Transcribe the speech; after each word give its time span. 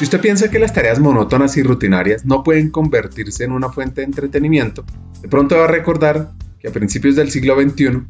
Si 0.00 0.04
usted 0.04 0.22
piensa 0.22 0.50
que 0.50 0.58
las 0.58 0.72
tareas 0.72 0.98
monótonas 0.98 1.58
y 1.58 1.62
rutinarias 1.62 2.24
no 2.24 2.42
pueden 2.42 2.70
convertirse 2.70 3.44
en 3.44 3.52
una 3.52 3.68
fuente 3.68 4.00
de 4.00 4.06
entretenimiento, 4.06 4.82
de 5.20 5.28
pronto 5.28 5.58
va 5.58 5.64
a 5.64 5.66
recordar 5.66 6.30
que 6.58 6.68
a 6.68 6.72
principios 6.72 7.16
del 7.16 7.30
siglo 7.30 7.54
XXI, 7.60 8.00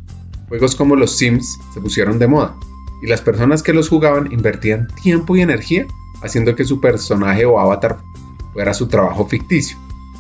juegos 0.49 0.77
como 0.77 0.95
los 0.95 1.19
Sims 1.19 1.59
se 1.75 1.81
pusieron 1.81 2.21
de 2.21 2.29
moda 2.29 2.55
y 3.03 3.09
las 3.09 3.23
personas 3.23 3.65
que 3.65 3.73
los 3.73 3.89
jugaban 3.89 4.31
invertían 4.31 4.87
tiempo 5.03 5.35
y 5.35 5.41
energía 5.41 5.85
haciendo 6.23 6.55
que 6.55 6.65
su 6.65 6.81
personaje 6.81 7.45
o 7.45 7.59
avatar 7.59 7.99
fuera 8.53 8.73
su 8.73 8.87
trabajo 8.87 9.27
ficticio, 9.27 9.77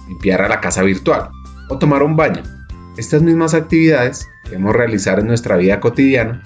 limpiar 0.08 0.50
la 0.50 0.60
casa 0.60 0.82
virtual 0.82 1.28
o 1.68 1.78
tomar 1.78 2.02
un 2.02 2.16
baño. 2.16 2.42
Estas 2.96 3.22
mismas 3.22 3.54
actividades 3.54 4.26
que 4.42 4.50
debemos 4.50 4.74
realizar 4.74 5.20
en 5.20 5.28
nuestra 5.28 5.56
vida 5.56 5.78
cotidiana 5.78 6.42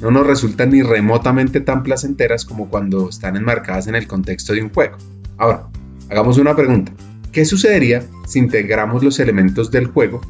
no 0.00 0.10
nos 0.10 0.26
resultan 0.26 0.70
ni 0.70 0.82
remotamente 0.82 1.60
tan 1.60 1.82
placenteras 1.82 2.44
como 2.44 2.68
cuando 2.68 3.08
están 3.08 3.36
enmarcadas 3.36 3.86
en 3.86 3.94
el 3.94 4.06
contexto 4.06 4.54
de 4.54 4.62
un 4.62 4.70
juego. 4.70 4.96
Ahora, 5.36 5.68
hagamos 6.08 6.38
una 6.38 6.56
pregunta. 6.56 6.92
¿Qué 7.32 7.44
sucedería 7.44 8.02
si 8.26 8.38
integramos 8.38 9.04
los 9.04 9.20
elementos 9.20 9.70
del 9.70 9.86
juego 9.86 10.20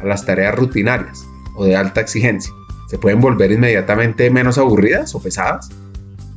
a 0.00 0.04
las 0.04 0.24
tareas 0.24 0.54
rutinarias 0.54 1.24
o 1.56 1.64
de 1.64 1.76
alta 1.76 2.00
exigencia? 2.00 2.52
¿Se 2.88 2.98
pueden 2.98 3.20
volver 3.20 3.50
inmediatamente 3.50 4.30
menos 4.30 4.58
aburridas 4.58 5.14
o 5.14 5.22
pesadas? 5.22 5.70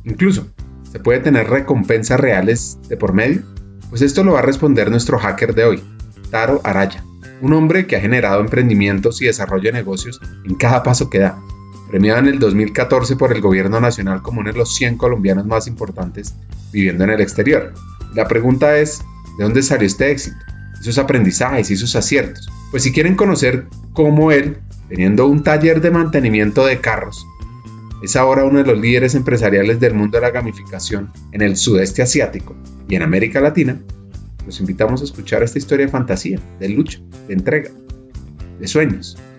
Incluso, 0.04 0.48
¿se 0.90 0.98
puede 0.98 1.20
tener 1.20 1.48
recompensas 1.48 2.18
reales 2.18 2.78
de 2.88 2.96
por 2.96 3.12
medio? 3.12 3.42
Pues 3.90 4.02
esto 4.02 4.24
lo 4.24 4.32
va 4.32 4.40
a 4.40 4.42
responder 4.42 4.90
nuestro 4.90 5.18
hacker 5.18 5.54
de 5.54 5.64
hoy, 5.64 5.84
Taro 6.30 6.60
Araya, 6.64 7.04
un 7.40 7.52
hombre 7.52 7.86
que 7.86 7.96
ha 7.96 8.00
generado 8.00 8.40
emprendimientos 8.40 9.22
y 9.22 9.26
desarrollo 9.26 9.70
de 9.70 9.78
negocios 9.78 10.20
en 10.44 10.54
cada 10.56 10.82
paso 10.82 11.10
que 11.10 11.20
da 11.20 11.38
premiado 11.88 12.18
en 12.20 12.28
el 12.28 12.38
2014 12.38 13.16
por 13.16 13.32
el 13.32 13.40
Gobierno 13.40 13.80
Nacional 13.80 14.22
como 14.22 14.40
uno 14.40 14.52
de 14.52 14.58
los 14.58 14.74
100 14.74 14.96
colombianos 14.96 15.46
más 15.46 15.66
importantes 15.66 16.34
viviendo 16.72 17.04
en 17.04 17.10
el 17.10 17.20
exterior. 17.20 17.72
La 18.14 18.28
pregunta 18.28 18.76
es, 18.78 19.00
¿de 19.38 19.44
dónde 19.44 19.62
salió 19.62 19.86
este 19.86 20.10
éxito? 20.10 20.36
Esos 20.80 20.98
aprendizajes 20.98 21.70
y 21.70 21.74
esos 21.74 21.96
aciertos. 21.96 22.48
Pues 22.70 22.82
si 22.82 22.92
quieren 22.92 23.16
conocer 23.16 23.66
cómo 23.92 24.30
él, 24.30 24.58
teniendo 24.88 25.26
un 25.26 25.42
taller 25.42 25.80
de 25.80 25.90
mantenimiento 25.90 26.64
de 26.64 26.80
carros, 26.80 27.26
es 28.02 28.14
ahora 28.14 28.44
uno 28.44 28.58
de 28.58 28.64
los 28.64 28.78
líderes 28.78 29.14
empresariales 29.14 29.80
del 29.80 29.94
mundo 29.94 30.18
de 30.18 30.22
la 30.22 30.30
gamificación 30.30 31.10
en 31.32 31.42
el 31.42 31.56
sudeste 31.56 32.02
asiático 32.02 32.54
y 32.88 32.94
en 32.94 33.02
América 33.02 33.40
Latina, 33.40 33.80
los 34.46 34.60
invitamos 34.60 35.00
a 35.00 35.04
escuchar 35.04 35.42
esta 35.42 35.58
historia 35.58 35.86
de 35.86 35.92
fantasía, 35.92 36.40
de 36.60 36.68
lucha, 36.68 37.00
de 37.26 37.34
entrega, 37.34 37.70
de 38.58 38.66
sueños, 38.66 39.18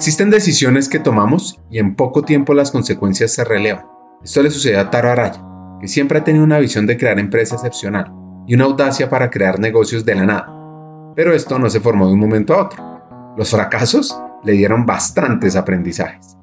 Existen 0.00 0.30
decisiones 0.30 0.88
que 0.88 0.98
tomamos 0.98 1.60
y 1.70 1.78
en 1.78 1.94
poco 1.94 2.22
tiempo 2.22 2.54
las 2.54 2.70
consecuencias 2.70 3.34
se 3.34 3.44
relevan. 3.44 3.84
Esto 4.24 4.42
le 4.42 4.50
sucedió 4.50 4.80
a 4.80 4.88
Taro 4.88 5.10
Araya, 5.10 5.44
que 5.78 5.88
siempre 5.88 6.18
ha 6.18 6.24
tenido 6.24 6.42
una 6.42 6.58
visión 6.58 6.86
de 6.86 6.96
crear 6.96 7.18
empresa 7.18 7.56
excepcional 7.56 8.10
y 8.46 8.54
una 8.54 8.64
audacia 8.64 9.10
para 9.10 9.28
crear 9.28 9.60
negocios 9.60 10.06
de 10.06 10.14
la 10.14 10.24
nada. 10.24 11.12
Pero 11.14 11.34
esto 11.34 11.58
no 11.58 11.68
se 11.68 11.80
formó 11.80 12.06
de 12.06 12.14
un 12.14 12.18
momento 12.18 12.54
a 12.54 12.62
otro. 12.62 13.34
Los 13.36 13.50
fracasos 13.50 14.18
le 14.42 14.52
dieron 14.52 14.86
bastantes 14.86 15.54
aprendizajes 15.54 16.39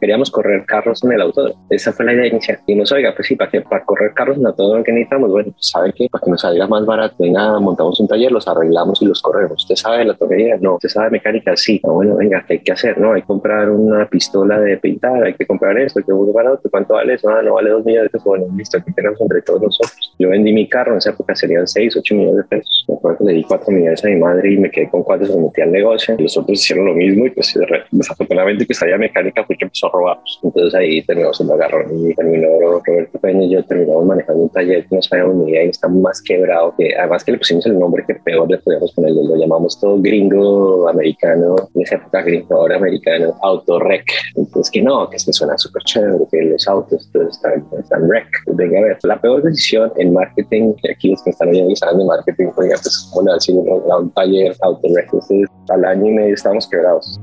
queríamos 0.00 0.30
correr 0.30 0.64
carros 0.66 1.02
en 1.04 1.12
el 1.12 1.20
autódromo. 1.20 1.66
Esa 1.70 1.92
fue 1.92 2.04
la 2.04 2.14
idea 2.14 2.26
inicial. 2.26 2.58
Y 2.66 2.74
nos 2.74 2.92
oiga, 2.92 3.12
pues 3.14 3.28
sí, 3.28 3.36
para, 3.36 3.50
que, 3.50 3.60
para 3.60 3.84
correr 3.84 4.12
carros 4.14 4.36
en 4.36 4.42
el 4.42 4.48
autódromo 4.48 4.84
que 4.84 4.92
necesitamos, 4.92 5.30
bueno, 5.30 5.52
pues 5.52 5.68
sabe 5.68 5.92
que 5.92 6.08
para 6.10 6.24
que 6.24 6.30
nos 6.30 6.40
salga 6.40 6.66
más 6.66 6.84
barato, 6.86 7.14
venga, 7.18 7.58
montamos 7.60 7.98
un 8.00 8.08
taller, 8.08 8.32
los 8.32 8.46
arreglamos 8.48 9.00
y 9.02 9.06
los 9.06 9.22
corremos. 9.22 9.62
¿Usted 9.62 9.76
sabe 9.76 10.04
la 10.04 10.14
toquería? 10.14 10.56
No. 10.60 10.74
¿Usted 10.74 10.88
sabe 10.88 11.10
mecánica? 11.10 11.56
Sí. 11.56 11.80
Ah, 11.84 11.90
bueno, 11.90 12.16
venga, 12.16 12.44
¿qué 12.46 12.54
hay 12.54 12.58
que 12.60 12.72
hacer? 12.72 12.98
No, 12.98 13.12
hay 13.12 13.22
que 13.22 13.26
comprar 13.26 13.70
una 13.70 14.08
pistola 14.08 14.58
de 14.60 14.76
pintar, 14.78 15.24
hay 15.24 15.34
que 15.34 15.46
comprar 15.46 15.78
esto, 15.78 16.00
hay 16.00 16.04
que 16.04 16.12
comprar 16.12 16.48
otro. 16.48 16.70
¿Cuánto 16.70 16.94
vale 16.94 17.14
eso? 17.14 17.28
Ah, 17.28 17.42
no 17.42 17.54
vale 17.54 17.70
dos 17.70 17.84
millones 17.84 18.04
de 18.04 18.10
pesos. 18.10 18.26
Bueno, 18.26 18.46
listo, 18.56 18.78
aquí 18.78 18.92
tenemos 18.92 19.20
entre 19.20 19.42
todos 19.42 19.62
nosotros. 19.62 20.14
Yo 20.18 20.28
vendí 20.28 20.52
mi 20.52 20.68
carro, 20.68 20.92
en 20.92 20.98
esa 20.98 21.10
época 21.10 21.34
serían 21.34 21.66
seis, 21.66 21.96
ocho 21.96 22.14
millones 22.14 22.36
de 22.36 22.44
pesos. 22.44 22.84
Me 22.88 22.94
acuerdo 22.94 23.18
que 23.18 23.24
le 23.24 23.32
di 23.32 23.44
cuatro 23.44 23.72
millones 23.72 24.04
a 24.04 24.08
mi 24.08 24.16
madre 24.16 24.52
y 24.52 24.58
me 24.58 24.70
quedé 24.70 24.88
con 24.88 25.02
cuatro, 25.02 25.26
se 25.26 25.38
metí 25.38 25.60
al 25.60 25.72
negocio. 25.72 26.16
Los 26.18 26.36
otros 26.36 26.58
hicieron 26.58 26.86
lo 26.86 26.94
mismo 26.94 27.26
y 27.26 27.30
pues 27.30 27.58
desafortunadamente 27.90 28.66
que 28.66 28.74
salía 28.74 28.98
mecánica 28.98 29.44
porque 29.46 29.64
empezó 29.64 29.85
robar. 29.88 30.18
Entonces, 30.42 30.74
ahí 30.74 31.02
terminamos 31.02 31.40
en 31.40 31.50
agarrón 31.50 32.08
y 32.08 32.14
terminó 32.14 32.48
Roberto 32.60 33.18
Peña 33.18 33.44
y 33.44 33.50
yo 33.50 33.64
terminamos 33.64 34.06
manejando 34.06 34.42
un 34.44 34.48
taller 34.50 34.86
que 34.86 34.96
no 34.96 35.02
sabíamos 35.02 35.36
ni 35.36 35.50
idea 35.50 35.64
y 35.64 35.68
está 35.68 35.88
más 35.88 36.22
quebrado 36.22 36.74
que 36.76 36.96
además 36.96 37.24
que 37.24 37.32
le 37.32 37.38
pusimos 37.38 37.66
el 37.66 37.78
nombre 37.78 38.04
que 38.06 38.14
peor 38.14 38.50
le 38.50 38.58
podíamos 38.58 38.92
poner, 38.92 39.12
lo 39.12 39.36
llamamos 39.36 39.78
todo 39.80 40.00
gringo 40.00 40.88
americano, 40.88 41.56
en 41.74 41.82
esa 41.82 41.96
época 41.96 42.22
gringo 42.22 42.54
ahora 42.54 42.76
americano, 42.76 43.34
autorec. 43.42 44.04
Entonces 44.34 44.70
que 44.70 44.82
no, 44.82 45.08
que 45.08 45.18
se 45.18 45.32
suena 45.32 45.56
súper 45.58 45.82
chévere, 45.84 46.24
que 46.30 46.42
los 46.42 46.66
autos 46.68 47.10
están, 47.30 47.66
están 47.78 48.10
rec. 48.10 48.26
Venga 48.46 48.78
a 48.78 48.82
ver, 48.82 48.98
la 49.02 49.20
peor 49.20 49.42
decisión 49.42 49.92
en 49.96 50.12
marketing, 50.12 50.74
que 50.82 50.92
aquí 50.92 51.10
los 51.10 51.22
que 51.22 51.30
están 51.30 51.48
saben 51.76 51.98
de 51.98 52.04
marketing, 52.04 52.46
oiga, 52.56 52.76
pues 52.82 53.10
como 53.12 53.32
decir 53.32 53.54
un, 53.56 53.68
un 53.68 54.10
taller 54.12 54.54
autorec, 54.62 55.04
entonces 55.04 55.48
al 55.68 55.84
año 55.84 56.06
y 56.06 56.12
medio 56.12 56.34
estábamos 56.34 56.68
quebrados. 56.68 57.20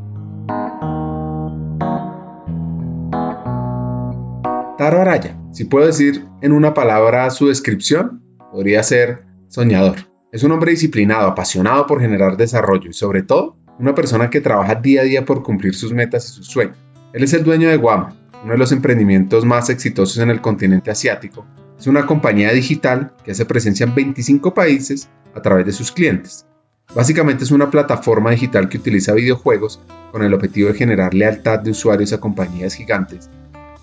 Taro 4.78 5.00
Araya, 5.00 5.38
si 5.52 5.66
puedo 5.66 5.86
decir 5.86 6.26
en 6.42 6.52
una 6.52 6.74
palabra 6.74 7.30
su 7.30 7.48
descripción, 7.48 8.24
podría 8.52 8.82
ser 8.82 9.24
soñador. 9.48 9.98
Es 10.32 10.42
un 10.42 10.52
hombre 10.52 10.72
disciplinado, 10.72 11.28
apasionado 11.28 11.86
por 11.86 12.02
generar 12.02 12.38
desarrollo 12.38 12.90
y 12.90 12.94
sobre 12.94 13.22
todo 13.22 13.56
una 13.78 13.94
persona 13.94 14.32
que 14.32 14.42
trabaja 14.42 14.74
día 14.74 15.02
a 15.02 15.04
día 15.04 15.26
por 15.26 15.44
cumplir 15.44 15.76
sus 15.76 15.94
metas 15.94 16.26
y 16.26 16.34
sus 16.34 16.48
sueños. 16.48 16.76
Él 17.14 17.24
es 17.24 17.34
el 17.34 17.44
dueño 17.44 17.70
de 17.70 17.78
Guama, 17.78 18.16
uno 18.44 18.54
de 18.54 18.58
los 18.58 18.72
emprendimientos 18.72 19.46
más 19.46 19.70
exitosos 19.70 20.18
en 20.18 20.32
el 20.32 20.42
continente 20.42 20.90
asiático. 20.90 21.46
Es 21.78 21.86
una 21.86 22.08
compañía 22.08 22.52
digital 22.52 23.14
que 23.24 23.32
hace 23.32 23.46
presencia 23.46 23.86
en 23.86 23.94
25 23.94 24.56
países 24.56 25.08
a 25.36 25.42
través 25.44 25.68
de 25.68 25.72
sus 25.72 25.92
clientes. 25.92 26.48
Básicamente 26.96 27.44
es 27.44 27.52
una 27.52 27.70
plataforma 27.70 28.32
digital 28.32 28.70
que 28.70 28.78
utiliza 28.78 29.14
videojuegos 29.14 29.80
con 30.12 30.24
el 30.24 30.34
objetivo 30.34 30.70
de 30.70 30.76
generar 30.76 31.14
lealtad 31.14 31.60
de 31.60 31.72
usuarios 31.72 32.12
a 32.12 32.20
compañías 32.20 32.74
gigantes, 32.74 33.30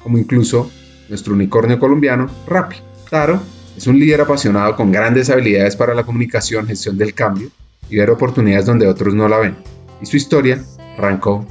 como 0.02 0.18
incluso 0.18 0.70
nuestro 1.08 1.34
unicornio 1.34 1.78
colombiano, 1.78 2.28
Rappi. 2.46 2.76
Taro 3.08 3.40
es 3.76 3.86
un 3.86 3.98
líder 3.98 4.20
apasionado 4.20 4.76
con 4.76 4.92
grandes 4.92 5.30
habilidades 5.30 5.76
para 5.76 5.94
la 5.94 6.04
comunicación, 6.04 6.66
gestión 6.66 6.96
del 6.96 7.14
cambio 7.14 7.50
y 7.88 7.96
ver 7.96 8.10
oportunidades 8.10 8.66
donde 8.66 8.86
otros 8.86 9.14
no 9.14 9.28
la 9.28 9.38
ven. 9.38 9.56
Y 10.00 10.06
su 10.06 10.16
historia 10.16 10.62
arrancó 10.96 11.46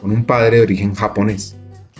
con 0.00 0.12
un 0.12 0.24
padre 0.24 0.58
de 0.58 0.62
origen 0.62 0.94
japonés 0.94 1.56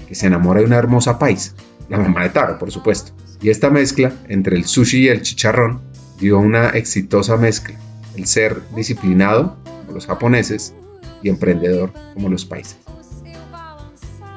que 0.07 0.15
se 0.15 0.27
enamora 0.27 0.61
de 0.61 0.67
una 0.67 0.77
hermosa 0.77 1.19
paisa, 1.19 1.53
la 1.89 1.99
mamá 1.99 2.23
de 2.23 2.31
Taro, 2.31 2.59
por 2.59 2.71
supuesto. 2.71 3.13
Y 3.41 3.51
esta 3.51 3.71
mezcla 3.71 4.13
entre 4.29 4.57
el 4.57 4.65
sushi 4.65 5.05
y 5.05 5.09
el 5.09 5.23
chicharrón 5.23 5.81
dio 6.21 6.39
una 6.39 6.71
exitosa 6.71 7.37
mezcla, 7.37 7.77
el 8.17 8.27
ser 8.27 8.63
disciplinado 8.77 9.57
como 9.65 9.93
los 9.93 10.07
japoneses 10.07 10.75
y 11.23 11.29
emprendedor 11.29 11.93
como 12.15 12.29
los 12.29 12.45
países. 12.45 12.77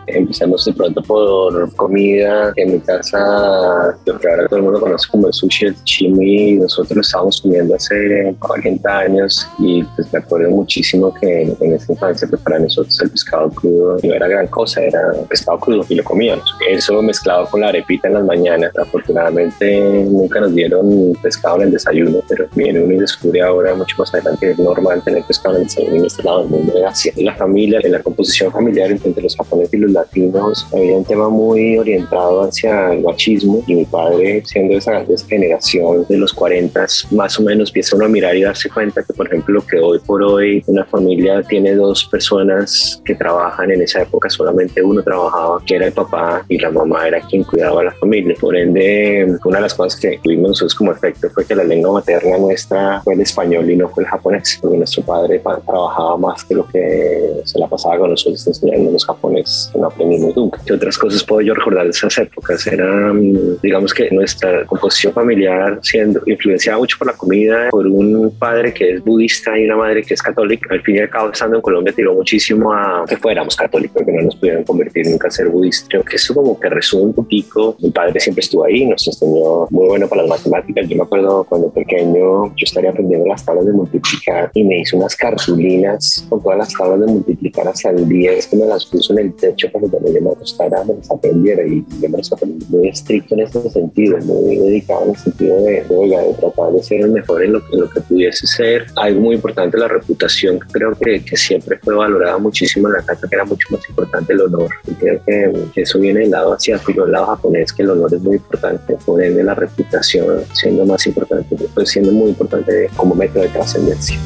Empezamos 0.08 0.66
de 0.66 0.74
pronto 0.74 1.02
por 1.02 1.74
comida. 1.76 2.54
En 2.56 2.74
mi 2.74 2.80
casa, 2.80 3.98
lo 4.06 4.20
que 4.20 4.30
ahora 4.30 4.48
todo 4.48 4.58
el 4.58 4.64
mundo 4.64 4.80
conoce 4.80 5.08
como 5.10 5.28
el 5.28 5.34
sushi, 5.34 5.66
el 5.68 5.84
chimi, 5.84 6.54
nosotros 6.54 7.06
estábamos 7.06 7.42
comiendo 7.42 7.76
hace 7.76 8.36
40 8.40 8.98
años 8.98 9.48
y 9.60 9.84
pues 9.96 10.12
me 10.14 10.20
acuerdo 10.20 10.50
muchísimo 10.50 11.14
que 11.14 11.42
en 11.60 11.74
ese 11.74 11.96
infancia 11.96 12.28
pues 12.28 12.42
para 12.42 12.60
nosotros 12.60 13.00
el 13.02 13.10
pescado 13.10 13.50
crudo 13.50 13.98
no 14.04 14.14
era 14.14 14.28
gran 14.28 14.48
cosa, 14.48 14.82
era 14.82 15.00
pescado 15.30 15.60
crudo 15.60 15.86
y 15.90 15.96
lo 15.96 16.04
comíamos. 16.04 16.56
Eso 16.70 17.02
mezclado 17.02 17.48
con 17.48 17.62
la 17.62 17.70
arepita 17.70 18.08
en 18.08 18.16
las 18.16 18.26
mañanas. 18.26 18.72
Afortunadamente 18.78 19.82
nunca 19.82 20.40
nos 20.40 20.54
dieron 20.54 21.14
pescado 21.22 21.58
en 21.58 21.64
el 21.64 21.72
desayuno, 21.72 22.20
pero 22.28 22.48
viene 22.56 22.82
uno 22.82 22.94
y 22.94 22.98
descubre 22.98 23.42
ahora 23.42 23.74
mucho 23.76 23.96
más 23.98 24.14
adelante 24.14 24.48
que 24.48 24.52
es 24.52 24.60
normal 24.60 25.02
tener 25.04 25.24
pescado 25.24 25.56
en 25.56 25.62
el 25.62 25.68
desayuno 25.68 25.96
en 25.96 26.06
este 26.06 26.24
lado 26.24 26.42
del 26.42 26.50
mundo 26.50 26.74
de 26.74 26.86
Asia. 26.86 27.14
La 27.18 27.36
familia, 27.36 27.80
en 27.84 27.92
la 27.92 28.04
composición 28.04 28.52
familiar 28.52 28.92
entre 28.92 29.24
los 29.24 29.36
japoneses 29.36 29.74
y 29.74 29.78
los 29.78 29.92
latinos 29.96 30.68
había 30.74 30.98
un 30.98 31.06
tema 31.06 31.30
muy 31.30 31.78
orientado 31.78 32.44
hacia 32.44 32.94
el 32.94 33.02
machismo 33.02 33.64
y 33.68 33.76
mi 33.76 33.86
padre, 33.86 34.44
siendo 34.46 34.78
esa, 34.78 35.02
esa 35.02 35.28
generación 35.28 36.06
de 36.08 36.18
los 36.18 36.34
40, 36.34 36.86
más 37.12 37.40
o 37.40 37.44
menos 37.44 37.70
empieza 37.70 37.96
uno 37.96 38.06
a 38.06 38.10
mirar 38.10 38.36
y 38.36 38.44
darse 38.44 38.70
cuenta 38.70 39.02
que, 39.04 39.14
por 39.14 39.28
ejemplo, 39.28 39.64
que 39.66 39.80
hoy 39.80 40.00
por 40.00 40.22
hoy 40.22 40.64
una 40.68 40.86
familia 40.86 41.42
tiene 41.44 41.74
dos 41.74 42.06
personas 42.06 43.02
que 43.04 43.16
trabajan, 43.16 43.72
en 43.72 43.82
esa 43.82 44.02
época 44.02 44.30
solamente 44.30 44.82
uno 44.82 45.02
trabajaba, 45.02 45.62
que 45.66 45.76
era 45.76 45.88
el 45.88 45.94
papá 45.94 46.46
y 46.50 46.58
la 46.58 46.70
mamá 46.70 47.08
era 47.08 47.22
quien 47.22 47.44
cuidaba 47.44 47.82
a 47.82 47.86
la 47.86 47.92
familia. 47.94 48.36
Por 48.40 48.56
ende, 48.56 49.38
una 49.44 49.58
de 49.58 49.62
las 49.62 49.74
cosas 49.74 50.00
que 50.00 50.20
tuvimos 50.24 50.50
nosotros 50.50 50.76
como 50.76 50.92
efecto 50.92 51.30
fue 51.30 51.46
que 51.46 51.56
la 51.56 51.64
lengua 51.64 51.94
materna 51.94 52.38
nuestra 52.38 53.02
fue 53.04 53.14
el 53.14 53.22
español 53.22 53.70
y 53.70 53.76
no 53.76 53.90
fue 53.90 54.04
el 54.04 54.10
japonés, 54.10 54.60
porque 54.62 54.78
nuestro 54.78 55.04
padre 55.04 55.42
trabajaba 55.66 56.18
más 56.18 56.44
que 56.44 56.56
lo 56.56 56.68
que 56.68 57.42
se 57.44 57.60
la 57.60 57.68
pasaba 57.68 57.98
con 57.98 58.12
nosotros 58.12 58.46
enseñando 58.48 58.92
los 58.92 59.06
japoneses, 59.06 59.70
que 59.72 59.80
no 59.86 59.92
aprendimos 59.92 60.36
nunca. 60.36 60.60
¿Qué 60.66 60.74
otras 60.74 60.98
cosas 60.98 61.24
puedo 61.24 61.42
yo 61.42 61.54
recordar 61.54 61.84
de 61.86 61.92
esas 61.92 62.18
épocas? 62.18 62.66
Era, 62.68 63.14
mm, 63.14 63.62
digamos 63.62 63.94
que 63.94 64.10
nuestra 64.12 64.66
composición 64.66 65.14
familiar 65.14 65.80
siendo 65.82 66.22
influenciada 66.26 66.78
mucho 66.78 66.98
por 66.98 67.08
la 67.08 67.14
comida, 67.14 67.70
por 67.70 67.86
un 67.88 68.32
padre 68.38 68.74
que 68.74 68.94
es 68.94 69.04
budista 69.04 69.58
y 69.58 69.66
una 69.66 69.78
madre 69.78 70.04
que 70.04 70.14
es 70.14 70.22
católica. 70.22 70.70
Al 70.72 70.82
fin 70.82 70.96
y 70.96 71.00
al 71.00 71.10
cabo, 71.10 71.32
estando 71.32 71.58
en 71.58 71.62
Colombia, 71.62 71.94
tiró 71.96 72.14
muchísimo 72.14 72.74
a 72.74 73.06
que 73.08 73.18
fuéramos 73.18 73.56
católicos, 73.56 74.04
que 74.04 74.12
no 74.12 74.22
nos 74.24 74.36
pudieran 74.36 74.64
convertir 74.64 75.08
nunca 75.08 75.28
a 75.28 75.32
ser 75.32 75.48
budistas. 75.50 75.88
Creo 75.90 76.04
que 76.04 76.16
eso 76.16 76.34
como 76.34 76.60
que 76.60 76.70
resume 76.70 77.04
un 77.04 77.14
poquito. 77.14 77.76
Mi 77.80 77.92
padre 77.92 78.20
siempre 78.20 78.42
estuvo 78.42 78.66
ahí, 78.66 78.86
nos 78.86 79.06
enseñó 79.08 79.68
muy 79.70 79.88
bueno 79.88 80.08
para 80.08 80.24
las 80.24 80.30
matemáticas. 80.30 80.88
Yo 80.88 80.98
me 80.98 81.04
acuerdo 81.04 81.44
cuando 81.44 81.70
pequeño, 81.72 82.48
yo 82.48 82.64
estaría 82.64 82.90
aprendiendo 82.90 83.28
las 83.28 83.46
tablas 83.46 83.66
de 83.66 83.74
multiplicar 83.74 84.52
y 84.54 84.64
me 84.64 84.80
hizo 84.80 84.98
unas 84.98 85.16
cartulinas 85.16 86.26
con 86.30 86.42
todas 86.42 86.58
las 86.58 86.74
tablas 86.74 87.02
de 87.02 87.08
multiplicar 87.08 87.68
hasta 87.68 87.90
el 87.92 88.08
10 88.08 88.48
que 88.48 88.56
me 88.56 88.66
las 88.66 88.86
puso 88.86 89.14
en 89.14 89.20
el 89.20 89.34
techo 89.34 89.70
que 89.80 89.88
cuando 89.88 90.12
yo 90.12 90.22
me 90.22 90.32
acostara 90.32 90.84
me 90.84 90.94
las 90.96 91.12
aprendiera 91.12 91.66
y 91.66 91.86
yo 92.02 92.10
me 92.10 92.18
las 92.18 92.32
aprendí 92.32 92.66
muy 92.70 92.88
estricto 92.88 93.36
en 93.36 93.42
ese 93.42 93.70
sentido, 93.70 94.18
muy 94.20 94.58
dedicado 94.58 95.04
en 95.06 95.10
el 95.12 95.18
sentido 95.18 95.62
de, 95.62 95.84
de, 95.84 96.34
tratar 96.40 96.74
de 96.74 96.84
ser 96.84 97.02
el 97.02 97.12
mejor 97.12 97.44
en 97.44 97.54
lo, 97.54 97.62
en 97.72 97.82
lo 97.82 97.90
que 97.90 98.02
pudiese 98.02 98.48
ser. 98.48 98.86
Algo 98.96 99.22
muy 99.22 99.36
importante, 99.36 99.78
la 99.78 99.88
reputación, 99.88 100.60
creo 100.72 100.94
que, 100.94 101.24
que 101.24 101.38
siempre 101.38 101.80
fue 101.84 101.96
valorada 101.96 102.38
muchísimo 102.38 102.88
en 102.88 102.94
la 102.94 103.02
casa, 103.04 103.28
que 103.28 103.36
era 103.36 103.46
mucho 103.46 103.68
más 103.72 103.88
importante 103.90 104.34
el 104.34 104.42
honor. 104.42 104.70
Y 104.88 104.94
creo 104.94 105.22
que, 105.26 105.82
eso 105.82 106.00
viene 106.00 106.22
del 106.22 106.32
lado 106.32 106.54
asiático, 106.54 107.04
del 107.04 107.12
lado 107.12 107.28
japonés, 107.28 107.74
que 107.74 107.84
el 107.84 107.92
honor 107.92 108.14
es 108.14 108.22
muy 108.22 108.36
importante, 108.36 108.98
por 109.06 109.24
ende 109.24 109.44
la 109.44 109.54
reputación 109.54 110.44
siendo 110.54 110.86
más 110.86 111.06
importante, 111.06 111.56
pues 111.74 111.90
siendo 111.90 112.12
muy 112.12 112.30
importante 112.30 112.90
como 112.96 113.16
método 113.16 113.44
de 113.44 113.50
trascendencia. 113.50 114.20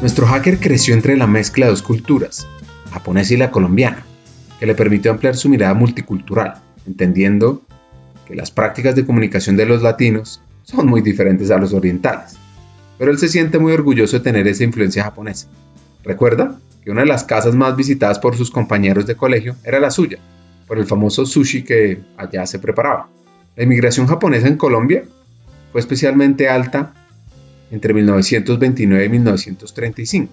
Nuestro 0.00 0.26
hacker 0.26 0.58
creció 0.58 0.92
entre 0.92 1.16
la 1.16 1.26
mezcla 1.26 1.66
de 1.66 1.70
dos 1.70 1.80
culturas, 1.80 2.46
japonesa 2.92 3.32
y 3.32 3.38
la 3.38 3.50
colombiana, 3.50 4.04
que 4.60 4.66
le 4.66 4.74
permitió 4.74 5.10
ampliar 5.10 5.36
su 5.36 5.48
mirada 5.48 5.72
multicultural, 5.72 6.60
entendiendo 6.86 7.62
que 8.26 8.34
las 8.34 8.50
prácticas 8.50 8.94
de 8.94 9.06
comunicación 9.06 9.56
de 9.56 9.64
los 9.64 9.82
latinos 9.82 10.42
son 10.64 10.86
muy 10.86 11.00
diferentes 11.00 11.50
a 11.50 11.56
los 11.56 11.72
orientales. 11.72 12.36
Pero 12.98 13.10
él 13.10 13.18
se 13.18 13.28
siente 13.28 13.58
muy 13.58 13.72
orgulloso 13.72 14.18
de 14.18 14.24
tener 14.24 14.46
esa 14.46 14.64
influencia 14.64 15.04
japonesa. 15.04 15.48
Recuerda 16.04 16.58
que 16.84 16.90
una 16.90 17.00
de 17.00 17.08
las 17.08 17.24
casas 17.24 17.54
más 17.54 17.74
visitadas 17.74 18.18
por 18.18 18.36
sus 18.36 18.50
compañeros 18.50 19.06
de 19.06 19.16
colegio 19.16 19.56
era 19.64 19.80
la 19.80 19.90
suya, 19.90 20.18
por 20.66 20.78
el 20.78 20.86
famoso 20.86 21.24
sushi 21.24 21.62
que 21.62 22.00
allá 22.18 22.44
se 22.44 22.58
preparaba. 22.58 23.08
La 23.56 23.64
inmigración 23.64 24.06
japonesa 24.06 24.46
en 24.46 24.58
Colombia 24.58 25.04
fue 25.72 25.80
especialmente 25.80 26.50
alta 26.50 26.92
entre 27.70 27.94
1929 27.94 29.04
y 29.04 29.08
1935 29.08 30.32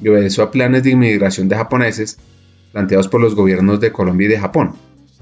y 0.00 0.08
obedeció 0.08 0.44
a 0.44 0.50
planes 0.50 0.82
de 0.82 0.90
inmigración 0.90 1.48
de 1.48 1.56
japoneses 1.56 2.18
planteados 2.72 3.08
por 3.08 3.20
los 3.20 3.34
gobiernos 3.34 3.80
de 3.80 3.92
Colombia 3.92 4.26
y 4.26 4.30
de 4.30 4.40
Japón. 4.40 4.72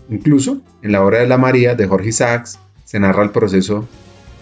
Incluso 0.09 0.61
en 0.83 0.93
la 0.93 1.05
obra 1.05 1.19
de 1.19 1.27
la 1.27 1.39
María 1.39 1.75
de 1.75 1.87
Jorge 1.87 2.09
Isaacs 2.09 2.59
se 2.85 2.99
narra 2.99 3.23
el 3.23 3.31
proceso 3.31 3.87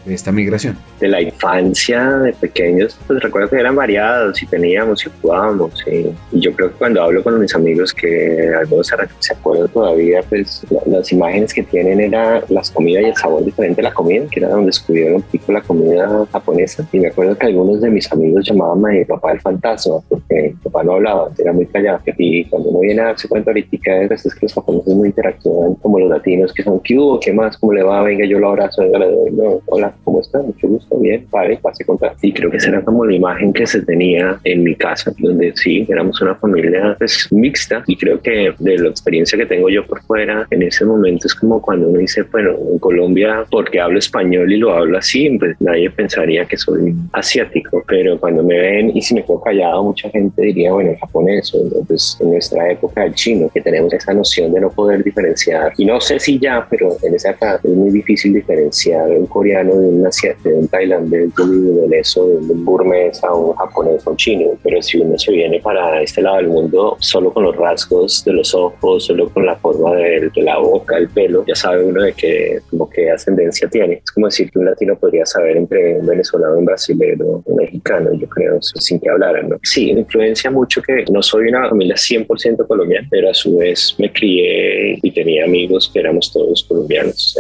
de 0.05 0.15
esta 0.15 0.33
migración? 0.33 0.77
De 0.99 1.09
la 1.09 1.21
infancia, 1.21 2.05
de 2.19 2.33
pequeños, 2.33 2.99
pues 3.07 3.23
recuerdo 3.23 3.51
que 3.51 3.57
eran 3.57 3.77
variados 3.77 4.43
y 4.43 4.47
teníamos 4.47 5.05
y 5.07 5.11
jugábamos. 5.21 5.85
Y, 5.87 6.07
yo 6.33 6.53
creo 6.55 6.71
que 6.71 6.77
cuando 6.77 7.03
hablo 7.03 7.23
con 7.23 7.39
mis 7.41 7.55
amigos, 7.55 7.93
que 7.93 8.53
algunos 8.59 8.91
se 9.19 9.33
acuerdan 9.33 9.69
todavía, 9.69 10.23
pues 10.29 10.65
las 10.87 11.13
imágenes 11.13 11.53
que 11.53 11.63
tienen 11.63 12.01
eran 12.01 12.43
las 12.49 12.71
comidas 12.71 13.03
y 13.03 13.07
el 13.07 13.17
sabor 13.17 13.45
diferente 13.45 13.83
de 13.83 13.89
la 13.89 13.95
comida, 13.95 14.25
que 14.31 14.41
era 14.41 14.49
donde 14.49 14.67
descubrieron 14.67 15.17
un 15.17 15.23
poco 15.23 15.53
la 15.53 15.61
comida 15.61 16.27
japonesa. 16.33 16.87
Y 16.93 17.01
me 17.01 17.09
acuerdo 17.09 17.37
que 17.37 17.47
algunos 17.47 17.81
de 17.81 17.91
mis 17.91 18.11
amigos 18.13 18.45
llamaban 18.47 18.87
a 18.87 18.89
mi 18.89 19.05
papá 19.05 19.33
el 19.33 19.41
fantasma, 19.41 19.97
porque 20.09 20.55
mi 20.55 20.71
papá 20.71 20.83
no 20.83 20.93
hablaba, 20.93 21.31
era 21.39 21.53
muy 21.53 21.67
callado. 21.67 22.01
Y 22.17 22.45
cuando 22.47 22.71
uno 22.71 22.81
viene 22.81 23.03
a 23.03 23.07
darse 23.07 23.29
cuenta 23.29 23.51
ahorita, 23.51 24.15
es 24.15 24.35
que 24.35 24.41
los 24.43 24.55
japoneses 24.55 24.95
muy 24.95 25.09
interactúan 25.09 25.75
como 25.77 25.99
los 25.99 26.11
latinos, 26.11 26.53
que 26.53 26.63
son, 26.63 26.81
¿qué 26.81 26.99
hubo? 26.99 27.21
¿Qué 27.21 27.33
más? 27.33 27.57
¿Cómo 27.59 27.73
le 27.73 27.83
va? 27.83 28.03
Venga, 28.03 28.25
yo 28.27 28.39
lo 28.39 28.49
abrazo, 28.49 28.83
venga, 28.83 28.99
le 28.99 29.07
doy, 29.07 29.31
no, 29.33 29.61
hola 29.67 29.90
¿cómo 30.05 30.21
está? 30.21 30.41
Mucho 30.41 30.69
gusto, 30.69 30.99
bien, 30.99 31.27
padre, 31.31 31.59
pase 31.61 31.85
contar. 31.85 32.15
Y 32.23 32.33
creo 32.33 32.51
que 32.51 32.57
esa 32.57 32.69
era 32.69 32.83
como 32.83 33.05
la 33.05 33.15
imagen 33.15 33.53
que 33.53 33.67
se 33.67 33.83
tenía 33.83 34.39
en 34.45 34.63
mi 34.63 34.75
casa, 34.75 35.13
donde 35.19 35.53
sí, 35.57 35.87
éramos 35.89 36.21
una 36.21 36.35
familia 36.35 36.95
pues, 36.99 37.29
mixta 37.31 37.83
y 37.87 37.97
creo 37.97 38.21
que 38.21 38.53
de 38.59 38.79
la 38.79 38.89
experiencia 38.89 39.39
que 39.39 39.47
tengo 39.47 39.69
yo 39.69 39.85
por 39.87 40.03
fuera, 40.03 40.47
en 40.51 40.63
ese 40.63 40.85
momento 40.85 41.27
es 41.27 41.35
como 41.35 41.61
cuando 41.61 41.89
uno 41.89 41.99
dice, 41.99 42.23
bueno, 42.23 42.57
en 42.71 42.79
Colombia, 42.79 43.45
porque 43.51 43.81
hablo 43.81 43.99
español 43.99 44.53
y 44.53 44.57
lo 44.59 44.73
hablo 44.73 44.99
así, 44.99 45.29
pues 45.39 45.57
nadie 45.61 45.91
pensaría 45.91 46.45
que 46.45 46.57
soy 46.57 46.95
asiático, 47.13 47.83
pero 47.87 48.19
cuando 48.19 48.43
me 48.43 48.59
ven 48.59 48.97
y 48.97 49.03
si 49.03 49.15
me 49.15 49.25
quedo 49.25 49.41
callado, 49.41 49.85
mucha 49.85 50.11
gente 50.11 50.43
diría, 50.43 50.73
bueno, 50.73 50.93
japonés, 51.01 51.53
o 51.55 51.63
entonces 51.63 52.17
en 52.21 52.31
nuestra 52.33 52.71
época 52.71 53.05
el 53.05 53.15
chino, 53.15 53.49
que 53.53 53.61
tenemos 53.61 53.93
esa 53.93 54.13
noción 54.13 54.53
de 54.53 54.61
no 54.61 54.71
poder 54.71 55.03
diferenciar, 55.03 55.73
y 55.77 55.85
no 55.85 56.01
sé 56.01 56.19
si 56.19 56.39
ya, 56.39 56.67
pero 56.69 56.97
en 57.03 57.15
esa 57.15 57.31
época 57.31 57.61
es 57.63 57.71
muy 57.71 57.91
difícil 57.91 58.33
diferenciar 58.33 59.11
un 59.11 59.27
coreano 59.27 59.80
de 59.81 59.89
un, 59.89 60.03
de 60.03 60.55
un 60.55 60.69
tailandés, 60.69 61.35
de 61.35 61.43
un 61.43 61.55
indonesio, 61.55 62.27
de 62.27 62.53
un 62.53 62.65
burmés 62.65 63.23
a 63.25 63.35
un 63.35 63.55
japonés 63.55 64.07
o 64.07 64.11
un 64.11 64.17
chino. 64.17 64.51
Pero 64.63 64.83
si 64.83 64.99
uno 64.99 65.19
se 65.19 65.33
viene 65.33 65.61
para 65.61 66.03
este 66.03 66.23
lado 66.23 66.37
del 66.37 66.49
mundo 66.49 66.97
solo 67.01 67.33
con 67.33 67.45
los 67.45 67.57
rasgos 67.57 68.25
de 68.25 68.33
los 68.33 68.55
ojos, 68.55 69.05
solo 69.05 69.29
con 69.31 69.47
la 69.47 69.57
forma 69.57 69.95
de, 69.97 70.31
la 70.37 70.59
boca, 70.59 70.97
el 70.97 71.09
pelo, 71.09 71.45
ya 71.47 71.55
sabe 71.55 71.85
uno 71.85 72.03
de 72.03 72.13
qué, 72.13 72.61
como 72.71 72.89
qué 72.89 73.11
ascendencia 73.11 73.69
tiene. 73.69 74.01
Es 74.05 74.11
como 74.11 74.27
decir 74.27 74.51
que 74.51 74.59
un 74.59 74.65
latino 74.65 74.97
podría 74.97 75.27
saber 75.27 75.57
entre 75.57 75.99
un 75.99 76.07
venezolano, 76.07 76.59
un 76.59 76.65
brasileño, 76.65 77.43
un 77.45 77.57
mexicano, 77.57 78.13
yo 78.15 78.29
creo, 78.29 78.61
sin 78.61 78.99
que 79.01 79.11
hablaran. 79.11 79.49
¿no? 79.49 79.59
Sí, 79.63 79.91
influencia 79.91 80.51
mucho 80.51 80.83
que 80.83 81.05
no 81.11 81.23
soy 81.23 81.49
una 81.49 81.69
familia 81.69 81.95
100% 81.95 82.67
colombiana, 82.67 83.07
pero 83.11 83.31
a 83.31 83.35
su 83.35 83.57
vez 83.57 83.95
me 83.99 84.13
crié 84.13 84.99
y 85.03 85.11
tenía 85.13 85.45
amigos 85.45 85.91
que 85.93 86.01
éramos 86.01 86.33
todos 86.33 86.65
colombianos, 86.65 87.37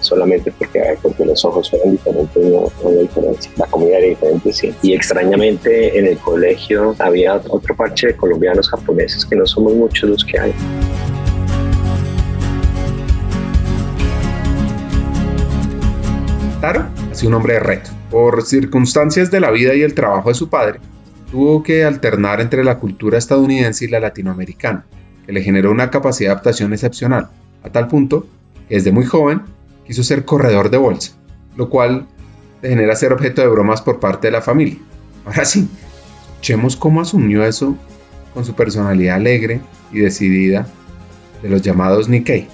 solamente 0.00 0.52
porque, 0.58 0.80
porque 1.02 1.24
los 1.24 1.44
ojos 1.44 1.70
fueron 1.78 1.92
diferente, 1.92 2.40
no, 2.40 2.72
no 2.82 3.00
diferencia. 3.00 3.50
La 3.56 3.66
comida 3.66 3.98
era 3.98 4.06
diferente, 4.06 4.52
sí. 4.52 4.74
Y 4.82 4.94
extrañamente 4.94 5.98
en 5.98 6.06
el 6.06 6.18
colegio 6.18 6.94
había 6.98 7.36
otro 7.48 7.74
parche 7.74 8.08
de 8.08 8.16
colombianos 8.16 8.68
japoneses 8.68 9.24
que 9.24 9.36
no 9.36 9.46
somos 9.46 9.74
muchos 9.74 10.10
los 10.10 10.24
que 10.24 10.38
hay. 10.38 10.54
Taro 16.60 16.86
sido 17.18 17.30
un 17.30 17.34
hombre 17.34 17.54
de 17.54 17.60
reto. 17.60 17.90
Por 18.10 18.42
circunstancias 18.42 19.30
de 19.30 19.40
la 19.40 19.50
vida 19.50 19.74
y 19.74 19.82
el 19.82 19.94
trabajo 19.94 20.28
de 20.28 20.34
su 20.34 20.48
padre, 20.48 20.80
tuvo 21.30 21.62
que 21.62 21.84
alternar 21.84 22.40
entre 22.40 22.64
la 22.64 22.78
cultura 22.78 23.18
estadounidense 23.18 23.84
y 23.84 23.88
la 23.88 24.00
latinoamericana, 24.00 24.86
que 25.26 25.32
le 25.32 25.42
generó 25.42 25.70
una 25.70 25.90
capacidad 25.90 26.28
de 26.28 26.32
adaptación 26.32 26.72
excepcional, 26.72 27.28
a 27.62 27.70
tal 27.70 27.88
punto 27.88 28.26
que 28.68 28.76
desde 28.76 28.92
muy 28.92 29.04
joven 29.04 29.42
quiso 29.86 30.02
ser 30.02 30.24
corredor 30.24 30.70
de 30.70 30.78
bolsa 30.78 31.17
lo 31.58 31.68
cual 31.68 32.06
genera 32.62 32.94
ser 32.94 33.12
objeto 33.12 33.42
de 33.42 33.48
bromas 33.48 33.82
por 33.82 33.98
parte 33.98 34.28
de 34.28 34.30
la 34.30 34.40
familia. 34.40 34.76
Ahora 35.26 35.44
sí, 35.44 35.68
escuchemos 36.30 36.76
cómo 36.76 37.00
asumió 37.00 37.44
eso 37.44 37.76
con 38.32 38.44
su 38.44 38.54
personalidad 38.54 39.16
alegre 39.16 39.60
y 39.92 39.98
decidida 39.98 40.68
de 41.42 41.50
los 41.50 41.60
llamados 41.60 42.08
Nikkei. 42.08 42.46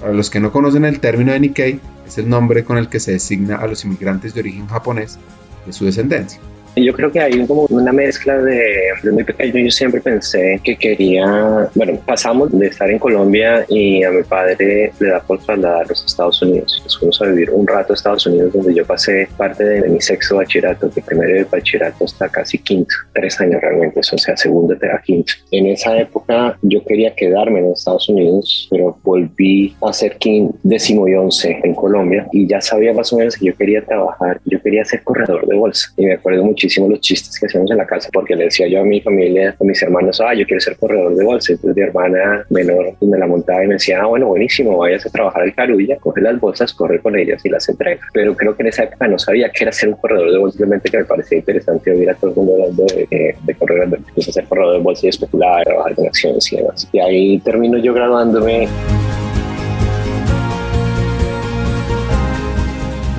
Para 0.00 0.14
los 0.14 0.30
que 0.30 0.40
no 0.40 0.52
conocen 0.52 0.86
el 0.86 1.00
término 1.00 1.32
de 1.32 1.40
Nikkei, 1.40 1.80
es 2.06 2.16
el 2.16 2.30
nombre 2.30 2.64
con 2.64 2.78
el 2.78 2.88
que 2.88 2.98
se 2.98 3.12
designa 3.12 3.56
a 3.56 3.66
los 3.66 3.84
inmigrantes 3.84 4.32
de 4.32 4.40
origen 4.40 4.66
japonés 4.68 5.18
de 5.66 5.74
su 5.74 5.84
descendencia. 5.84 6.40
Yo 6.76 6.92
creo 6.92 7.10
que 7.10 7.20
hay 7.20 7.46
como 7.46 7.66
una 7.70 7.92
mezcla 7.92 8.38
de, 8.38 8.92
desde 8.96 9.12
muy 9.12 9.24
pequeño 9.24 9.60
yo 9.64 9.70
siempre 9.70 10.00
pensé 10.00 10.60
que 10.62 10.76
quería, 10.76 11.68
bueno, 11.74 11.98
pasamos 12.06 12.56
de 12.56 12.66
estar 12.68 12.90
en 12.90 12.98
Colombia 12.98 13.64
y 13.68 14.02
a 14.04 14.10
mi 14.10 14.22
padre 14.22 14.92
le 14.98 15.08
da 15.08 15.20
por 15.20 15.38
trasladar 15.40 15.86
a 15.88 15.92
Estados 15.92 16.40
Unidos. 16.42 16.80
Nos 16.84 16.98
fuimos 16.98 17.20
a 17.22 17.26
vivir 17.26 17.50
un 17.50 17.66
rato 17.66 17.92
a 17.92 17.94
Estados 17.94 18.26
Unidos 18.26 18.52
donde 18.52 18.74
yo 18.74 18.84
pasé 18.84 19.28
parte 19.36 19.64
de, 19.64 19.88
mi 19.88 20.00
sexto 20.00 20.36
bachillerato, 20.36 20.90
que 20.90 21.00
primero 21.02 21.34
de 21.34 21.44
bachillerato 21.44 22.04
hasta 22.04 22.28
casi 22.28 22.58
quinto, 22.58 22.94
tres 23.12 23.40
años 23.40 23.60
realmente, 23.60 24.00
o 24.00 24.18
sea, 24.18 24.36
segundo 24.36 24.74
a 24.74 25.02
quinto. 25.02 25.32
En 25.50 25.66
esa 25.66 25.98
época 25.98 26.56
yo 26.62 26.84
quería 26.84 27.14
quedarme 27.14 27.60
en 27.60 27.72
Estados 27.72 28.08
Unidos, 28.08 28.68
pero 28.70 28.96
volví 29.02 29.74
a 29.82 29.92
ser 29.92 30.16
quinto, 30.18 30.56
décimo 30.62 31.08
y 31.08 31.14
once 31.14 31.58
en 31.62 31.74
Colombia 31.74 32.28
y 32.32 32.46
ya 32.46 32.60
sabía 32.60 32.92
más 32.92 33.12
o 33.12 33.16
menos 33.16 33.36
que 33.36 33.46
yo 33.46 33.56
quería 33.56 33.84
trabajar, 33.84 34.40
yo 34.44 34.60
quería 34.62 34.84
ser 34.84 35.02
corredor 35.02 35.46
de 35.46 35.56
bolsa 35.56 35.88
y 35.96 36.06
me 36.06 36.14
acuerdo 36.14 36.44
mucho 36.44 36.59
muchísimo 36.60 36.88
los 36.88 37.00
chistes 37.00 37.38
que 37.38 37.46
hacíamos 37.46 37.70
en 37.70 37.78
la 37.78 37.86
casa 37.86 38.10
porque 38.12 38.36
le 38.36 38.44
decía 38.44 38.68
yo 38.68 38.80
a 38.80 38.84
mi 38.84 39.00
familia, 39.00 39.56
a 39.58 39.64
mis 39.64 39.82
hermanos, 39.82 40.20
ah, 40.20 40.34
yo 40.34 40.44
quiero 40.44 40.60
ser 40.60 40.76
corredor 40.76 41.14
de 41.14 41.24
bolsas. 41.24 41.50
Entonces 41.50 41.76
mi 41.76 41.82
hermana 41.82 42.44
menor 42.50 42.92
me 43.00 43.18
la 43.18 43.26
montaba 43.26 43.64
y 43.64 43.68
me 43.68 43.74
decía, 43.74 44.00
ah, 44.02 44.06
bueno, 44.06 44.26
buenísimo, 44.26 44.76
vayas 44.76 45.06
a 45.06 45.10
trabajar 45.10 45.42
al 45.42 45.54
Carulla, 45.54 45.96
coge 45.96 46.20
las 46.20 46.38
bolsas, 46.38 46.74
corre 46.74 47.00
con 47.00 47.18
ellas 47.18 47.40
y 47.44 47.48
las 47.48 47.66
entrega. 47.68 48.00
Pero 48.12 48.36
creo 48.36 48.54
que 48.54 48.62
en 48.62 48.68
esa 48.68 48.84
época 48.84 49.08
no 49.08 49.18
sabía 49.18 49.50
qué 49.50 49.64
era 49.64 49.72
ser 49.72 49.88
un 49.88 49.94
corredor 49.96 50.30
de 50.30 50.38
bolsas, 50.38 50.58
simplemente 50.58 50.90
que 50.90 50.98
me 50.98 51.04
parecía 51.04 51.38
interesante 51.38 51.90
oír 51.90 52.10
a 52.10 52.14
todo 52.14 52.30
el 52.30 52.36
mundo 52.36 52.52
hablando 52.52 52.84
de, 52.84 53.36
de 53.42 53.54
correr, 53.54 53.88
de, 53.88 54.22
ser 54.22 54.44
corredor 54.44 54.74
de 54.74 54.80
bolsas 54.80 55.04
y 55.04 55.08
especular, 55.08 55.64
trabajar 55.64 55.94
con 55.94 56.06
acciones 56.06 56.52
y 56.52 56.56
demás. 56.56 56.88
Y 56.92 56.98
ahí 56.98 57.38
termino 57.38 57.78
yo 57.78 57.94
graduándome. 57.94 58.68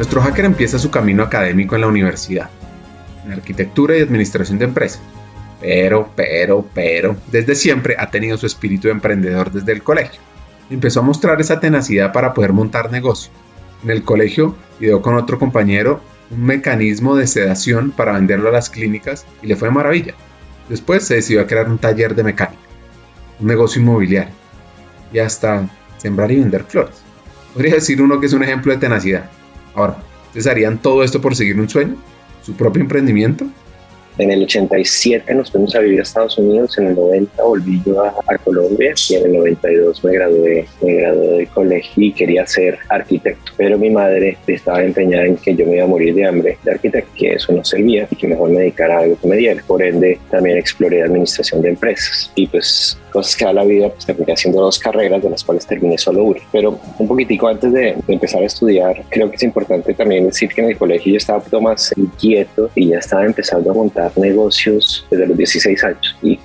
Nuestro 0.01 0.19
hacker 0.21 0.45
empieza 0.45 0.79
su 0.79 0.89
camino 0.89 1.21
académico 1.21 1.75
en 1.75 1.81
la 1.81 1.87
universidad, 1.87 2.49
arquitectura 3.33 3.97
y 3.97 4.01
administración 4.01 4.59
de 4.59 4.65
empresas. 4.65 5.01
Pero, 5.59 6.09
pero, 6.15 6.65
pero, 6.73 7.15
desde 7.31 7.55
siempre 7.55 7.95
ha 7.97 8.09
tenido 8.09 8.37
su 8.37 8.47
espíritu 8.47 8.87
de 8.87 8.93
emprendedor 8.93 9.51
desde 9.51 9.71
el 9.71 9.83
colegio. 9.83 10.19
Empezó 10.69 11.01
a 11.01 11.03
mostrar 11.03 11.39
esa 11.39 11.59
tenacidad 11.59 12.11
para 12.11 12.33
poder 12.33 12.53
montar 12.53 12.91
negocio. 12.91 13.31
En 13.83 13.91
el 13.91 14.03
colegio 14.03 14.55
ideó 14.79 15.01
con 15.01 15.15
otro 15.15 15.37
compañero 15.37 16.01
un 16.31 16.45
mecanismo 16.45 17.15
de 17.15 17.27
sedación 17.27 17.91
para 17.91 18.13
venderlo 18.13 18.49
a 18.49 18.53
las 18.53 18.69
clínicas 18.69 19.25
y 19.41 19.47
le 19.47 19.55
fue 19.55 19.69
maravilla. 19.69 20.15
Después 20.69 21.03
se 21.03 21.15
decidió 21.15 21.41
a 21.41 21.47
crear 21.47 21.67
un 21.67 21.77
taller 21.77 22.15
de 22.15 22.23
mecánica, 22.23 22.61
un 23.39 23.47
negocio 23.47 23.81
inmobiliario 23.81 24.33
y 25.11 25.19
hasta 25.19 25.69
sembrar 25.97 26.31
y 26.31 26.39
vender 26.39 26.63
flores. 26.63 27.01
Podría 27.53 27.75
decir 27.75 28.01
uno 28.01 28.19
que 28.19 28.27
es 28.27 28.33
un 28.33 28.43
ejemplo 28.43 28.71
de 28.71 28.79
tenacidad. 28.79 29.29
Ahora, 29.75 29.97
¿ustedes 30.27 30.47
harían 30.47 30.77
todo 30.77 31.03
esto 31.03 31.21
por 31.21 31.35
seguir 31.35 31.59
un 31.59 31.69
sueño? 31.69 31.97
¿Su 32.41 32.53
propio 32.53 32.81
emprendimiento? 32.81 33.45
En 34.17 34.29
el 34.29 34.43
87 34.43 35.33
nos 35.33 35.51
fuimos 35.51 35.73
a 35.73 35.79
vivir 35.79 35.99
a 35.99 36.03
Estados 36.03 36.37
Unidos, 36.37 36.77
en 36.77 36.87
el 36.87 36.95
90 36.95 37.43
volví 37.43 37.81
yo 37.85 38.03
a, 38.03 38.13
Colombia 38.43 38.93
y 39.09 39.15
en 39.15 39.25
el 39.25 39.33
92 39.33 40.03
me 40.03 40.13
gradué, 40.13 40.67
me 40.81 40.93
gradué 40.95 41.37
de 41.37 41.47
colegio 41.47 42.03
y 42.03 42.11
quería 42.11 42.45
ser 42.45 42.77
arquitecto, 42.89 43.53
pero 43.55 43.77
mi 43.77 43.89
madre 43.89 44.37
estaba 44.47 44.83
empeñada 44.83 45.25
en 45.25 45.37
que 45.37 45.55
yo 45.55 45.65
me 45.65 45.75
iba 45.75 45.85
a 45.85 45.87
morir 45.87 46.13
de 46.13 46.25
hambre 46.25 46.57
de 46.63 46.71
arquitecto, 46.71 47.09
que 47.15 47.33
eso 47.33 47.53
no 47.53 47.63
servía 47.63 48.07
y 48.11 48.15
que 48.15 48.27
mejor 48.27 48.49
me 48.49 48.59
dedicara 48.59 48.97
a 48.97 48.99
algo 48.99 49.17
que 49.19 49.27
me 49.27 49.37
diera. 49.37 49.63
Por 49.65 49.81
ende, 49.81 50.19
también 50.29 50.57
exploré 50.57 51.03
administración 51.03 51.61
de 51.61 51.69
empresas 51.69 52.31
y 52.35 52.47
pues 52.47 52.97
cosas 53.11 53.35
que 53.35 53.45
da 53.45 53.53
la 53.53 53.63
vida, 53.63 53.89
pues 53.89 54.05
terminé 54.05 54.33
haciendo 54.33 54.61
dos 54.61 54.79
carreras 54.79 55.21
de 55.21 55.29
las 55.29 55.43
cuales 55.43 55.65
terminé 55.65 55.97
solo 55.97 56.23
una. 56.23 56.39
Pero 56.51 56.79
un 56.97 57.07
poquitico 57.07 57.47
antes 57.47 57.71
de, 57.71 57.95
empezar 58.07 58.41
a 58.41 58.45
estudiar, 58.45 59.03
creo 59.09 59.29
que 59.29 59.35
es 59.35 59.43
importante 59.43 59.93
también 59.93 60.25
decir 60.25 60.49
que 60.49 60.61
en 60.61 60.69
el 60.69 60.77
colegio 60.77 61.13
yo 61.13 61.17
estaba 61.17 61.39
un 61.39 61.45
poco 61.45 61.61
más 61.61 61.93
inquieto 61.95 62.69
y 62.75 62.89
ya 62.89 62.97
estaba 62.97 63.25
empezando 63.25 63.71
a 63.71 63.73
montar 63.73 64.11
negocios 64.17 65.05
desde 65.09 65.27
los 65.27 65.37
16 65.37 65.83
años. 65.83 66.15
Y 66.21 66.37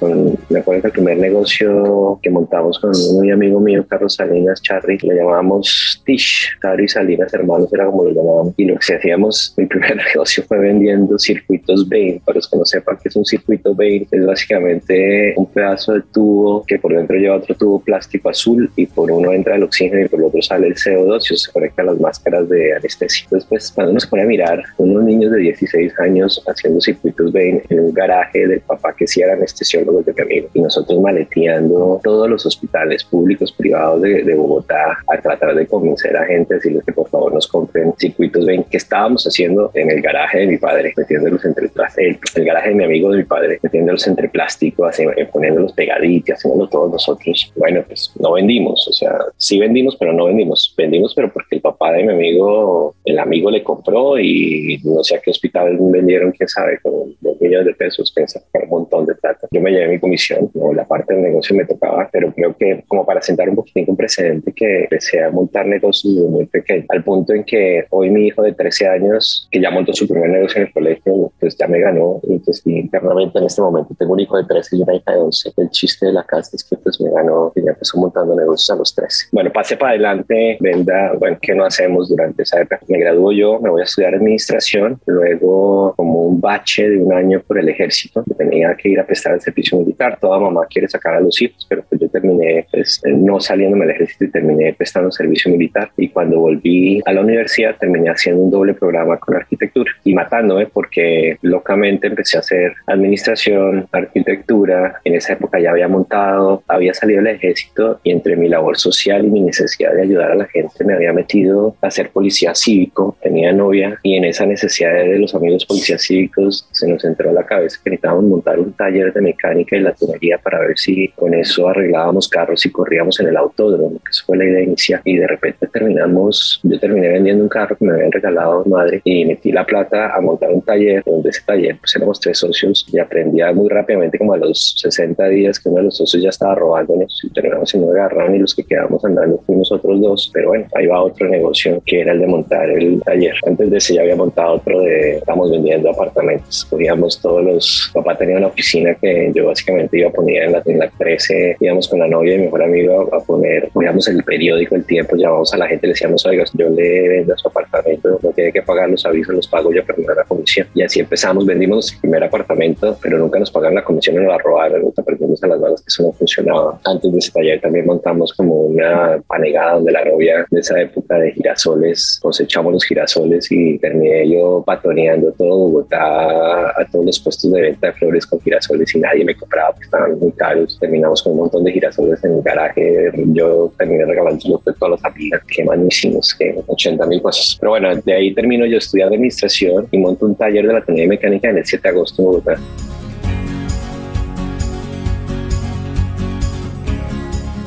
me 0.48 0.58
acuerdo 0.58 0.82
que 0.82 0.86
el 0.88 0.92
primer 0.92 1.18
negocio 1.18 2.18
que 2.22 2.30
montamos 2.30 2.78
con 2.78 2.90
un 2.90 3.16
muy 3.16 3.30
amigo 3.30 3.60
mío, 3.60 3.84
Carlos 3.88 4.14
Salinas 4.14 4.62
Charry, 4.62 4.98
lo 4.98 5.14
llamábamos 5.14 6.02
Tish, 6.04 6.50
Caro 6.60 6.82
y 6.82 6.88
Salinas 6.88 7.32
hermanos, 7.34 7.72
era 7.72 7.86
como 7.86 8.04
lo 8.04 8.10
llamábamos. 8.10 8.54
Y 8.56 8.64
lo 8.64 8.78
que 8.78 8.94
hacíamos, 8.94 9.54
mi 9.56 9.66
primer 9.66 9.96
negocio 10.14 10.44
fue 10.46 10.58
vendiendo 10.58 11.18
circuitos 11.18 11.88
Bain. 11.88 12.20
Para 12.24 12.36
los 12.36 12.48
que 12.48 12.56
no 12.56 12.64
sepan 12.64 12.98
qué 13.02 13.08
es 13.08 13.16
un 13.16 13.24
circuito 13.24 13.74
Bain, 13.74 14.06
es 14.10 14.26
básicamente 14.26 15.34
un 15.36 15.46
pedazo 15.46 15.94
de 15.94 16.02
tubo 16.12 16.64
que 16.66 16.78
por 16.78 16.94
dentro 16.94 17.16
lleva 17.16 17.36
otro 17.36 17.54
tubo 17.54 17.80
plástico 17.80 18.28
azul 18.28 18.70
y 18.76 18.86
por 18.86 19.10
uno 19.10 19.32
entra 19.32 19.56
el 19.56 19.62
oxígeno 19.62 20.02
y 20.02 20.08
por 20.08 20.20
el 20.20 20.26
otro 20.26 20.42
sale 20.42 20.68
el 20.68 20.74
CO2 20.74 21.32
y 21.32 21.36
se 21.36 21.52
conecta 21.52 21.82
a 21.82 21.86
las 21.86 22.00
máscaras 22.00 22.48
de 22.48 22.74
anestesia. 22.74 23.26
Después, 23.30 23.72
cuando 23.72 23.92
uno 23.92 24.00
se 24.00 24.08
pone 24.08 24.22
a 24.22 24.26
mirar, 24.26 24.62
unos 24.78 25.04
niños 25.04 25.32
de 25.32 25.38
16 25.38 25.98
años 26.00 26.42
haciendo 26.46 26.80
circuitos 26.80 27.32
ven 27.32 27.62
en 27.68 27.80
un 27.80 27.92
garaje 27.92 28.46
del 28.46 28.60
papá 28.60 28.94
que 28.96 29.06
sí 29.06 29.20
era 29.20 29.34
anestesiólogo 29.34 29.95
de 30.04 30.12
mi 30.12 30.22
amigo 30.22 30.48
y 30.54 30.60
nosotros 30.60 31.00
maleteando 31.00 32.00
todos 32.02 32.28
los 32.28 32.44
hospitales 32.46 33.04
públicos, 33.04 33.52
privados 33.52 34.02
de, 34.02 34.22
de 34.22 34.34
Bogotá 34.34 34.98
a 35.06 35.20
tratar 35.20 35.54
de 35.54 35.66
convencer 35.66 36.16
a 36.16 36.24
gente, 36.26 36.54
decirles 36.54 36.84
que 36.84 36.92
por 36.92 37.08
favor 37.08 37.32
nos 37.32 37.46
compren 37.46 37.92
circuitos 37.98 38.44
ven 38.44 38.64
que 38.64 38.76
estábamos 38.76 39.24
haciendo 39.24 39.70
en 39.74 39.90
el 39.90 40.00
garaje 40.00 40.38
de 40.38 40.46
mi 40.46 40.58
padre, 40.58 40.92
metiéndolos 40.96 41.44
entre 41.44 41.66
el, 41.96 42.18
el 42.34 42.44
garaje 42.44 42.68
de 42.70 42.74
mi 42.74 42.84
amigo 42.84 43.10
de 43.10 43.18
mi 43.18 43.24
padre, 43.24 43.58
metiéndolos 43.62 44.06
entre 44.06 44.28
plástico, 44.28 44.84
así, 44.84 45.04
poniéndolos 45.32 45.72
pegaditos, 45.72 46.42
todos 46.70 46.90
nosotros. 46.90 47.52
Bueno, 47.56 47.82
pues 47.86 48.12
no 48.18 48.32
vendimos, 48.32 48.86
o 48.88 48.92
sea, 48.92 49.18
sí 49.36 49.58
vendimos, 49.58 49.96
pero 49.96 50.12
no 50.12 50.26
vendimos. 50.26 50.74
Vendimos, 50.76 51.14
pero 51.14 51.32
porque 51.32 51.56
el 51.56 51.60
papá 51.60 51.92
de 51.92 52.04
mi 52.04 52.12
amigo, 52.12 52.94
el 53.04 53.18
amigo 53.18 53.50
le 53.50 53.62
compró 53.62 54.18
y 54.18 54.80
no 54.84 55.02
sé 55.02 55.16
a 55.16 55.20
qué 55.20 55.30
hospital 55.30 55.76
vendieron, 55.78 56.32
quién 56.32 56.48
sabe, 56.48 56.78
con 56.80 57.14
dos 57.20 57.40
millones 57.40 57.66
de 57.66 57.74
pesos, 57.74 58.10
pensa, 58.12 58.40
un 58.54 58.68
montón 58.68 59.06
de 59.06 59.14
plata. 59.14 59.46
Yo 59.50 59.60
me 59.60 59.70
llevé 59.70 59.85
mi 59.88 59.98
comisión, 59.98 60.50
no, 60.54 60.72
la 60.72 60.86
parte 60.86 61.14
del 61.14 61.22
negocio 61.22 61.56
me 61.56 61.64
tocaba, 61.64 62.08
pero 62.12 62.32
creo 62.32 62.56
que 62.56 62.84
como 62.86 63.04
para 63.04 63.22
sentar 63.22 63.48
un 63.48 63.56
poquito 63.56 63.90
un 63.90 63.96
precedente 63.96 64.52
que 64.52 64.82
empecé 64.84 65.22
a 65.22 65.30
montar 65.30 65.66
negocios 65.66 66.14
desde 66.14 66.28
muy 66.28 66.46
pequeño, 66.46 66.84
al 66.88 67.04
punto 67.04 67.32
en 67.32 67.44
que 67.44 67.84
hoy 67.90 68.10
mi 68.10 68.26
hijo 68.26 68.42
de 68.42 68.52
13 68.52 68.88
años, 68.88 69.48
que 69.50 69.60
ya 69.60 69.70
montó 69.70 69.92
su 69.92 70.06
primer 70.08 70.30
negocio 70.30 70.60
en 70.60 70.66
el 70.68 70.72
colegio, 70.72 71.32
pues 71.40 71.56
ya 71.56 71.66
me 71.66 71.80
ganó. 71.80 72.20
Entonces, 72.28 72.62
internamente 72.66 73.38
en 73.38 73.44
este 73.46 73.60
momento 73.60 73.94
tengo 73.98 74.12
un 74.12 74.20
hijo 74.20 74.36
de 74.36 74.44
13 74.44 74.76
y 74.76 74.82
una 74.82 74.94
hija 74.94 75.12
de 75.12 75.18
11. 75.18 75.52
El 75.56 75.70
chiste 75.70 76.06
de 76.06 76.12
la 76.12 76.24
casa 76.24 76.50
es 76.54 76.64
que 76.64 76.76
pues 76.76 77.00
me 77.00 77.10
ganó 77.10 77.52
y 77.54 77.62
ya 77.62 77.70
empezó 77.70 77.98
montando 77.98 78.34
negocios 78.34 78.70
a 78.70 78.76
los 78.76 78.94
tres. 78.94 79.28
Bueno, 79.32 79.50
pase 79.52 79.76
para 79.76 79.90
adelante, 79.90 80.56
venda, 80.60 81.12
bueno, 81.18 81.38
¿qué 81.40 81.54
no 81.54 81.64
hacemos 81.64 82.08
durante 82.08 82.42
esa 82.42 82.60
época? 82.60 82.80
Me 82.88 82.98
graduó 82.98 83.32
yo, 83.32 83.60
me 83.60 83.70
voy 83.70 83.80
a 83.80 83.84
estudiar 83.84 84.14
administración, 84.14 85.00
luego 85.06 85.94
como 85.96 86.22
un 86.22 86.40
bache 86.40 86.88
de 86.88 86.98
un 86.98 87.12
año 87.12 87.42
por 87.46 87.58
el 87.58 87.68
ejército, 87.68 88.24
tenía 88.36 88.74
que 88.76 88.90
ir 88.90 89.00
a 89.00 89.06
prestar 89.06 89.34
el 89.34 89.40
servicio 89.40 89.75
militar, 89.78 90.18
toda 90.20 90.38
mamá 90.38 90.66
quiere 90.66 90.88
sacar 90.88 91.14
a 91.14 91.20
los 91.20 91.40
hijos, 91.40 91.66
pero 91.68 91.82
pues 91.98 92.10
yo 92.10 92.20
terminé 92.20 92.66
pues, 92.70 93.00
no 93.04 93.40
saliéndome 93.40 93.86
del 93.86 93.94
ejército 93.94 94.24
y 94.24 94.30
terminé 94.30 94.74
prestando 94.74 95.10
servicio 95.10 95.50
militar. 95.50 95.90
Y 95.96 96.08
cuando 96.08 96.40
volví 96.40 97.00
a 97.04 97.12
la 97.12 97.20
universidad 97.20 97.76
terminé 97.76 98.10
haciendo 98.10 98.42
un 98.42 98.50
doble 98.50 98.74
programa 98.74 99.18
con 99.18 99.36
arquitectura 99.36 99.92
y 100.04 100.14
matándome 100.14 100.66
porque 100.66 101.38
locamente 101.42 102.06
empecé 102.06 102.36
a 102.36 102.40
hacer 102.40 102.72
administración, 102.86 103.88
arquitectura, 103.92 105.00
en 105.04 105.14
esa 105.14 105.34
época 105.34 105.60
ya 105.60 105.70
había 105.70 105.88
montado 105.88 106.62
había 106.68 106.94
salido 106.94 107.22
del 107.22 107.34
ejército 107.34 108.00
y 108.02 108.10
entre 108.10 108.36
mi 108.36 108.48
labor 108.48 108.76
social 108.76 109.24
y 109.24 109.30
mi 109.30 109.40
necesidad 109.42 109.92
de 109.94 110.02
ayudar 110.02 110.32
a 110.32 110.34
la 110.34 110.46
gente 110.46 110.84
me 110.84 110.94
había 110.94 111.12
metido 111.12 111.76
a 111.80 111.90
ser 111.90 112.10
policía 112.10 112.54
cívico, 112.54 113.16
tenía 113.22 113.52
novia 113.52 113.98
y 114.02 114.16
en 114.16 114.24
esa 114.24 114.46
necesidad 114.46 114.94
de 114.94 115.18
los 115.18 115.34
amigos 115.34 115.64
policías 115.64 116.02
cívicos 116.02 116.68
se 116.72 116.88
nos 116.88 117.04
entró 117.04 117.30
a 117.30 117.32
la 117.32 117.46
cabeza 117.46 117.78
que 117.82 117.90
necesitábamos 117.90 118.24
montar 118.24 118.58
un 118.58 118.72
taller 118.72 119.12
de 119.12 119.20
mecánica 119.20 119.76
y 119.76 119.80
la 119.80 119.92
tunería 119.92 120.38
para 120.38 120.60
ver 120.60 120.78
si 120.78 121.08
con 121.08 121.34
eso 121.34 121.68
arreglábamos 121.86 122.28
carros 122.28 122.64
y 122.66 122.70
corríamos 122.70 123.18
en 123.20 123.28
el 123.28 123.36
autódromo, 123.36 123.98
que 123.98 124.12
fue 124.24 124.36
la 124.36 124.44
idea 124.44 124.62
inicial 124.62 125.00
y 125.04 125.16
de 125.16 125.26
repente 125.26 125.66
terminamos, 125.68 126.60
yo 126.62 126.78
terminé 126.78 127.08
vendiendo 127.08 127.42
un 127.42 127.48
carro 127.48 127.76
que 127.76 127.84
me 127.84 127.92
habían 127.92 128.12
regalado 128.12 128.64
madre 128.66 129.00
y 129.04 129.24
metí 129.24 129.52
la 129.52 129.64
plata 129.64 130.14
a 130.14 130.20
montar 130.20 130.50
un 130.50 130.62
taller 130.62 131.02
donde 131.04 131.30
ese 131.30 131.42
taller 131.44 131.76
pues 131.78 131.94
éramos 131.96 132.20
tres 132.20 132.38
socios 132.38 132.86
y 132.92 132.98
aprendía 132.98 133.52
muy 133.52 133.68
rápidamente 133.68 134.18
como 134.18 134.32
a 134.32 134.36
los 134.36 134.74
60 134.78 135.28
días 135.28 135.60
que 135.60 135.68
uno 135.68 135.78
de 135.78 135.84
los 135.84 135.96
socios 135.96 136.22
ya 136.22 136.30
estaba 136.30 136.54
robándonos 136.54 137.20
y 137.24 137.30
terminamos 137.30 137.70
siendo 137.70 137.90
agarraron 137.90 138.34
y 138.34 138.38
los 138.38 138.54
que 138.54 138.64
quedamos 138.64 139.04
andando 139.04 139.38
fuimos 139.46 139.70
otros 139.72 140.00
dos, 140.00 140.30
pero 140.32 140.48
bueno, 140.48 140.66
ahí 140.74 140.86
va 140.86 141.02
otro 141.02 141.28
negocio 141.28 141.82
que 141.86 142.00
era 142.00 142.12
el 142.12 142.20
de 142.20 142.26
montar 142.26 142.68
el 142.70 143.00
taller. 143.02 143.34
Antes 143.46 143.70
de 143.70 143.76
ese 143.76 143.94
ya 143.94 144.02
había 144.02 144.16
montado 144.16 144.54
otro 144.54 144.80
de, 144.80 145.16
estamos 145.16 145.50
vendiendo 145.50 145.90
apartamentos, 145.90 146.64
cogíamos 146.64 147.20
todos 147.20 147.44
los, 147.44 147.90
papá 147.94 148.16
tenía 148.16 148.36
una 148.36 148.48
oficina 148.48 148.94
que 148.94 149.30
yo 149.34 149.46
básicamente 149.46 149.98
iba 149.98 150.08
a 150.08 150.12
poner 150.12 150.44
en 150.44 150.52
la, 150.52 150.62
en 150.64 150.78
la 150.78 150.90
13, 150.98 151.56
íbamos 151.60 151.75
con 151.88 151.98
la 151.98 152.08
novia 152.08 152.34
y 152.34 152.38
mi 152.38 152.44
mejor 152.44 152.62
amigo 152.62 153.14
a, 153.14 153.20
poner, 153.20 153.68
poníamos 153.72 154.08
el 154.08 154.22
periódico, 154.24 154.74
el 154.74 154.84
tiempo, 154.84 155.16
llamamos 155.16 155.52
a 155.52 155.58
la 155.58 155.68
gente, 155.68 155.86
le 155.86 155.92
decíamos, 155.92 156.24
oiga, 156.24 156.44
yo 156.54 156.68
le 156.70 157.08
vendo 157.08 157.36
su 157.36 157.48
apartamento, 157.48 158.18
no 158.22 158.30
tiene 158.30 158.52
que 158.52 158.62
pagar 158.62 158.88
los 158.88 159.04
avisos, 159.04 159.34
los 159.34 159.48
pago 159.48 159.72
yo, 159.72 159.82
pero 159.86 160.14
la 160.14 160.24
comisión. 160.24 160.66
Y 160.74 160.82
así 160.82 161.00
empezamos, 161.00 161.44
vendimos 161.44 161.76
nuestro 161.76 162.00
primer 162.00 162.24
apartamento, 162.24 162.96
pero 163.02 163.18
nunca 163.18 163.38
nos 163.38 163.50
pagaron 163.50 163.74
la 163.74 163.84
comisión, 163.84 164.16
nos 164.16 164.26
la 164.26 164.38
robaron, 164.38 164.82
nos 164.82 164.98
aprendimos 164.98 165.42
a 165.42 165.48
las 165.48 165.60
manos 165.60 165.82
que 165.82 165.88
eso 165.88 166.02
no 166.02 166.12
funcionaba 166.12 166.80
antes 166.84 167.12
de 167.12 167.18
ese 167.18 167.32
taller 167.32 167.60
también 167.60 167.86
montamos 167.86 168.32
como 168.32 168.54
una 168.62 169.20
panegada 169.26 169.74
donde 169.74 169.92
la 169.92 170.04
novia 170.04 170.46
de 170.50 170.60
esa 170.60 170.80
época 170.80 171.16
de 171.18 171.32
girasoles, 171.32 172.18
cosechamos 172.22 172.72
los 172.72 172.84
girasoles 172.84 173.50
y 173.50 173.78
terminé 173.78 174.28
yo 174.28 174.62
patoneando 174.64 175.32
todo 175.32 175.56
Bogotá 175.56 176.68
a 176.70 176.86
todos 176.90 177.06
los 177.06 177.20
puestos 177.20 177.50
de 177.52 177.60
venta 177.60 177.88
de 177.88 177.92
flores 177.94 178.26
con 178.26 178.40
girasoles 178.40 178.94
y 178.94 178.98
nadie 178.98 179.24
me 179.24 179.36
compraba 179.36 179.70
porque 179.70 179.84
estaban 179.84 180.18
muy 180.18 180.32
caros. 180.32 180.78
Terminamos 180.80 181.22
con 181.22 181.32
un 181.32 181.38
montón 181.38 181.64
de 181.64 181.65
girasoles 181.72 182.22
en 182.24 182.34
el 182.34 182.42
garaje. 182.42 183.10
Yo 183.32 183.72
terminé 183.78 184.04
regalando 184.04 184.62
de 184.64 184.72
todas 184.74 185.00
las 185.00 185.12
amigas, 185.12 185.42
que 185.46 185.64
manísimos, 185.64 186.34
que 186.34 186.54
80 186.66 187.06
mil 187.06 187.22
cosas. 187.22 187.56
Pero 187.60 187.70
bueno, 187.70 187.94
de 187.94 188.12
ahí 188.12 188.34
termino 188.34 188.66
yo 188.66 188.78
estudiando 188.78 189.14
administración 189.14 189.86
y 189.90 189.98
monto 189.98 190.26
un 190.26 190.34
taller 190.34 190.66
de 190.66 190.72
la 190.72 190.80
de 190.86 191.06
mecánica 191.06 191.50
en 191.50 191.58
el 191.58 191.66
7 191.66 191.82
de 191.82 191.88
agosto 191.88 192.22
en 192.22 192.26
Bogotá. 192.26 192.56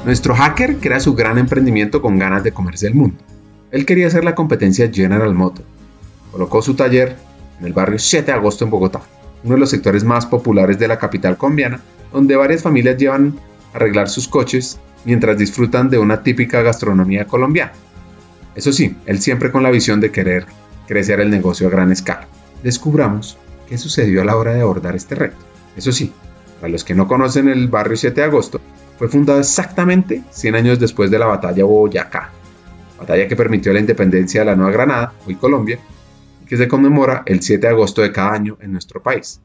Nuestro 0.05 0.33
hacker 0.33 0.77
crea 0.77 0.99
su 0.99 1.13
gran 1.13 1.37
emprendimiento 1.37 2.01
con 2.01 2.17
ganas 2.17 2.43
de 2.43 2.51
comerse 2.51 2.87
el 2.87 2.95
mundo. 2.95 3.17
Él 3.71 3.85
quería 3.85 4.07
hacer 4.07 4.23
la 4.23 4.33
competencia 4.33 4.89
General 4.91 5.33
Motors. 5.35 5.67
Colocó 6.31 6.61
su 6.61 6.73
taller 6.73 7.15
en 7.59 7.67
el 7.67 7.73
barrio 7.73 7.99
7 7.99 8.25
de 8.25 8.31
agosto 8.31 8.65
en 8.65 8.71
Bogotá. 8.71 9.01
uno 9.43 9.53
de 9.53 9.59
los 9.59 9.69
sectores 9.69 10.03
más 10.03 10.25
populares 10.25 10.79
de 10.79 10.87
la 10.87 10.97
capital 10.97 11.37
colombiana, 11.37 11.79
donde 12.11 12.35
varias 12.35 12.63
familias 12.63 12.97
llevan 12.97 13.35
a 13.37 13.58
arreglar 13.73 14.09
sus 14.09 14.27
coches 14.27 14.79
mientras 15.05 15.37
disfrutan 15.37 15.89
de 15.89 15.97
una 15.97 16.23
típica 16.23 16.61
gastronomía 16.61 17.25
colombiana. 17.25 17.73
Eso 18.55 18.73
sí, 18.73 18.95
él 19.05 19.19
siempre 19.19 19.51
con 19.51 19.63
la 19.63 19.71
visión 19.71 19.99
de 20.01 20.11
querer 20.11 20.45
crecer 20.87 21.19
el 21.19 21.29
negocio 21.29 21.67
a 21.67 21.71
gran 21.71 21.91
escala. 21.91 22.27
Descubramos 22.63 23.37
qué 23.67 23.77
sucedió 23.77 24.21
a 24.21 24.25
la 24.25 24.35
hora 24.35 24.53
de 24.53 24.61
abordar 24.61 24.95
este 24.95 25.15
reto. 25.15 25.37
Eso 25.77 25.91
sí, 25.91 26.11
para 26.59 26.71
los 26.71 26.83
que 26.83 26.95
no 26.95 27.07
conocen 27.07 27.47
el 27.47 27.67
barrio 27.67 27.95
7 27.95 28.19
de 28.19 28.27
agosto, 28.27 28.59
fue 28.97 29.07
fundado 29.07 29.39
exactamente 29.39 30.23
100 30.31 30.55
años 30.55 30.79
después 30.79 31.09
de 31.09 31.19
la 31.19 31.27
batalla 31.27 31.63
Boyacá, 31.63 32.31
batalla 32.99 33.27
que 33.27 33.35
permitió 33.35 33.71
la 33.71 33.79
independencia 33.79 34.41
de 34.41 34.45
la 34.47 34.55
Nueva 34.55 34.71
Granada, 34.71 35.13
hoy 35.25 35.35
Colombia, 35.35 35.79
y 36.43 36.45
que 36.45 36.57
se 36.57 36.67
conmemora 36.67 37.23
el 37.25 37.41
7 37.41 37.65
de 37.65 37.73
agosto 37.73 38.01
de 38.01 38.11
cada 38.11 38.33
año 38.33 38.57
en 38.59 38.73
nuestro 38.73 39.01
país 39.01 39.39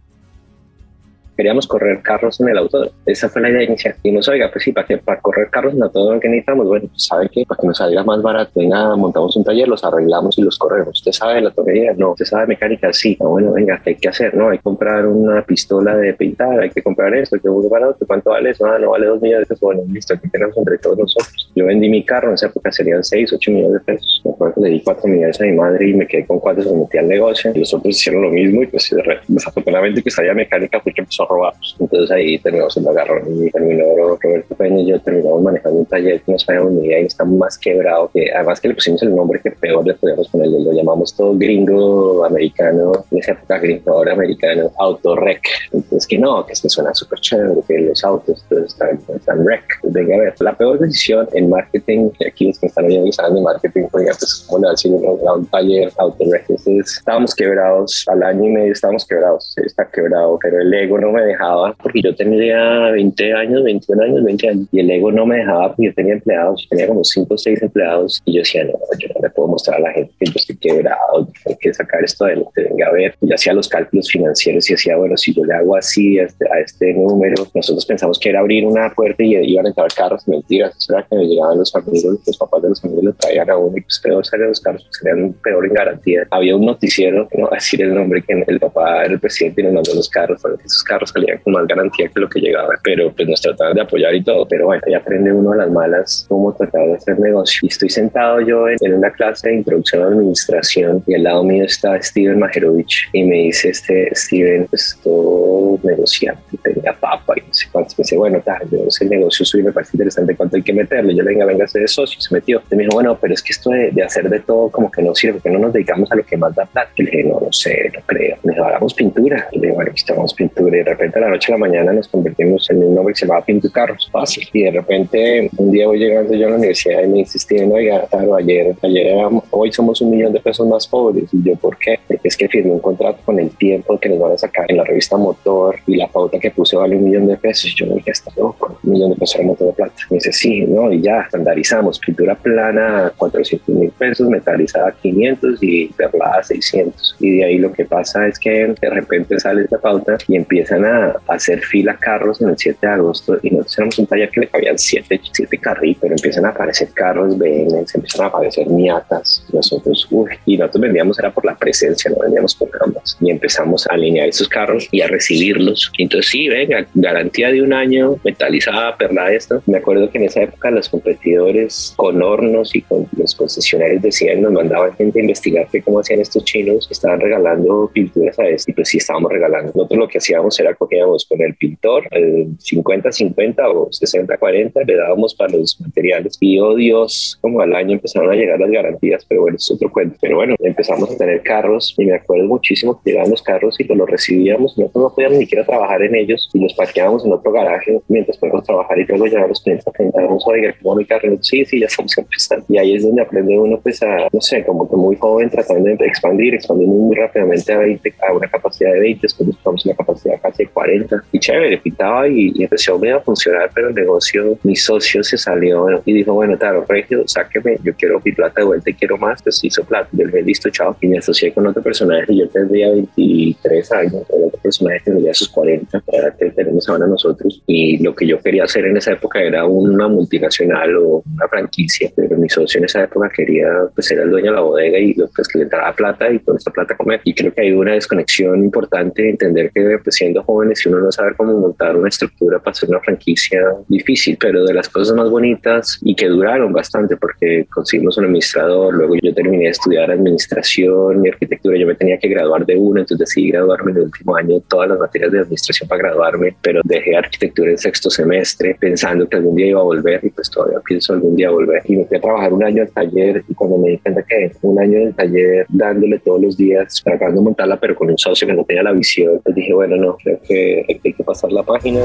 queríamos 1.37 1.67
correr 1.67 2.03
carros 2.03 2.41
en 2.41 2.49
el 2.49 2.59
autódromo. 2.59 2.93
Esa 3.07 3.29
fue 3.29 3.43
la 3.43 3.51
idea 3.51 3.63
inicial. 3.63 3.95
Y 4.03 4.13
nos 4.13 4.29
oiga, 4.29 4.51
pues 4.53 4.65
sí, 4.65 4.73
para, 4.73 4.87
que, 4.87 4.99
para 4.99 5.21
correr 5.21 5.51
carros 5.51 5.73
en 5.73 5.79
el 5.79 5.85
autódromo 5.85 6.21
que 6.21 6.29
necesitamos, 6.29 6.67
bueno, 6.67 6.89
pues 6.89 7.07
sabe 7.07 7.29
que 7.29 7.45
para 7.47 7.61
que 7.61 7.67
nos 7.67 7.79
salga 7.79 8.05
más 8.05 8.23
barato, 8.23 8.53
venga, 8.55 8.97
montamos 8.97 9.37
un 9.37 9.45
taller, 9.45 9.69
los 9.69 9.85
arreglamos 9.85 10.39
y 10.39 10.43
los 10.43 10.59
corremos. 10.59 10.99
¿Usted 10.99 11.13
sabe 11.13 11.41
la 11.41 11.51
tonería? 11.51 11.93
No. 11.97 12.13
¿Usted 12.13 12.25
sabe 12.25 12.47
mecánica? 12.47 12.93
Sí. 12.93 13.17
Ah, 13.21 13.27
bueno, 13.27 13.53
venga, 13.53 13.81
¿qué 13.83 13.91
hay 13.91 13.97
que 13.97 14.09
hacer? 14.09 14.35
No, 14.35 14.51
hay 14.51 14.59
que 14.59 14.65
comprar 14.65 15.07
una 15.07 15.43
pistola 15.43 15.97
de 15.97 16.15
pintar, 16.15 16.61
hay 16.61 16.71
que 16.71 16.83
comprar 16.83 17.15
esto, 17.15 17.39
que 17.41 17.49
buscar 17.49 17.81
barato. 17.81 18.07
¿Cuánto 18.07 18.31
vale 18.31 18.51
eso? 18.51 18.67
Ah, 18.67 18.79
no 18.79 18.91
vale 18.91 19.07
dos 19.07 19.21
millones 19.21 19.49
de 19.49 19.55
pesos. 19.55 19.61
Bueno, 19.61 19.83
listo, 19.91 20.15
aquí 20.15 20.29
tenemos 20.29 20.57
entre 20.57 20.79
todos 20.79 20.99
nosotros. 20.99 21.53
Yo 21.55 21.67
vendí 21.67 21.89
mi 21.89 22.05
carro, 22.05 22.29
en 22.29 22.35
esa 22.35 22.47
época 22.47 22.71
serían 22.73 23.03
seis, 23.03 23.33
ocho 23.33 23.51
millones 23.51 23.75
de 23.75 23.81
pesos. 23.81 24.23
Me 24.25 24.69
le 24.69 24.69
di 24.71 24.81
cuatro 24.83 25.09
millones 25.09 25.41
a 25.41 25.45
mi 25.45 25.53
madre 25.53 25.89
y 25.89 25.95
me 25.95 26.07
quedé 26.07 26.27
con 26.27 26.39
cuatro, 26.39 26.63
se 26.63 26.75
metí 26.75 26.99
al 26.99 27.09
negocio. 27.09 27.53
Y 27.55 27.59
los 27.61 27.75
otros 27.75 27.97
hicieron 27.97 28.23
lo 28.23 28.31
mismo 28.31 28.63
y 28.63 28.67
pues 28.67 28.95
desafortunadamente 29.29 30.03
que 30.03 30.11
salía 30.11 30.35
mecánica 30.35 30.81
porque 30.81 31.01
empezó 31.01 31.24
a 31.25 31.29
robar. 31.29 31.55
Entonces, 31.79 32.11
ahí 32.11 32.39
terminamos 32.39 32.77
el 32.77 32.89
agarrón 32.89 33.47
y 33.47 33.51
terminó 33.51 33.85
Roberto 33.97 34.55
Peña 34.55 34.81
y 34.81 34.87
yo 34.87 35.01
terminamos 35.01 35.43
manejando 35.43 35.81
un 35.81 35.87
taller 35.87 36.21
que 36.23 36.33
no 36.33 36.39
sabíamos 36.39 36.73
ni 36.73 36.87
idea 36.87 37.01
y 37.01 37.07
está 37.07 37.25
más 37.25 37.59
quebrado 37.59 38.11
que 38.13 38.33
además 38.33 38.61
que 38.61 38.69
le 38.69 38.75
pusimos 38.75 39.03
el 39.03 39.15
nombre 39.15 39.41
que 39.41 39.51
peor 39.51 39.87
le 39.87 39.95
podíamos 39.95 40.29
poner, 40.29 40.49
lo 40.49 40.73
llamamos 40.73 41.15
todo 41.15 41.35
gringo 41.37 42.25
americano, 42.25 42.93
en 43.11 43.19
esa 43.19 43.33
época 43.33 43.59
gringo 43.59 43.93
ahora 43.93 44.13
americano, 44.13 44.71
autorec. 44.79 45.43
Entonces 45.73 46.07
que 46.07 46.19
no, 46.19 46.45
que 46.47 46.53
es 46.53 46.61
que 46.61 46.69
suena 46.69 46.95
súper 46.95 47.21
chévere, 47.21 47.61
que 47.67 47.79
los 47.81 48.05
autos 48.05 48.45
pues, 48.49 48.65
están, 48.67 48.99
están 49.15 49.47
rec. 49.47 49.65
Venga 49.83 50.17
a 50.17 50.19
ver, 50.19 50.35
la 50.41 50.57
peor 50.57 50.79
decisión 50.79 51.29
en 51.33 51.51
marketing, 51.51 52.11
aquí 52.27 52.49
los 52.49 52.59
que 52.59 52.67
están 52.67 52.87
oyendo 52.87 53.13
saben 53.13 53.35
de 53.35 53.43
marketing, 53.43 53.85
oiga, 53.93 54.13
pues 54.19 54.47
como 54.49 54.65
le 54.65 54.71
decir 54.71 54.93
un 54.93 55.47
taller 55.47 55.91
autorec. 55.99 56.45
Entonces 56.49 56.99
estábamos 56.99 57.35
quebrados, 57.35 58.05
al 58.09 58.23
año 58.23 58.45
y 58.45 58.51
medio 58.51 58.73
estábamos 58.73 59.07
quebrados, 59.07 59.55
está 59.65 59.87
quebrado, 59.87 60.39
pero 60.43 60.61
el 60.61 60.73
ego 60.73 60.99
no 60.99 61.13
me 61.15 61.23
dejaba 61.23 61.75
porque 61.83 62.03
yo 62.03 62.15
tenía 62.15 62.91
20 62.91 63.33
años, 63.33 63.65
21 63.65 64.03
años, 64.03 64.25
20 64.25 64.49
años, 64.49 64.69
y 64.73 64.81
el 64.81 64.91
ego 64.91 65.13
no 65.13 65.27
me 65.27 65.37
dejaba 65.39 65.69
porque 65.69 65.87
yo 65.87 65.95
tenía 65.95 66.15
empleados, 66.15 66.67
tenía 66.69 66.87
como 66.87 67.03
5 67.05 67.35
o 67.35 67.39
6 67.39 67.63
empleados, 67.63 68.23
y 68.25 68.35
yo 68.35 68.39
decía, 68.41 68.65
no, 68.65 68.73
yo 68.99 69.09
no 69.15 69.21
le 69.23 69.31
puedo 69.31 69.49
mostrar 69.49 69.79
a 69.79 69.83
la 69.83 69.93
gente 69.93 70.13
que 70.19 70.27
yo 70.27 70.33
estoy 70.37 70.57
quebrado, 70.57 71.29
hay 71.47 71.57
que 71.61 71.73
sacar 71.73 72.05
esto 72.05 72.25
adelante, 72.25 72.63
venga 72.71 72.87
a 72.89 72.93
ver. 72.93 73.15
Yo 73.21 73.35
hacía 73.35 73.53
los 73.53 73.69
cálculos 73.69 74.11
financieros 74.11 74.69
y 74.69 74.75
decía, 74.75 74.97
bueno, 74.97 75.17
si 75.17 75.35
yo 75.35 75.45
le 75.45 75.55
hago 75.55 75.77
así 75.77 76.19
a 76.19 76.25
este, 76.25 76.47
a 76.51 76.61
este 76.61 76.93
número, 76.93 77.47
nosotros 77.55 77.87
pensamos 77.87 78.19
que 78.19 78.31
era 78.31 78.41
abrir 78.41 78.67
una 78.67 78.91
puerta 78.91 79.23
y 79.23 79.35
iban 79.35 79.67
a 79.67 79.69
entrar 79.69 79.89
carros, 79.95 80.27
mentiras, 80.29 80.77
eso 80.77 80.95
era 80.95 81.07
que 81.09 81.17
me 81.17 81.27
llegaban 81.27 81.59
los 81.59 81.75
amigos, 81.75 82.19
los 82.27 82.39
papás 82.39 82.63
de 82.63 82.69
los 82.71 82.85
amigos 82.85 83.05
le 83.05 83.13
traían 83.13 83.51
a 83.51 83.57
uno 83.57 83.77
y 83.77 83.81
pues 83.81 84.01
peor 84.01 84.25
salían 84.25 84.49
los 84.49 84.61
carros, 84.61 84.85
pues 84.85 84.99
serían 85.03 85.33
peor 85.43 85.67
en 85.67 85.73
garantía. 85.73 86.27
Había 86.31 86.57
un 86.57 86.67
noticiero, 86.67 87.29
no 87.35 87.47
voy 87.47 87.49
a 87.53 87.55
decir 87.55 87.83
el 87.83 87.95
nombre, 87.95 88.23
que 88.23 88.45
el 88.47 88.61
papá 88.61 89.05
era 89.05 89.15
el 89.15 89.21
presidente 89.21 89.61
y 89.61 89.65
nos 89.65 89.75
mandó 89.75 89.95
los 89.95 90.09
carros, 90.09 90.41
para 90.43 90.57
que 90.57 90.65
esos 90.65 90.83
carros 90.83 91.04
salían 91.07 91.39
con 91.39 91.53
más 91.53 91.67
garantía 91.67 92.09
que 92.09 92.21
lo 92.21 92.29
que 92.29 92.41
llegaba, 92.41 92.75
pero 92.83 93.13
pues 93.13 93.29
nos 93.29 93.41
trataban 93.41 93.75
de 93.75 93.83
apoyar 93.83 94.15
y 94.15 94.23
todo, 94.23 94.47
pero 94.47 94.67
bueno, 94.67 94.83
ya 94.89 94.99
aprende 94.99 95.33
uno 95.33 95.53
a 95.53 95.57
las 95.57 95.71
malas 95.71 96.27
cómo 96.29 96.53
tratar 96.53 96.87
de 96.87 96.95
hacer 96.95 97.19
negocio. 97.19 97.61
Y 97.63 97.69
estoy 97.69 97.91
sentado 97.91 98.41
yo 98.41 98.69
en, 98.69 98.95
una 98.95 99.11
clase 99.11 99.49
de 99.49 99.57
introducción 99.57 100.03
a 100.03 100.07
administración 100.07 101.03
y 101.07 101.15
al 101.15 101.25
lado 101.25 101.45
mío 101.45 101.65
está 101.65 102.01
Steven 102.01 102.39
Majerovich 102.39 103.09
y 103.13 103.25
me 103.25 103.37
dice 103.37 103.71
este 103.71 104.11
Steven, 104.15 104.67
pues 104.69 104.99
todo 105.03 105.79
negociante, 105.83 106.57
tenía 106.63 106.93
papa 106.93 107.35
y 107.37 107.41
no 107.41 107.55
sé 107.55 107.67
cuánto. 107.71 107.95
Me 107.99 108.03
dice, 108.03 108.17
bueno, 108.17 108.41
tal, 108.45 108.63
yo 108.71 108.79
el 109.01 109.09
negocio 109.09 109.45
suyo 109.45 109.65
me 109.65 109.73
parece 109.73 109.93
interesante, 109.95 110.37
¿cuánto 110.37 110.57
hay 110.57 110.63
que 110.63 110.73
meterle? 110.73 111.15
Yo 111.15 111.23
le 111.23 111.31
venga, 111.31 111.45
venga 111.45 111.67
ser 111.67 111.89
socio, 111.89 112.21
se 112.21 112.35
metió. 112.35 112.63
Y 112.71 112.77
me 112.77 112.85
dijo, 112.85 112.95
bueno, 112.95 113.19
pero 113.21 113.35
es 113.35 113.43
que 113.43 113.53
esto 113.53 113.71
de, 113.71 114.03
hacer 114.03 114.29
de 114.29 114.41
todo 114.41 114.69
como 114.71 114.91
que 114.91 115.03
no 115.03 115.15
sirve, 115.15 115.35
porque 115.35 115.51
no 115.51 115.59
nos 115.59 115.73
dedicamos 115.73 116.11
a 116.13 116.17
lo 116.17 116.25
que 116.25 116.37
más 116.37 116.55
da 116.55 116.65
plata. 116.67 116.91
Y 116.97 117.05
le 117.05 117.11
dije, 117.11 117.25
no, 117.25 117.41
no 117.41 117.53
sé, 117.53 117.91
no 117.95 118.01
creo. 118.07 118.37
Me 118.43 118.53
dijo, 118.53 118.65
hagamos 118.65 118.95
pintura. 118.95 119.49
Y 119.53 119.59
le 119.59 119.63
dije, 119.69 119.75
bueno, 119.75 119.93
hagamos 120.09 120.35
pintura. 120.35 120.77
Y 120.77 120.83
de 120.83 120.94
repente 120.95 121.19
a 121.19 121.23
la 121.23 121.31
noche 121.31 121.53
a 121.53 121.57
la 121.57 121.59
mañana 121.59 121.93
nos 121.93 122.09
convertimos 122.09 122.69
en 122.71 122.83
un 122.83 122.95
nombre 122.95 123.13
que 123.13 123.21
se 123.21 123.27
llamaba 123.27 123.45
Pinto 123.45 123.71
Carros, 123.71 124.09
fácil. 124.11 124.49
Y 124.53 124.63
de 124.65 124.71
repente 124.71 125.51
un 125.57 125.71
día 125.71 125.87
voy 125.87 125.99
llegando 125.99 126.35
yo 126.35 126.47
a 126.47 126.51
la 126.51 126.57
universidad 126.57 127.03
y 127.03 127.09
me 127.09 127.19
insistían, 127.21 127.71
oiga, 127.73 128.07
claro, 128.11 128.37
ayer, 128.37 128.75
ayer 128.83 129.15
hoy 129.51 129.73
somos 129.73 130.01
un 130.01 130.11
millón 130.11 130.33
de 130.33 130.41
pesos 130.41 130.67
más 130.67 130.87
pobres. 130.87 131.25
Y 131.33 131.43
yo, 131.43 131.57
¿por 131.57 131.77
qué? 131.79 131.99
Porque 132.07 132.29
es 132.29 132.37
que 132.37 132.49
firmé 132.49 132.73
un 132.73 132.81
contrato 132.81 133.19
con 133.25 133.39
el 133.39 133.51
tiempo 133.51 133.99
que 133.99 134.09
nos 134.09 134.19
van 134.19 134.33
a 134.33 134.39
sacar 134.39 134.71
en 134.71 134.79
la 134.79 134.85
revista 134.85 135.17
Motor 135.17 135.77
y 135.87 135.97
la 135.97 136.09
pauta 136.09 136.39
que 136.39 136.51
puse 136.51 136.77
vale 136.77 136.97
un 136.97 137.05
millón 137.05 137.27
de 137.27 137.37
pesos. 137.37 137.71
Y 137.73 137.75
yo, 137.75 137.87
ya 137.99 138.13
está 138.13 138.31
loco, 138.37 138.79
un 138.83 138.93
millón 138.93 139.11
de 139.11 139.17
pesos 139.17 139.37
era 139.37 139.45
motor 139.45 139.69
de 139.69 139.73
plata. 139.75 139.95
Me 140.11 140.17
dice, 140.17 140.33
sí, 140.33 140.63
¿no? 140.63 140.93
Y 140.93 141.01
ya, 141.01 141.23
estandarizamos, 141.23 141.99
pintura 141.99 142.35
plana 142.35 143.13
400 143.17 143.69
mil 143.69 143.91
pesos, 143.91 144.29
metalizada 144.29 144.93
500 144.93 145.63
y 145.63 145.87
perlada 145.89 146.43
600. 146.43 147.17
Y 147.21 147.39
de 147.39 147.45
ahí 147.45 147.59
lo 147.59 147.73
que 147.73 147.85
pasa 147.85 148.27
es 148.27 148.39
que 148.39 148.75
de 148.81 148.91
repente 148.91 149.39
sale 149.41 149.63
esta 149.63 149.79
pauta 149.79 150.17
y 150.29 150.37
empiezan 150.37 150.84
a 150.87 151.21
hacer 151.29 151.61
fila 151.61 151.97
carros 151.97 152.41
en 152.41 152.51
el 152.51 152.59
7 152.59 152.87
de 152.87 152.93
agosto 152.93 153.39
y 153.43 153.51
nosotros 153.51 153.79
éramos 153.79 153.99
un 153.99 154.07
taller 154.07 154.31
que 154.31 154.41
le 154.41 154.49
cabían 154.49 154.79
7 154.79 155.21
siete 155.33 155.59
carritos, 155.59 156.01
pero 156.03 156.15
empiezan 156.15 156.47
a 156.47 156.51
aparecer 156.51 156.89
carros 156.93 157.35
se 157.35 157.99
empiezan 157.99 158.25
a 158.25 158.29
aparecer 158.29 158.67
Miatas, 158.69 159.45
nosotros, 159.53 160.07
uy, 160.11 160.31
y 160.47 160.57
nosotros 160.57 160.83
vendíamos 160.83 161.19
era 161.19 161.31
por 161.31 161.45
la 161.45 161.55
presencia, 161.55 162.11
no 162.11 162.19
vendíamos 162.19 162.55
por 162.55 162.71
ambas. 163.05 163.17
Y 163.21 163.31
empezamos 163.31 163.87
a 163.89 163.95
alinear 163.95 164.29
esos 164.29 164.49
carros 164.49 164.89
y 164.91 165.01
a 165.01 165.09
recibirlos. 165.09 165.91
entonces 165.99 166.31
sí, 166.31 166.49
venga, 166.49 166.87
garantía 166.95 167.51
de 167.51 167.63
un 167.63 167.73
año, 167.73 168.17
metalizada, 168.25 168.97
perla 168.97 169.33
esto. 169.33 169.63
Me 169.67 169.79
acuerdo 169.79 170.11
que 170.11 170.19
en 170.19 170.25
esa 170.25 170.43
época 170.43 170.71
los 170.71 170.89
competidores 170.89 171.95
con 171.97 172.23
hornos 172.23 172.75
y 172.75 172.83
con 172.83 173.07
los 173.17 173.35
concesionarios 173.35 174.03
decían, 174.03 174.43
nos 174.43 174.53
mandaban 174.53 174.95
gente 174.97 175.19
a 175.19 175.23
investigar 175.23 175.69
cómo 175.85 176.01
hacían 176.01 176.21
estos 176.21 176.45
chinos, 176.45 176.89
estaban 176.91 177.21
regalando 177.21 177.91
pinturas 177.93 178.39
a 178.39 178.47
esto 178.49 178.71
y 178.71 178.75
pues 178.75 178.89
sí 178.89 178.99
estábamos 178.99 179.33
regalando. 179.33 179.73
Nosotros 179.75 179.99
lo 179.99 180.09
que 180.09 180.19
hacíamos 180.19 180.59
era 180.61 180.75
cogíamos 180.75 181.27
con 181.27 181.41
el 181.43 181.55
pintor, 181.57 182.05
el 182.11 182.57
50-50 182.59 183.57
o 183.75 183.91
60-40, 183.91 184.87
le 184.87 184.97
dábamos 184.97 185.35
para 185.35 185.53
los 185.53 185.81
materiales. 185.81 186.37
Y 186.41 186.59
oh 186.59 186.75
Dios, 186.75 187.39
como 187.41 187.61
al 187.61 187.75
año 187.75 187.95
empezaron 187.95 188.31
a 188.31 188.35
llegar 188.35 188.61
las 188.61 188.71
garantías, 188.71 189.25
pero 189.29 189.43
bueno, 189.43 189.57
es 189.57 189.71
otro 189.71 189.91
cuento. 189.91 190.17
Pero 190.21 190.37
bueno, 190.37 190.55
empezamos 190.61 191.11
a 191.11 191.17
tener 191.17 191.43
carros 191.43 191.95
y 191.99 192.07
me 192.07 192.15
acuerdo 192.15 192.45
muchísimo 192.45 192.94
llegaban 193.05 193.31
los 193.31 193.43
carros 193.43 193.79
y 193.81 193.85
los 193.85 194.09
recibíamos. 194.09 194.77
Nosotros 194.77 195.03
no 195.05 195.15
podíamos 195.15 195.39
ni 195.39 195.45
siquiera 195.45 195.65
trabajar 195.65 196.03
en 196.03 196.15
ellos 196.15 196.51
y 196.53 196.61
los 196.61 196.75
parqueábamos 196.75 197.25
en 197.25 197.33
otro 197.33 197.53
garaje 197.53 198.01
mientras 198.09 198.39
podíamos 198.39 198.65
trabajar 198.65 198.99
y 198.99 199.05
luego 199.07 199.27
llegar 199.27 199.49
los 199.49 199.63
clientes 199.63 199.87
a 199.87 199.91
preguntarnos, 199.91 200.45
oiga, 200.47 200.75
¿cómo 200.83 200.97
mi 200.97 201.05
carro? 201.05 201.37
Sí, 201.41 201.65
sí, 201.65 201.81
ya 201.81 201.87
estamos 201.87 202.17
empezando. 202.19 202.65
Y 202.69 202.79
ahí 202.79 202.95
es 202.95 203.03
donde 203.03 203.23
aprende 203.23 203.59
uno, 203.59 203.79
pues 203.83 204.03
a, 204.03 204.29
no 204.33 204.41
sé, 204.41 204.65
como 204.65 204.89
que 204.89 204.97
muy 204.97 205.17
joven 205.17 205.51
tratando 205.51 205.85
de 205.85 206.07
expandir, 206.07 206.55
expandiendo 206.55 206.95
muy 206.95 207.17
rápidamente 207.17 207.73
a, 207.73 207.79
20, 207.79 208.15
a 208.29 208.33
una 208.33 208.49
capacidad 208.49 208.93
de 208.93 209.01
20, 209.01 209.21
después 209.23 209.49
buscamos 209.49 209.87
una 209.87 209.95
capacidad 209.95 210.41
casi 210.41 210.65
de 210.65 210.71
40. 210.71 211.23
Y 211.33 211.39
chévere, 211.39 211.79
pitaba 211.79 212.29
y, 212.29 212.53
y 212.55 212.65
empezó 212.65 212.95
a 212.95 213.21
funcionar, 213.21 213.71
pero 213.75 213.89
el 213.89 213.95
negocio, 213.95 214.59
mi 214.63 214.77
socio 214.77 215.23
se 215.23 215.37
salió 215.37 215.87
y 216.05 216.13
dijo, 216.13 216.33
bueno, 216.33 216.57
claro, 216.59 216.85
Regio, 216.89 217.27
sáqueme, 217.27 217.77
yo 217.83 217.95
quiero 217.95 218.21
mi 218.25 218.33
plata 218.33 218.61
de 218.61 218.67
vuelta 218.67 218.91
y 218.91 218.95
quiero 218.95 219.17
más, 219.19 219.43
pues 219.43 219.63
hizo 219.63 219.85
plata. 219.85 220.09
Yo 220.13 220.25
le 220.25 220.33
dije, 220.33 220.43
listo, 220.43 220.71
chao. 220.71 220.97
Y 221.01 221.09
me 221.09 221.19
asocié 221.19 221.53
con 221.53 221.67
otro 221.67 221.83
personaje, 221.83 222.37
yo 222.37 222.49
tendría 222.49 222.84
23 222.91 223.93
años, 223.93 224.23
el 224.31 224.45
otro 224.45 224.61
personaje 224.63 225.01
tendría 225.05 225.35
sus 225.35 225.49
40, 225.49 226.03
ahora 226.13 226.35
que 226.39 226.51
tenemos 226.51 226.89
ahora 226.89 227.07
nosotros. 227.07 227.63
Y 227.67 228.03
lo 228.03 228.15
que 228.15 228.27
yo 228.27 228.39
quería 228.41 228.65
hacer 228.65 228.87
en 228.87 228.97
esa 228.97 229.13
época 229.13 229.41
era 229.41 229.65
una 229.67 230.09
multinacional 230.09 230.97
o 230.97 231.23
una 231.35 231.49
franquicia, 231.49 232.11
pero 232.15 232.37
mi 232.37 232.49
socio 232.49 232.79
en 232.79 232.85
esa 232.85 233.05
época 233.05 233.31
quería 233.35 233.69
pues 233.95 234.07
ser 234.07 234.19
el 234.21 234.31
dueño 234.31 234.51
de 234.51 234.57
la 234.57 234.63
bodega 234.63 234.99
y 234.99 235.15
pues 235.15 235.49
que 235.49 235.59
le 235.59 235.65
entraba 235.65 235.95
plata 235.95 236.31
y 236.31 236.39
con 236.41 236.57
esa 236.57 236.71
plata 236.71 236.97
comer. 236.97 237.21
Y 237.25 237.35
creo 237.35 237.53
que 237.53 237.63
hay 237.63 237.73
una 237.73 237.93
desconexión 237.93 238.65
importante, 238.65 239.29
entender 239.29 239.71
que 239.73 239.99
pues, 240.03 240.17
siendo 240.17 240.43
jóvenes, 240.43 240.79
si 240.79 240.89
uno 240.89 241.01
no 241.01 241.13
sabe 241.13 241.35
cómo 241.37 241.59
montar 241.59 241.97
una 241.97 242.09
estructura 242.09 242.59
para 242.59 242.73
hacer 242.73 242.89
una 242.89 243.01
franquicia 243.01 243.61
difícil, 243.89 244.37
pero 244.39 244.65
de 244.65 244.75
las 244.75 244.89
cosas 244.89 245.17
más 245.17 245.31
bonitas 245.31 245.99
y 246.03 246.15
que 246.15 246.29
duraron 246.29 246.73
bastante 246.73 247.17
porque 247.17 247.67
conseguimos 247.73 248.17
un 248.19 248.27
administrador, 248.27 248.95
luego 248.95 249.15
yo 249.23 249.35
terminé 249.35 249.65
de 249.65 249.71
estudiar 249.71 250.11
administración 250.11 251.25
y 251.25 251.29
arquitectura, 251.29 251.79
yo 251.79 251.87
me 251.87 251.95
tenía 251.95 252.19
que 252.19 252.29
graduar 252.29 252.67
de 252.67 252.74
uno, 252.77 253.01
entonces 253.01 253.19
decidí 253.27 253.51
graduarme 253.51 253.93
en 253.93 253.99
el 253.99 254.03
último 254.05 254.37
año, 254.37 254.61
todas 254.69 254.89
las 254.89 254.99
materias 254.99 255.33
de 255.33 255.41
administración 255.41 255.89
para 255.89 256.03
graduarme, 256.03 256.57
pero 256.63 256.81
dejé 256.85 257.17
arquitectura 257.17 257.71
en 257.71 257.79
sexto 257.79 258.11
semestre 258.11 258.77
pensando 258.79 259.29
que 259.29 259.37
algún 259.37 259.57
día 259.57 259.69
iba 259.69 259.81
a 259.81 259.85
volver 259.85 260.21
y 260.25 260.31
pues 260.31 260.51
todavía 260.51 260.79
pienso 260.85 261.13
algún 261.13 261.37
día 261.37 261.51
volver. 261.51 261.83
Y 261.87 261.97
me 261.97 262.05
fui 262.05 262.17
a 262.17 262.21
trabajar 262.21 262.53
un 262.53 262.65
año 262.65 262.83
al 262.83 262.91
taller 262.91 263.45
y 263.49 263.55
cuando 263.55 263.79
me 263.79 263.91
di 263.91 263.99
cuenta 263.99 264.23
que 264.23 264.53
un 264.63 264.79
año 264.79 264.99
en 264.99 265.09
el 265.09 265.15
taller 265.15 265.67
dándole 265.69 266.19
todos 266.19 266.41
los 266.41 266.57
días, 266.57 267.03
tratando 267.05 267.41
de 267.41 267.45
montarla 267.45 267.79
pero 267.79 267.95
con 267.95 268.11
un 268.11 268.19
socio 268.19 268.47
que 268.47 268.55
no 268.55 268.65
tenía 268.65 268.83
la 268.83 268.93
visión, 268.93 269.41
pues 269.43 269.55
dije, 269.55 269.73
bueno, 269.73 269.97
no, 269.97 270.17
creo 270.17 270.41
que 270.47 270.85
hay 270.89 271.13
que 271.13 271.25
pasar 271.25 271.53
la 271.53 271.63
página. 271.63 272.01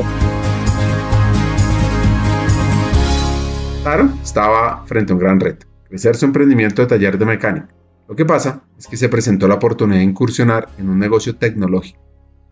Taro 3.84 4.10
estaba 4.22 4.86
frente 4.86 5.14
a 5.14 5.16
un 5.16 5.22
gran 5.22 5.40
reto, 5.40 5.66
crecer 5.88 6.16
su 6.16 6.26
emprendimiento 6.26 6.82
de 6.82 6.88
taller 6.88 7.18
de 7.18 7.26
mecánica. 7.26 7.79
Lo 8.10 8.16
que 8.16 8.26
pasa 8.26 8.64
es 8.80 8.88
que 8.88 8.98
se 8.98 9.08
presentó 9.08 9.48
la 9.48 9.54
oportunidad 9.54 10.00
de 10.00 10.06
incursionar 10.06 10.68
en 10.80 10.90
un 10.90 10.98
negocio 10.98 11.36
tecnológico 11.36 12.00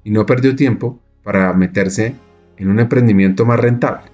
y 0.03 0.11
no 0.11 0.23
perdió 0.23 0.55
tiempo 0.55 0.99
para 1.23 1.51
meterse 1.53 2.15
en 2.57 2.69
un 2.69 2.79
emprendimiento 2.79 3.43
más 3.43 3.59
rentable. 3.59 4.11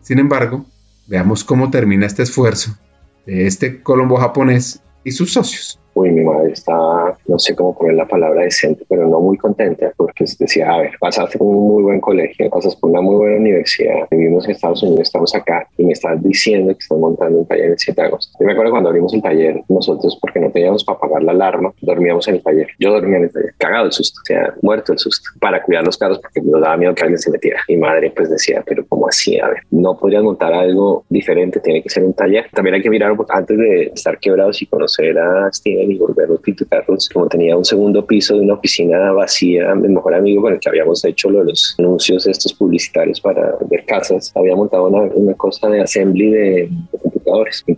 Sin 0.00 0.18
embargo, 0.18 0.64
veamos 1.06 1.44
cómo 1.44 1.70
termina 1.70 2.06
este 2.06 2.22
esfuerzo 2.22 2.78
de 3.26 3.46
este 3.46 3.82
colombo 3.82 4.16
japonés 4.16 4.82
y 5.04 5.12
sus 5.12 5.34
socios 5.34 5.78
uy, 5.96 6.10
mi 6.10 6.24
madre 6.24 6.52
estaba, 6.52 7.16
no 7.26 7.38
sé 7.38 7.56
cómo 7.56 7.76
poner 7.76 7.94
la 7.94 8.06
palabra 8.06 8.42
decente, 8.42 8.84
pero 8.88 9.08
no 9.08 9.18
muy 9.18 9.38
contenta, 9.38 9.92
porque 9.96 10.24
decía, 10.38 10.70
a 10.70 10.78
ver, 10.78 10.92
pasaste 11.00 11.38
por 11.38 11.48
un 11.48 11.68
muy 11.68 11.82
buen 11.84 12.00
colegio, 12.00 12.50
pasas 12.50 12.76
por 12.76 12.90
una 12.90 13.00
muy 13.00 13.16
buena 13.16 13.36
universidad, 13.36 14.06
vivimos 14.10 14.44
en 14.44 14.50
Estados 14.50 14.82
Unidos, 14.82 15.00
estamos 15.00 15.34
acá, 15.34 15.66
y 15.78 15.86
me 15.86 15.92
estás 15.92 16.22
diciendo 16.22 16.72
que 16.74 16.80
estás 16.80 16.98
montando 16.98 17.38
un 17.38 17.46
taller 17.46 17.70
el 17.70 17.78
7 17.78 17.98
de 17.98 18.06
agosto. 18.08 18.36
Yo 18.38 18.46
me 18.46 18.52
acuerdo 18.52 18.72
cuando 18.72 18.90
abrimos 18.90 19.14
el 19.14 19.22
taller, 19.22 19.62
nosotros, 19.68 20.18
porque 20.20 20.38
no 20.38 20.50
teníamos 20.50 20.84
para 20.84 20.98
pagar 20.98 21.22
la 21.22 21.32
alarma, 21.32 21.72
dormíamos 21.80 22.28
en 22.28 22.36
el 22.36 22.42
taller. 22.42 22.68
Yo 22.78 22.92
dormía 22.92 23.16
en 23.16 23.24
el 23.24 23.32
taller, 23.32 23.54
cagado 23.56 23.86
el 23.86 23.92
susto, 23.92 24.20
o 24.22 24.26
sea, 24.26 24.54
muerto 24.60 24.92
el 24.92 24.98
susto, 24.98 25.30
para 25.40 25.62
cuidar 25.62 25.84
los 25.84 25.96
carros, 25.96 26.18
porque 26.18 26.42
nos 26.42 26.60
daba 26.60 26.76
miedo 26.76 26.94
que 26.94 27.04
alguien 27.04 27.18
se 27.18 27.30
metiera. 27.30 27.60
Mi 27.68 27.78
madre, 27.78 28.12
pues 28.14 28.28
decía, 28.28 28.62
pero 28.66 28.84
¿cómo 28.86 29.08
así? 29.08 29.40
A 29.40 29.48
ver, 29.48 29.62
no 29.70 29.96
podrías 29.96 30.22
montar 30.22 30.52
algo 30.52 31.06
diferente, 31.08 31.58
tiene 31.60 31.82
que 31.82 31.88
ser 31.88 32.04
un 32.04 32.12
taller. 32.12 32.46
También 32.52 32.74
hay 32.74 32.82
que 32.82 32.90
mirar 32.90 33.16
antes 33.30 33.56
de 33.56 33.92
estar 33.94 34.18
quebrados 34.18 34.60
y 34.60 34.66
conocer 34.66 35.18
a 35.18 35.50
Steven 35.50 35.85
y 35.90 35.98
volver 35.98 36.28
los 36.28 36.40
Carlos, 36.68 37.08
como 37.12 37.28
tenía 37.28 37.56
un 37.56 37.64
segundo 37.64 38.06
piso 38.06 38.34
de 38.34 38.40
una 38.40 38.54
oficina 38.54 39.12
vacía, 39.12 39.74
mi 39.74 39.88
mejor 39.88 40.14
amigo 40.14 40.42
con 40.42 40.54
el 40.54 40.60
que 40.60 40.68
habíamos 40.68 41.04
hecho 41.04 41.30
los 41.30 41.74
anuncios 41.78 42.26
estos 42.26 42.52
publicitarios 42.54 43.20
para 43.20 43.56
ver 43.68 43.84
casas, 43.84 44.32
había 44.34 44.56
montado 44.56 44.88
una, 44.88 45.02
una 45.14 45.34
cosa 45.34 45.68
de 45.68 45.80
assembly 45.82 46.30
de, 46.30 46.70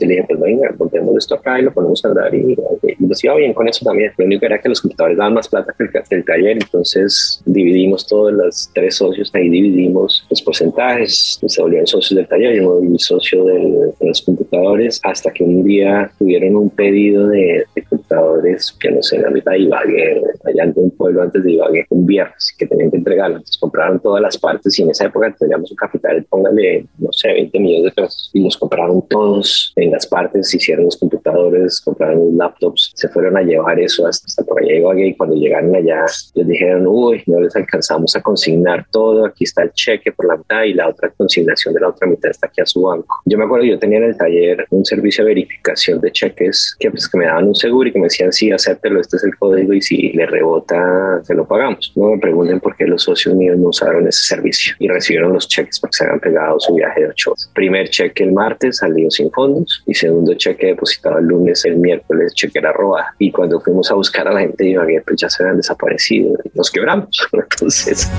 dije, 0.07 0.25
pues 0.27 0.41
venga, 0.41 0.75
montemos 0.79 1.17
esto 1.17 1.35
acá 1.35 1.59
y 1.59 1.63
lo 1.63 1.73
ponemos 1.73 2.05
a 2.05 2.09
andar 2.09 2.35
y, 2.35 2.53
y, 2.53 3.07
nos 3.07 3.23
iba 3.25 3.35
bien 3.37 3.55
con 3.55 3.69
eso 3.69 3.85
también. 3.85 4.13
Lo 4.17 4.25
único 4.25 4.47
era 4.47 4.61
que 4.61 4.69
los 4.69 4.81
computadores 4.81 5.17
daban 5.17 5.35
más 5.35 5.49
plata 5.49 5.75
que 5.77 6.15
el, 6.15 6.25
taller, 6.25 6.59
entonces 6.61 7.43
dividimos 7.47 8.07
todos 8.07 8.33
los 8.33 8.71
tres 8.75 8.97
socios, 8.97 9.31
ahí 9.35 9.49
dividimos 9.49 10.27
los 10.29 10.43
porcentajes, 10.43 11.39
se 11.45 11.63
volvían 11.63 11.87
socios 11.87 12.17
del 12.17 12.29
taller, 12.29 12.55
yo 12.55 12.63
me 12.63 12.69
volví 12.69 12.99
socio 12.99 13.45
de 13.45 13.95
los 14.01 14.23
computadores, 14.23 15.01
hasta 15.03 15.31
que 15.33 15.45
un 15.45 15.65
día 15.65 16.11
tuvieron 16.19 16.57
un 16.57 16.71
pedido 16.71 17.29
de, 17.29 17.65
computadores, 17.89 18.77
que 18.79 18.91
no 18.91 19.03
sé, 19.03 19.17
en 19.17 19.23
la 19.23 19.31
mitad 19.31 19.53
de 19.53 19.61
Ibagué, 19.61 20.23
allá 20.45 20.65
en 20.65 20.73
un 20.77 20.91
pueblo 20.91 21.23
antes 21.23 21.43
de 21.43 21.53
Ibagué, 21.53 21.87
un 21.91 22.07
viernes, 22.07 22.55
que 22.59 22.67
tenían 22.67 22.91
que 22.91 22.97
entregarlo. 22.99 23.37
Entonces 23.37 23.57
compraron 23.57 24.01
todas 24.01 24.21
las 24.21 24.37
partes 24.37 24.79
y 24.79 24.83
en 24.83 24.91
esa 24.91 25.07
época 25.07 25.35
teníamos 25.39 25.71
un 25.71 25.77
capital, 25.77 26.25
póngale, 26.29 26.87
no 26.99 27.13
sé, 27.13 27.33
20 27.33 27.59
millones 27.59 27.85
de 27.85 28.03
pesos. 28.03 28.31
Y 28.35 28.43
los 28.43 28.57
compraron 28.57 29.03
todos 29.38 29.72
en 29.77 29.90
las 29.90 30.07
partes, 30.07 30.55
hicieron 30.55 30.85
los 30.85 30.96
computadores, 30.96 31.81
compraron 31.81 32.27
los 32.27 32.35
laptops, 32.35 32.92
se 32.94 33.09
fueron 33.09 33.37
a 33.37 33.42
llevar 33.42 33.79
eso 33.79 34.07
hasta, 34.07 34.42
por 34.44 34.62
allá 34.62 34.74
y 34.74 35.14
cuando 35.14 35.37
llegaron 35.37 35.74
allá 35.74 36.05
les 36.35 36.46
dijeron, 36.46 36.87
uy, 36.87 37.22
no 37.27 37.40
les 37.40 37.55
alcanzamos 37.57 38.14
a 38.16 38.22
consignar 38.22 38.87
todo, 38.90 39.27
aquí 39.27 39.44
está 39.44 39.62
el 39.62 39.72
cheque 39.72 40.12
por 40.12 40.27
la 40.27 40.37
mitad 40.37 40.62
y 40.64 40.74
la 40.74 40.88
otra 40.88 41.11
consignación 41.16 41.74
de 41.74 41.81
la 41.81 41.88
otra 41.88 42.07
mitad 42.07 42.31
está 42.31 42.46
aquí 42.46 42.61
a 42.61 42.66
su 42.66 42.83
banco. 42.83 43.16
Yo 43.24 43.38
me 43.38 43.44
acuerdo, 43.44 43.66
yo 43.66 43.79
tenía 43.79 43.98
en 43.98 44.05
el 44.05 44.16
taller 44.16 44.66
un 44.70 44.85
servicio 44.85 45.24
de 45.24 45.31
verificación 45.31 46.01
de 46.01 46.12
cheques 46.12 46.77
que, 46.79 46.90
pues, 46.90 47.09
que 47.09 47.18
me 47.18 47.27
daban 47.27 47.48
un 47.48 47.55
seguro 47.55 47.88
y 47.88 47.92
que 47.92 47.98
me 47.98 48.07
decían, 48.07 48.33
sí, 48.33 48.51
acéptelo, 48.51 49.01
este 49.01 49.16
es 49.16 49.24
el 49.24 49.37
código 49.37 49.72
y 49.72 49.83
si 49.83 50.12
le 50.12 50.27
rebota, 50.27 51.20
se 51.22 51.35
lo 51.35 51.46
pagamos. 51.46 51.92
No 51.96 52.11
me 52.11 52.18
pregunten 52.18 52.61
por 52.61 52.77
qué 52.77 52.87
los 52.87 53.03
socios 53.03 53.35
míos 53.35 53.59
no 53.59 53.68
usaron 53.68 54.07
ese 54.07 54.35
servicio 54.35 54.74
y 54.79 54.88
recibieron 54.88 55.33
los 55.33 55.48
cheques 55.48 55.81
porque 55.81 55.96
se 55.96 56.05
habían 56.05 56.20
pegado 56.20 56.59
su 56.61 56.74
viaje 56.74 57.03
de 57.03 57.09
ocho 57.09 57.31
horas. 57.31 57.51
Primer 57.55 57.88
cheque 57.88 58.24
el 58.24 58.33
martes 58.33 58.79
salió 58.79 59.11
sin 59.11 59.28
fondos 59.31 59.83
y 59.87 59.95
segundo 59.95 60.35
cheque 60.35 60.69
depositado 60.69 61.19
el 61.19 61.27
lunes, 61.27 61.64
el 61.64 61.77
miércoles 61.77 62.35
cheque 62.35 62.59
era 62.59 62.73
robado. 62.73 63.07
Y 63.19 63.31
cuando 63.31 63.61
fuimos 63.61 63.91
a 63.91 63.95
buscar 63.95 64.29
a 64.29 64.33
la 64.33 64.41
gente 64.41 64.64
de 64.64 64.71
Ibagué, 64.71 65.03
pues 65.03 65.21
ya 65.21 65.29
se 65.29 65.43
habían 65.43 65.59
desaparecido 65.59 66.37
nos 66.55 66.71
quebramos. 66.71 67.09
Entonces... 67.33 68.11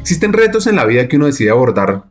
Existen 0.00 0.32
retos 0.32 0.66
en 0.66 0.76
la 0.76 0.84
vida 0.84 1.06
que 1.06 1.16
uno 1.16 1.26
decide 1.26 1.50
abordar 1.50 2.04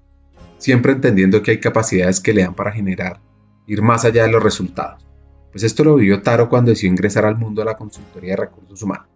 siempre 0.61 0.91
entendiendo 0.93 1.41
que 1.41 1.51
hay 1.51 1.59
capacidades 1.59 2.19
que 2.19 2.33
le 2.33 2.43
dan 2.43 2.53
para 2.53 2.71
generar, 2.71 3.19
ir 3.65 3.81
más 3.81 4.05
allá 4.05 4.23
de 4.23 4.31
los 4.31 4.43
resultados. 4.43 5.05
Pues 5.51 5.63
esto 5.63 5.83
lo 5.83 5.95
vivió 5.95 6.21
Taro 6.21 6.49
cuando 6.49 6.69
decidió 6.69 6.91
ingresar 6.91 7.25
al 7.25 7.35
mundo 7.35 7.61
de 7.61 7.65
la 7.65 7.77
consultoría 7.77 8.31
de 8.31 8.43
recursos 8.43 8.81
humanos. 8.81 9.07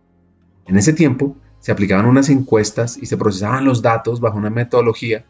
En 0.66 0.76
ese 0.76 0.92
tiempo 0.92 1.38
se 1.66 1.72
aplicaban 1.72 2.06
unas 2.06 2.30
encuestas 2.30 2.96
y 2.96 3.08
se 3.08 3.18
procesaban 3.18 3.66
los 3.66 3.82
datos 3.82 4.20
bajo 4.20 4.38
una 4.38 4.52
metodología 4.52 5.26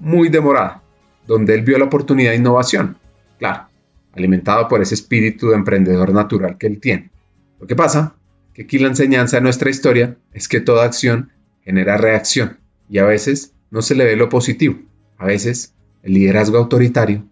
muy 0.00 0.28
demorada, 0.28 0.82
donde 1.24 1.54
él 1.54 1.62
vio 1.62 1.78
la 1.78 1.84
oportunidad 1.84 2.32
de 2.32 2.38
innovación, 2.38 2.96
claro, 3.38 3.68
alimentado 4.12 4.66
por 4.66 4.82
ese 4.82 4.96
espíritu 4.96 5.50
de 5.50 5.54
emprendedor 5.54 6.12
natural 6.12 6.58
que 6.58 6.66
él 6.66 6.80
tiene. 6.80 7.12
Lo 7.60 7.68
que 7.68 7.76
pasa, 7.76 8.16
que 8.52 8.62
aquí 8.62 8.80
la 8.80 8.88
enseñanza 8.88 9.36
de 9.36 9.42
nuestra 9.42 9.70
historia 9.70 10.16
es 10.32 10.48
que 10.48 10.60
toda 10.60 10.84
acción 10.84 11.30
genera 11.62 11.96
reacción 11.96 12.58
y 12.88 12.98
a 12.98 13.04
veces 13.04 13.52
no 13.70 13.82
se 13.82 13.94
le 13.94 14.06
ve 14.06 14.16
lo 14.16 14.30
positivo. 14.30 14.80
A 15.16 15.26
veces 15.26 15.74
el 16.02 16.14
liderazgo 16.14 16.58
autoritario 16.58 17.24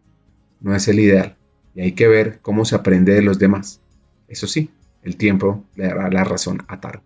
no 0.60 0.72
es 0.72 0.86
el 0.86 1.00
ideal 1.00 1.36
y 1.74 1.80
hay 1.80 1.92
que 1.94 2.06
ver 2.06 2.38
cómo 2.42 2.64
se 2.64 2.76
aprende 2.76 3.12
de 3.12 3.22
los 3.22 3.40
demás. 3.40 3.80
Eso 4.28 4.46
sí, 4.46 4.70
el 5.02 5.16
tiempo 5.16 5.64
le 5.74 5.88
dará 5.88 6.08
la 6.10 6.22
razón 6.22 6.62
a 6.68 6.78
Taro 6.78 7.02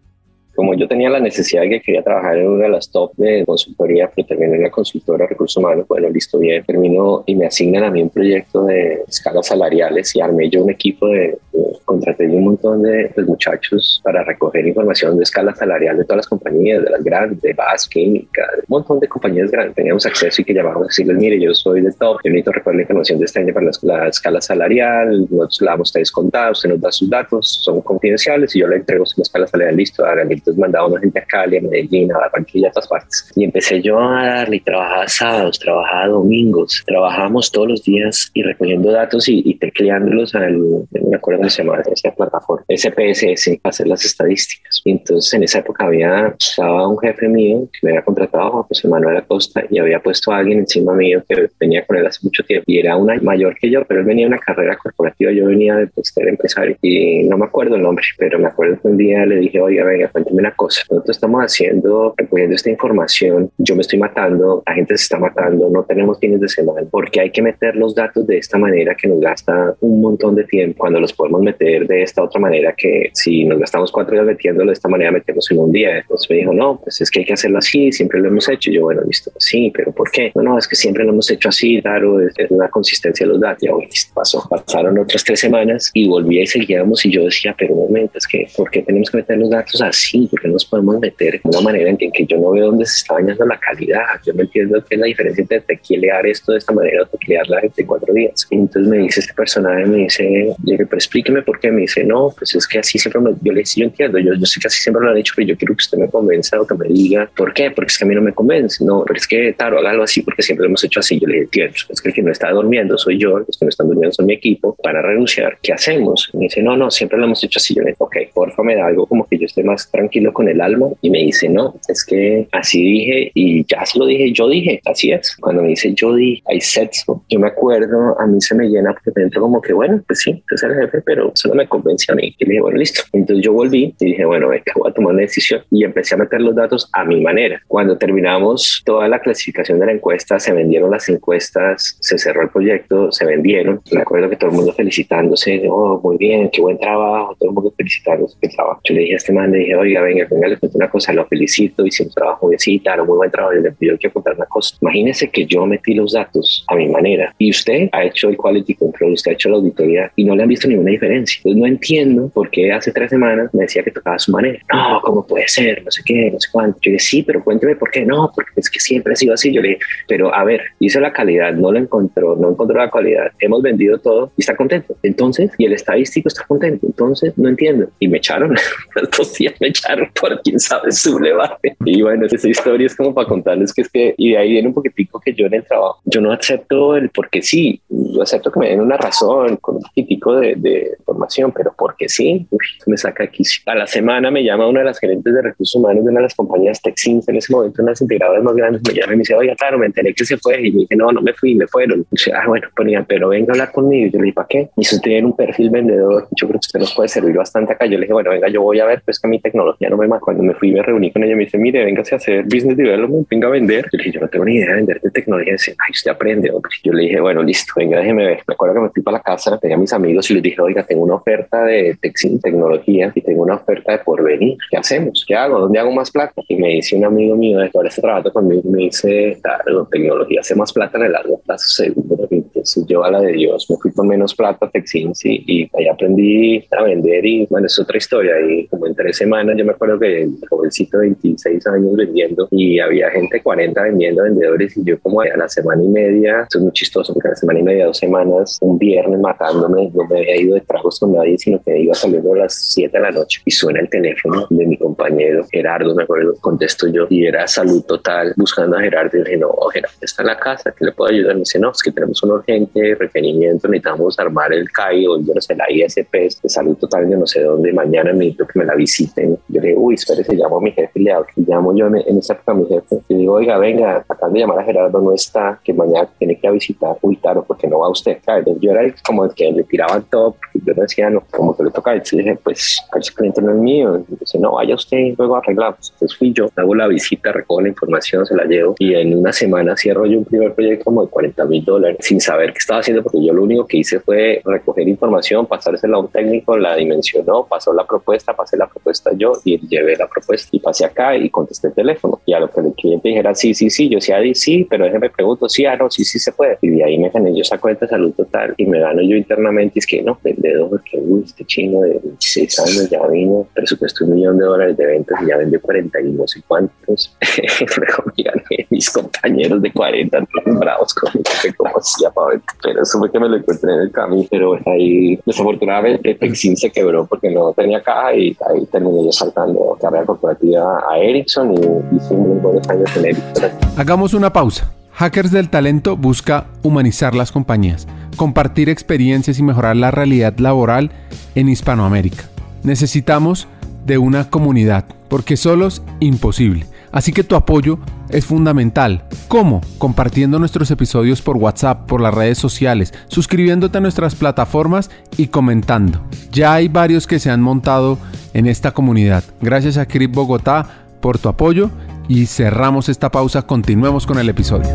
como 0.54 0.74
yo 0.74 0.86
tenía 0.86 1.10
la 1.10 1.20
necesidad 1.20 1.62
de 1.62 1.70
que 1.70 1.80
quería 1.80 2.02
trabajar 2.02 2.38
en 2.38 2.48
una 2.48 2.64
de 2.64 2.70
las 2.70 2.90
top 2.90 3.12
de 3.16 3.44
consultoría, 3.44 4.10
pero 4.14 4.26
terminé 4.28 4.56
en 4.56 4.62
la 4.62 4.70
consultora 4.70 5.24
de 5.24 5.28
recursos 5.28 5.56
humanos, 5.56 5.86
bueno, 5.88 6.08
listo, 6.10 6.38
bien, 6.38 6.64
termino 6.64 7.24
y 7.26 7.34
me 7.34 7.46
asignan 7.46 7.84
a 7.84 7.90
mí 7.90 8.02
un 8.02 8.10
proyecto 8.10 8.64
de 8.64 9.02
escalas 9.08 9.46
salariales 9.46 10.14
y 10.14 10.20
armé 10.20 10.48
yo 10.50 10.62
un 10.62 10.70
equipo 10.70 11.06
de, 11.08 11.38
contraté 11.84 12.26
un 12.26 12.44
montón 12.44 12.82
de 12.82 13.10
pues, 13.14 13.26
muchachos 13.26 14.00
para 14.04 14.24
recoger 14.24 14.66
información 14.66 15.16
de 15.16 15.24
escala 15.24 15.54
salarial 15.54 15.98
de 15.98 16.04
todas 16.04 16.18
las 16.18 16.26
compañías, 16.26 16.82
de 16.82 16.90
las 16.90 17.02
grandes, 17.02 17.40
de 17.40 17.52
BAS, 17.52 17.88
Química, 17.88 18.42
un 18.56 18.64
montón 18.68 19.00
de 19.00 19.08
compañías 19.08 19.50
grandes, 19.50 19.74
teníamos 19.74 20.06
acceso 20.06 20.42
y 20.42 20.44
que 20.44 20.54
llamábamos 20.54 20.84
a 20.84 20.88
decirles, 20.88 21.16
mire, 21.16 21.40
yo 21.40 21.54
soy 21.54 21.82
de 21.82 21.92
top, 21.92 22.18
yo 22.24 22.30
necesito 22.30 22.52
recoger 22.52 22.76
la 22.76 22.82
información 22.82 23.18
de 23.18 23.24
este 23.24 23.40
año 23.40 23.54
para 23.54 23.70
la, 23.82 24.08
escala 24.08 24.40
salarial, 24.40 25.26
nosotros 25.30 25.60
la 25.62 25.70
damos 25.72 25.94
a 25.94 25.98
descontar, 25.98 26.52
usted 26.52 26.70
nos 26.70 26.80
da 26.80 26.92
sus 26.92 27.10
datos, 27.10 27.60
son 27.62 27.80
confidenciales 27.82 28.54
y 28.56 28.60
yo 28.60 28.68
le 28.68 28.76
entrego 28.76 29.04
su 29.06 29.20
escala 29.20 29.46
salarial, 29.46 29.76
listo, 29.76 30.04
hagan 30.04 30.30
entonces 30.42 30.60
mandaba 30.60 30.88
una 30.88 31.00
gente 31.00 31.18
a 31.20 31.24
Cali, 31.24 31.58
a 31.58 31.60
Medellín, 31.62 32.12
a 32.12 32.18
Barranquilla, 32.18 32.68
a 32.68 32.72
todas 32.72 32.88
partes. 32.88 33.30
Y 33.36 33.44
empecé 33.44 33.80
yo 33.80 33.98
a 34.00 34.26
darle, 34.26 34.56
y 34.56 34.60
trabajaba 34.60 35.08
sábados, 35.08 35.58
trabajaba 35.58 36.08
domingos, 36.08 36.82
trabajábamos 36.86 37.50
todos 37.52 37.68
los 37.68 37.84
días 37.84 38.30
y 38.34 38.42
recogiendo 38.42 38.90
datos 38.90 39.28
y, 39.28 39.42
y 39.44 39.54
tecleándolos 39.54 40.34
al, 40.34 40.58
no 40.58 40.86
me 41.10 41.16
acuerdo 41.16 41.38
cómo 41.40 41.50
se 41.50 41.62
llama 41.62 41.82
esa 41.92 42.10
plataforma, 42.10 42.64
SPSS, 42.68 43.58
para 43.62 43.70
hacer 43.70 43.86
las 43.86 44.04
estadísticas. 44.04 44.82
Y 44.84 44.92
entonces 44.92 45.32
en 45.34 45.44
esa 45.44 45.60
época 45.60 45.86
había, 45.86 46.34
estaba 46.38 46.88
un 46.88 46.98
jefe 46.98 47.28
mío 47.28 47.68
que 47.72 47.78
me 47.82 47.90
había 47.92 48.02
contratado, 48.02 48.64
José 48.68 48.88
Manuel 48.88 49.18
Acosta, 49.18 49.62
y 49.70 49.78
había 49.78 50.00
puesto 50.00 50.32
a 50.32 50.38
alguien 50.38 50.60
encima 50.60 50.92
mío 50.94 51.22
que 51.28 51.48
venía 51.60 51.84
con 51.86 51.96
él 51.96 52.06
hace 52.06 52.20
mucho 52.22 52.42
tiempo 52.42 52.64
y 52.66 52.78
era 52.78 52.96
una 52.96 53.14
mayor 53.22 53.56
que 53.58 53.70
yo, 53.70 53.84
pero 53.84 54.00
él 54.00 54.06
venía 54.06 54.24
de 54.24 54.34
una 54.34 54.38
carrera 54.38 54.76
corporativa, 54.76 55.30
yo 55.32 55.46
venía 55.46 55.76
de 55.76 55.86
pues, 55.88 56.08
ser 56.08 56.28
empresario 56.28 56.76
y 56.82 57.22
no 57.24 57.38
me 57.38 57.46
acuerdo 57.46 57.76
el 57.76 57.82
nombre, 57.82 58.04
pero 58.18 58.38
me 58.38 58.48
acuerdo 58.48 58.80
que 58.80 58.88
un 58.88 58.96
día 58.96 59.24
le 59.26 59.36
dije, 59.36 59.60
oiga, 59.60 59.84
venga, 59.84 60.10
una 60.40 60.54
cosa. 60.54 60.82
Nosotros 60.90 61.16
estamos 61.16 61.42
haciendo, 61.42 62.14
recogiendo 62.16 62.54
esta 62.54 62.70
información. 62.70 63.50
Yo 63.58 63.74
me 63.74 63.82
estoy 63.82 63.98
matando, 63.98 64.62
la 64.66 64.74
gente 64.74 64.96
se 64.96 65.04
está 65.04 65.18
matando, 65.18 65.68
no 65.70 65.84
tenemos 65.84 66.18
fines 66.18 66.40
de 66.40 66.48
semana, 66.48 66.86
porque 66.90 67.20
hay 67.20 67.30
que 67.30 67.42
meter 67.42 67.76
los 67.76 67.94
datos 67.94 68.26
de 68.26 68.38
esta 68.38 68.58
manera 68.58 68.94
que 68.94 69.08
nos 69.08 69.20
gasta 69.20 69.74
un 69.80 70.00
montón 70.00 70.34
de 70.34 70.44
tiempo 70.44 70.78
cuando 70.78 71.00
los 71.00 71.12
podemos 71.12 71.42
meter 71.42 71.86
de 71.86 72.02
esta 72.02 72.22
otra 72.22 72.40
manera 72.40 72.74
que 72.76 73.10
si 73.12 73.44
nos 73.44 73.58
gastamos 73.58 73.92
cuatro 73.92 74.14
días 74.14 74.26
metiéndolo 74.26 74.68
de 74.68 74.74
esta 74.74 74.88
manera, 74.88 75.10
metemos 75.10 75.50
en 75.50 75.58
un 75.58 75.72
día. 75.72 75.98
Entonces 75.98 76.28
me 76.30 76.36
dijo, 76.36 76.52
no, 76.52 76.80
pues 76.82 77.00
es 77.00 77.10
que 77.10 77.20
hay 77.20 77.24
que 77.24 77.32
hacerlo 77.32 77.58
así, 77.58 77.92
siempre 77.92 78.20
lo 78.20 78.28
hemos 78.28 78.48
hecho. 78.48 78.70
yo, 78.70 78.82
bueno, 78.82 79.02
listo, 79.06 79.30
sí, 79.38 79.70
pero 79.74 79.92
¿por 79.92 80.10
qué? 80.10 80.32
No, 80.34 80.42
no, 80.42 80.58
es 80.58 80.66
que 80.66 80.76
siempre 80.76 81.04
lo 81.04 81.10
hemos 81.10 81.30
hecho 81.30 81.48
así, 81.48 81.80
claro, 81.82 82.20
es, 82.20 82.34
una 82.50 82.68
consistencia 82.68 83.26
de 83.26 83.32
los 83.32 83.40
datos. 83.40 83.62
Ya, 83.62 83.72
bueno, 83.72 83.88
listo, 83.88 84.12
pasó. 84.14 84.46
Pasaron 84.48 84.98
otras 84.98 85.24
tres 85.24 85.40
semanas 85.40 85.90
y 85.94 86.08
volví 86.08 86.40
y 86.40 86.46
seguíamos 86.46 87.04
y 87.04 87.10
yo 87.10 87.24
decía, 87.24 87.54
pero 87.56 87.74
un 87.74 87.86
momento, 87.86 88.18
es 88.18 88.26
que, 88.26 88.46
¿por 88.56 88.70
qué 88.70 88.82
tenemos 88.82 89.10
que 89.10 89.18
meter 89.18 89.38
los 89.38 89.50
datos 89.50 89.80
así? 89.80 90.21
Así? 90.22 90.28
¿Por 90.28 90.40
qué 90.40 90.48
nos 90.48 90.64
podemos 90.64 90.98
meter 90.98 91.32
de 91.34 91.40
una 91.44 91.60
manera 91.60 91.90
en 91.90 91.96
que, 91.96 92.26
yo 92.26 92.38
no 92.38 92.50
veo 92.52 92.66
dónde 92.66 92.86
se 92.86 92.98
está 92.98 93.14
dañando 93.14 93.46
la 93.46 93.58
calidad? 93.58 94.04
Yo 94.24 94.32
no 94.32 94.42
entiendo 94.42 94.84
qué 94.88 94.94
es 94.94 95.00
la 95.00 95.06
diferencia 95.06 95.42
entre 95.42 95.60
tequilear 95.60 96.26
esto 96.26 96.52
de 96.52 96.58
esta 96.58 96.72
manera 96.72 97.02
o 97.02 97.06
tequilearla 97.06 97.60
de 97.74 97.86
cuatro 97.86 98.12
días. 98.12 98.46
Y 98.50 98.56
entonces 98.56 98.90
me 98.90 98.98
dice 98.98 99.20
este 99.20 99.34
personaje, 99.34 99.84
me 99.86 99.98
dice, 99.98 100.54
llegué, 100.64 100.86
pero 100.86 100.96
explíqueme 100.96 101.42
por 101.42 101.58
qué. 101.60 101.70
Me 101.70 101.82
dice, 101.82 102.04
no, 102.04 102.34
pues 102.36 102.54
es 102.54 102.66
que 102.66 102.78
así 102.78 102.98
siempre 102.98 103.20
me, 103.20 103.32
yo 103.40 103.52
le 103.52 103.60
dice, 103.60 103.80
yo 103.80 103.86
entiendo, 103.86 104.18
yo, 104.18 104.34
yo 104.34 104.46
sé 104.46 104.60
que 104.60 104.66
así 104.66 104.80
siempre 104.80 105.02
lo 105.02 105.10
han 105.10 105.16
dicho, 105.16 105.32
pero 105.36 105.48
yo 105.48 105.56
quiero 105.56 105.74
que 105.74 105.82
usted 105.82 105.98
me 105.98 106.08
convenza 106.08 106.60
o 106.60 106.66
que 106.66 106.74
me 106.74 106.86
diga 106.88 107.30
por 107.36 107.52
qué, 107.52 107.70
porque 107.70 107.90
es 107.90 107.98
que 107.98 108.04
a 108.04 108.08
mí 108.08 108.14
no 108.14 108.22
me 108.22 108.32
convence. 108.32 108.84
No, 108.84 109.04
pero 109.06 109.16
es 109.16 109.26
que, 109.26 109.54
claro, 109.54 109.78
hágalo 109.78 110.02
así 110.02 110.22
porque 110.22 110.42
siempre 110.42 110.64
lo 110.64 110.68
hemos 110.68 110.84
hecho 110.84 111.00
así. 111.00 111.18
Yo 111.18 111.26
le 111.26 111.34
dije, 111.34 111.44
entiendo, 111.44 111.74
es 111.88 112.00
que 112.00 112.08
el 112.08 112.14
que 112.14 112.22
no 112.22 112.32
está 112.32 112.50
durmiendo 112.50 112.98
soy 112.98 113.18
yo, 113.18 113.38
los 113.38 113.58
que 113.58 113.64
no 113.64 113.68
están 113.68 113.88
durmiendo 113.88 114.12
son 114.12 114.26
mi 114.26 114.34
equipo, 114.34 114.76
para 114.82 115.02
renunciar, 115.02 115.58
¿qué 115.62 115.72
hacemos? 115.72 116.30
Me 116.34 116.44
dice, 116.44 116.62
no, 116.62 116.76
no, 116.76 116.90
siempre 116.90 117.18
lo 117.18 117.24
hemos 117.24 117.42
hecho 117.42 117.58
así. 117.58 117.74
Yo 117.74 117.82
le 117.82 117.92
digo, 117.92 118.04
ok, 118.06 118.16
porfa, 118.34 118.62
me 118.62 118.76
da 118.76 118.86
algo 118.86 119.06
como 119.06 119.26
que 119.26 119.38
yo 119.38 119.46
esté 119.46 119.62
más 119.62 119.90
tranquilo 119.90 120.11
con 120.32 120.48
el 120.48 120.60
alma. 120.60 120.88
Y 121.00 121.10
me 121.10 121.18
dice, 121.18 121.48
no, 121.48 121.74
es 121.88 122.04
que 122.04 122.46
así 122.52 122.82
dije 122.82 123.32
y 123.34 123.64
ya 123.66 123.84
se 123.84 123.98
lo 123.98 124.06
dije, 124.06 124.32
yo 124.32 124.48
dije, 124.48 124.80
así 124.84 125.12
es. 125.12 125.36
Cuando 125.40 125.62
me 125.62 125.68
dice 125.68 125.92
yo 125.94 126.14
dije, 126.14 126.42
said 126.60 126.88
so, 126.92 127.22
yo 127.28 127.38
me 127.38 127.48
acuerdo, 127.48 128.18
a 128.20 128.26
mí 128.26 128.40
se 128.40 128.54
me 128.54 128.68
llena 128.68 128.92
porque 128.92 129.18
dentro 129.20 129.42
como 129.42 129.60
que, 129.60 129.72
bueno, 129.72 130.02
pues 130.06 130.20
sí, 130.20 130.42
tú 130.46 130.54
eres 130.54 130.62
el 130.64 130.84
jefe, 130.84 131.02
pero 131.04 131.32
eso 131.34 131.48
no 131.48 131.54
me 131.54 131.68
convenció 131.68 132.12
a 132.12 132.16
mí. 132.16 132.34
Y 132.38 132.44
le 132.44 132.50
dije, 132.50 132.62
bueno, 132.62 132.78
listo. 132.78 133.02
Entonces 133.12 133.44
yo 133.44 133.52
volví 133.52 133.94
y 133.98 134.04
dije, 134.06 134.24
bueno, 134.24 134.48
venga, 134.48 134.72
voy 134.76 134.90
a 134.90 134.94
tomar 134.94 135.14
una 135.14 135.22
decisión 135.22 135.62
y 135.70 135.84
empecé 135.84 136.14
a 136.14 136.18
meter 136.18 136.40
los 136.40 136.54
datos 136.54 136.88
a 136.92 137.04
mi 137.04 137.20
manera. 137.20 137.60
Cuando 137.66 137.96
terminamos 137.96 138.82
toda 138.84 139.08
la 139.08 139.20
clasificación 139.20 139.78
de 139.78 139.86
la 139.86 139.92
encuesta, 139.92 140.38
se 140.38 140.52
vendieron 140.52 140.90
las 140.90 141.08
encuestas, 141.08 141.96
se 142.00 142.18
cerró 142.18 142.42
el 142.42 142.50
proyecto, 142.50 143.10
se 143.12 143.24
vendieron. 143.24 143.80
Me 143.90 144.02
acuerdo 144.02 144.28
que 144.28 144.36
todo 144.36 144.50
el 144.50 144.56
mundo 144.56 144.72
felicitándose, 144.72 145.62
oh, 145.68 146.00
muy 146.02 146.16
bien, 146.16 146.50
qué 146.50 146.60
buen 146.60 146.78
trabajo, 146.78 147.36
todo 147.38 147.50
el 147.50 147.54
mundo 147.54 147.74
felicitándose 147.76 148.36
qué 148.40 148.48
trabajo. 148.48 148.80
Yo 148.84 148.94
le 148.94 149.00
dije 149.02 149.14
a 149.14 149.16
este 149.16 149.32
man, 149.32 149.52
le 149.52 149.58
dije, 149.58 149.76
oiga, 149.76 150.01
venga, 150.02 150.26
venga, 150.30 150.48
le 150.48 150.56
cuento 150.58 150.78
una 150.78 150.90
cosa, 150.90 151.12
lo 151.12 151.26
felicito, 151.26 151.86
hice 151.86 152.04
un 152.04 152.10
trabajo 152.10 152.46
muy 152.46 152.56
así, 152.56 152.82
muy 153.06 153.16
buen 153.16 153.30
trabajo. 153.30 153.54
Le 153.54 153.72
quiero 153.74 154.12
contar 154.12 154.34
una 154.36 154.46
cosa. 154.46 154.76
Imagínese 154.80 155.30
que 155.30 155.46
yo 155.46 155.66
metí 155.66 155.94
los 155.94 156.12
datos 156.12 156.64
a 156.68 156.76
mi 156.76 156.88
manera 156.88 157.34
y 157.38 157.50
usted 157.50 157.88
ha 157.92 158.04
hecho 158.04 158.28
el 158.28 158.36
quality 158.36 158.74
control, 158.74 159.12
usted 159.12 159.32
ha 159.32 159.34
hecho 159.34 159.48
la 159.48 159.56
auditoría 159.56 160.10
y 160.16 160.24
no 160.24 160.34
le 160.34 160.42
han 160.42 160.48
visto 160.48 160.68
ninguna 160.68 160.90
diferencia. 160.90 161.38
Entonces 161.38 161.60
no 161.60 161.66
entiendo 161.66 162.28
por 162.28 162.50
qué 162.50 162.72
hace 162.72 162.92
tres 162.92 163.10
semanas 163.10 163.52
me 163.52 163.62
decía 163.62 163.82
que 163.82 163.90
tocaba 163.90 164.16
a 164.16 164.18
su 164.18 164.32
manera. 164.32 164.58
No, 164.72 165.00
¿cómo 165.02 165.26
puede 165.26 165.48
ser? 165.48 165.82
No 165.84 165.90
sé 165.90 166.02
qué, 166.04 166.30
no 166.30 166.40
sé 166.40 166.48
cuánto. 166.52 166.78
Yo 166.82 166.90
le 166.90 166.92
dije, 166.92 167.04
sí, 167.04 167.22
pero 167.22 167.42
cuénteme 167.42 167.76
por 167.76 167.90
qué. 167.90 168.04
No, 168.04 168.30
porque 168.34 168.52
es 168.56 168.70
que 168.70 168.80
siempre 168.80 169.12
ha 169.12 169.16
sido 169.16 169.34
así. 169.34 169.52
Yo 169.52 169.62
le 169.62 169.68
dije, 169.68 169.80
pero 170.08 170.34
a 170.34 170.44
ver, 170.44 170.62
hizo 170.80 171.00
la 171.00 171.12
calidad, 171.12 171.52
no 171.52 171.72
lo 171.72 171.78
encontró, 171.78 172.36
no 172.36 172.50
encontró 172.50 172.78
la 172.78 172.90
calidad. 172.90 173.32
Hemos 173.40 173.62
vendido 173.62 173.98
todo 173.98 174.32
y 174.36 174.42
está 174.42 174.56
contento. 174.56 174.96
Entonces, 175.02 175.50
y 175.58 175.66
el 175.66 175.72
estadístico 175.72 176.28
está 176.28 176.44
contento. 176.46 176.86
Entonces, 176.86 177.32
no 177.36 177.48
entiendo. 177.48 177.88
Y 177.98 178.08
me 178.08 178.18
echaron, 178.18 178.54
dos 179.16 179.34
días 179.34 179.54
me 179.60 179.68
echaron 179.68 179.91
por 180.20 180.40
quién 180.42 180.58
sabe 180.58 180.92
su 180.92 181.18
levante. 181.18 181.76
Y 181.84 182.02
bueno, 182.02 182.26
esa 182.26 182.48
historia 182.48 182.86
es 182.86 182.96
como 182.96 183.14
para 183.14 183.28
contarles 183.28 183.72
que 183.72 183.82
es 183.82 183.88
que, 183.88 184.14
y 184.16 184.32
de 184.32 184.38
ahí 184.38 184.50
viene 184.52 184.68
un 184.68 184.74
poquitico 184.74 185.20
que 185.20 185.34
yo 185.34 185.46
en 185.46 185.54
el 185.54 185.64
trabajo, 185.64 185.98
yo 186.04 186.20
no 186.20 186.32
acepto 186.32 186.96
el 186.96 187.10
porque 187.10 187.42
sí, 187.42 187.80
yo 187.88 188.22
acepto 188.22 188.50
que 188.50 188.60
me 188.60 188.68
den 188.70 188.80
una 188.80 188.96
razón 188.96 189.56
con 189.58 189.76
un 189.76 189.82
poquitico 189.82 190.36
de, 190.36 190.54
de 190.56 190.96
formación, 191.04 191.52
pero 191.52 191.74
porque 191.76 192.08
sí, 192.08 192.46
me 192.86 192.96
saca 192.96 193.24
aquí. 193.24 193.42
A 193.66 193.74
la 193.74 193.86
semana 193.86 194.30
me 194.30 194.44
llama 194.44 194.68
una 194.68 194.80
de 194.80 194.86
las 194.86 194.98
gerentes 194.98 195.32
de 195.32 195.42
recursos 195.42 195.74
humanos 195.74 196.04
de 196.04 196.10
una 196.10 196.20
de 196.20 196.24
las 196.24 196.34
compañías 196.34 196.80
Texins, 196.80 197.28
en 197.28 197.36
ese 197.36 197.52
momento 197.52 197.82
una 197.82 197.90
de 197.90 197.92
las 197.92 198.00
integradoras 198.00 198.42
más 198.42 198.54
grandes, 198.54 198.82
me 198.86 198.94
llama 198.94 199.12
y 199.12 199.16
me 199.16 199.20
dice, 199.20 199.34
oye, 199.34 199.54
claro, 199.56 199.78
me 199.78 199.86
enteré 199.86 200.14
que 200.14 200.24
se 200.24 200.36
fue. 200.38 200.66
Y 200.66 200.72
me 200.72 200.80
dije, 200.80 200.96
no, 200.96 201.10
no 201.10 201.20
me 201.20 201.32
fui, 201.34 201.54
me 201.54 201.66
fueron. 201.66 202.00
Y 202.00 202.06
dice, 202.10 202.32
ah, 202.34 202.44
bueno, 202.46 202.68
ponía, 202.76 203.04
pero 203.04 203.28
venga 203.28 203.52
a 203.52 203.52
hablar 203.52 203.72
conmigo. 203.72 204.06
Y 204.06 204.10
yo 204.10 204.18
le 204.18 204.24
dije, 204.24 204.34
¿para 204.34 204.48
qué? 204.48 204.70
Y 204.76 204.84
si 204.84 204.96
usted 204.96 205.10
tiene 205.10 205.26
un 205.26 205.36
perfil 205.36 205.70
vendedor, 205.70 206.28
yo 206.32 206.48
creo 206.48 206.60
que 206.60 206.66
usted 206.66 206.80
nos 206.80 206.94
puede 206.94 207.08
servir 207.08 207.36
bastante 207.36 207.72
acá. 207.72 207.86
Yo 207.86 207.92
le 207.92 208.02
dije, 208.02 208.12
bueno, 208.12 208.30
venga, 208.30 208.48
yo 208.48 208.62
voy 208.62 208.80
a 208.80 208.86
ver, 208.86 209.02
pues 209.04 209.20
que 209.20 209.28
mi 209.28 209.40
tecnología 209.40 209.81
no 209.90 209.96
me 209.96 210.08
mata. 210.08 210.20
Cuando 210.20 210.42
me 210.42 210.54
fui, 210.54 210.72
me 210.72 210.82
reuní 210.82 211.10
con 211.10 211.24
ella, 211.24 211.36
me 211.36 211.44
dice, 211.44 211.58
mire, 211.58 211.84
véngase 211.84 212.14
a 212.14 212.18
hacer 212.18 212.44
business 212.44 212.76
development, 212.76 213.28
venga 213.28 213.48
a 213.48 213.50
vender. 213.50 213.84
Yo 213.92 213.98
le 213.98 214.04
dije, 214.04 214.14
yo 214.14 214.20
no 214.20 214.28
tengo 214.28 214.44
ni 214.44 214.56
idea 214.56 214.68
de 214.68 214.74
vender 214.76 215.00
de 215.00 215.10
tecnología. 215.10 215.52
Dice, 215.52 215.74
ay, 215.78 215.90
usted 215.90 216.10
aprende. 216.10 216.50
Yo 216.82 216.92
le 216.92 217.02
dije, 217.02 217.20
bueno, 217.20 217.42
listo, 217.42 217.72
venga, 217.76 217.98
déjeme 217.98 218.26
ver. 218.26 218.40
Me 218.46 218.54
acuerdo 218.54 218.74
que 218.74 218.80
me 218.80 218.90
fui 218.90 219.02
para 219.02 219.18
la 219.18 219.22
casa, 219.22 219.58
tenía 219.58 219.76
a 219.76 219.80
mis 219.80 219.92
amigos 219.92 220.30
y 220.30 220.34
les 220.34 220.42
dije, 220.42 220.60
oiga, 220.60 220.84
tengo 220.84 221.02
una 221.02 221.14
oferta 221.14 221.64
de 221.64 221.96
tecnología 222.42 223.12
y 223.14 223.20
tengo 223.20 223.42
una 223.42 223.56
oferta 223.56 223.92
de 223.92 223.98
porvenir. 223.98 224.56
¿Qué 224.70 224.76
hacemos? 224.76 225.24
¿Qué 225.26 225.34
hago? 225.34 225.58
¿Dónde 225.58 225.78
hago 225.78 225.92
más 225.92 226.10
plata? 226.10 226.42
Y 226.48 226.56
me 226.56 226.68
dice 226.68 226.96
un 226.96 227.04
amigo 227.04 227.36
mío 227.36 227.58
de 227.58 227.70
que 227.70 227.78
ahora 227.78 227.88
está 227.88 228.02
trabajando 228.02 228.32
conmigo, 228.32 228.62
me 228.64 228.84
dice, 228.84 229.38
claro, 229.42 229.88
tecnología 229.90 230.40
hace 230.40 230.54
más 230.54 230.72
plata 230.72 230.98
en 230.98 231.04
el 231.04 231.12
largo 231.12 231.40
plazo, 231.40 231.66
seguro. 231.68 232.28
Entonces 232.62 232.86
yo 232.86 233.04
a 233.04 233.10
la 233.10 233.20
de 233.20 233.32
Dios 233.32 233.66
me 233.68 233.76
fui 233.76 233.92
con 233.92 234.06
menos 234.06 234.34
plata 234.34 234.66
a 234.66 234.70
Texins 234.70 235.24
y, 235.24 235.44
y 235.46 235.70
ahí 235.76 235.88
aprendí 235.88 236.64
a 236.70 236.84
vender 236.84 237.26
y 237.26 237.46
bueno, 237.50 237.66
es 237.66 237.78
otra 237.78 237.98
historia. 237.98 238.34
Y 238.40 238.66
como 238.68 238.86
en 238.86 238.94
tres 238.94 239.16
semanas, 239.16 239.56
yo 239.58 239.64
me 239.64 239.72
acuerdo 239.72 239.98
que 239.98 240.22
el 240.22 240.34
jovencito 240.48 240.98
de 240.98 241.08
26 241.08 241.66
años 241.66 241.96
vendiendo 241.96 242.48
y 242.50 242.78
había 242.78 243.10
gente 243.10 243.42
40 243.42 243.82
vendiendo 243.82 244.22
vendedores 244.22 244.76
y 244.76 244.84
yo 244.84 245.00
como 245.00 245.20
a 245.20 245.36
la 245.36 245.48
semana 245.48 245.82
y 245.82 245.88
media, 245.88 246.42
esto 246.42 246.58
es 246.58 246.64
muy 246.64 246.72
chistoso 246.72 247.12
porque 247.12 247.28
a 247.28 247.30
la 247.32 247.36
semana 247.36 247.60
y 247.60 247.62
media, 247.62 247.86
dos 247.86 247.98
semanas, 247.98 248.58
un 248.60 248.78
viernes 248.78 249.20
matándome, 249.20 249.90
no 249.94 250.06
me 250.08 250.18
había 250.18 250.40
ido 250.40 250.54
de 250.54 250.60
tragos 250.60 251.00
con 251.00 251.12
nadie, 251.12 251.36
sino 251.38 251.60
que 251.62 251.78
iba 251.78 251.94
saliendo 251.94 252.32
a 252.34 252.38
las 252.38 252.54
7 252.54 252.96
de 252.96 253.02
la 253.02 253.10
noche 253.10 253.40
y 253.44 253.50
suena 253.50 253.80
el 253.80 253.88
teléfono 253.88 254.46
de 254.50 254.66
mi 254.66 254.76
compañero 254.76 255.44
Gerardo, 255.50 255.94
me 255.94 256.04
acuerdo, 256.04 256.34
contesto 256.40 256.86
yo 256.88 257.06
y 257.10 257.26
era 257.26 257.46
salud 257.46 257.82
total 257.82 258.32
buscando 258.36 258.76
a 258.76 258.80
Gerardo 258.80 259.16
y 259.18 259.20
dije, 259.20 259.36
no, 259.36 259.52
Gerardo 259.72 259.96
está 260.00 260.22
en 260.22 260.28
la 260.28 260.38
casa, 260.38 260.74
¿qué 260.76 260.84
le 260.84 260.92
puedo 260.92 261.10
ayudar? 261.10 261.34
Me 261.34 261.40
dice, 261.40 261.58
no, 261.58 261.70
es 261.70 261.82
que 261.82 261.92
tenemos 261.92 262.22
un 262.22 262.30
urgente 262.52 262.94
requerimiento, 262.94 263.68
necesitamos 263.68 264.18
armar 264.18 264.52
el 264.52 264.70
CAI 264.70 265.06
o 265.06 265.18
yo 265.20 265.34
no 265.34 265.40
sé, 265.40 265.54
la 265.54 265.70
ISP 265.70 266.12
de 266.12 266.48
salud 266.48 266.76
total, 266.76 267.10
yo 267.10 267.16
no 267.16 267.26
sé 267.26 267.42
dónde, 267.42 267.72
mañana 267.72 268.12
necesito 268.12 268.46
que 268.46 268.58
me 268.58 268.64
la 268.64 268.74
visiten. 268.74 269.38
Yo 269.48 269.60
le 269.60 269.68
digo, 269.68 269.82
uy, 269.82 269.94
espérese, 269.94 270.34
llamo 270.34 270.58
a 270.58 270.60
mi 270.60 270.72
jefe 270.72 270.92
y 270.94 271.02
le 271.04 271.12
hablo. 271.12 271.28
llamo 271.36 271.76
yo 271.76 271.86
en, 271.86 271.96
en 271.96 272.18
esa 272.18 272.34
época 272.34 272.52
a 272.52 272.54
mi 272.54 272.66
jefe 272.66 272.96
y 273.08 273.14
digo, 273.14 273.34
oiga, 273.34 273.58
venga, 273.58 274.04
acaban 274.08 274.32
de 274.32 274.40
llamar 274.40 274.58
a 274.58 274.64
Gerardo, 274.64 275.00
no 275.00 275.12
está, 275.12 275.58
que 275.64 275.72
mañana 275.72 276.08
tiene 276.18 276.38
que 276.38 276.50
visitar. 276.50 276.96
Uy, 277.02 277.16
claro, 277.16 277.44
porque 277.46 277.66
no 277.66 277.80
va 277.80 277.88
usted. 277.88 278.18
Claro, 278.24 278.56
yo 278.60 278.72
era 278.72 278.94
como 279.04 279.24
el 279.24 279.34
que 279.34 279.50
le 279.50 279.64
tiraban 279.64 280.04
todo, 280.10 280.32
porque 280.32 280.60
yo 280.64 280.74
decía, 280.74 281.10
no, 281.10 281.22
como 281.30 281.56
que 281.56 281.64
le 281.64 281.70
toca. 281.70 281.92
Entonces 281.92 282.18
dije, 282.18 282.38
pues, 282.42 282.82
ese 282.98 283.14
cliente 283.14 283.40
no 283.42 283.52
es 283.52 283.58
mío. 283.58 284.04
Y 284.08 284.16
dice, 284.16 284.38
no, 284.38 284.52
vaya 284.52 284.74
usted, 284.74 285.14
luego 285.16 285.36
arreglamos. 285.36 285.92
Entonces 285.94 286.18
fui 286.18 286.32
yo, 286.32 286.48
hago 286.56 286.74
la 286.74 286.86
visita, 286.88 287.32
recojo 287.32 287.60
la 287.60 287.68
información, 287.68 288.26
se 288.26 288.34
la 288.34 288.44
llevo 288.44 288.74
y 288.78 288.94
en 288.94 289.16
una 289.16 289.32
semana 289.32 289.76
cierro 289.76 290.06
yo 290.06 290.18
un 290.18 290.24
primer 290.24 290.54
proyecto 290.54 290.84
como 290.84 291.04
de 291.04 291.10
40 291.10 291.44
mil 291.46 291.64
dólares 291.64 291.98
sin 292.00 292.20
saber 292.20 292.41
qué 292.50 292.58
estaba 292.58 292.80
haciendo, 292.80 293.02
porque 293.02 293.24
yo 293.24 293.32
lo 293.32 293.42
único 293.42 293.66
que 293.66 293.78
hice 293.78 294.00
fue 294.00 294.40
recoger 294.44 294.88
información, 294.88 295.46
pasársela 295.46 295.96
a 295.96 296.00
un 296.00 296.08
técnico, 296.08 296.56
la 296.56 296.74
dimensionó, 296.76 297.46
pasó 297.46 297.72
la 297.72 297.86
propuesta, 297.86 298.34
pasé 298.34 298.56
la 298.56 298.66
propuesta 298.66 299.10
yo 299.16 299.32
y 299.44 299.58
llevé 299.68 299.96
la 299.96 300.08
propuesta 300.08 300.48
y 300.50 300.60
pasé 300.60 300.84
acá 300.84 301.16
y 301.16 301.30
contesté 301.30 301.68
el 301.68 301.74
teléfono. 301.74 302.20
Y 302.26 302.32
a 302.32 302.40
lo 302.40 302.50
que 302.50 302.60
el 302.60 302.72
cliente 302.72 303.08
dijera, 303.08 303.34
sí, 303.34 303.54
sí, 303.54 303.70
sí, 303.70 303.88
yo 303.88 304.00
sí, 304.00 304.12
sí, 304.34 304.66
pero 304.68 304.84
déjeme 304.84 305.10
pregunto, 305.10 305.48
sí, 305.48 305.64
ah, 305.66 305.76
no, 305.76 305.90
sí, 305.90 306.04
sí 306.04 306.18
se 306.18 306.32
puede. 306.32 306.58
Y 306.60 306.70
de 306.70 306.84
ahí 306.84 306.98
me 306.98 307.10
gané 307.10 307.34
yo 307.34 307.42
esa 307.42 307.58
cuenta 307.58 307.86
de 307.86 307.90
salud 307.90 308.12
total 308.12 308.54
y 308.56 308.66
me 308.66 308.80
gano 308.80 309.02
yo 309.02 309.16
internamente. 309.16 309.78
Es 309.78 309.86
que 309.86 310.02
no, 310.02 310.18
vendedor, 310.22 310.82
que 310.84 310.98
uy, 310.98 311.22
este 311.24 311.44
chino 311.44 311.80
de 311.82 312.00
16 312.00 312.58
años 312.60 312.90
ya 312.90 313.06
vino, 313.06 313.46
presupuesto 313.54 314.04
un 314.04 314.14
millón 314.14 314.38
de 314.38 314.44
dólares 314.44 314.76
de 314.76 314.86
ventas 314.86 315.20
y 315.22 315.26
ya 315.26 315.36
vendió 315.36 315.60
40 315.60 316.00
y 316.00 316.04
no 316.12 316.26
sé 316.26 316.40
cuántos. 316.46 317.16
Luego 317.76 318.04
me 318.16 318.24
gané 318.24 318.66
mis 318.70 318.90
compañeros 318.90 319.62
de 319.62 319.72
40 319.72 320.26
bravos 320.46 320.94
conmigo, 320.94 321.30
que 321.42 321.52
como 321.54 321.76
hacía 321.76 322.10
para. 322.10 322.31
Pero 322.62 322.82
eso 322.82 322.98
fue 322.98 323.10
que 323.10 323.18
me 323.18 323.28
lo 323.28 323.36
encontré 323.36 323.72
en 323.72 323.80
el 323.80 323.92
camino. 323.92 324.26
Pero 324.30 324.58
ahí, 324.66 325.18
desafortunadamente, 325.24 326.14
Pexin 326.14 326.56
se 326.56 326.70
quebró 326.70 327.06
porque 327.06 327.30
no 327.30 327.52
tenía 327.52 327.82
caja 327.82 328.14
y 328.14 328.36
ahí 328.48 328.66
terminé 328.66 329.04
yo 329.04 329.12
saltando 329.12 329.76
carrera 329.80 330.06
corporativa 330.06 330.82
a 330.90 330.98
Ericsson 330.98 331.52
y 331.52 331.96
hice 331.96 332.14
muy 332.14 332.38
buenos 332.38 332.68
años 332.68 332.96
en 332.96 333.06
Ericsson. 333.06 333.50
Hagamos 333.76 334.14
una 334.14 334.32
pausa. 334.32 334.72
Hackers 334.94 335.30
del 335.30 335.48
Talento 335.48 335.96
busca 335.96 336.46
humanizar 336.62 337.14
las 337.14 337.32
compañías, 337.32 337.88
compartir 338.16 338.68
experiencias 338.68 339.38
y 339.38 339.42
mejorar 339.42 339.74
la 339.76 339.90
realidad 339.90 340.36
laboral 340.38 340.90
en 341.34 341.48
Hispanoamérica. 341.48 342.24
Necesitamos 342.62 343.48
de 343.86 343.98
una 343.98 344.30
comunidad, 344.30 344.84
porque 345.08 345.36
solos 345.36 345.82
imposible. 346.00 346.66
Así 346.92 347.12
que 347.12 347.24
tu 347.24 347.36
apoyo 347.36 347.78
es 348.12 348.26
fundamental. 348.26 349.04
¿Cómo? 349.28 349.60
Compartiendo 349.78 350.38
nuestros 350.38 350.70
episodios 350.70 351.22
por 351.22 351.36
WhatsApp, 351.36 351.86
por 351.86 352.00
las 352.00 352.14
redes 352.14 352.38
sociales, 352.38 352.92
suscribiéndote 353.08 353.78
a 353.78 353.80
nuestras 353.80 354.14
plataformas 354.14 354.90
y 355.16 355.28
comentando. 355.28 356.02
Ya 356.30 356.54
hay 356.54 356.68
varios 356.68 357.06
que 357.06 357.18
se 357.18 357.30
han 357.30 357.40
montado 357.40 357.98
en 358.34 358.46
esta 358.46 358.72
comunidad. 358.72 359.24
Gracias 359.40 359.76
a 359.78 359.86
Crip 359.86 360.14
Bogotá 360.14 360.86
por 361.00 361.18
tu 361.18 361.28
apoyo 361.28 361.70
y 362.08 362.26
cerramos 362.26 362.88
esta 362.88 363.10
pausa, 363.10 363.42
continuemos 363.42 364.06
con 364.06 364.18
el 364.18 364.28
episodio. 364.28 364.68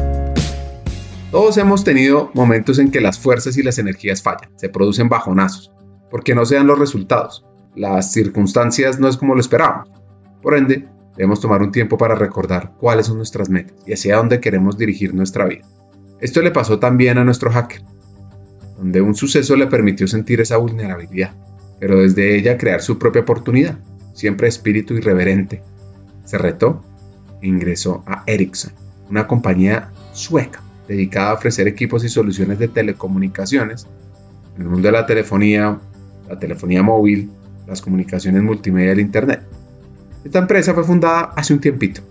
Todos 1.32 1.58
hemos 1.58 1.84
tenido 1.84 2.32
momentos 2.34 2.80
en 2.80 2.89
que 2.89 3.02
las 3.02 3.19
fuerzas 3.19 3.58
y 3.58 3.63
las 3.63 3.78
energías 3.80 4.23
fallan, 4.23 4.50
se 4.56 4.69
producen 4.69 5.10
bajonazos, 5.10 5.71
porque 6.10 6.34
no 6.34 6.45
se 6.45 6.56
dan 6.56 6.67
los 6.67 6.80
resultados. 6.80 7.45
Las 7.76 8.12
circunstancias 8.12 9.00
no 9.00 9.08
es 9.08 9.17
como 9.17 9.36
lo 9.36 9.41
esperábamos. 9.41 9.89
Por 10.41 10.58
ende, 10.58 10.88
debemos 11.17 11.41
tomar 11.41 11.62
un 11.62 11.71
tiempo 11.71 11.97
para 11.97 12.15
recordar 12.15 12.73
cuáles 12.80 13.08
son 13.08 13.17
nuestras 13.17 13.49
metas 13.49 13.75
y 13.86 13.93
hacia 13.93 14.17
dónde 14.17 14.39
queremos 14.39 14.77
dirigir 14.77 15.13
nuestra 15.13 15.45
vida. 15.45 15.65
Esto 16.21 16.41
le 16.41 16.51
pasó 16.51 16.80
también 16.80 17.17
a 17.17 17.23
nuestro 17.23 17.51
hacker, 17.51 17.82
donde 18.77 19.01
un 19.01 19.15
suceso 19.15 19.56
le 19.56 19.67
permitió 19.67 20.08
sentir 20.08 20.39
esa 20.41 20.58
vulnerabilidad, 20.58 21.34
pero 21.80 21.99
desde 21.99 22.38
ella 22.38 22.58
crear 22.58 22.82
su 22.82 22.97
propia 22.97 23.23
oportunidad 23.23 23.77
siempre 24.13 24.47
espíritu 24.47 24.95
irreverente, 24.95 25.62
se 26.25 26.38
retó 26.39 26.84
e 27.41 27.47
ingresó 27.47 28.03
a 28.08 28.23
Ericsson, 28.25 28.73
una 29.10 29.27
compañía 29.27 29.91
sueca 30.12 30.62
dedicada 30.88 31.32
a 31.32 31.34
ofrecer 31.36 31.67
equipos 31.67 32.03
y 32.03 32.10
soluciones 32.10 32.58
de 32.58 32.67
telecomunicaciones 32.67 33.88
en 34.56 34.63
el 34.63 34.69
mundo 34.69 34.88
de 34.88 34.93
la 34.93 35.06
telefonía, 35.06 35.80
la 36.27 36.39
telefonía 36.39 36.82
móvil, 36.82 37.30
las 37.67 37.82
comunicaciones 37.82 38.41
multimedia 38.41 38.88
y 38.88 38.91
el 38.93 38.99
Internet. 39.01 39.43
Esta 40.27 40.39
empresa 40.39 40.73
fue 40.73 40.83
fundada 40.83 41.31
hace 41.37 41.53
un 41.53 41.61
tiempito, 41.61 42.01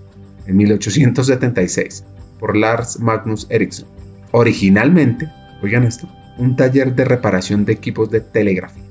en 0.47 0.57
1876, 0.57 2.03
por 2.41 2.57
Lars 2.57 2.99
Magnus 2.99 3.47
Ericsson. 3.51 3.87
Originalmente, 4.33 5.31
oigan 5.63 5.85
esto, 5.85 6.09
un 6.39 6.57
taller 6.57 6.95
de 6.95 7.05
reparación 7.05 7.67
de 7.67 7.75
equipos 7.75 8.11
de 8.11 8.23
telegrafía 8.23 8.86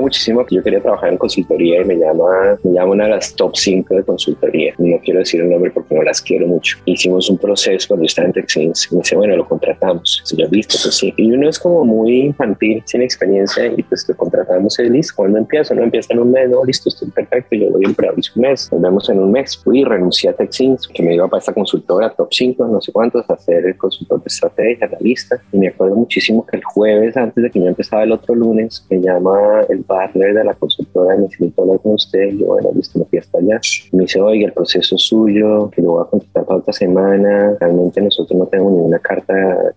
muchísimo 0.00 0.44
que 0.44 0.56
yo 0.56 0.62
quería 0.62 0.80
trabajar 0.80 1.10
en 1.10 1.18
consultoría 1.18 1.82
y 1.82 1.84
me 1.84 1.96
llama, 1.96 2.58
me 2.62 2.72
llama 2.72 2.92
una 2.92 3.04
de 3.04 3.10
las 3.10 3.34
top 3.34 3.56
5 3.56 3.94
de 3.94 4.02
consultoría. 4.04 4.74
No 4.78 4.98
quiero 5.02 5.20
decir 5.20 5.40
el 5.40 5.50
nombre 5.50 5.70
porque 5.70 5.94
no 5.94 6.02
las 6.02 6.20
quiero 6.20 6.46
mucho. 6.46 6.78
Hicimos 6.84 7.28
un 7.30 7.38
proceso 7.38 7.88
cuando 7.88 8.04
yo 8.04 8.06
estaba 8.06 8.26
en 8.26 8.32
Texins 8.32 8.88
y 8.90 8.94
me 8.94 9.02
dice, 9.02 9.16
bueno, 9.16 9.36
lo 9.36 9.48
contratamos. 9.48 10.22
Si 10.24 10.36
yo, 10.36 10.46
listo, 10.50 10.76
pues 10.82 10.94
sí. 10.94 11.12
Y 11.16 11.32
uno 11.32 11.48
es 11.48 11.58
como 11.58 11.84
muy 11.84 12.22
infantil, 12.22 12.82
sin 12.86 13.02
experiencia 13.02 13.66
y 13.66 13.82
pues 13.82 14.08
lo 14.08 14.16
contratamos 14.16 14.78
y 14.78 14.88
listo. 14.88 15.14
Cuando 15.16 15.38
empieza, 15.38 15.74
no 15.74 15.82
empieza 15.82 16.14
en 16.14 16.20
un 16.20 16.32
mes, 16.32 16.48
no, 16.50 16.64
listo, 16.64 16.88
estoy 16.88 17.10
perfecto, 17.10 17.56
yo 17.56 17.70
voy 17.70 17.84
a 17.84 17.88
emplear 17.88 18.14
un 18.14 18.42
mes. 18.42 18.70
Nos 18.72 18.82
vemos 18.82 19.08
en 19.08 19.18
un 19.18 19.32
mes. 19.32 19.56
Fui, 19.56 19.84
renuncié 19.84 20.30
a 20.30 20.32
Texins, 20.32 20.88
que 20.88 21.02
me 21.02 21.14
iba 21.14 21.28
para 21.28 21.40
esta 21.40 21.52
consultora 21.52 22.10
top 22.10 22.28
5, 22.30 22.66
no 22.66 22.80
sé 22.80 22.92
cuántos, 22.92 23.28
a 23.28 23.36
ser 23.36 23.66
el 23.66 23.76
consultor 23.76 24.20
de 24.20 24.26
estrategia, 24.26 24.86
analista. 24.86 25.40
Y 25.52 25.58
me 25.58 25.68
acuerdo 25.68 25.96
muchísimo 25.96 26.46
que 26.46 26.56
el 26.56 26.64
jueves, 26.64 27.16
antes 27.16 27.42
de 27.42 27.50
que 27.50 27.60
yo 27.60 27.66
empezaba 27.66 28.02
el 28.02 28.12
otro 28.12 28.34
lunes, 28.34 28.86
me 28.90 29.00
llama 29.00 29.62
el 29.68 29.83
partner 29.84 30.34
de 30.34 30.44
la 30.44 30.54
consultora, 30.54 31.16
necesito 31.16 31.62
hablar 31.62 31.80
con 31.80 31.92
usted. 31.92 32.30
Yo, 32.32 32.46
bueno, 32.46 32.70
listo, 32.74 32.98
me 32.98 33.04
fui 33.06 33.18
allá. 33.18 33.60
Me 33.92 34.02
dice, 34.02 34.20
oiga, 34.20 34.46
el 34.46 34.52
proceso 34.52 34.96
es 34.96 35.02
suyo, 35.02 35.70
que 35.70 35.82
lo 35.82 35.92
voy 35.92 36.02
a 36.02 36.10
contestar 36.10 36.44
para 36.44 36.58
otra 36.58 36.72
semana. 36.72 37.56
Realmente 37.60 38.00
nosotros 38.00 38.38
no 38.38 38.46
tenemos 38.46 38.72
ninguna 38.72 38.98
carta 38.98 39.34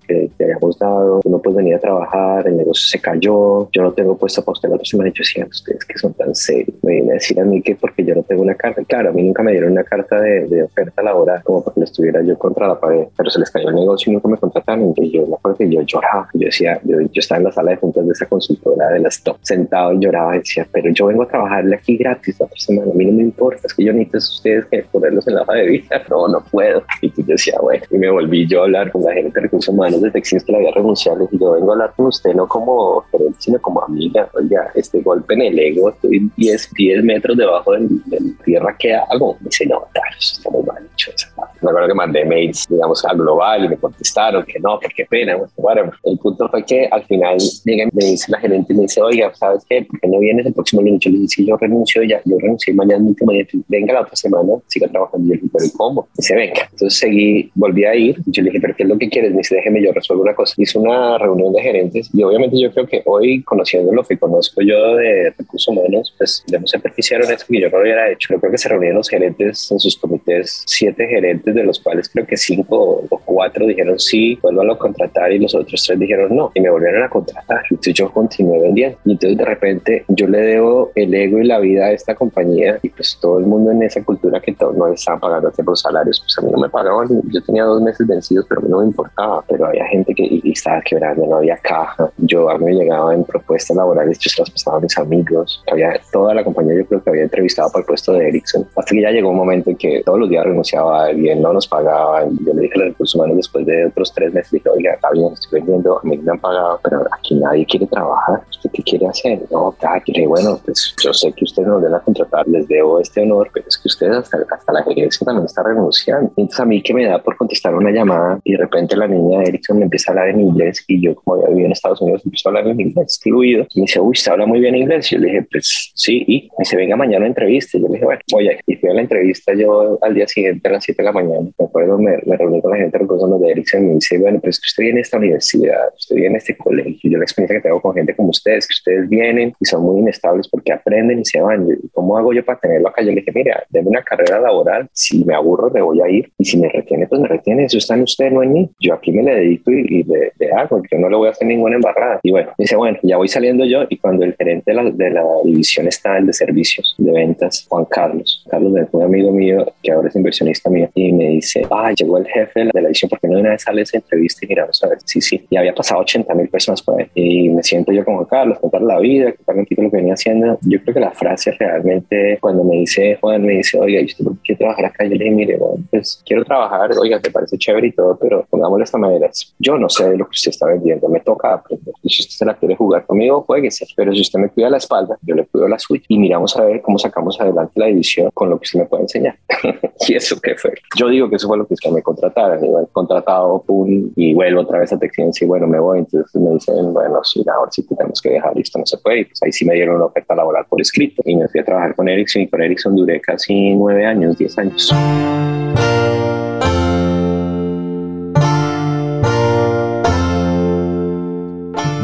que 0.07 0.29
te 0.37 0.45
hayamos 0.45 0.77
dado. 0.79 1.21
No 1.25 1.39
puedes 1.39 1.57
venir 1.57 1.75
a 1.75 1.79
trabajar, 1.79 2.47
el 2.47 2.57
negocio 2.57 2.87
se 2.87 2.99
cayó. 2.99 3.69
Yo 3.71 3.83
no 3.83 3.93
tengo 3.93 4.17
puesto 4.17 4.43
para 4.43 4.53
usted 4.53 4.69
la 4.69 4.75
otra 4.75 4.85
semana. 4.85 5.09
Y 5.09 5.13
yo 5.13 5.21
decía, 5.21 5.47
ustedes 5.49 5.85
que 5.85 5.97
son 5.97 6.13
tan 6.13 6.33
serios. 6.35 6.75
Me 6.83 6.93
viene 6.93 7.11
a 7.11 7.13
decir 7.15 7.39
a 7.39 7.45
mí 7.45 7.61
que 7.61 7.75
porque 7.75 8.03
yo 8.03 8.15
no 8.15 8.23
tengo 8.23 8.41
una 8.41 8.55
carta. 8.55 8.83
Claro, 8.83 9.09
a 9.09 9.13
mí 9.13 9.23
nunca 9.23 9.43
me 9.43 9.51
dieron 9.51 9.71
una 9.71 9.83
carta 9.83 10.19
de, 10.19 10.47
de 10.47 10.63
oferta 10.63 11.01
laboral 11.01 11.43
como 11.43 11.63
porque 11.63 11.81
estuviera 11.81 12.21
yo 12.21 12.37
contra 12.37 12.67
la 12.67 12.79
pared, 12.79 13.07
pero 13.15 13.29
se 13.29 13.39
les 13.39 13.49
cayó 13.51 13.69
el 13.69 13.75
negocio 13.75 14.11
y 14.11 14.15
nunca 14.15 14.27
me 14.27 14.37
contrataron. 14.37 14.93
Y 14.97 15.11
yo 15.11 15.25
me 15.27 15.35
acuerdo 15.35 15.57
que 15.57 15.69
yo 15.69 15.81
lloraba. 15.81 16.27
Yo 16.33 16.45
decía, 16.45 16.79
yo, 16.83 17.01
yo 17.01 17.19
estaba 17.19 17.39
en 17.39 17.45
la 17.45 17.51
sala 17.51 17.71
de 17.71 17.77
juntas 17.77 18.05
de 18.05 18.11
esa 18.11 18.25
consultora 18.25 18.89
de 18.89 18.99
las 18.99 19.21
top, 19.23 19.37
sentado 19.41 19.86
y 19.93 19.99
lloraba 19.99 20.35
y 20.35 20.39
decía, 20.39 20.67
pero 20.71 20.91
yo 20.91 21.07
vengo 21.07 21.23
a 21.23 21.27
trabajarle 21.27 21.75
aquí 21.75 21.97
gratis 21.97 22.35
otra 22.39 22.57
semana, 22.57 22.91
a 22.91 22.95
mí 22.95 23.05
no 23.05 23.13
me 23.13 23.23
importa, 23.23 23.61
es 23.65 23.73
que 23.73 23.83
yo 23.83 23.93
necesito 23.93 24.17
a 24.17 24.19
ustedes 24.19 24.65
que 24.65 24.83
ponerlos 24.91 25.27
en 25.27 25.35
la 25.35 25.41
hoja 25.43 25.53
de 25.53 25.67
vida, 25.67 26.03
no, 26.09 26.27
no 26.27 26.43
puedo. 26.51 26.83
Y 27.01 27.09
yo 27.09 27.23
decía, 27.25 27.55
bueno, 27.61 27.83
y 27.89 27.97
me 27.97 28.09
volví 28.09 28.47
yo 28.47 28.61
a 28.61 28.65
hablar 28.65 28.91
con 28.91 29.03
la 29.03 29.13
gente 29.13 29.31
de 29.33 29.41
recursos 29.41 29.73
humanos 29.73 30.01
de 30.01 30.11
Texas 30.11 30.43
que 30.43 30.51
la 30.51 30.57
había 30.59 30.71
renunciado, 30.71 31.27
y 31.31 31.39
yo 31.39 31.51
vengo 31.53 31.71
a 31.71 31.73
hablar 31.73 31.93
con 31.95 32.07
usted 32.07 32.33
no 32.33 32.47
como 32.47 33.01
gerente, 33.11 33.37
sino 33.39 33.59
como 33.59 33.83
amiga, 33.83 34.29
oiga, 34.33 34.71
este 34.75 35.01
golpe 35.01 35.33
en 35.33 35.41
el 35.41 35.59
ego, 35.59 35.89
estoy 35.89 36.29
10, 36.37 36.71
10 36.73 37.03
metros 37.03 37.37
debajo 37.37 37.73
de, 37.73 37.79
la 37.79 38.43
tierra, 38.43 38.75
¿qué 38.77 38.95
hago? 38.95 39.37
Me 39.41 39.45
dice, 39.45 39.65
no, 39.65 39.85
claro, 39.91 40.15
eso 40.19 40.37
está 40.37 40.49
muy 40.49 40.63
mal 40.63 40.87
hecho, 40.93 41.11
esa 41.15 41.31
me 41.61 41.69
acuerdo 41.69 41.87
que 41.87 41.93
mandé 41.93 42.25
mails, 42.25 42.67
digamos, 42.69 43.03
a 43.05 43.13
Global 43.13 43.65
y 43.65 43.69
me 43.69 43.77
contestaron 43.77 44.45
que 44.45 44.59
no, 44.59 44.79
que 44.79 44.89
qué 44.95 45.05
pena. 45.05 45.37
Bueno, 45.57 45.91
el 46.03 46.17
punto 46.19 46.47
fue 46.49 46.63
que 46.63 46.87
al 46.91 47.03
final 47.05 47.37
me 47.65 48.05
dice 48.05 48.31
la 48.31 48.39
gerente 48.39 48.73
y 48.73 48.75
me 48.75 48.81
dice, 48.83 49.01
oiga, 49.01 49.33
¿sabes 49.33 49.65
qué? 49.67 49.76
¿Por 49.83 49.99
qué 49.99 50.07
no 50.07 50.19
vienes 50.19 50.45
el 50.45 50.53
próximo 50.53 50.81
lunes? 50.81 50.99
Yo 50.99 51.11
le 51.11 51.19
dije, 51.19 51.45
yo 51.45 51.57
renuncio 51.57 52.03
ya, 52.03 52.21
yo 52.25 52.37
renuncié 52.39 52.73
mañana, 52.73 53.03
último 53.03 53.31
día, 53.31 53.45
venga 53.67 53.93
la 53.93 54.01
otra 54.01 54.15
semana, 54.15 54.53
siga 54.67 54.87
trabajando. 54.87 55.25
Y 55.25 55.29
yo 55.29 55.35
le 55.35 55.41
dije, 55.41 55.53
pero 55.57 55.69
¿cómo? 55.77 56.07
Dice, 56.15 56.35
venga. 56.35 56.61
Entonces 56.71 56.99
seguí, 56.99 57.51
volví 57.55 57.85
a 57.85 57.95
ir. 57.95 58.17
Yo 58.25 58.41
le 58.41 58.49
dije, 58.49 58.61
¿pero 58.61 58.75
qué 58.75 58.83
es 58.83 58.89
lo 58.89 58.97
que 58.97 59.09
quieres? 59.09 59.31
Me 59.31 59.37
dice, 59.39 59.55
déjeme, 59.55 59.81
yo 59.81 59.91
resuelvo 59.91 60.23
una 60.23 60.33
cosa. 60.33 60.53
Hice 60.57 60.77
una 60.79 61.17
reunión 61.17 61.53
de 61.53 61.61
gerentes 61.61 62.09
y 62.13 62.23
obviamente 62.23 62.59
yo 62.59 62.71
creo 62.71 62.87
que 62.87 63.01
hoy, 63.05 63.43
conociendo 63.43 63.93
lo 63.93 64.03
que 64.03 64.17
conozco 64.17 64.61
yo 64.61 64.95
de 64.95 65.33
recursos 65.37 65.67
humanos, 65.67 66.13
pues 66.17 66.43
debemos 66.47 66.71
ser 66.71 66.81
beneficiaron 66.81 67.31
esto 67.31 67.45
que 67.47 67.61
yo 67.61 67.69
no 67.69 67.77
lo 67.77 67.83
hubiera 67.83 68.11
hecho. 68.11 68.33
Yo 68.33 68.39
creo 68.39 68.51
que 68.51 68.57
se 68.57 68.69
reunieron 68.69 68.97
los 68.97 69.09
gerentes 69.09 69.71
en 69.71 69.79
sus 69.79 69.97
comités, 69.97 70.63
siete 70.65 71.07
gerentes 71.07 71.53
de 71.53 71.63
los 71.63 71.79
cuales 71.79 72.09
creo 72.09 72.25
que 72.25 72.37
cinco 72.37 73.05
o 73.09 73.21
cuatro 73.25 73.67
dijeron 73.67 73.99
sí, 73.99 74.37
vuelvan 74.41 74.71
a 74.71 74.75
contratar 74.75 75.31
y 75.31 75.39
los 75.39 75.53
otros 75.53 75.83
tres 75.85 75.99
dijeron 75.99 76.35
no 76.35 76.51
y 76.53 76.61
me 76.61 76.69
volvieron 76.69 77.03
a 77.03 77.09
contratar. 77.09 77.63
Entonces 77.69 77.93
yo 77.93 78.11
continué 78.11 78.59
vendiendo 78.59 78.97
y 79.05 79.11
entonces 79.11 79.37
de 79.37 79.45
repente 79.45 79.66
yo 80.07 80.27
le 80.27 80.39
debo 80.39 80.91
el 80.95 81.13
ego 81.13 81.39
y 81.39 81.45
la 81.45 81.59
vida 81.59 81.85
a 81.85 81.91
esta 81.91 82.15
compañía 82.15 82.79
y 82.81 82.89
pues 82.89 83.17
todo 83.21 83.39
el 83.39 83.45
mundo 83.45 83.71
en 83.71 83.83
esa 83.83 84.03
cultura 84.03 84.39
que 84.39 84.53
todo, 84.53 84.73
no 84.73 84.87
estaban 84.87 85.19
pagando 85.19 85.51
los 85.65 85.81
salarios, 85.81 86.19
pues 86.19 86.37
a 86.37 86.41
mí 86.41 86.51
no 86.51 86.59
me 86.59 86.69
pagaban. 86.69 87.07
Yo 87.29 87.43
tenía 87.43 87.63
dos 87.63 87.81
meses 87.81 88.07
vencidos, 88.07 88.45
pero 88.47 88.61
a 88.61 88.63
mí 88.63 88.69
no 88.69 88.79
me 88.79 88.85
importaba. 88.85 89.43
Pero 89.47 89.65
había 89.65 89.85
gente 89.87 90.13
que 90.13 90.27
y 90.29 90.51
estaba 90.51 90.81
quebrando, 90.81 91.25
no 91.25 91.37
había 91.37 91.57
caja. 91.57 92.11
Yo 92.17 92.49
a 92.49 92.57
mí 92.57 92.65
me 92.65 92.73
llegaba 92.73 93.13
en 93.13 93.23
propuestas 93.23 93.75
laborales, 93.75 94.19
yo 94.19 94.29
se 94.29 94.41
las 94.41 94.51
pasaba 94.51 94.77
a 94.77 94.81
mis 94.81 94.97
amigos. 94.97 95.63
Había 95.71 95.99
toda 96.11 96.33
la 96.33 96.43
compañía, 96.43 96.75
yo 96.75 96.85
creo 96.85 97.03
que 97.03 97.09
había 97.09 97.23
entrevistado 97.23 97.71
para 97.71 97.81
el 97.81 97.85
puesto 97.87 98.13
de 98.13 98.27
Ericsson. 98.27 98.67
Hasta 98.75 98.95
que 98.95 99.01
ya 99.01 99.11
llegó 99.11 99.29
un 99.29 99.37
momento 99.37 99.69
en 99.69 99.77
que 99.77 100.01
todos 100.05 100.19
los 100.19 100.29
días 100.29 100.45
renunciaba 100.45 101.03
a 101.03 101.05
alguien, 101.07 101.41
no 101.41 101.53
nos 101.53 101.67
pagaba 101.67 102.27
yo 102.45 102.53
le 102.53 102.61
dije 102.61 102.73
a 102.75 102.79
los 102.79 102.87
recursos 102.89 103.15
humanos 103.15 103.37
después 103.37 103.65
de 103.65 103.85
otros 103.85 104.13
tres 104.13 104.33
meses, 104.33 104.51
dije, 104.51 104.69
oiga, 104.69 104.93
está 104.93 105.09
bien, 105.11 105.33
estoy 105.33 105.59
vendiendo, 105.59 105.99
a 105.99 106.01
mí 106.03 106.17
me 106.17 106.31
han 106.31 106.39
pagado, 106.39 106.79
pero 106.83 107.03
aquí 107.11 107.35
nadie 107.35 107.65
quiere 107.65 107.87
trabajar. 107.87 108.41
¿Usted 108.77 108.83
qué 108.83 108.97
quiere 108.97 109.07
hacer? 109.07 109.41
No, 109.51 109.71
está, 109.71 109.99
quiere, 110.01 110.27
bueno, 110.27 110.59
pues 110.63 110.93
yo 111.03 111.13
sé 111.13 111.31
que 111.33 111.45
ustedes 111.45 111.67
nos 111.67 111.81
deben 111.81 111.95
a 111.95 111.99
contratar, 111.99 112.47
les 112.47 112.67
debo 112.67 112.99
este 112.99 113.21
honor, 113.21 113.49
pero 113.53 113.67
es 113.67 113.77
que 113.77 113.87
ustedes 113.87 114.17
hasta, 114.17 114.37
hasta 114.49 114.73
la 114.73 114.83
gerencia 114.83 115.25
también 115.25 115.45
está 115.45 115.63
renunciando. 115.63 116.31
Entonces 116.37 116.59
a 116.59 116.65
mí 116.65 116.81
que 116.81 116.93
me 116.93 117.05
da 117.05 117.21
por 117.21 117.37
contestar 117.37 117.73
una 117.75 117.91
llamada 117.91 118.39
y 118.43 118.53
de 118.53 118.57
repente 118.57 118.95
la 118.95 119.07
niña 119.07 119.39
de 119.39 119.45
Erickson 119.49 119.77
me 119.79 119.85
empieza 119.85 120.11
a 120.11 120.13
hablar 120.13 120.29
en 120.29 120.41
inglés 120.41 120.83
y 120.87 121.01
yo 121.01 121.15
como 121.15 121.35
había 121.35 121.49
vivido 121.49 121.65
en 121.67 121.71
Estados 121.71 122.01
Unidos 122.01 122.21
empiezo 122.25 122.49
a 122.49 122.51
hablar 122.51 122.67
en 122.67 122.79
inglés 122.79 123.19
fluido. 123.21 123.67
Y 123.73 123.79
me 123.79 123.85
dice, 123.85 123.99
uy, 123.99 124.15
¿se 124.15 124.31
habla 124.31 124.45
muy 124.45 124.59
bien 124.59 124.75
inglés? 124.75 125.11
Y 125.11 125.15
yo 125.15 125.21
le 125.21 125.27
dije, 125.27 125.47
pues 125.51 125.91
sí. 125.95 126.23
Y 126.27 126.43
me 126.43 126.49
dice, 126.59 126.77
venga 126.77 126.95
mañana 126.95 127.25
a 127.25 127.27
entrevista. 127.27 127.77
Y 127.77 127.81
yo 127.81 127.87
le 127.87 127.93
dije, 127.93 128.05
bueno, 128.05 128.21
voy 128.31 128.49
a 128.49 128.57
Y 128.65 128.75
fui 128.75 128.89
a 128.89 128.93
la 128.93 129.01
entrevista 129.01 129.53
yo 129.53 129.97
al 130.01 130.13
día 130.13 130.27
siguiente 130.27 130.67
a 130.67 130.73
las 130.73 130.83
7 130.83 131.01
de 131.01 131.05
la 131.05 131.11
mañana. 131.11 131.49
Me 131.57 131.65
acuerdo, 131.65 131.97
me, 131.97 132.17
me 132.25 132.37
reuní 132.37 132.61
con 132.61 132.71
la 132.71 132.77
gente 132.77 132.97
de 132.97 133.05
de 133.39 133.51
Ericsson 133.51 133.83
y 133.83 133.85
me 133.87 133.93
dice, 133.95 134.17
bueno, 134.17 134.39
pues 134.39 134.59
usted 134.59 134.83
viene 134.83 134.99
a 134.99 135.01
esta 135.01 135.17
universidad, 135.17 135.93
usted 135.95 136.15
viene 136.15 136.35
a 136.35 136.37
este 136.37 136.57
colegio, 136.57 137.11
yo 137.11 137.17
la 137.17 137.23
experiencia 137.23 137.57
que 137.57 137.63
tengo 137.63 137.81
con 137.81 137.93
gente 137.93 138.15
como 138.15 138.29
ustedes, 138.29 138.66
que 138.67 138.73
ustedes 138.73 139.09
vienen 139.09 139.53
y 139.59 139.65
son 139.65 139.83
muy 139.83 139.99
inestables 139.99 140.47
porque 140.47 140.73
aprenden 140.73 141.19
y 141.19 141.25
se 141.25 141.41
van. 141.41 141.67
¿Cómo 141.93 142.17
hago 142.17 142.33
yo 142.33 142.43
para 142.43 142.59
tenerlo 142.59 142.89
acá? 142.89 143.01
Yo 143.01 143.09
le 143.09 143.21
dije, 143.21 143.31
mira, 143.33 143.63
denme 143.69 143.89
una 143.89 144.03
carrera 144.03 144.39
laboral, 144.39 144.89
si 144.93 145.23
me 145.23 145.33
aburro 145.33 145.69
me 145.71 145.81
voy 145.81 146.01
a 146.01 146.09
ir 146.09 146.31
y 146.37 146.45
si 146.45 146.57
me 146.57 146.69
retiene, 146.69 147.07
pues 147.07 147.21
me 147.21 147.27
retiene. 147.27 147.65
Eso 147.65 147.77
está 147.77 147.95
en 147.95 148.03
usted, 148.03 148.31
no 148.31 148.43
en 148.43 148.53
mí. 148.53 148.69
Yo 148.79 148.93
aquí 148.93 149.11
me 149.11 149.23
le 149.23 149.35
dedico 149.35 149.71
y, 149.71 150.03
le, 150.03 150.51
hago, 150.51 150.81
yo 150.91 150.97
no 150.97 151.09
le 151.09 151.15
voy 151.15 151.27
a 151.27 151.31
hacer 151.31 151.47
ninguna 151.47 151.75
embarrada. 151.75 152.19
Y 152.23 152.31
bueno, 152.31 152.51
dice, 152.57 152.75
bueno, 152.75 152.97
ya 153.03 153.17
voy 153.17 153.27
saliendo 153.27 153.65
yo 153.65 153.83
y 153.89 153.97
cuando 153.97 154.25
el 154.25 154.35
gerente 154.35 154.71
de 154.71 154.75
la, 154.75 154.89
de 154.89 155.09
la 155.09 155.23
división 155.43 155.87
está, 155.87 156.17
el 156.17 156.27
de 156.27 156.33
servicios, 156.33 156.95
de 156.97 157.11
ventas, 157.11 157.65
Juan 157.69 157.85
Carlos, 157.85 158.45
Carlos 158.49 158.73
es 158.77 158.87
un 158.91 159.03
amigo 159.03 159.31
mío 159.31 159.65
que 159.81 159.91
ahora 159.91 160.09
es 160.09 160.15
inversionista 160.15 160.69
mío 160.69 160.89
y 160.93 161.11
me 161.11 161.29
dice, 161.29 161.63
ah, 161.71 161.91
llegó 161.95 162.17
el 162.17 162.27
jefe 162.27 162.65
de 162.73 162.81
la 162.81 162.87
edición 162.87 163.09
porque 163.09 163.27
no 163.27 163.35
de 163.35 163.41
una 163.41 163.49
vez 163.51 163.63
sale 163.63 163.81
esa 163.81 163.97
entrevista 163.97 164.45
y 164.45 164.49
miramos 164.49 164.83
a 164.83 164.87
ver, 164.87 164.97
sí, 165.05 165.21
sí, 165.21 165.45
y 165.49 165.57
había 165.57 165.73
pasado 165.73 166.01
80 166.01 166.33
mil 166.33 166.49
personas 166.49 166.81
por 166.81 166.99
ahí 166.99 167.09
y 167.13 167.49
me 167.49 167.63
siento 167.63 167.91
yo 167.91 168.03
como 168.03 168.25
Carlos, 168.27 168.56
contar 168.57 168.81
la 168.81 168.99
vida, 168.99 169.31
contar 169.33 169.55
un 169.55 169.63
poquito 169.63 169.81
lo 169.83 169.91
que 169.91 169.97
venía 169.97 170.13
haciendo. 170.13 170.57
Yo 170.61 170.81
creo 170.81 170.93
que 170.93 170.99
la 170.99 171.11
frase 171.11 171.51
realmente 171.51 172.37
cuando 172.41 172.63
me 172.63 172.77
dice 172.77 173.17
Juan, 173.19 173.43
me 173.43 173.57
dice, 173.57 173.79
oiga, 173.79 174.01
¿y 174.01 174.05
usted 174.05 174.23
por 174.23 174.33
qué 174.35 174.41
quiere 174.43 174.59
trabajar 174.59 174.85
acá? 174.85 175.03
Yo 175.05 175.11
le 175.11 175.23
dije, 175.23 175.31
mire, 175.31 175.57
bueno, 175.57 175.83
pues 175.91 176.21
quiero 176.25 176.43
trabajar, 176.43 176.91
oiga, 176.99 177.19
te 177.19 177.31
parece 177.31 177.57
chévere 177.57 177.87
y 177.87 177.91
todo, 177.91 178.17
pero 178.17 178.45
pongámoslo 178.49 178.79
de 178.79 178.83
esta 178.83 178.97
manera, 178.97 179.29
yo 179.59 179.77
no 179.77 179.89
sé 179.89 180.17
lo 180.17 180.25
que 180.25 180.31
usted 180.31 180.51
está 180.51 180.67
vendiendo, 180.67 181.07
me 181.09 181.19
toca 181.19 181.53
aprender. 181.53 181.93
Y 182.03 182.09
si 182.09 182.21
usted 182.21 182.35
se 182.35 182.45
la 182.45 182.55
quiere 182.55 182.75
jugar 182.75 183.05
conmigo, 183.05 183.41
jueguese, 183.41 183.85
pero 183.95 184.13
si 184.13 184.21
usted 184.21 184.39
me 184.39 184.49
cuida 184.49 184.69
la 184.69 184.77
espalda, 184.77 185.17
yo 185.21 185.35
le 185.35 185.45
cuido 185.45 185.67
la 185.67 185.79
suya 185.79 186.03
y 186.07 186.17
miramos 186.17 186.55
a 186.57 186.63
ver 186.63 186.81
cómo 186.81 186.97
sacamos 186.97 187.39
adelante 187.39 187.73
la 187.75 187.89
edición 187.89 188.29
con 188.33 188.49
lo 188.49 188.57
que 188.59 188.63
usted 188.63 188.79
me 188.79 188.85
puede 188.85 189.03
enseñar. 189.03 189.35
y 190.07 190.15
eso 190.15 190.39
qué 190.41 190.55
fue. 190.55 190.73
Yo 190.97 191.07
digo 191.09 191.29
que 191.29 191.35
eso 191.35 191.47
fue 191.47 191.57
lo 191.57 191.67
que 191.67 191.73
es 191.73 191.79
que 191.79 191.91
me 191.91 192.01
contrataron, 192.01 192.63
igual 192.63 192.87
contratado 192.91 193.61
pum, 193.65 194.11
y 194.15 194.33
vuelvo 194.33 194.61
otra 194.61 194.79
vez 194.79 194.93
a 194.93 194.99
Texas 194.99 195.41
y 195.41 195.45
bueno, 195.45 195.67
me 195.67 195.79
voy. 195.79 195.99
Entonces 195.99 196.41
me 196.41 196.51
dicen, 196.51 196.93
bueno, 196.93 197.23
sí, 197.23 197.43
ahora 197.53 197.71
sí 197.71 197.85
tenemos 197.85 198.21
que 198.21 198.31
dejar, 198.31 198.46
listo, 198.55 198.79
no 198.79 198.85
se 198.85 198.97
puede. 198.97 199.25
Pues 199.25 199.41
ahí 199.43 199.51
sí 199.51 199.65
me 199.65 199.75
dieron 199.75 199.95
una 199.95 200.05
oferta 200.05 200.35
laboral 200.35 200.65
por 200.69 200.81
escrito 200.81 201.21
y 201.25 201.35
me 201.35 201.47
fui 201.47 201.61
a 201.61 201.65
trabajar 201.65 201.95
con 201.95 202.07
Ericsson 202.07 202.43
y 202.43 202.47
con 202.47 202.61
Ericsson 202.61 202.95
duré 202.95 203.19
casi 203.21 203.73
nueve 203.73 204.05
años, 204.05 204.37
diez 204.37 204.57
años. 204.57 204.93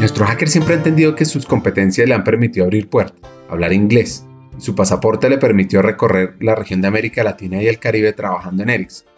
Nuestro 0.04 0.26
hacker 0.26 0.48
siempre 0.48 0.74
ha 0.74 0.76
entendido 0.76 1.14
que 1.14 1.24
sus 1.24 1.46
competencias 1.46 2.06
le 2.06 2.14
han 2.14 2.24
permitido 2.24 2.66
abrir 2.66 2.90
puertas, 2.90 3.18
hablar 3.48 3.72
inglés, 3.72 4.26
y 4.58 4.60
su 4.60 4.74
pasaporte 4.74 5.30
le 5.30 5.38
permitió 5.38 5.80
recorrer 5.80 6.34
la 6.40 6.54
región 6.54 6.82
de 6.82 6.88
América 6.88 7.24
Latina 7.24 7.62
y 7.62 7.68
el 7.68 7.78
Caribe 7.78 8.12
trabajando 8.12 8.62
en 8.62 8.70
Ericsson. 8.70 9.08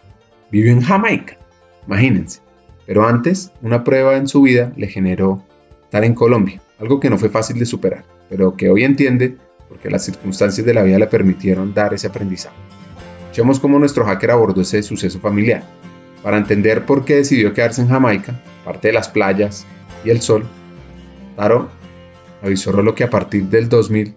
Vivió 0.49 0.71
en 0.71 0.81
Jamaica, 0.81 1.37
imagínense. 1.85 2.39
Pero 2.85 3.05
antes, 3.05 3.51
una 3.61 3.83
prueba 3.83 4.15
en 4.15 4.29
su 4.29 4.41
vida 4.41 4.71
le 4.77 4.87
generó 4.87 5.43
estar 5.83 6.05
en 6.05 6.13
Colombia, 6.13 6.61
algo 6.79 6.99
que 6.99 7.09
no 7.09 7.17
fue 7.17 7.29
fácil 7.29 7.59
de 7.59 7.65
superar, 7.65 8.05
pero 8.29 8.55
que 8.55 8.69
hoy 8.69 8.83
entiende 8.83 9.37
porque 9.67 9.89
las 9.89 10.05
circunstancias 10.05 10.65
de 10.65 10.73
la 10.73 10.83
vida 10.83 10.99
le 10.99 11.07
permitieron 11.07 11.73
dar 11.73 11.93
ese 11.93 12.07
aprendizaje. 12.07 12.55
Escuchemos 13.25 13.59
cómo 13.59 13.79
nuestro 13.79 14.05
hacker 14.05 14.31
abordó 14.31 14.61
ese 14.61 14.81
suceso 14.83 15.19
familiar. 15.19 15.63
Para 16.23 16.37
entender 16.37 16.85
por 16.85 17.05
qué 17.05 17.15
decidió 17.15 17.53
quedarse 17.53 17.81
en 17.81 17.89
Jamaica, 17.89 18.41
parte 18.65 18.87
de 18.89 18.93
las 18.93 19.09
playas 19.09 19.65
y 20.03 20.09
el 20.09 20.21
sol, 20.21 20.45
Taro 21.35 21.69
avisó 22.41 22.71
lo 22.81 22.95
que 22.95 23.03
a 23.03 23.09
partir 23.09 23.43
del 23.43 23.69
2000 23.69 24.15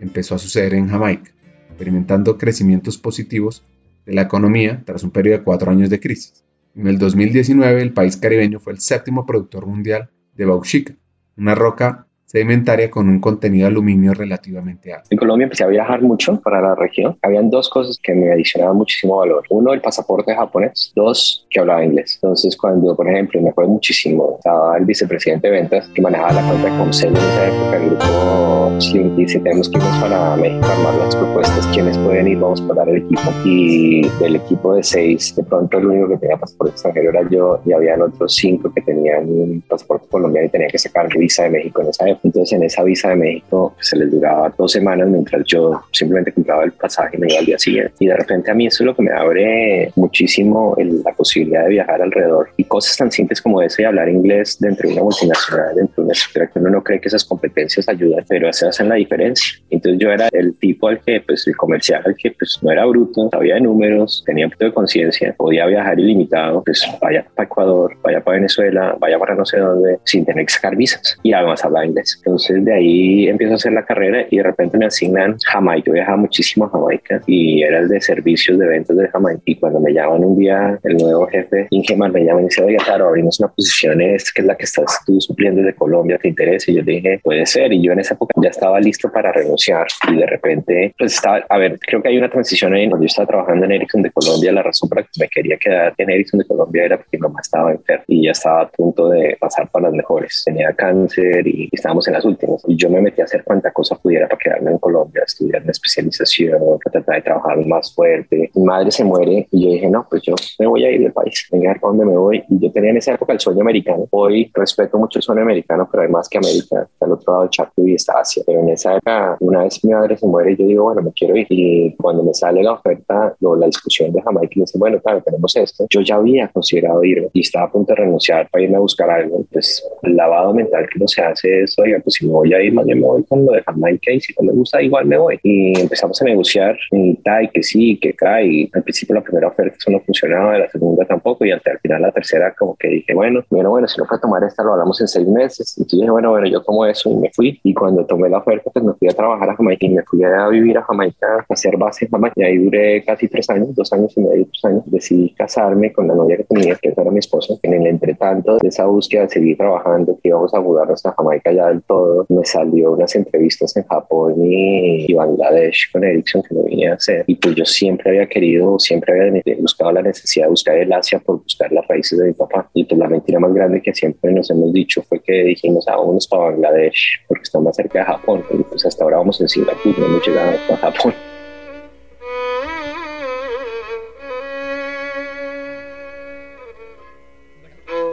empezó 0.00 0.34
a 0.34 0.38
suceder 0.38 0.74
en 0.74 0.88
Jamaica, 0.88 1.30
experimentando 1.68 2.38
crecimientos 2.38 2.98
positivos 2.98 3.64
de 4.04 4.14
la 4.14 4.22
economía 4.22 4.82
tras 4.84 5.02
un 5.02 5.10
periodo 5.10 5.38
de 5.38 5.44
cuatro 5.44 5.70
años 5.70 5.90
de 5.90 6.00
crisis. 6.00 6.44
En 6.74 6.86
el 6.86 6.98
2019, 6.98 7.82
el 7.82 7.92
país 7.92 8.16
caribeño 8.16 8.60
fue 8.60 8.72
el 8.72 8.80
séptimo 8.80 9.26
productor 9.26 9.66
mundial 9.66 10.10
de 10.34 10.44
bauxita, 10.44 10.94
una 11.38 11.54
roca 11.54 12.07
sedimentaria 12.28 12.90
con 12.90 13.08
un 13.08 13.20
contenido 13.20 13.64
de 13.64 13.72
aluminio 13.72 14.12
relativamente 14.12 14.92
alto. 14.92 15.08
En 15.10 15.16
Colombia 15.16 15.44
empecé 15.44 15.64
a 15.64 15.68
viajar 15.68 16.02
mucho 16.02 16.38
para 16.42 16.60
la 16.60 16.74
región. 16.74 17.16
Habían 17.22 17.48
dos 17.48 17.70
cosas 17.70 17.98
que 18.02 18.14
me 18.14 18.30
adicionaban 18.30 18.76
muchísimo 18.76 19.16
valor. 19.16 19.44
Uno, 19.48 19.72
el 19.72 19.80
pasaporte 19.80 20.34
japonés. 20.34 20.92
Dos, 20.94 21.46
que 21.48 21.60
hablaba 21.60 21.82
inglés. 21.82 22.18
Entonces, 22.22 22.54
cuando, 22.54 22.94
por 22.94 23.08
ejemplo, 23.08 23.40
me 23.40 23.48
acuerdo 23.48 23.70
muchísimo, 23.70 24.34
estaba 24.36 24.76
el 24.76 24.84
vicepresidente 24.84 25.48
de 25.48 25.54
ventas 25.54 25.88
que 25.88 26.02
manejaba 26.02 26.32
la 26.32 26.46
cuenta 26.46 26.70
de 26.70 26.78
Comcel 26.78 27.08
en 27.10 27.16
esa 27.16 27.46
época, 27.46 27.76
el 27.76 27.86
grupo 27.86 28.76
Slim, 28.78 29.16
dice, 29.16 29.40
tenemos 29.40 29.68
que 29.70 29.78
irnos 29.78 29.96
para 29.98 30.36
México 30.36 30.66
a 30.66 30.72
armar 30.72 30.94
las 30.96 31.16
propuestas. 31.16 31.66
¿Quiénes 31.68 31.96
pueden 31.96 32.28
ir? 32.28 32.38
Vamos 32.38 32.60
a 32.60 32.68
pagar 32.68 32.90
el 32.90 32.98
equipo. 32.98 33.22
Y 33.44 34.06
del 34.20 34.36
equipo 34.36 34.74
de 34.74 34.82
seis, 34.82 35.34
de 35.34 35.44
pronto 35.44 35.78
el 35.78 35.86
único 35.86 36.08
que 36.08 36.18
tenía 36.18 36.36
pasaporte 36.36 36.72
extranjero 36.72 37.10
era 37.10 37.28
yo 37.30 37.60
y 37.64 37.72
habían 37.72 38.02
otros 38.02 38.34
cinco 38.34 38.70
que 38.74 38.82
tenían 38.82 39.24
un 39.28 39.62
pasaporte 39.66 40.06
colombiano 40.08 40.46
y 40.46 40.50
tenían 40.50 40.70
que 40.70 40.78
sacar 40.78 41.08
visa 41.16 41.44
de 41.44 41.50
México 41.50 41.80
en 41.80 41.88
esa 41.88 42.06
época. 42.06 42.17
Entonces 42.22 42.52
en 42.52 42.64
esa 42.64 42.82
visa 42.82 43.10
de 43.10 43.16
México 43.16 43.74
se 43.80 43.96
les 43.96 44.10
duraba 44.10 44.52
dos 44.56 44.72
semanas 44.72 45.08
mientras 45.08 45.44
yo 45.44 45.80
simplemente 45.92 46.32
compraba 46.32 46.64
el 46.64 46.72
pasaje 46.72 47.16
y 47.16 47.20
me 47.20 47.28
iba 47.28 47.40
al 47.40 47.46
día 47.46 47.58
siguiente. 47.58 47.92
Y 47.98 48.06
de 48.06 48.16
repente 48.16 48.50
a 48.50 48.54
mí 48.54 48.66
eso 48.66 48.82
es 48.82 48.86
lo 48.86 48.94
que 48.94 49.02
me 49.02 49.12
abre 49.12 49.92
muchísimo 49.96 50.76
la 50.78 51.12
posibilidad 51.12 51.64
de 51.64 51.70
viajar 51.70 52.02
alrededor. 52.02 52.50
Y 52.56 52.64
cosas 52.64 52.96
tan 52.96 53.10
simples 53.10 53.40
como 53.40 53.62
eso 53.62 53.82
y 53.82 53.84
hablar 53.84 54.08
inglés 54.08 54.58
dentro 54.60 54.88
de 54.88 54.94
una 54.94 55.02
multinacional, 55.02 55.74
dentro 55.74 56.02
de 56.02 56.02
una 56.02 56.12
estructura 56.12 56.46
que 56.46 56.58
uno 56.58 56.70
no 56.70 56.82
cree 56.82 57.00
que 57.00 57.08
esas 57.08 57.24
competencias 57.24 57.88
ayudan, 57.88 58.24
pero 58.28 58.52
se 58.52 58.66
hacen 58.66 58.88
la 58.88 58.96
diferencia. 58.96 59.58
Entonces 59.70 60.00
yo 60.00 60.10
era 60.10 60.28
el 60.32 60.56
tipo 60.58 60.88
al 60.88 61.00
que, 61.00 61.20
pues 61.20 61.46
el 61.46 61.56
comercial, 61.56 62.02
al 62.04 62.16
que 62.16 62.30
pues 62.32 62.58
no 62.62 62.70
era 62.70 62.84
bruto, 62.86 63.28
sabía 63.30 63.54
de 63.54 63.60
números, 63.62 64.22
tenía 64.26 64.46
un 64.46 64.50
poquito 64.50 64.66
de 64.66 64.72
conciencia, 64.74 65.34
podía 65.36 65.66
viajar 65.66 65.98
ilimitado, 65.98 66.62
pues 66.64 66.84
vaya 67.00 67.26
para 67.34 67.46
Ecuador, 67.46 67.96
vaya 68.02 68.20
para 68.20 68.36
Venezuela, 68.36 68.96
vaya 68.98 69.18
para 69.18 69.34
no 69.34 69.44
sé 69.44 69.58
dónde, 69.58 69.98
sin 70.04 70.24
tener 70.24 70.46
que 70.46 70.52
sacar 70.52 70.76
visas. 70.76 71.18
Y 71.22 71.32
además 71.32 71.64
hablaba 71.64 71.86
inglés. 71.86 72.07
Entonces 72.18 72.64
de 72.64 72.74
ahí 72.74 73.28
empiezo 73.28 73.52
a 73.54 73.56
hacer 73.56 73.72
la 73.72 73.84
carrera 73.84 74.26
y 74.30 74.36
de 74.38 74.42
repente 74.42 74.78
me 74.78 74.86
asignan 74.86 75.36
Jamaica. 75.46 75.86
Yo 75.86 75.92
viajaba 75.92 76.16
muchísimo 76.16 76.66
a 76.66 76.70
Jamaica 76.70 77.20
y 77.26 77.62
era 77.62 77.78
el 77.78 77.88
de 77.88 78.00
servicios 78.00 78.58
de 78.58 78.66
ventas 78.66 78.96
de 78.96 79.08
Jamaica. 79.08 79.42
Y 79.44 79.56
cuando 79.56 79.80
me 79.80 79.92
llaman 79.92 80.24
un 80.24 80.38
día, 80.38 80.78
el 80.82 80.96
nuevo 80.96 81.26
jefe, 81.26 81.66
Ingemar, 81.70 82.12
me 82.12 82.24
llama 82.24 82.42
y 82.42 82.44
dice, 82.44 82.62
oye, 82.62 82.76
claro, 82.76 83.08
abrimos 83.08 83.38
una 83.40 83.48
posición 83.48 84.00
es 84.00 84.32
que 84.32 84.42
es 84.42 84.46
la 84.46 84.56
que 84.56 84.64
estás 84.64 85.00
tú 85.06 85.20
supliendo 85.20 85.62
de 85.62 85.74
Colombia, 85.74 86.18
¿te 86.18 86.28
interesa? 86.28 86.70
Y 86.70 86.76
yo 86.76 86.82
le 86.82 86.92
dije, 86.92 87.20
puede 87.22 87.46
ser. 87.46 87.72
Y 87.72 87.82
yo 87.82 87.92
en 87.92 88.00
esa 88.00 88.14
época 88.14 88.34
ya 88.42 88.50
estaba 88.50 88.80
listo 88.80 89.10
para 89.10 89.32
renunciar 89.32 89.86
y 90.10 90.16
de 90.16 90.26
repente, 90.26 90.94
pues 90.98 91.14
estaba, 91.14 91.44
a 91.48 91.58
ver, 91.58 91.78
creo 91.80 92.02
que 92.02 92.08
hay 92.08 92.18
una 92.18 92.30
transición 92.30 92.74
ahí. 92.74 92.88
Cuando 92.88 93.04
yo 93.04 93.08
estaba 93.08 93.26
trabajando 93.26 93.64
en 93.64 93.72
Ericsson 93.72 94.02
de 94.02 94.10
Colombia, 94.10 94.52
la 94.52 94.62
razón 94.62 94.88
por 94.88 94.98
la 94.98 95.04
que 95.04 95.20
me 95.20 95.28
quería 95.28 95.56
quedar 95.56 95.94
en 95.96 96.10
Ericsson 96.10 96.40
de 96.40 96.46
Colombia 96.46 96.84
era 96.84 96.96
porque 96.96 97.16
mi 97.16 97.22
mamá 97.22 97.40
estaba 97.40 97.72
enferma 97.72 98.04
y 98.06 98.24
ya 98.24 98.32
estaba 98.32 98.62
a 98.62 98.68
punto 98.68 99.08
de 99.08 99.36
pasar 99.38 99.68
para 99.70 99.86
las 99.86 99.94
mejores. 99.94 100.42
Tenía 100.44 100.72
cáncer 100.72 101.46
y 101.46 101.68
estábamos 101.98 102.08
en 102.08 102.14
las 102.14 102.24
últimas 102.24 102.62
y 102.66 102.76
yo 102.76 102.90
me 102.90 103.00
metí 103.00 103.20
a 103.20 103.24
hacer 103.24 103.44
cuanta 103.44 103.70
cosa 103.72 103.96
pudiera 103.96 104.28
para 104.28 104.38
quedarme 104.38 104.70
en 104.72 104.78
Colombia, 104.78 105.22
estudiar 105.26 105.62
una 105.62 105.70
especialización, 105.72 106.60
tratar 106.90 107.16
de 107.16 107.22
trabajar 107.22 107.66
más 107.66 107.94
fuerte. 107.94 108.50
Mi 108.54 108.64
madre 108.64 108.90
se 108.90 109.04
muere 109.04 109.46
y 109.50 109.64
yo 109.64 109.70
dije, 109.72 109.90
no, 109.90 110.06
pues 110.08 110.22
yo 110.22 110.34
me 110.58 110.66
voy 110.66 110.84
a 110.84 110.90
ir 110.90 111.02
del 111.02 111.12
país, 111.12 111.46
venga 111.50 111.74
para 111.74 111.88
dónde 111.88 112.04
me 112.04 112.16
voy. 112.16 112.42
Y 112.48 112.58
yo 112.60 112.72
tenía 112.72 112.90
en 112.90 112.98
esa 112.98 113.14
época 113.14 113.32
el 113.32 113.40
sueño 113.40 113.62
americano. 113.62 114.06
Hoy 114.10 114.50
respeto 114.54 114.98
mucho 114.98 115.18
el 115.18 115.22
sueño 115.22 115.42
americano, 115.42 115.88
pero 115.90 116.02
además 116.02 116.28
que 116.28 116.38
América, 116.38 116.88
al 117.00 117.12
otro 117.12 117.32
lado 117.32 117.42
del 117.42 117.50
charco 117.50 117.82
y 117.86 117.94
está 117.94 118.20
Asia. 118.20 118.42
Pero 118.46 118.60
en 118.60 118.70
esa 118.70 118.92
época, 118.96 119.36
una 119.40 119.64
vez 119.64 119.84
mi 119.84 119.92
madre 119.92 120.16
se 120.16 120.26
muere, 120.26 120.56
yo 120.56 120.66
digo, 120.66 120.84
bueno, 120.84 121.02
me 121.02 121.12
quiero 121.12 121.36
ir. 121.36 121.46
Y 121.50 121.94
cuando 121.96 122.22
me 122.22 122.34
sale 122.34 122.62
la 122.62 122.72
oferta, 122.72 123.34
lo, 123.40 123.56
la 123.56 123.66
discusión 123.66 124.12
de 124.12 124.22
Jamaica, 124.22 124.52
y 124.54 124.60
dice, 124.60 124.78
bueno, 124.78 125.00
claro, 125.00 125.22
tenemos 125.22 125.54
esto. 125.56 125.86
Yo 125.90 126.00
ya 126.00 126.16
había 126.16 126.48
considerado 126.48 127.02
irme 127.04 127.28
y 127.32 127.40
estaba 127.40 127.66
a 127.66 127.72
punto 127.72 127.92
de 127.92 128.00
renunciar 128.02 128.48
para 128.50 128.64
irme 128.64 128.76
a 128.76 128.80
buscar 128.80 129.10
algo. 129.10 129.44
Pues 129.52 129.84
el 130.02 130.16
lavado 130.16 130.52
mental 130.52 130.88
que 130.92 130.98
no 130.98 131.08
se 131.08 131.22
hace 131.22 131.62
es, 131.62 131.74
oiga, 131.88 132.00
pues 132.02 132.14
si 132.14 132.26
me 132.26 132.32
voy 132.32 132.52
a 132.52 132.62
ir, 132.62 132.72
más 132.72 132.86
bien 132.86 133.00
me 133.00 133.06
voy 133.06 133.24
con 133.24 133.44
lo 133.44 133.52
de 133.52 133.62
Jamaica 133.62 134.12
y 134.12 134.20
si 134.20 134.32
no 134.38 134.46
me 134.46 134.52
gusta, 134.52 134.82
igual 134.82 135.06
me 135.06 135.18
voy. 135.18 135.38
Y 135.42 135.78
empezamos 135.80 136.20
a 136.22 136.24
negociar 136.24 136.76
y 136.92 137.16
tal, 137.16 137.50
que 137.50 137.62
sí, 137.62 137.98
que 138.00 138.14
cae. 138.14 138.46
Y 138.46 138.70
al 138.72 138.82
principio 138.82 139.14
la 139.14 139.22
primera 139.22 139.48
oferta 139.48 139.76
eso 139.76 139.90
no 139.90 140.00
funcionaba, 140.00 140.58
la 140.58 140.68
segunda 140.68 141.04
tampoco. 141.04 141.44
Y 141.44 141.52
hasta 141.52 141.72
al 141.72 141.78
final 141.80 142.02
la 142.02 142.12
tercera, 142.12 142.54
como 142.58 142.76
que 142.76 142.88
dije, 142.88 143.14
bueno, 143.14 143.42
bueno, 143.50 143.70
bueno, 143.70 143.88
si 143.88 143.98
no 144.00 144.06
puedo 144.06 144.20
tomar 144.20 144.44
esta, 144.44 144.62
lo 144.62 144.72
hablamos 144.72 145.00
en 145.00 145.08
seis 145.08 145.26
meses. 145.26 145.76
Y 145.78 145.96
dije, 145.96 146.10
bueno, 146.10 146.30
bueno, 146.30 146.46
yo 146.46 146.62
tomo 146.62 146.84
eso 146.86 147.10
y 147.10 147.16
me 147.16 147.30
fui. 147.34 147.58
Y 147.62 147.74
cuando 147.74 148.04
tomé 148.04 148.28
la 148.28 148.38
oferta, 148.38 148.70
pues 148.70 148.84
me 148.84 148.92
fui 148.94 149.08
a 149.08 149.12
trabajar 149.12 149.50
a 149.50 149.56
Jamaica 149.56 149.86
y 149.86 149.90
me 149.90 150.02
fui 150.02 150.22
a 150.24 150.48
vivir 150.48 150.78
a 150.78 150.82
Jamaica, 150.82 151.26
a 151.48 151.52
hacer 151.52 151.76
base 151.76 152.04
en 152.04 152.10
Jamaica. 152.10 152.34
Y 152.36 152.42
ahí 152.44 152.58
duré 152.58 153.04
casi 153.04 153.28
tres 153.28 153.48
años, 153.50 153.74
dos 153.74 153.92
años 153.92 154.12
y 154.16 154.20
medio, 154.20 154.46
tres 154.46 154.64
años. 154.64 154.82
Decidí 154.86 155.34
casarme 155.34 155.92
con 155.92 156.08
la 156.08 156.14
novia 156.14 156.36
que 156.36 156.44
tenía, 156.44 156.74
que 156.76 156.94
era 156.96 157.10
mi 157.10 157.18
esposa. 157.18 157.54
En 157.62 157.74
el 157.74 157.86
entretanto 157.86 158.58
de 158.58 158.68
esa 158.68 158.86
búsqueda 158.86 159.22
de 159.22 159.28
seguir 159.28 159.56
trabajando, 159.56 160.18
que 160.22 160.28
íbamos 160.28 160.52
a 160.54 160.60
mudarnos 160.60 161.04
a 161.06 161.12
Jamaica 161.12 161.52
ya 161.52 161.77
todo, 161.82 162.26
me 162.28 162.44
salió 162.44 162.92
unas 162.92 163.14
entrevistas 163.14 163.76
en 163.76 163.84
Japón 163.84 164.34
y, 164.44 165.12
Bangladesh 165.12 165.90
con 165.92 166.04
Ericsson 166.04 166.42
que 166.42 166.54
lo 166.54 166.64
venía 166.64 166.92
a 166.92 166.94
hacer. 166.94 167.24
Y 167.26 167.34
pues 167.34 167.54
yo 167.56 167.64
siempre 167.64 168.10
había 168.10 168.28
querido, 168.28 168.78
siempre 168.78 169.12
había 169.12 169.56
buscado 169.58 169.92
la 169.92 170.02
necesidad 170.02 170.46
de 170.46 170.50
buscar 170.50 170.76
el 170.76 170.92
Asia 170.92 171.18
por 171.18 171.42
buscar 171.42 171.72
las 171.72 171.86
raíces 171.88 172.18
de 172.18 172.26
mi 172.26 172.32
papá. 172.32 172.70
Y 172.74 172.84
pues 172.84 172.98
la 172.98 173.08
mentira 173.08 173.38
más 173.38 173.52
grande 173.52 173.82
que 173.82 173.94
siempre 173.94 174.32
nos 174.32 174.50
hemos 174.50 174.72
dicho 174.72 175.02
fue 175.02 175.20
que 175.20 175.32
dijimos, 175.44 175.86
ah, 175.88 175.96
vámonos 175.96 176.28
para 176.28 176.44
Bangladesh 176.44 177.20
porque 177.26 177.42
está 177.42 177.58
más 177.60 177.76
cerca 177.76 178.00
de 178.00 178.04
Japón. 178.04 178.44
Y 178.50 178.62
pues 178.62 178.84
hasta 178.86 179.04
ahora 179.04 179.18
vamos 179.18 179.40
en 179.40 179.48
Singapur, 179.48 179.98
no 179.98 180.06
hemos 180.06 180.26
llegado 180.26 180.50
a 180.72 180.76
Japón. 180.76 181.14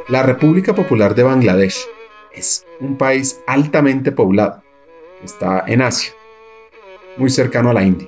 La 0.08 0.22
República 0.22 0.76
Popular 0.76 1.16
de 1.16 1.24
Bangladesh 1.24 1.88
es 2.36 2.66
un 2.80 2.98
país 2.98 3.42
altamente 3.48 4.12
poblado 4.12 4.64
está 5.24 5.64
en 5.68 5.82
Asia, 5.82 6.14
muy 7.18 7.30
cercano 7.30 7.70
a 7.70 7.74
la 7.74 7.84
India, 7.84 8.08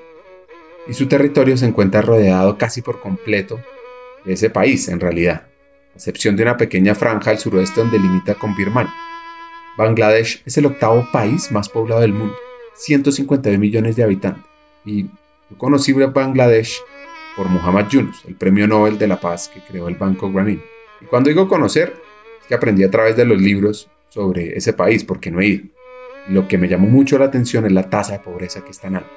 y 0.87 0.93
su 0.93 1.07
territorio 1.07 1.57
se 1.57 1.65
encuentra 1.65 2.01
rodeado 2.01 2.57
casi 2.57 2.81
por 2.81 2.99
completo 2.99 3.59
de 4.25 4.33
ese 4.33 4.49
país 4.49 4.87
en 4.87 4.99
realidad, 4.99 5.47
a 5.93 5.95
excepción 5.95 6.35
de 6.35 6.43
una 6.43 6.57
pequeña 6.57 6.95
franja 6.95 7.31
al 7.31 7.39
suroeste 7.39 7.81
donde 7.81 7.99
limita 7.99 8.35
con 8.35 8.55
Birmania. 8.55 8.93
Bangladesh 9.77 10.41
es 10.45 10.57
el 10.57 10.65
octavo 10.65 11.07
país 11.11 11.51
más 11.51 11.69
poblado 11.69 12.01
del 12.01 12.13
mundo, 12.13 12.35
152 12.75 13.59
millones 13.59 13.95
de 13.95 14.03
habitantes, 14.03 14.45
y 14.85 15.03
yo 15.03 15.57
conocí 15.57 15.91
a 16.01 16.07
Bangladesh 16.07 16.81
por 17.35 17.47
Muhammad 17.49 17.87
Yunus, 17.89 18.23
el 18.27 18.35
premio 18.35 18.67
Nobel 18.67 18.97
de 18.97 19.07
la 19.07 19.19
Paz 19.19 19.49
que 19.53 19.61
creó 19.61 19.87
el 19.87 19.95
Banco 19.95 20.31
Grameen. 20.31 20.61
Y 21.01 21.05
cuando 21.05 21.29
digo 21.29 21.47
conocer, 21.47 21.95
es 22.41 22.47
que 22.47 22.55
aprendí 22.55 22.83
a 22.83 22.89
través 22.89 23.15
de 23.15 23.25
los 23.25 23.39
libros 23.39 23.87
sobre 24.17 24.57
ese 24.57 24.73
país, 24.73 25.03
porque 25.03 25.29
no 25.29 25.41
he 25.41 25.45
ido. 25.45 25.65
Lo 26.27 26.47
que 26.47 26.57
me 26.57 26.67
llamó 26.67 26.87
mucho 26.87 27.19
la 27.19 27.25
atención 27.25 27.67
es 27.67 27.71
la 27.71 27.87
tasa 27.91 28.13
de 28.13 28.19
pobreza 28.19 28.65
que 28.65 28.71
está 28.71 28.87
en 28.87 28.95
alta. 28.95 29.11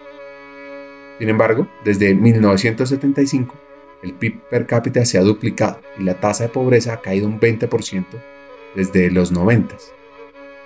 Sin 1.18 1.30
embargo, 1.30 1.68
desde 1.86 2.14
1975, 2.14 3.54
el 4.02 4.12
PIB 4.12 4.42
per 4.50 4.66
cápita 4.66 5.02
se 5.06 5.16
ha 5.16 5.22
duplicado 5.22 5.80
y 5.98 6.02
la 6.02 6.20
tasa 6.20 6.44
de 6.44 6.50
pobreza 6.50 6.92
ha 6.92 7.00
caído 7.00 7.28
un 7.28 7.40
20% 7.40 8.04
desde 8.76 9.10
los 9.10 9.32
90. 9.32 9.74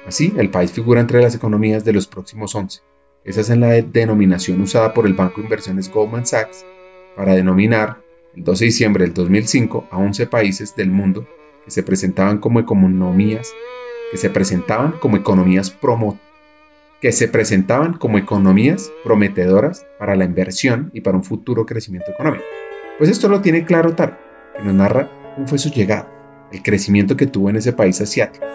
Así, 0.05 0.35
el 0.37 0.51
país 0.51 0.72
figura 0.72 1.01
entre 1.01 1.22
las 1.22 1.37
economías 1.37 1.85
de 1.85 1.93
los 1.93 2.09
próximos 2.09 2.57
11. 2.57 2.80
Esa 3.24 3.41
es 3.41 3.49
la 3.51 3.68
denominación 3.82 4.61
usada 4.61 4.95
por 4.95 5.07
el 5.07 5.14
Banco 5.14 5.37
de 5.37 5.45
Inversiones 5.45 5.89
Goldman 5.93 6.26
Sachs 6.26 6.66
para 7.14 7.37
denominar 7.37 8.03
el 8.35 8.43
12 8.43 8.64
de 8.64 8.66
diciembre 8.66 9.05
del 9.05 9.14
2005 9.14 9.87
a 9.93 9.99
11 9.99 10.26
países 10.26 10.74
del 10.74 10.91
mundo 10.91 11.24
que 11.64 11.70
se 11.70 11.85
presentaban 11.85 12.39
como 12.39 12.59
economías 12.59 13.55
que 14.15 14.19
se 14.19 14.31
presentaban 14.31 14.93
como 15.01 15.17
economías 15.17 15.71
promo 15.71 16.21
que 17.01 17.11
se 17.11 17.27
presentaban 17.27 17.95
como 17.95 18.17
economías 18.17 18.93
prometedoras 19.03 19.85
para 19.99 20.15
la 20.15 20.25
inversión 20.25 20.93
y 20.95 21.01
para 21.01 21.17
un 21.17 21.25
futuro 21.25 21.67
crecimiento 21.67 22.12
económico. 22.12 22.45
Pues 22.97 23.11
esto 23.11 23.29
lo 23.29 23.41
tiene 23.41 23.65
claro 23.65 23.97
Taro, 23.97 24.17
que 24.57 24.62
nos 24.62 24.73
narra 24.73 25.11
cómo 25.35 25.49
fue 25.49 25.59
su 25.59 25.71
llegada, 25.71 26.09
el 26.53 26.62
crecimiento 26.62 27.17
que 27.17 27.27
tuvo 27.27 27.51
en 27.51 27.57
ese 27.57 27.73
país 27.73 28.01
asiático, 28.01 28.47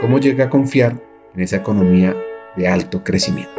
cómo 0.00 0.18
llega 0.18 0.46
a 0.46 0.50
confiar 0.50 0.98
en 1.34 1.42
esa 1.42 1.56
economía 1.56 2.16
de 2.56 2.68
alto 2.68 3.04
crecimiento. 3.04 3.52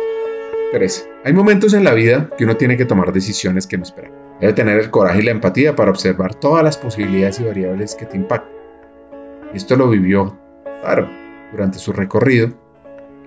3. 0.72 1.08
Hay 1.24 1.34
momentos 1.34 1.76
en 1.76 1.84
la 1.84 1.94
vida 1.94 2.32
que 2.36 2.46
uno 2.46 2.58
tiene 2.58 2.78
que 2.78 2.86
tomar 2.86 3.14
decisiones 3.14 3.68
que 3.68 3.78
no 3.78 3.84
espera. 3.84 4.10
Debe 4.42 4.54
tener 4.54 4.80
el 4.80 4.90
coraje 4.90 5.20
y 5.20 5.26
la 5.26 5.32
empatía 5.32 5.76
para 5.76 5.92
observar 5.92 6.34
todas 6.34 6.64
las 6.64 6.80
posibilidades 6.80 7.40
y 7.40 7.44
variables 7.44 7.94
que 7.94 8.08
te 8.08 8.18
impactan. 8.18 8.52
Esto 9.54 9.76
lo 9.76 9.88
vivió 9.88 10.36
Taro 10.82 11.23
durante 11.54 11.80
su 11.80 11.94
recorrido 11.94 12.50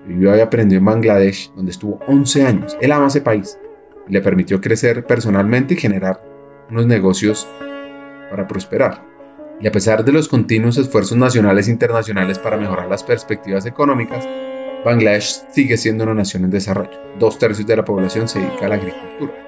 vivió 0.05 0.37
y 0.37 0.39
aprendió 0.39 0.77
en 0.77 0.85
Bangladesh, 0.85 1.51
donde 1.55 1.71
estuvo 1.71 1.99
11 2.07 2.45
años. 2.45 2.77
Él 2.79 2.91
ama 2.91 3.07
ese 3.07 3.21
país 3.21 3.57
y 4.07 4.13
le 4.13 4.21
permitió 4.21 4.61
crecer 4.61 5.05
personalmente 5.05 5.73
y 5.73 5.77
generar 5.77 6.21
unos 6.69 6.85
negocios 6.85 7.47
para 8.29 8.47
prosperar. 8.47 9.03
Y 9.59 9.67
a 9.67 9.71
pesar 9.71 10.05
de 10.05 10.11
los 10.11 10.27
continuos 10.27 10.77
esfuerzos 10.77 11.17
nacionales 11.17 11.67
e 11.67 11.71
internacionales 11.71 12.37
para 12.37 12.57
mejorar 12.57 12.87
las 12.87 13.03
perspectivas 13.03 13.65
económicas, 13.65 14.27
Bangladesh 14.85 15.47
sigue 15.51 15.77
siendo 15.77 16.03
una 16.03 16.13
nación 16.13 16.43
en 16.43 16.51
desarrollo. 16.51 16.99
Dos 17.17 17.39
tercios 17.39 17.67
de 17.67 17.75
la 17.75 17.83
población 17.83 18.27
se 18.27 18.39
dedica 18.39 18.67
a 18.67 18.69
la 18.69 18.75
agricultura 18.75 19.47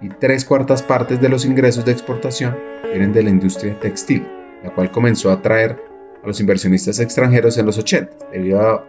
y 0.00 0.08
tres 0.08 0.44
cuartas 0.44 0.82
partes 0.82 1.20
de 1.20 1.28
los 1.28 1.44
ingresos 1.44 1.84
de 1.84 1.92
exportación 1.92 2.56
vienen 2.82 3.12
de 3.12 3.22
la 3.22 3.30
industria 3.30 3.78
textil, 3.80 4.26
la 4.62 4.70
cual 4.70 4.90
comenzó 4.90 5.30
a 5.30 5.34
atraer 5.34 5.82
los 6.26 6.40
inversionistas 6.40 7.00
extranjeros 7.00 7.56
en 7.58 7.66
los 7.66 7.78
80, 7.78 8.30
debido 8.32 8.60
a, 8.60 8.84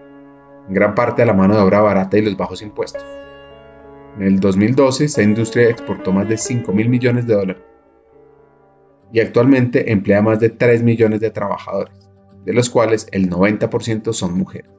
gran 0.70 0.96
parte 0.96 1.22
a 1.22 1.26
la 1.26 1.34
mano 1.34 1.56
de 1.56 1.62
obra 1.62 1.82
barata 1.82 2.18
y 2.18 2.22
los 2.22 2.36
bajos 2.36 2.62
impuestos. 2.62 3.04
En 4.18 4.24
el 4.24 4.40
2012, 4.40 5.06
esta 5.06 5.22
industria 5.22 5.70
exportó 5.70 6.12
más 6.12 6.28
de 6.28 6.38
5 6.38 6.72
mil 6.74 6.90
millones 6.90 7.28
de 7.28 7.36
dólares 7.36 7.64
y 9.14 9.20
actualmente 9.20 9.92
emplea 9.92 10.22
más 10.22 10.40
de 10.40 10.50
3 10.50 10.84
millones 10.84 11.22
de 11.22 11.30
trabajadores, 11.30 12.10
de 12.44 12.54
los 12.54 12.70
cuales 12.70 13.08
el 13.12 13.30
90% 13.30 14.12
son 14.12 14.38
mujeres 14.38 14.72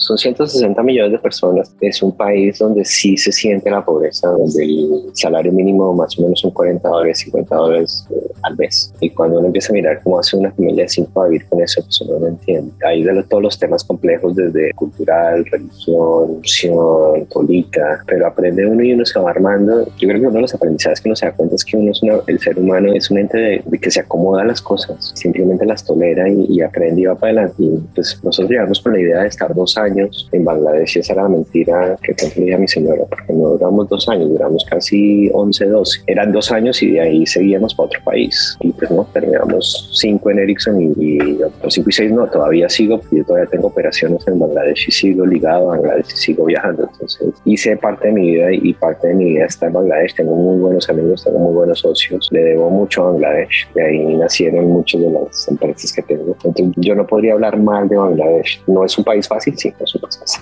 son 0.00 0.18
160 0.18 0.82
millones 0.82 1.12
de 1.12 1.18
personas. 1.18 1.74
Es 1.80 2.02
un 2.02 2.16
país 2.16 2.58
donde 2.58 2.84
sí 2.84 3.16
se 3.16 3.30
siente 3.30 3.70
la 3.70 3.84
pobreza, 3.84 4.28
donde 4.28 4.64
el 4.64 5.10
salario 5.12 5.52
mínimo 5.52 5.94
más 5.94 6.18
o 6.18 6.22
menos 6.22 6.40
son 6.40 6.50
40 6.50 6.88
dólares, 6.88 7.18
50 7.18 7.54
dólares 7.54 8.06
eh, 8.10 8.32
al 8.42 8.56
mes. 8.56 8.92
Y 9.00 9.10
cuando 9.10 9.38
uno 9.38 9.46
empieza 9.46 9.72
a 9.72 9.74
mirar 9.74 10.00
cómo 10.02 10.18
hace 10.18 10.36
una 10.36 10.50
familia 10.52 10.84
de 10.84 10.88
cinco 10.88 11.22
a 11.22 11.28
vivir 11.28 11.46
con 11.48 11.60
eso, 11.60 11.82
pues 11.82 12.00
uno 12.00 12.18
no 12.18 12.28
entiende. 12.28 12.72
Ahí 12.84 13.02
de 13.02 13.22
todos 13.24 13.42
los 13.42 13.58
temas 13.58 13.84
complejos, 13.84 14.34
desde 14.34 14.72
cultural, 14.72 15.44
religión, 15.46 16.38
opción, 16.38 17.26
política, 17.32 18.02
pero 18.06 18.26
aprende 18.26 18.66
uno 18.66 18.82
y 18.82 18.94
uno 18.94 19.04
se 19.04 19.18
va 19.18 19.30
armando. 19.30 19.86
Yo 19.98 20.08
creo 20.08 20.20
que 20.20 20.26
uno 20.26 20.36
de 20.36 20.40
los 20.40 20.54
aprendizajes 20.54 21.00
que 21.00 21.08
uno 21.08 21.16
se 21.16 21.26
da 21.26 21.32
cuenta 21.32 21.56
es 21.56 21.64
que 21.64 21.76
uno 21.76 21.90
es 21.90 22.00
el 22.26 22.38
ser 22.38 22.58
humano 22.58 22.92
es 22.94 23.10
un 23.10 23.18
ente 23.18 23.38
de, 23.38 23.78
que 23.78 23.90
se 23.90 24.00
acomoda 24.00 24.42
a 24.42 24.44
las 24.46 24.62
cosas, 24.62 25.12
simplemente 25.14 25.66
las 25.66 25.84
tolera 25.84 26.28
y, 26.28 26.60
aprende 26.62 27.02
y 27.02 27.04
va 27.04 27.14
para 27.14 27.32
adelante. 27.32 27.62
Y 27.62 27.78
pues 27.94 28.18
nosotros 28.22 28.50
llegamos 28.50 28.80
con 28.80 28.92
la 28.92 29.00
idea 29.00 29.20
de 29.22 29.28
estar 29.28 29.54
dos 29.54 29.76
años 29.76 29.89
en 30.32 30.44
Bangladesh 30.44 30.98
esa 30.98 31.12
era 31.12 31.22
la 31.24 31.28
mentira 31.30 31.96
que 32.02 32.14
cumplía 32.14 32.58
mi 32.58 32.68
señora, 32.68 33.04
porque 33.08 33.32
no 33.32 33.50
duramos 33.50 33.88
dos 33.88 34.08
años, 34.08 34.30
duramos 34.30 34.64
casi 34.64 35.30
11, 35.32 35.66
12. 35.66 36.00
Eran 36.06 36.32
dos 36.32 36.50
años 36.52 36.82
y 36.82 36.92
de 36.92 37.00
ahí 37.00 37.26
seguíamos 37.26 37.74
para 37.74 37.86
otro 37.86 38.00
país. 38.04 38.56
Y 38.60 38.70
pues 38.72 38.90
no, 38.90 39.06
terminamos 39.12 39.90
cinco 40.00 40.30
en 40.30 40.40
Ericsson 40.40 40.80
y, 40.80 41.18
los 41.62 41.74
cinco 41.74 41.90
y 41.90 41.92
seis 41.92 42.12
no, 42.12 42.26
todavía 42.26 42.68
sigo, 42.68 43.00
yo 43.10 43.24
todavía 43.24 43.48
tengo 43.48 43.68
operaciones 43.68 44.26
en 44.26 44.38
Bangladesh 44.38 44.88
y 44.88 44.92
sigo 44.92 45.26
ligado 45.26 45.72
a 45.72 45.76
Bangladesh 45.76 46.12
y 46.12 46.16
sigo 46.16 46.44
viajando. 46.44 46.88
Entonces 46.92 47.34
hice 47.44 47.76
parte 47.76 48.08
de 48.08 48.14
mi 48.14 48.30
vida 48.32 48.52
y 48.52 48.72
parte 48.74 49.08
de 49.08 49.14
mi 49.14 49.24
vida 49.32 49.46
está 49.46 49.66
en 49.66 49.74
Bangladesh. 49.74 50.14
Tengo 50.14 50.34
muy 50.34 50.58
buenos 50.58 50.88
amigos, 50.88 51.24
tengo 51.24 51.38
muy 51.38 51.54
buenos 51.54 51.80
socios. 51.80 52.28
Le 52.30 52.42
debo 52.42 52.70
mucho 52.70 53.02
a 53.02 53.12
Bangladesh. 53.12 53.68
De 53.74 53.82
ahí 53.82 54.16
nacieron 54.16 54.66
muchas 54.66 55.00
de 55.00 55.10
las 55.10 55.48
empresas 55.48 55.92
que 55.92 56.02
tengo. 56.02 56.36
Entonces 56.44 56.74
yo 56.76 56.94
no 56.94 57.06
podría 57.06 57.34
hablar 57.34 57.58
mal 57.58 57.88
de 57.88 57.96
Bangladesh. 57.96 58.62
No 58.66 58.84
es 58.84 58.96
un 58.98 59.04
país 59.04 59.26
fácil, 59.28 59.56
sí, 59.56 59.72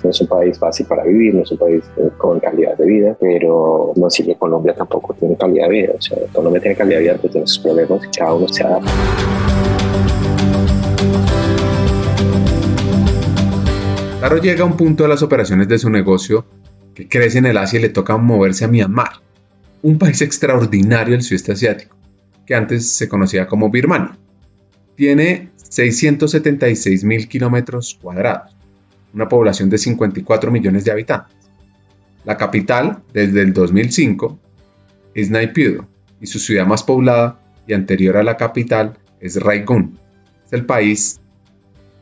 no 0.03 0.11
es 0.11 0.21
un 0.21 0.27
país 0.27 0.59
fácil 0.59 0.87
para 0.87 1.05
vivir, 1.05 1.35
no 1.35 1.43
es 1.43 1.51
un 1.53 1.59
país 1.59 1.83
eh, 1.97 2.11
con 2.17 2.41
calidad 2.41 2.77
de 2.77 2.87
vida, 2.87 3.17
pero 3.21 3.93
no 3.97 4.09
que 4.09 4.35
Colombia 4.37 4.75
tampoco 4.75 5.15
tiene 5.15 5.37
calidad 5.37 5.69
de 5.69 5.73
vida. 5.73 5.93
O 5.97 6.03
sea, 6.03 6.19
Colombia 6.33 6.61
tiene 6.61 6.77
calidad 6.77 6.99
de 6.99 7.03
vida, 7.05 7.19
pero 7.21 7.33
tiene 7.33 7.47
sus 7.47 7.59
problemas 7.61 8.05
y 8.05 8.19
cada 8.19 8.35
uno 8.35 8.49
se 8.49 8.65
adapta. 8.65 8.91
Claro 14.19 14.39
llega 14.39 14.65
a 14.65 14.67
un 14.67 14.77
punto 14.77 15.05
de 15.05 15.09
las 15.09 15.23
operaciones 15.23 15.69
de 15.69 15.79
su 15.79 15.91
negocio 15.91 16.45
que 16.93 17.09
crece 17.09 17.39
en 17.39 17.47
el 17.47 17.57
Asia 17.57 17.79
y 17.79 17.83
le 17.83 17.89
toca 17.89 18.17
moverse 18.17 18.65
a 18.65 18.69
Myanmar, 18.69 19.13
un 19.83 19.99
país 19.99 20.21
extraordinario 20.23 21.13
del 21.13 21.23
sudeste 21.23 21.53
asiático, 21.53 21.97
que 22.45 22.57
antes 22.57 22.91
se 22.91 23.09
conocía 23.09 23.47
como 23.47 23.71
Birmania. 23.71 24.19
Tiene 24.97 25.51
676 25.55 27.05
mil 27.05 27.29
kilómetros 27.29 27.97
cuadrados, 28.03 28.57
una 29.15 29.29
población 29.29 29.71
de 29.71 29.79
54 29.79 30.51
millones 30.51 30.85
de 30.85 30.93
habitantes. 30.93 31.37
La 32.25 32.37
capital, 32.37 33.03
desde 33.13 33.43
el 33.43 33.53
2005, 33.53 34.39
es 35.15 35.31
Naypyidaw 35.31 35.87
y 36.21 36.27
su 36.27 36.39
ciudad 36.39 36.67
más 36.67 36.83
poblada 36.83 37.41
y 37.67 37.75
anterior 37.75 38.17
a 38.17 38.23
la 38.23 38.37
capital 38.37 38.99
es 39.21 39.41
Raigun. 39.41 39.99
Es 40.45 40.53
el 40.53 40.67
país 40.67 41.21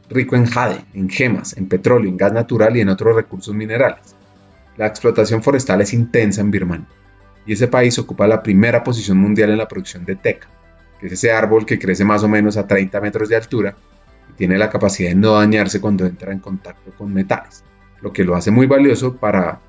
rico 0.09 0.37
en 0.37 0.47
jade, 0.47 0.85
en 0.95 1.09
gemas, 1.09 1.57
en 1.57 1.69
petróleo, 1.69 2.09
en 2.09 2.17
gas 2.17 2.33
natural 2.33 2.77
y 2.77 2.81
en 2.81 2.89
otros 2.89 3.15
recursos 3.15 3.55
minerales. 3.55 4.15
La 4.77 4.87
explotación 4.87 5.43
forestal 5.43 5.81
es 5.81 5.93
intensa 5.93 6.41
en 6.41 6.51
Birmania 6.51 6.89
y 7.47 7.53
ese 7.53 7.69
país 7.69 7.99
ocupa 7.99 8.27
la 8.27 8.43
primera 8.43 8.83
posición 8.85 9.19
mundial 9.19 9.51
en 9.51 9.59
la 9.59 9.69
producción 9.69 10.05
de 10.05 10.17
teca, 10.17 10.49
que 11.01 11.07
es 11.07 11.13
ese 11.13 11.33
árbol 11.33 11.65
que 11.65 11.79
crece 11.79 12.05
más 12.05 12.23
o 12.23 12.29
menos 12.29 12.57
a 12.57 12.67
30 12.67 13.01
metros 13.01 13.29
de 13.29 13.37
altura 13.37 13.77
tiene 14.37 14.59
la 14.59 14.71
capacidad 14.71 15.11
de 15.11 15.17
no 15.17 15.33
dañarse 15.33 15.81
cuando 15.81 16.07
entra 16.07 16.33
en 16.33 16.39
contacto 16.39 16.93
con 16.97 17.13
metales, 17.13 17.65
lo 18.01 18.13
que 18.13 18.25
lo 18.25 18.37
hace 18.37 18.51
muy 18.51 18.67
valioso 18.67 19.17
para 19.17 19.61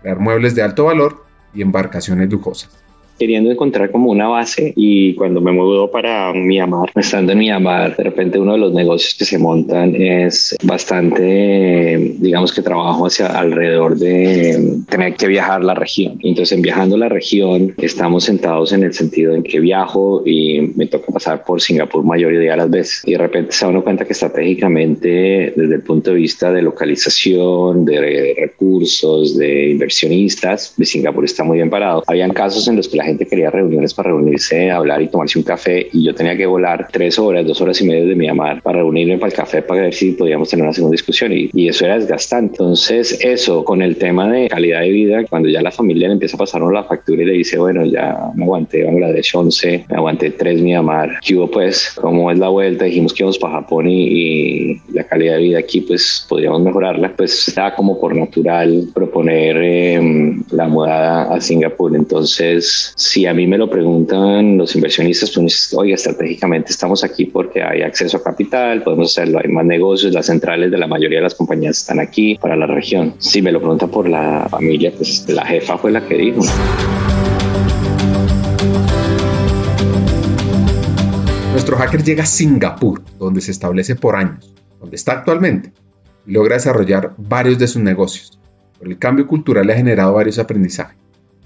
crear 0.00 0.18
muebles 0.18 0.54
de 0.54 0.62
alto 0.62 0.84
valor 0.84 1.24
y 1.52 1.62
embarcaciones 1.62 2.30
lujosas 2.30 2.85
queriendo 3.18 3.50
encontrar 3.50 3.90
como 3.90 4.10
una 4.10 4.28
base 4.28 4.72
y 4.76 5.14
cuando 5.14 5.40
me 5.40 5.52
mudo 5.52 5.90
para 5.90 6.32
Myanmar, 6.32 6.90
estando 6.94 7.32
en 7.32 7.38
Myanmar, 7.38 7.96
de 7.96 8.04
repente 8.04 8.38
uno 8.38 8.52
de 8.52 8.58
los 8.58 8.72
negocios 8.72 9.14
que 9.14 9.24
se 9.24 9.38
montan 9.38 9.94
es 9.94 10.56
bastante, 10.62 12.14
digamos 12.18 12.52
que 12.52 12.62
trabajo 12.62 13.06
hacia 13.06 13.26
alrededor 13.26 13.96
de 13.96 14.80
tener 14.88 15.14
que 15.14 15.26
viajar 15.26 15.64
la 15.64 15.74
región. 15.74 16.18
Entonces, 16.22 16.56
en 16.56 16.62
viajando 16.62 16.96
la 16.96 17.08
región, 17.08 17.74
estamos 17.78 18.24
sentados 18.24 18.72
en 18.72 18.82
el 18.82 18.92
sentido 18.92 19.34
en 19.34 19.42
que 19.42 19.60
viajo 19.60 20.22
y 20.26 20.72
me 20.74 20.86
toca 20.86 21.12
pasar 21.12 21.44
por 21.44 21.60
Singapur 21.60 22.04
mayoría 22.04 22.38
de 22.38 22.56
las 22.56 22.70
veces. 22.70 23.02
Y 23.06 23.12
de 23.12 23.18
repente 23.18 23.52
se 23.52 23.64
da 23.64 23.70
uno 23.70 23.82
cuenta 23.82 24.04
que 24.04 24.12
estratégicamente, 24.12 25.52
desde 25.56 25.74
el 25.74 25.82
punto 25.82 26.10
de 26.10 26.16
vista 26.16 26.52
de 26.52 26.62
localización, 26.62 27.84
de 27.84 28.34
recursos, 28.38 29.36
de 29.36 29.70
inversionistas, 29.70 30.74
de 30.76 30.84
Singapur 30.84 31.24
está 31.24 31.44
muy 31.44 31.58
bien 31.58 31.70
parado. 31.70 32.02
Habían 32.06 32.32
casos 32.32 32.68
en 32.68 32.76
los 32.76 32.88
que 32.88 32.96
la 32.96 33.05
gente 33.06 33.26
quería 33.26 33.50
reuniones 33.50 33.94
para 33.94 34.10
reunirse, 34.10 34.70
hablar 34.70 35.00
y 35.02 35.08
tomarse 35.08 35.38
un 35.38 35.44
café 35.44 35.88
y 35.92 36.04
yo 36.04 36.14
tenía 36.14 36.36
que 36.36 36.46
volar 36.46 36.88
tres 36.92 37.18
horas, 37.18 37.46
dos 37.46 37.60
horas 37.60 37.80
y 37.80 37.86
media 37.86 38.04
de 38.04 38.14
Miamar 38.14 38.62
para 38.62 38.78
reunirme 38.78 39.18
para 39.18 39.30
el 39.30 39.36
café 39.36 39.62
para 39.62 39.82
ver 39.82 39.94
si 39.94 40.12
podíamos 40.12 40.50
tener 40.50 40.64
una 40.64 40.72
segunda 40.72 40.92
discusión 40.92 41.32
y, 41.32 41.50
y 41.52 41.68
eso 41.68 41.84
era 41.84 41.98
desgastante. 41.98 42.56
Entonces 42.56 43.18
eso 43.22 43.64
con 43.64 43.82
el 43.82 43.96
tema 43.96 44.30
de 44.30 44.48
calidad 44.48 44.80
de 44.80 44.90
vida, 44.90 45.24
cuando 45.28 45.48
ya 45.48 45.62
la 45.62 45.70
familia 45.70 46.08
le 46.08 46.14
empieza 46.14 46.36
a 46.36 46.38
pasar 46.38 46.62
la 46.72 46.84
factura 46.84 47.22
y 47.22 47.26
le 47.26 47.32
dice, 47.32 47.58
bueno, 47.58 47.84
ya 47.84 48.30
me 48.34 48.44
aguanté 48.44 48.84
Bangladesh 48.84 49.36
11, 49.36 49.86
me 49.88 49.96
aguanté 49.96 50.30
3 50.30 50.62
Miamar, 50.62 51.20
¿qué 51.24 51.36
hubo 51.36 51.50
pues? 51.50 51.92
¿Cómo 52.00 52.30
es 52.30 52.38
la 52.38 52.48
vuelta? 52.48 52.84
Dijimos 52.84 53.12
que 53.12 53.22
íbamos 53.22 53.38
para 53.38 53.54
Japón 53.54 53.86
y, 53.88 54.80
la 54.92 55.04
calidad 55.04 55.34
de 55.34 55.42
vida 55.42 55.58
aquí 55.58 55.82
pues 55.82 56.24
podríamos 56.28 56.62
mejorarla, 56.62 57.12
pues 57.16 57.48
estaba 57.48 57.74
como 57.74 58.00
por 58.00 58.14
natural 58.16 58.88
proponer 58.94 59.56
em, 59.56 60.42
la 60.50 60.68
mudada 60.68 61.34
a 61.34 61.40
Singapur. 61.40 61.94
Entonces 61.94 62.92
si 62.96 63.26
a 63.26 63.34
mí 63.34 63.46
me 63.46 63.58
lo 63.58 63.68
preguntan 63.68 64.56
los 64.56 64.74
inversionistas, 64.74 65.30
pues, 65.32 65.74
oye, 65.76 65.92
estratégicamente 65.92 66.72
estamos 66.72 67.04
aquí 67.04 67.26
porque 67.26 67.62
hay 67.62 67.82
acceso 67.82 68.16
a 68.16 68.22
capital, 68.22 68.82
podemos 68.82 69.10
hacerlo, 69.10 69.38
hay 69.38 69.50
más 69.50 69.66
negocios, 69.66 70.14
las 70.14 70.24
centrales 70.24 70.70
de 70.70 70.78
la 70.78 70.86
mayoría 70.86 71.18
de 71.18 71.24
las 71.24 71.34
compañías 71.34 71.76
están 71.76 72.00
aquí 72.00 72.36
para 72.36 72.56
la 72.56 72.66
región. 72.66 73.14
Si 73.18 73.42
me 73.42 73.52
lo 73.52 73.60
preguntan 73.60 73.90
por 73.90 74.08
la 74.08 74.48
familia, 74.50 74.90
pues 74.96 75.28
la 75.28 75.44
jefa 75.44 75.76
fue 75.76 75.92
la 75.92 76.08
que 76.08 76.16
dijo. 76.16 76.40
Nuestro 81.52 81.76
hacker 81.76 82.02
llega 82.02 82.22
a 82.22 82.26
Singapur, 82.26 83.02
donde 83.18 83.42
se 83.42 83.50
establece 83.50 83.94
por 83.94 84.16
años, 84.16 84.54
donde 84.80 84.96
está 84.96 85.12
actualmente, 85.12 85.74
y 86.26 86.32
logra 86.32 86.54
desarrollar 86.54 87.12
varios 87.18 87.58
de 87.58 87.66
sus 87.66 87.82
negocios. 87.82 88.40
Pero 88.78 88.90
el 88.90 88.98
cambio 88.98 89.26
cultural 89.26 89.66
le 89.66 89.74
ha 89.74 89.76
generado 89.76 90.14
varios 90.14 90.38
aprendizajes 90.38 90.96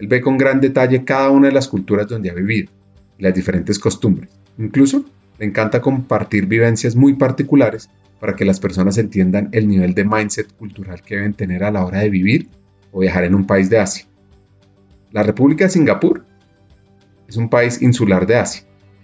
él 0.00 0.08
ve 0.08 0.22
con 0.22 0.38
gran 0.38 0.60
detalle 0.60 1.04
cada 1.04 1.28
una 1.28 1.48
de 1.48 1.52
las 1.52 1.68
culturas 1.68 2.08
donde 2.08 2.30
ha 2.30 2.34
vivido 2.34 2.72
y 3.18 3.22
las 3.22 3.34
diferentes 3.34 3.78
costumbres. 3.78 4.30
Incluso 4.56 5.04
le 5.38 5.44
encanta 5.44 5.82
compartir 5.82 6.46
vivencias 6.46 6.96
muy 6.96 7.14
particulares 7.14 7.90
para 8.18 8.34
que 8.34 8.46
las 8.46 8.60
personas 8.60 8.96
entiendan 8.96 9.50
el 9.52 9.68
nivel 9.68 9.92
de 9.92 10.04
mindset 10.04 10.56
cultural 10.56 11.02
que 11.02 11.16
deben 11.16 11.34
tener 11.34 11.64
a 11.64 11.70
la 11.70 11.84
hora 11.84 12.00
de 12.00 12.08
vivir 12.08 12.48
o 12.92 13.00
viajar 13.00 13.24
en 13.24 13.34
un 13.34 13.46
país 13.46 13.68
de 13.68 13.78
Asia. 13.78 14.06
La 15.12 15.22
República 15.22 15.64
de 15.64 15.70
Singapur 15.70 16.24
es 17.28 17.36
un 17.36 17.50
país 17.50 17.82
insular 17.82 18.26
de 18.26 18.36
Asia, 18.36 18.62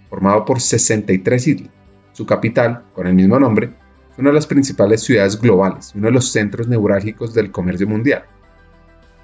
formado 0.09 0.45
por 0.45 0.59
63 0.59 1.47
islas. 1.47 1.69
Su 2.11 2.25
capital, 2.25 2.85
con 2.93 3.05
el 3.05 3.13
mismo 3.13 3.39
nombre, 3.39 3.69
es 4.11 4.17
una 4.17 4.29
de 4.29 4.35
las 4.35 4.47
principales 4.47 5.03
ciudades 5.03 5.39
globales 5.39 5.91
y 5.93 5.99
uno 5.99 6.07
de 6.07 6.13
los 6.13 6.31
centros 6.31 6.67
neurálgicos 6.67 7.35
del 7.35 7.51
comercio 7.51 7.87
mundial. 7.87 8.23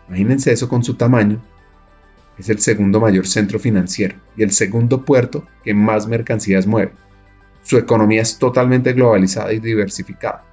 Imagínense 0.08 0.52
eso 0.52 0.70
con 0.70 0.84
su 0.84 0.94
tamaño 0.96 1.42
es 2.38 2.50
el 2.50 2.60
segundo 2.60 3.00
mayor 3.00 3.28
centro 3.28 3.60
financiero 3.60 4.16
y 4.36 4.44
el 4.44 4.52
segundo 4.52 5.06
puerto 5.06 5.46
que 5.64 5.74
más 5.74 6.08
mercancías 6.08 6.68
mueve. 6.68 6.94
Su 7.64 7.78
economía 7.78 8.22
es 8.22 8.38
totalmente 8.38 8.94
globalizada 8.94 9.54
y 9.54 9.60
diversificada. 9.60 10.44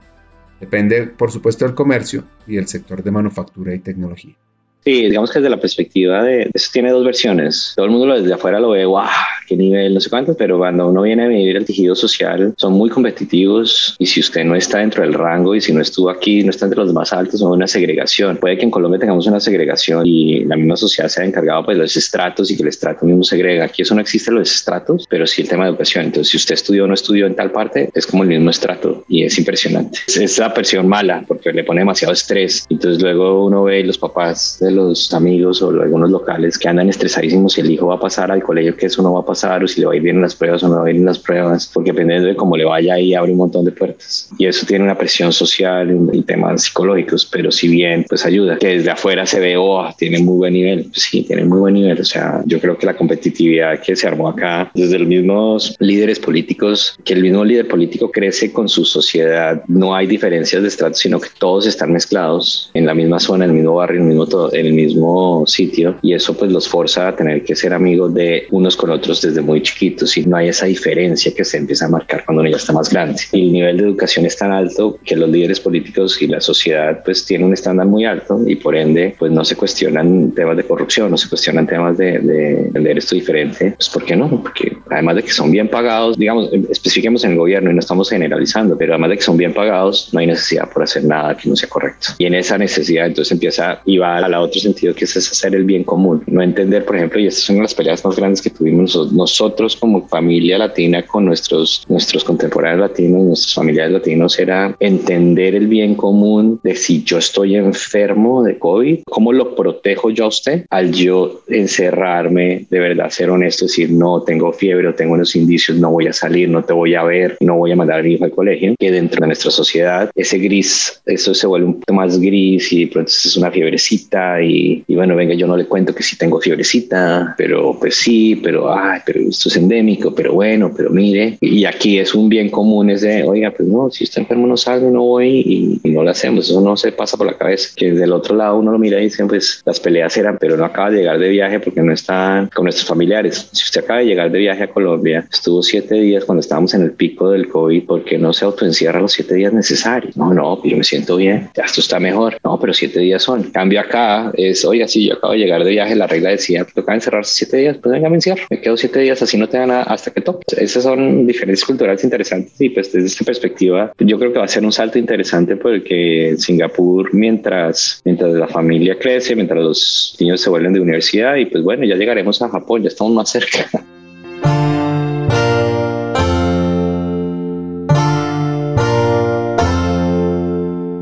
Depende, 0.60 1.06
por 1.06 1.32
supuesto, 1.32 1.64
del 1.64 1.74
comercio 1.74 2.24
y 2.46 2.58
el 2.58 2.68
sector 2.68 3.02
de 3.02 3.10
manufactura 3.10 3.74
y 3.74 3.78
tecnología. 3.78 4.36
Sí, 4.84 5.02
digamos 5.02 5.30
que 5.30 5.38
desde 5.38 5.50
la 5.50 5.60
perspectiva 5.60 6.22
de 6.22 6.50
eso 6.54 6.70
tiene 6.72 6.90
dos 6.90 7.04
versiones. 7.04 7.74
Todo 7.76 7.86
el 7.86 7.92
mundo 7.92 8.14
desde 8.14 8.32
afuera 8.32 8.58
lo 8.58 8.70
ve, 8.70 8.86
wow, 8.86 9.04
qué 9.46 9.56
nivel, 9.56 9.92
no 9.92 10.00
sé 10.00 10.08
cuánto, 10.08 10.34
pero 10.34 10.56
cuando 10.58 10.88
uno 10.88 11.02
viene 11.02 11.24
a 11.24 11.28
vivir 11.28 11.56
el 11.56 11.64
tejido 11.64 11.94
social, 11.94 12.54
son 12.56 12.72
muy 12.72 12.88
competitivos 12.88 13.94
y 13.98 14.06
si 14.06 14.20
usted 14.20 14.44
no 14.44 14.54
está 14.54 14.78
dentro 14.78 15.02
del 15.02 15.12
rango 15.12 15.54
y 15.54 15.60
si 15.60 15.72
no 15.72 15.82
estuvo 15.82 16.08
aquí, 16.08 16.42
no 16.42 16.50
está 16.50 16.64
entre 16.64 16.78
los 16.80 16.94
más 16.94 17.12
altos, 17.12 17.40
son 17.40 17.52
una 17.52 17.66
segregación. 17.66 18.38
Puede 18.38 18.56
que 18.56 18.64
en 18.64 18.70
Colombia 18.70 18.98
tengamos 18.98 19.26
una 19.26 19.38
segregación 19.40 20.06
y 20.06 20.44
la 20.44 20.56
misma 20.56 20.76
sociedad 20.76 21.08
se 21.08 21.22
ha 21.22 21.26
encargado 21.26 21.64
pues, 21.64 21.76
de 21.76 21.82
los 21.82 21.96
estratos 21.96 22.50
y 22.50 22.56
que 22.56 22.62
el 22.62 22.68
estrato 22.68 23.04
mismo 23.04 23.22
segrega. 23.22 23.64
Aquí 23.66 23.82
eso 23.82 23.94
no 23.94 24.00
existe 24.00 24.30
los 24.30 24.50
estratos, 24.50 25.06
pero 25.10 25.26
sí 25.26 25.42
el 25.42 25.48
tema 25.48 25.64
de 25.64 25.70
educación. 25.70 26.06
Entonces, 26.06 26.30
si 26.30 26.36
usted 26.38 26.54
estudió 26.54 26.84
o 26.84 26.86
no 26.86 26.94
estudió 26.94 27.26
en 27.26 27.34
tal 27.34 27.50
parte, 27.50 27.90
es 27.94 28.06
como 28.06 28.22
el 28.22 28.30
mismo 28.30 28.48
estrato 28.48 29.04
y 29.08 29.24
es 29.24 29.38
impresionante. 29.38 29.98
Es 30.06 30.38
la 30.38 30.48
versión 30.48 30.88
mala 30.88 31.24
porque 31.28 31.52
le 31.52 31.64
pone 31.64 31.80
demasiado 31.80 32.14
estrés. 32.14 32.66
Entonces, 32.70 33.02
luego 33.02 33.44
uno 33.44 33.64
ve 33.64 33.84
los 33.84 33.98
papás 33.98 34.58
de 34.60 34.69
los 34.70 35.12
amigos 35.12 35.62
o 35.62 35.70
algunos 35.70 36.10
locales 36.10 36.58
que 36.58 36.68
andan 36.68 36.88
estresadísimos 36.88 37.54
si 37.54 37.60
el 37.60 37.70
hijo 37.70 37.88
va 37.88 37.96
a 37.96 38.00
pasar 38.00 38.30
al 38.30 38.42
colegio, 38.42 38.76
que 38.76 38.86
eso 38.86 39.02
no 39.02 39.14
va 39.14 39.20
a 39.20 39.24
pasar, 39.24 39.62
o 39.62 39.68
si 39.68 39.80
le 39.80 39.86
va 39.86 39.92
a 39.92 39.96
ir 39.96 40.02
bien 40.02 40.16
en 40.16 40.22
las 40.22 40.34
pruebas 40.34 40.62
o 40.62 40.68
no 40.68 40.80
va 40.80 40.86
a 40.86 40.90
ir 40.90 40.96
en 40.96 41.04
las 41.04 41.18
pruebas, 41.18 41.70
porque 41.72 41.90
dependiendo 41.92 42.28
de 42.28 42.36
cómo 42.36 42.56
le 42.56 42.64
vaya 42.64 42.94
ahí 42.94 43.14
abre 43.14 43.32
un 43.32 43.38
montón 43.38 43.64
de 43.64 43.72
puertas. 43.72 44.30
Y 44.38 44.46
eso 44.46 44.66
tiene 44.66 44.84
una 44.84 44.96
presión 44.96 45.32
social 45.32 46.10
y 46.12 46.22
temas 46.22 46.64
psicológicos, 46.64 47.26
pero 47.26 47.50
si 47.50 47.68
bien 47.68 48.04
pues 48.08 48.24
ayuda, 48.24 48.58
que 48.58 48.68
desde 48.68 48.90
afuera 48.90 49.26
se 49.26 49.40
ve, 49.40 49.56
oh, 49.56 49.88
tiene 49.98 50.18
muy 50.18 50.36
buen 50.36 50.54
nivel, 50.54 50.84
pues 50.84 51.02
sí, 51.02 51.22
tiene 51.22 51.44
muy 51.44 51.58
buen 51.58 51.74
nivel. 51.74 52.00
O 52.00 52.04
sea, 52.04 52.42
yo 52.46 52.60
creo 52.60 52.76
que 52.76 52.86
la 52.86 52.96
competitividad 52.96 53.80
que 53.80 53.96
se 53.96 54.06
armó 54.06 54.28
acá 54.28 54.70
desde 54.74 54.98
los 54.98 55.08
mismos 55.08 55.76
líderes 55.78 56.18
políticos, 56.18 56.98
que 57.04 57.14
el 57.14 57.22
mismo 57.22 57.44
líder 57.44 57.68
político 57.68 58.10
crece 58.10 58.52
con 58.52 58.68
su 58.68 58.84
sociedad, 58.84 59.62
no 59.68 59.94
hay 59.94 60.06
diferencias 60.06 60.62
de 60.62 60.68
estrato, 60.68 60.94
sino 60.94 61.20
que 61.20 61.28
todos 61.38 61.66
están 61.66 61.92
mezclados 61.92 62.70
en 62.74 62.86
la 62.86 62.94
misma 62.94 63.20
zona, 63.20 63.44
en 63.44 63.50
el 63.50 63.56
mismo 63.56 63.74
barrio, 63.74 63.96
en 63.96 64.02
el 64.02 64.08
mismo, 64.08 64.26
todo, 64.26 64.52
el 64.60 64.72
mismo 64.72 65.44
sitio 65.46 65.96
y 66.02 66.14
eso 66.14 66.36
pues 66.36 66.50
los 66.52 66.68
forza 66.68 67.08
a 67.08 67.16
tener 67.16 67.44
que 67.44 67.56
ser 67.56 67.72
amigos 67.72 68.14
de 68.14 68.46
unos 68.50 68.76
con 68.76 68.90
otros 68.90 69.22
desde 69.22 69.40
muy 69.40 69.62
chiquitos 69.62 70.16
y 70.16 70.24
no 70.26 70.36
hay 70.36 70.48
esa 70.48 70.66
diferencia 70.66 71.32
que 71.34 71.44
se 71.44 71.56
empieza 71.56 71.86
a 71.86 71.88
marcar 71.88 72.24
cuando 72.24 72.42
uno 72.42 72.50
ya 72.50 72.56
está 72.56 72.72
más 72.72 72.90
grande. 72.90 73.20
Y 73.32 73.46
el 73.46 73.52
nivel 73.52 73.76
de 73.76 73.84
educación 73.84 74.26
es 74.26 74.36
tan 74.36 74.52
alto 74.52 74.98
que 75.04 75.16
los 75.16 75.28
líderes 75.28 75.60
políticos 75.60 76.20
y 76.20 76.26
la 76.26 76.40
sociedad 76.40 77.02
pues 77.04 77.24
tienen 77.24 77.48
un 77.48 77.54
estándar 77.54 77.86
muy 77.86 78.04
alto 78.04 78.40
y 78.46 78.56
por 78.56 78.76
ende 78.76 79.14
pues 79.18 79.32
no 79.32 79.44
se 79.44 79.56
cuestionan 79.56 80.32
temas 80.32 80.56
de 80.56 80.64
corrupción, 80.64 81.10
no 81.10 81.16
se 81.16 81.28
cuestionan 81.28 81.66
temas 81.66 81.96
de, 81.96 82.18
de 82.18 82.92
esto 82.92 83.14
diferente. 83.14 83.74
Pues 83.76 83.88
¿por 83.88 84.04
qué 84.04 84.16
no? 84.16 84.28
Porque 84.42 84.69
además 84.90 85.16
de 85.16 85.22
que 85.22 85.30
son 85.30 85.50
bien 85.50 85.68
pagados, 85.68 86.18
digamos, 86.18 86.52
especifiquemos 86.52 87.24
en 87.24 87.32
el 87.32 87.38
gobierno 87.38 87.70
y 87.70 87.74
no 87.74 87.80
estamos 87.80 88.10
generalizando, 88.10 88.76
pero 88.76 88.92
además 88.92 89.10
de 89.10 89.16
que 89.16 89.22
son 89.22 89.36
bien 89.36 89.54
pagados, 89.54 90.10
no 90.12 90.20
hay 90.20 90.26
necesidad 90.26 90.70
por 90.70 90.82
hacer 90.82 91.04
nada 91.04 91.36
que 91.36 91.48
no 91.48 91.56
sea 91.56 91.68
correcto. 91.68 92.08
Y 92.18 92.26
en 92.26 92.34
esa 92.34 92.58
necesidad 92.58 93.06
entonces 93.06 93.32
empieza 93.32 93.80
y 93.84 93.98
va 93.98 94.18
al 94.18 94.34
otro 94.34 94.60
sentido 94.60 94.94
que 94.94 95.04
es 95.04 95.16
hacer 95.16 95.54
el 95.54 95.64
bien 95.64 95.84
común, 95.84 96.22
no 96.26 96.42
entender, 96.42 96.84
por 96.84 96.96
ejemplo, 96.96 97.20
y 97.20 97.26
estas 97.26 97.44
son 97.44 97.62
las 97.62 97.74
peleas 97.74 98.04
más 98.04 98.16
grandes 98.16 98.42
que 98.42 98.50
tuvimos 98.50 99.12
nosotros 99.12 99.76
como 99.76 100.06
familia 100.08 100.58
latina 100.58 101.04
con 101.06 101.24
nuestros, 101.24 101.84
nuestros 101.88 102.24
contemporáneos 102.24 102.80
latinos, 102.80 103.22
nuestros 103.22 103.54
familiares 103.54 103.92
latinos, 103.92 104.38
era 104.38 104.76
entender 104.80 105.54
el 105.54 105.66
bien 105.66 105.94
común 105.94 106.60
de 106.62 106.74
si 106.74 107.02
yo 107.04 107.18
estoy 107.18 107.56
enfermo 107.56 108.42
de 108.42 108.58
COVID, 108.58 109.00
¿cómo 109.06 109.32
lo 109.32 109.54
protejo 109.54 110.10
yo 110.10 110.24
a 110.24 110.28
usted? 110.28 110.64
Al 110.70 110.92
yo 110.92 111.42
encerrarme, 111.48 112.66
de 112.70 112.80
verdad 112.80 113.10
ser 113.10 113.30
honesto, 113.30 113.66
decir, 113.66 113.90
no, 113.90 114.22
tengo 114.22 114.52
fiebre 114.52 114.79
o 114.86 114.94
tengo 114.94 115.14
unos 115.14 115.36
indicios, 115.36 115.78
no 115.78 115.90
voy 115.90 116.06
a 116.06 116.12
salir, 116.12 116.48
no 116.48 116.64
te 116.64 116.72
voy 116.72 116.94
a 116.94 117.02
ver, 117.02 117.36
no 117.40 117.56
voy 117.56 117.72
a 117.72 117.76
mandar 117.76 118.00
a 118.00 118.02
mi 118.02 118.14
hijo 118.14 118.24
al 118.24 118.30
colegio, 118.32 118.74
que 118.78 118.90
dentro 118.90 119.20
de 119.20 119.28
nuestra 119.28 119.50
sociedad 119.50 120.10
ese 120.14 120.38
gris, 120.38 121.00
eso 121.06 121.34
se 121.34 121.46
vuelve 121.46 121.66
un 121.66 121.80
poco 121.80 121.94
más 121.94 122.18
gris 122.18 122.72
y 122.72 122.86
pronto 122.86 123.10
es 123.10 123.36
una 123.36 123.50
fiebrecita 123.50 124.42
y 124.42 124.84
y 124.86 124.94
bueno, 124.94 125.14
venga, 125.14 125.34
yo 125.34 125.46
no 125.46 125.56
le 125.56 125.66
cuento 125.66 125.94
que 125.94 126.02
sí 126.02 126.16
tengo 126.16 126.40
fiebrecita, 126.40 127.34
pero 127.36 127.76
pues 127.78 127.96
sí, 127.96 128.40
pero, 128.42 128.72
ay, 128.72 129.00
pero 129.04 129.20
esto 129.20 129.48
es 129.48 129.56
endémico, 129.56 130.14
pero 130.14 130.32
bueno, 130.32 130.72
pero 130.76 130.90
mire, 130.90 131.38
y 131.40 131.64
aquí 131.64 131.98
es 131.98 132.14
un 132.14 132.28
bien 132.28 132.50
común, 132.50 132.90
es 132.90 133.02
de, 133.02 133.22
oiga, 133.22 133.50
pues 133.50 133.68
no, 133.68 133.90
si 133.90 134.04
está 134.04 134.20
enfermo 134.20 134.46
no 134.46 134.56
salgo, 134.56 134.90
no 134.90 135.02
voy 135.02 135.80
y, 135.84 135.90
no 135.90 136.02
lo 136.02 136.10
hacemos, 136.10 136.48
eso 136.48 136.60
no 136.60 136.76
se 136.76 136.92
pasa 136.92 137.16
por 137.16 137.26
la 137.26 137.36
cabeza, 137.36 137.70
que 137.76 137.92
del 137.92 138.12
otro 138.12 138.36
lado 138.36 138.58
uno 138.58 138.72
lo 138.72 138.78
mira 138.78 139.00
y 139.00 139.04
dice, 139.04 139.24
pues 139.26 139.62
las 139.64 139.80
peleas 139.80 140.16
eran, 140.16 140.38
pero 140.38 140.56
no 140.56 140.64
acaba 140.64 140.90
de 140.90 140.98
llegar 140.98 141.18
de 141.18 141.28
viaje 141.28 141.60
porque 141.60 141.82
no 141.82 141.92
está 141.92 142.48
con 142.54 142.64
nuestros 142.64 142.88
familiares. 142.88 143.48
Si 143.52 143.64
usted 143.64 143.84
acaba 143.84 144.00
de 144.00 144.06
llegar 144.06 144.30
de 144.30 144.38
viaje 144.38 144.64
Colombia, 144.72 145.26
estuvo 145.32 145.62
siete 145.62 145.96
días 145.96 146.24
cuando 146.24 146.40
estábamos 146.40 146.74
en 146.74 146.82
el 146.82 146.92
pico 146.92 147.30
del 147.30 147.48
COVID, 147.48 147.84
porque 147.86 148.18
no 148.18 148.32
se 148.32 148.44
autoencierra 148.44 149.00
los 149.00 149.12
siete 149.12 149.34
días 149.34 149.52
necesarios? 149.52 150.16
No, 150.16 150.32
no, 150.32 150.62
yo 150.64 150.76
me 150.76 150.84
siento 150.84 151.16
bien, 151.16 151.50
ya 151.56 151.64
esto 151.64 151.80
está 151.80 152.00
mejor. 152.00 152.38
No, 152.44 152.58
pero 152.58 152.72
siete 152.72 153.00
días 153.00 153.22
son. 153.22 153.44
Cambio 153.50 153.80
acá 153.80 154.32
es, 154.34 154.64
oiga, 154.64 154.88
si 154.88 155.08
yo 155.08 155.14
acabo 155.14 155.32
de 155.32 155.38
llegar 155.38 155.64
de 155.64 155.70
viaje, 155.70 155.94
la 155.94 156.06
regla 156.06 156.30
decía, 156.30 156.64
tocaba 156.64 156.94
encerrarse 156.94 157.34
siete 157.34 157.58
días, 157.58 157.76
pues 157.80 157.92
venga, 157.92 158.08
me 158.08 158.16
encierro, 158.16 158.42
me 158.50 158.60
quedo 158.60 158.76
siete 158.76 159.00
días, 159.00 159.22
así 159.22 159.36
no 159.36 159.48
te 159.48 159.58
nada 159.58 159.82
hasta 159.82 160.10
que 160.10 160.20
toque. 160.20 160.44
Esas 160.56 160.82
son 160.82 161.26
diferencias 161.26 161.66
culturales 161.66 162.04
interesantes 162.04 162.60
y 162.60 162.70
pues 162.70 162.92
desde 162.92 163.06
esta 163.06 163.24
perspectiva, 163.24 163.92
yo 163.98 164.18
creo 164.18 164.32
que 164.32 164.38
va 164.38 164.44
a 164.44 164.48
ser 164.48 164.64
un 164.64 164.72
salto 164.72 164.98
interesante 164.98 165.56
porque 165.56 166.34
Singapur, 166.38 167.12
mientras, 167.14 168.00
mientras 168.04 168.32
la 168.32 168.48
familia 168.48 168.98
crece, 168.98 169.34
mientras 169.34 169.60
los 169.60 170.16
niños 170.20 170.40
se 170.40 170.50
vuelven 170.50 170.72
de 170.72 170.80
universidad 170.80 171.36
y 171.36 171.46
pues 171.46 171.62
bueno, 171.62 171.84
ya 171.84 171.96
llegaremos 171.96 172.40
a 172.42 172.48
Japón, 172.48 172.82
ya 172.82 172.88
estamos 172.88 173.12
más 173.12 173.30
cerca. 173.30 173.70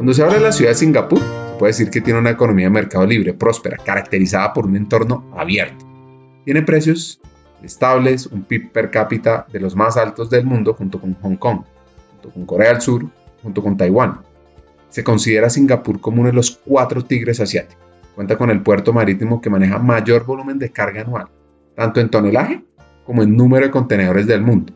Cuando 0.08 0.14
se 0.14 0.22
habla 0.22 0.36
de 0.36 0.40
la 0.40 0.52
ciudad 0.52 0.70
de 0.70 0.76
Singapur, 0.76 1.20
puede 1.58 1.72
decir 1.72 1.90
que 1.90 2.00
tiene 2.00 2.18
una 2.18 2.30
economía 2.30 2.64
de 2.64 2.70
mercado 2.70 3.04
libre, 3.04 3.34
próspera, 3.34 3.76
caracterizada 3.76 4.54
por 4.54 4.64
un 4.64 4.74
entorno 4.74 5.30
abierto. 5.36 5.84
Tiene 6.46 6.62
precios 6.62 7.20
estables, 7.62 8.26
un 8.26 8.44
PIB 8.44 8.72
per 8.72 8.90
cápita 8.90 9.46
de 9.52 9.60
los 9.60 9.76
más 9.76 9.98
altos 9.98 10.30
del 10.30 10.46
mundo 10.46 10.72
junto 10.72 10.98
con 10.98 11.12
Hong 11.20 11.36
Kong, 11.36 11.60
junto 12.12 12.30
con 12.30 12.46
Corea 12.46 12.72
del 12.72 12.80
Sur, 12.80 13.04
junto 13.42 13.62
con 13.62 13.76
Taiwán. 13.76 14.20
Se 14.88 15.04
considera 15.04 15.50
Singapur 15.50 16.00
como 16.00 16.20
uno 16.20 16.30
de 16.30 16.36
los 16.36 16.58
cuatro 16.64 17.04
tigres 17.04 17.40
asiáticos. 17.40 17.84
Cuenta 18.14 18.38
con 18.38 18.48
el 18.48 18.62
puerto 18.62 18.94
marítimo 18.94 19.42
que 19.42 19.50
maneja 19.50 19.78
mayor 19.78 20.24
volumen 20.24 20.58
de 20.58 20.70
carga 20.70 21.02
anual, 21.02 21.26
tanto 21.74 22.00
en 22.00 22.08
tonelaje 22.08 22.64
como 23.08 23.22
en 23.22 23.38
número 23.38 23.64
de 23.64 23.70
contenedores 23.70 24.26
del 24.26 24.42
mundo. 24.42 24.74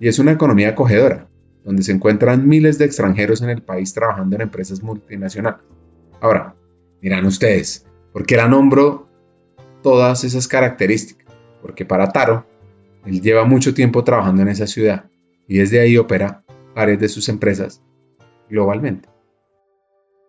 Y 0.00 0.08
es 0.08 0.18
una 0.18 0.32
economía 0.32 0.68
acogedora, 0.68 1.28
donde 1.64 1.82
se 1.82 1.92
encuentran 1.92 2.46
miles 2.46 2.76
de 2.76 2.84
extranjeros 2.84 3.40
en 3.40 3.48
el 3.48 3.62
país 3.62 3.94
trabajando 3.94 4.36
en 4.36 4.42
empresas 4.42 4.82
multinacionales. 4.82 5.62
Ahora, 6.20 6.54
dirán 7.00 7.24
ustedes, 7.24 7.86
¿por 8.12 8.26
qué 8.26 8.36
la 8.36 8.48
nombro 8.48 9.08
todas 9.82 10.24
esas 10.24 10.46
características? 10.46 11.34
Porque 11.62 11.86
para 11.86 12.12
Taro, 12.12 12.44
él 13.06 13.22
lleva 13.22 13.46
mucho 13.46 13.72
tiempo 13.72 14.04
trabajando 14.04 14.42
en 14.42 14.48
esa 14.48 14.66
ciudad 14.66 15.06
y 15.48 15.56
desde 15.56 15.80
ahí 15.80 15.96
opera 15.96 16.44
varias 16.74 17.00
de 17.00 17.08
sus 17.08 17.30
empresas 17.30 17.80
globalmente 18.50 19.09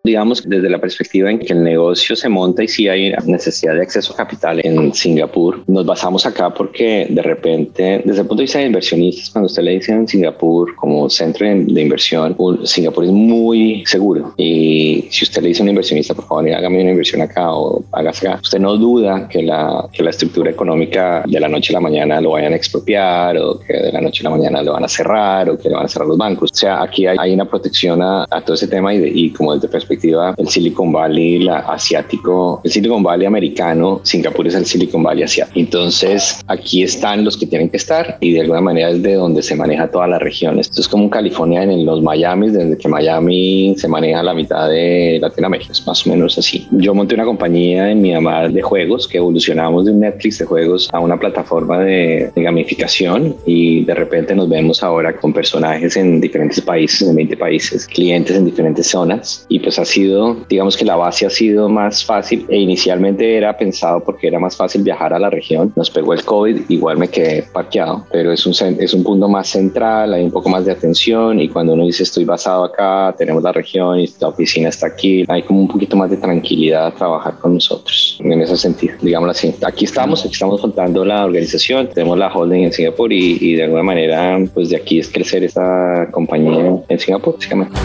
digamos, 0.04 0.42
desde 0.44 0.68
la 0.68 0.80
perspectiva 0.80 1.30
en 1.30 1.38
que 1.38 1.52
el 1.52 1.62
negocio 1.62 2.16
se 2.16 2.28
monta 2.28 2.64
y 2.64 2.68
si 2.68 2.88
hay 2.88 3.12
necesidad 3.24 3.74
de 3.74 3.82
acceso 3.82 4.12
a 4.12 4.16
capital 4.16 4.60
en 4.64 4.92
Singapur, 4.92 5.62
nos 5.68 5.86
basamos 5.86 6.26
acá 6.26 6.52
porque 6.52 7.06
de 7.08 7.22
repente, 7.22 8.02
desde 8.04 8.22
el 8.22 8.26
punto 8.26 8.40
de 8.40 8.42
vista 8.42 8.58
de 8.58 8.66
inversionistas, 8.66 9.30
cuando 9.30 9.46
usted 9.46 9.62
le 9.62 9.72
dice 9.72 9.92
en 9.92 10.08
Singapur 10.08 10.74
como 10.74 11.08
centro 11.08 11.46
de 11.46 11.80
inversión, 11.80 12.36
Singapur 12.64 13.04
es 13.04 13.12
muy 13.12 13.84
seguro. 13.86 14.34
Y 14.36 15.06
si 15.08 15.24
usted 15.24 15.40
le 15.40 15.48
dice 15.48 15.62
a 15.62 15.64
un 15.64 15.68
inversionista, 15.68 16.14
por 16.14 16.26
favor, 16.26 16.50
hágame 16.50 16.82
una 16.82 16.90
inversión 16.90 17.22
acá 17.22 17.54
o 17.54 17.84
hágase 17.92 18.26
acá, 18.26 18.40
usted 18.42 18.58
no 18.58 18.76
duda 18.76 19.28
que 19.28 19.40
la, 19.44 19.88
que 19.92 20.02
la 20.02 20.10
estructura 20.10 20.50
económica 20.50 21.22
de 21.28 21.38
la 21.38 21.48
noche 21.48 21.72
a 21.72 21.74
la 21.74 21.80
mañana 21.80 22.20
lo 22.20 22.30
vayan 22.30 22.54
a 22.54 22.56
expropiar 22.56 23.38
o 23.38 23.60
que 23.60 23.72
de 23.72 23.92
la 23.92 24.00
noche 24.00 24.26
a 24.26 24.30
la 24.30 24.36
mañana 24.36 24.62
lo 24.64 24.72
van 24.72 24.84
a 24.84 24.88
cerrar 24.88 25.48
o 25.48 25.56
que 25.56 25.68
le 25.68 25.76
van 25.76 25.84
a 25.84 25.88
cerrar 25.88 26.08
los 26.08 26.18
bancos. 26.18 26.50
O 26.50 26.56
sea, 26.56 26.82
aquí 26.82 27.06
hay, 27.06 27.16
hay 27.20 27.34
una 27.34 27.44
protección 27.44 28.02
a, 28.02 28.26
a, 28.28 28.40
todo 28.40 28.54
ese 28.54 28.66
tema 28.66 28.92
y, 28.92 28.98
de, 28.98 29.08
y 29.08 29.30
como 29.30 29.54
desde 29.54 29.68
perspectiva 29.68 29.91
el 30.36 30.48
Silicon 30.48 30.92
Valley 30.92 31.40
la 31.40 31.58
asiático, 31.60 32.60
el 32.64 32.70
Silicon 32.70 33.02
Valley 33.02 33.26
americano, 33.26 34.00
Singapur 34.02 34.46
es 34.46 34.54
el 34.54 34.66
Silicon 34.66 35.02
Valley 35.02 35.24
asiático. 35.24 35.58
Entonces, 35.58 36.40
aquí 36.46 36.82
están 36.82 37.24
los 37.24 37.36
que 37.36 37.46
tienen 37.46 37.68
que 37.68 37.76
estar 37.76 38.18
y 38.20 38.32
de 38.32 38.40
alguna 38.40 38.60
manera 38.60 38.90
es 38.90 39.02
de 39.02 39.14
donde 39.14 39.42
se 39.42 39.54
maneja 39.54 39.90
toda 39.90 40.06
la 40.06 40.18
región. 40.18 40.58
Esto 40.58 40.80
es 40.80 40.88
como 40.88 41.10
California 41.10 41.62
en 41.62 41.84
los 41.84 42.02
Miami, 42.02 42.50
desde 42.50 42.76
que 42.76 42.88
Miami 42.88 43.74
se 43.76 43.88
maneja 43.88 44.22
la 44.22 44.34
mitad 44.34 44.68
de 44.68 45.18
Latinoamérica, 45.20 45.72
es 45.72 45.86
más 45.86 46.06
o 46.06 46.10
menos 46.10 46.38
así. 46.38 46.66
Yo 46.72 46.94
monté 46.94 47.14
una 47.14 47.24
compañía 47.24 47.90
en 47.90 48.00
Myanmar 48.00 48.52
de 48.52 48.62
juegos 48.62 49.08
que 49.08 49.18
evolucionamos 49.18 49.84
de 49.84 49.92
un 49.92 50.00
Netflix 50.00 50.38
de 50.38 50.44
juegos 50.44 50.88
a 50.92 51.00
una 51.00 51.18
plataforma 51.18 51.78
de, 51.80 52.30
de 52.34 52.42
gamificación 52.42 53.36
y 53.46 53.84
de 53.84 53.94
repente 53.94 54.34
nos 54.34 54.48
vemos 54.48 54.82
ahora 54.82 55.14
con 55.16 55.32
personajes 55.32 55.96
en 55.96 56.20
diferentes 56.20 56.60
países, 56.60 57.08
en 57.08 57.16
20 57.16 57.36
países, 57.36 57.86
clientes 57.86 58.36
en 58.36 58.44
diferentes 58.44 58.86
zonas 58.86 59.46
y 59.48 59.58
pues 59.58 59.78
ha 59.82 59.84
sido, 59.84 60.36
digamos 60.48 60.76
que 60.76 60.84
la 60.84 60.96
base 60.96 61.26
ha 61.26 61.30
sido 61.30 61.68
más 61.68 62.04
fácil 62.04 62.46
e 62.48 62.58
inicialmente 62.58 63.36
era 63.36 63.56
pensado 63.56 64.02
porque 64.02 64.28
era 64.28 64.38
más 64.38 64.56
fácil 64.56 64.82
viajar 64.82 65.12
a 65.12 65.18
la 65.18 65.30
región. 65.30 65.72
Nos 65.76 65.90
pegó 65.90 66.14
el 66.14 66.24
COVID, 66.24 66.62
igual 66.68 66.98
me 66.98 67.08
quedé 67.08 67.42
parqueado, 67.52 68.06
pero 68.10 68.32
es 68.32 68.46
un, 68.46 68.52
es 68.78 68.94
un 68.94 69.02
punto 69.02 69.28
más 69.28 69.48
central, 69.48 70.14
hay 70.14 70.24
un 70.24 70.30
poco 70.30 70.48
más 70.48 70.64
de 70.64 70.72
atención 70.72 71.40
y 71.40 71.48
cuando 71.48 71.74
uno 71.74 71.84
dice 71.84 72.02
estoy 72.02 72.24
basado 72.24 72.64
acá, 72.64 73.14
tenemos 73.16 73.42
la 73.42 73.52
región 73.52 74.00
y 74.00 74.08
la 74.20 74.28
oficina 74.28 74.68
está 74.68 74.86
aquí, 74.86 75.24
hay 75.28 75.42
como 75.42 75.60
un 75.60 75.68
poquito 75.68 75.96
más 75.96 76.10
de 76.10 76.16
tranquilidad 76.16 76.86
a 76.86 76.94
trabajar 76.94 77.38
con 77.38 77.54
nosotros 77.54 78.18
en 78.20 78.40
ese 78.40 78.56
sentido, 78.56 78.94
digámoslo 79.00 79.32
así. 79.32 79.54
Aquí 79.66 79.84
estamos, 79.84 80.24
aquí 80.24 80.32
estamos 80.32 80.60
contando 80.60 81.04
la 81.04 81.24
organización, 81.24 81.88
tenemos 81.88 82.18
la 82.18 82.32
holding 82.32 82.64
en 82.64 82.72
Singapur 82.72 83.12
y, 83.12 83.38
y 83.40 83.56
de 83.56 83.64
alguna 83.64 83.82
manera, 83.82 84.38
pues 84.54 84.70
de 84.70 84.76
aquí 84.76 84.98
es 84.98 85.10
crecer 85.10 85.44
esta 85.44 86.08
compañía 86.10 86.82
en 86.88 86.98
Singapur, 86.98 87.34
básicamente. 87.34 87.78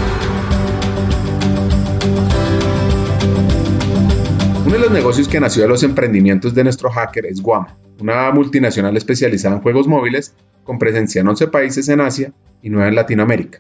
De 4.78 4.84
los 4.84 4.92
negocios 4.92 5.28
que 5.28 5.40
nació 5.40 5.64
de 5.64 5.70
los 5.70 5.82
emprendimientos 5.82 6.54
de 6.54 6.64
nuestro 6.64 6.92
hacker 6.92 7.26
es 7.26 7.42
Guama, 7.42 7.76
una 8.00 8.30
multinacional 8.32 8.96
especializada 8.96 9.56
en 9.56 9.62
juegos 9.64 9.88
móviles 9.88 10.36
con 10.64 10.78
presencia 10.78 11.22
en 11.22 11.28
11 11.30 11.48
países 11.48 11.90
en 11.90 12.00
Asia 12.00 12.32
y 12.62 12.70
9 12.70 12.90
en 12.90 12.96
Latinoamérica. 12.96 13.60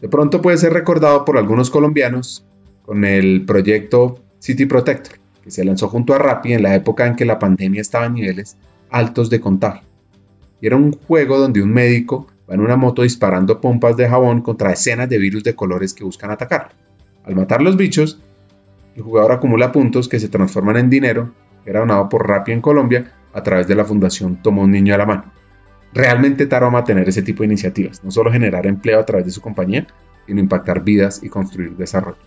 De 0.00 0.08
pronto 0.08 0.42
puede 0.42 0.56
ser 0.56 0.72
recordado 0.72 1.24
por 1.24 1.38
algunos 1.38 1.70
colombianos 1.70 2.44
con 2.82 3.04
el 3.04 3.44
proyecto 3.44 4.18
City 4.40 4.66
Protector, 4.66 5.20
que 5.44 5.52
se 5.52 5.64
lanzó 5.64 5.86
junto 5.86 6.14
a 6.14 6.18
Rappi 6.18 6.52
en 6.52 6.64
la 6.64 6.74
época 6.74 7.06
en 7.06 7.14
que 7.14 7.24
la 7.24 7.38
pandemia 7.38 7.80
estaba 7.80 8.06
a 8.06 8.10
niveles 8.10 8.56
altos 8.90 9.30
de 9.30 9.40
contagio. 9.40 9.86
Era 10.60 10.74
un 10.74 10.94
juego 10.94 11.38
donde 11.38 11.62
un 11.62 11.72
médico 11.72 12.26
va 12.50 12.54
en 12.54 12.60
una 12.60 12.76
moto 12.76 13.02
disparando 13.02 13.60
pompas 13.60 13.96
de 13.96 14.08
jabón 14.08 14.42
contra 14.42 14.70
decenas 14.70 15.08
de 15.08 15.18
virus 15.18 15.44
de 15.44 15.54
colores 15.54 15.94
que 15.94 16.02
buscan 16.02 16.32
atacar. 16.32 16.72
Al 17.22 17.36
matar 17.36 17.62
los 17.62 17.76
bichos, 17.76 18.18
el 18.98 19.04
jugador 19.04 19.30
acumula 19.30 19.70
puntos 19.70 20.08
que 20.08 20.18
se 20.18 20.28
transforman 20.28 20.76
en 20.76 20.90
dinero, 20.90 21.32
era 21.64 21.78
donado 21.78 22.08
por 22.08 22.26
Rappi 22.26 22.50
en 22.50 22.60
Colombia 22.60 23.12
a 23.32 23.44
través 23.44 23.68
de 23.68 23.76
la 23.76 23.84
fundación 23.84 24.42
Tomó 24.42 24.62
un 24.62 24.72
niño 24.72 24.92
a 24.92 24.98
la 24.98 25.06
mano. 25.06 25.32
Realmente 25.94 26.46
Taroma 26.46 26.82
tener 26.82 27.08
ese 27.08 27.22
tipo 27.22 27.44
de 27.44 27.46
iniciativas, 27.46 28.02
no 28.02 28.10
solo 28.10 28.32
generar 28.32 28.66
empleo 28.66 28.98
a 28.98 29.06
través 29.06 29.24
de 29.24 29.30
su 29.30 29.40
compañía, 29.40 29.86
sino 30.26 30.40
impactar 30.40 30.82
vidas 30.82 31.22
y 31.22 31.28
construir 31.28 31.76
desarrollo. 31.76 32.18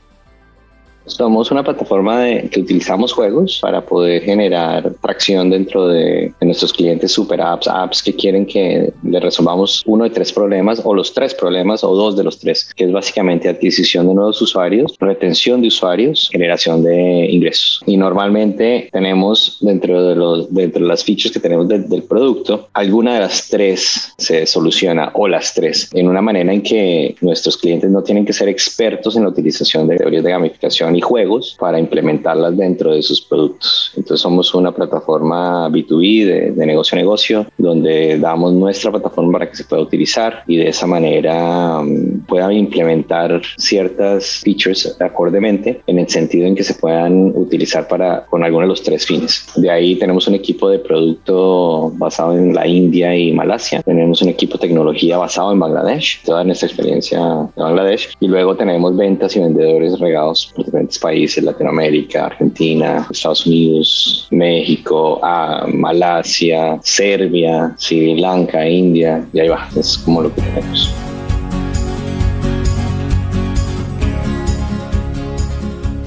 Somos 1.06 1.52
una 1.52 1.64
plataforma 1.64 2.22
de, 2.22 2.50
que 2.50 2.62
utilizamos 2.62 3.14
juegos 3.14 3.60
para 3.62 3.82
poder 3.82 4.22
generar 4.24 4.94
tracción 5.02 5.50
dentro 5.50 5.88
de, 5.88 6.34
nuestros 6.42 6.74
clientes 6.74 7.12
super 7.12 7.42
apps, 7.42 7.68
apps 7.68 8.04
que 8.04 8.16
quieren 8.16 8.46
que 8.46 8.92
le 9.04 9.20
resolvamos 9.20 9.84
uno 9.86 10.04
de 10.04 10.10
tres 10.10 10.32
problemas 10.32 10.82
o 10.84 10.94
los 10.94 11.14
tres 11.14 11.34
problemas 11.34 11.84
o 11.84 11.96
dos 11.96 12.16
de 12.18 12.24
los 12.24 12.40
tres, 12.40 12.74
que 12.76 12.86
es 12.86 12.92
básicamente 12.92 13.50
adquisición 13.50 14.08
de 14.08 14.14
nuevos 14.14 14.42
usuarios, 14.42 14.96
retención 15.00 15.62
de 15.62 15.68
usuarios, 15.70 16.30
generación 16.32 16.84
de 16.84 17.28
ingresos. 17.30 17.82
Y 17.86 17.98
normalmente 17.98 18.90
tenemos 18.92 19.58
dentro 19.62 20.04
de, 20.04 20.16
los, 20.16 20.54
dentro 20.54 20.82
de 20.82 20.88
las 20.88 21.04
features 21.04 21.32
que 21.32 21.40
tenemos 21.40 21.68
del 21.68 22.04
producto, 22.04 22.70
alguna 22.74 23.16
de 23.16 23.22
las 23.22 23.48
tres 23.48 24.14
se 24.18 24.46
soluciona 24.46 25.12
o 25.14 25.28
las 25.28 25.54
tres 25.54 25.90
en 25.94 26.08
una 26.08 26.22
manera 26.22 26.52
en 26.54 26.62
que 26.62 27.16
nuestros 27.22 27.58
clientes 27.58 27.90
no 27.90 28.04
tienen 28.04 28.26
que 28.26 28.34
ser 28.34 28.50
expertos 28.50 29.16
en 29.16 29.24
la 29.24 29.30
utilización 29.30 29.88
de 29.88 29.98
teorías 29.98 30.24
de 30.24 30.32
gamificación 30.32 30.91
y 30.96 31.02
juegos 31.02 31.56
para 31.60 31.80
implementarlas 31.80 32.58
dentro 32.58 32.94
de 32.94 33.02
sus 33.02 33.22
productos. 33.22 33.92
Entonces 33.96 34.22
somos 34.22 34.54
una 34.54 34.72
plataforma 34.72 35.70
B2B 35.70 36.54
de, 36.56 36.66
negocio 36.66 36.96
a 36.96 37.00
negocio 37.00 37.46
donde 37.58 38.18
damos 38.20 38.54
nuestra 38.54 38.92
plataforma 38.92 39.34
para 39.34 39.50
que 39.50 39.56
se 39.56 39.64
pueda 39.64 39.82
utilizar 39.82 40.44
y 40.48 40.58
de 40.58 40.70
esa 40.70 40.88
manera 40.88 41.80
um, 41.80 42.20
puedan 42.28 42.52
implementar 42.54 43.42
ciertas 43.58 44.42
features 44.44 44.96
acordemente 45.00 45.82
en 45.88 46.00
el 46.00 46.10
sentido 46.10 46.48
en 46.48 46.56
que 46.56 46.64
se 46.64 46.76
puedan 46.76 47.34
utilizar 47.36 47.88
para 47.88 48.26
con 48.26 48.44
alguno 48.44 48.64
de 48.64 48.70
los 48.70 48.84
tres 48.84 49.06
fines. 49.06 49.46
De 49.56 49.70
ahí 49.70 49.96
tenemos 49.96 50.28
un 50.28 50.36
equipo 50.36 50.70
de 50.70 50.80
producto 50.80 51.92
basado 51.96 52.38
en 52.38 52.54
la 52.54 52.68
India 52.68 53.16
y 53.16 53.32
Malasia. 53.32 53.82
Tenemos 53.82 54.22
un 54.22 54.30
equipo 54.30 54.54
de 54.54 54.68
tecnología 54.68 55.18
basado 55.18 55.52
en 55.52 55.60
Bangladesh, 55.60 56.22
toda 56.24 56.44
nuestra 56.44 56.68
experiencia 56.68 57.20
de 57.56 57.62
Bangladesh. 57.62 58.10
Y 58.20 58.28
luego 58.28 58.56
tenemos 58.56 58.96
ventas 58.96 59.36
y 59.36 59.40
vendedores 59.40 60.00
regados 60.00 60.52
por 60.56 60.66
países, 61.00 61.44
Latinoamérica, 61.44 62.26
Argentina, 62.26 63.08
Estados 63.12 63.46
Unidos, 63.46 64.28
México, 64.32 65.20
ah, 65.24 65.66
Malasia, 65.68 66.80
Serbia, 66.84 67.74
Sri 67.78 68.20
Lanka, 68.20 68.68
India, 68.68 69.26
y 69.34 69.40
ahí 69.40 69.48
va, 69.50 69.70
es 69.76 69.98
como 69.98 70.22
lo 70.22 70.34
que 70.34 70.42
tenemos. 70.42 70.94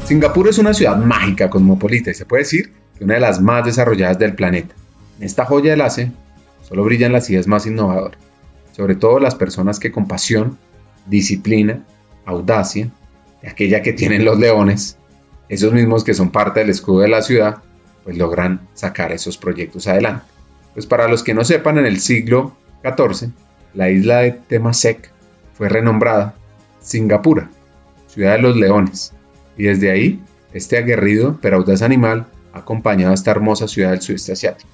Singapur 0.05 0.49
es 0.49 0.59
una 0.59 0.75
ciudad 0.75 0.97
mágica, 0.97 1.49
cosmopolita 1.49 2.11
y 2.11 2.14
se 2.14 2.27
puede 2.27 2.43
decir 2.43 2.72
que 2.99 3.05
una 3.05 3.14
de 3.14 3.20
las 3.20 3.41
más 3.41 3.64
desarrolladas 3.64 4.18
del 4.18 4.35
planeta. 4.35 4.75
En 5.18 5.25
esta 5.25 5.47
joya 5.47 5.70
del 5.70 5.81
ACE 5.81 6.12
solo 6.62 6.85
brillan 6.85 7.12
las 7.12 7.31
ideas 7.31 7.47
más 7.47 7.66
innovadoras, 7.66 8.18
sobre 8.72 8.97
todo 8.97 9.18
las 9.18 9.35
personas 9.35 9.79
que 9.79 9.91
con 9.91 10.07
pasión, 10.07 10.59
disciplina, 11.07 11.85
audacia 12.27 12.91
aquella 13.49 13.83
que 13.83 13.93
tienen 13.93 14.25
los 14.25 14.39
leones, 14.39 14.99
esos 15.49 15.73
mismos 15.73 16.05
que 16.05 16.15
son 16.15 16.31
parte 16.31 16.61
del 16.61 16.71
escudo 16.71 17.01
de 17.01 17.09
la 17.09 17.23
ciudad, 17.23 17.63
pues 18.05 18.17
logran 18.17 18.69
sacar 18.75 19.13
esos 19.13 19.37
proyectos 19.37 19.87
adelante. 19.87 20.25
Pues 20.75 20.87
para 20.87 21.09
los 21.09 21.23
que 21.23 21.35
no 21.35 21.45
sepan, 21.45 21.79
en 21.79 21.87
el 21.87 22.01
siglo 22.01 22.57
XIV, 22.83 23.31
la 23.75 23.91
isla 23.91 24.19
de 24.19 24.33
Temasek 24.33 25.11
fue 25.55 25.69
renombrada 25.69 26.35
Singapura, 26.81 27.51
ciudad 28.09 28.33
de 28.33 28.43
los 28.43 28.57
leones, 28.57 29.13
y 29.57 29.65
desde 29.65 29.91
ahí, 29.91 30.21
este 30.53 30.79
aguerrido 30.79 31.39
pero 31.41 31.57
audaz 31.57 31.83
animal 31.83 32.27
ha 32.53 32.61
acompañado 32.61 33.13
a 33.13 33.15
esta 33.15 33.31
hermosa 33.31 33.69
ciudad 33.69 33.91
del 33.91 34.03
sudeste 34.03 34.33
asiático. 34.33 34.71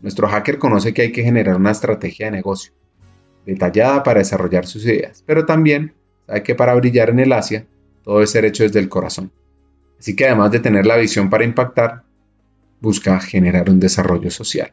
Nuestro 0.00 0.28
hacker 0.28 0.58
conoce 0.58 0.92
que 0.92 1.02
hay 1.02 1.12
que 1.12 1.22
generar 1.22 1.56
una 1.56 1.70
estrategia 1.70 2.26
de 2.26 2.32
negocio, 2.32 2.72
detallada 3.46 4.02
para 4.02 4.20
desarrollar 4.20 4.66
sus 4.66 4.84
ideas, 4.84 5.22
pero 5.26 5.46
también 5.46 5.94
sabe 6.26 6.42
que 6.42 6.54
para 6.54 6.74
brillar 6.74 7.10
en 7.10 7.20
el 7.20 7.32
Asia 7.32 7.66
todo 8.04 8.22
es 8.22 8.30
ser 8.30 8.44
hecho 8.44 8.62
desde 8.62 8.80
el 8.80 8.88
corazón. 8.88 9.30
Así 9.98 10.14
que 10.14 10.26
además 10.26 10.50
de 10.52 10.60
tener 10.60 10.86
la 10.86 10.96
visión 10.96 11.30
para 11.30 11.44
impactar, 11.44 12.02
busca 12.80 13.18
generar 13.20 13.70
un 13.70 13.80
desarrollo 13.80 14.30
social. 14.30 14.70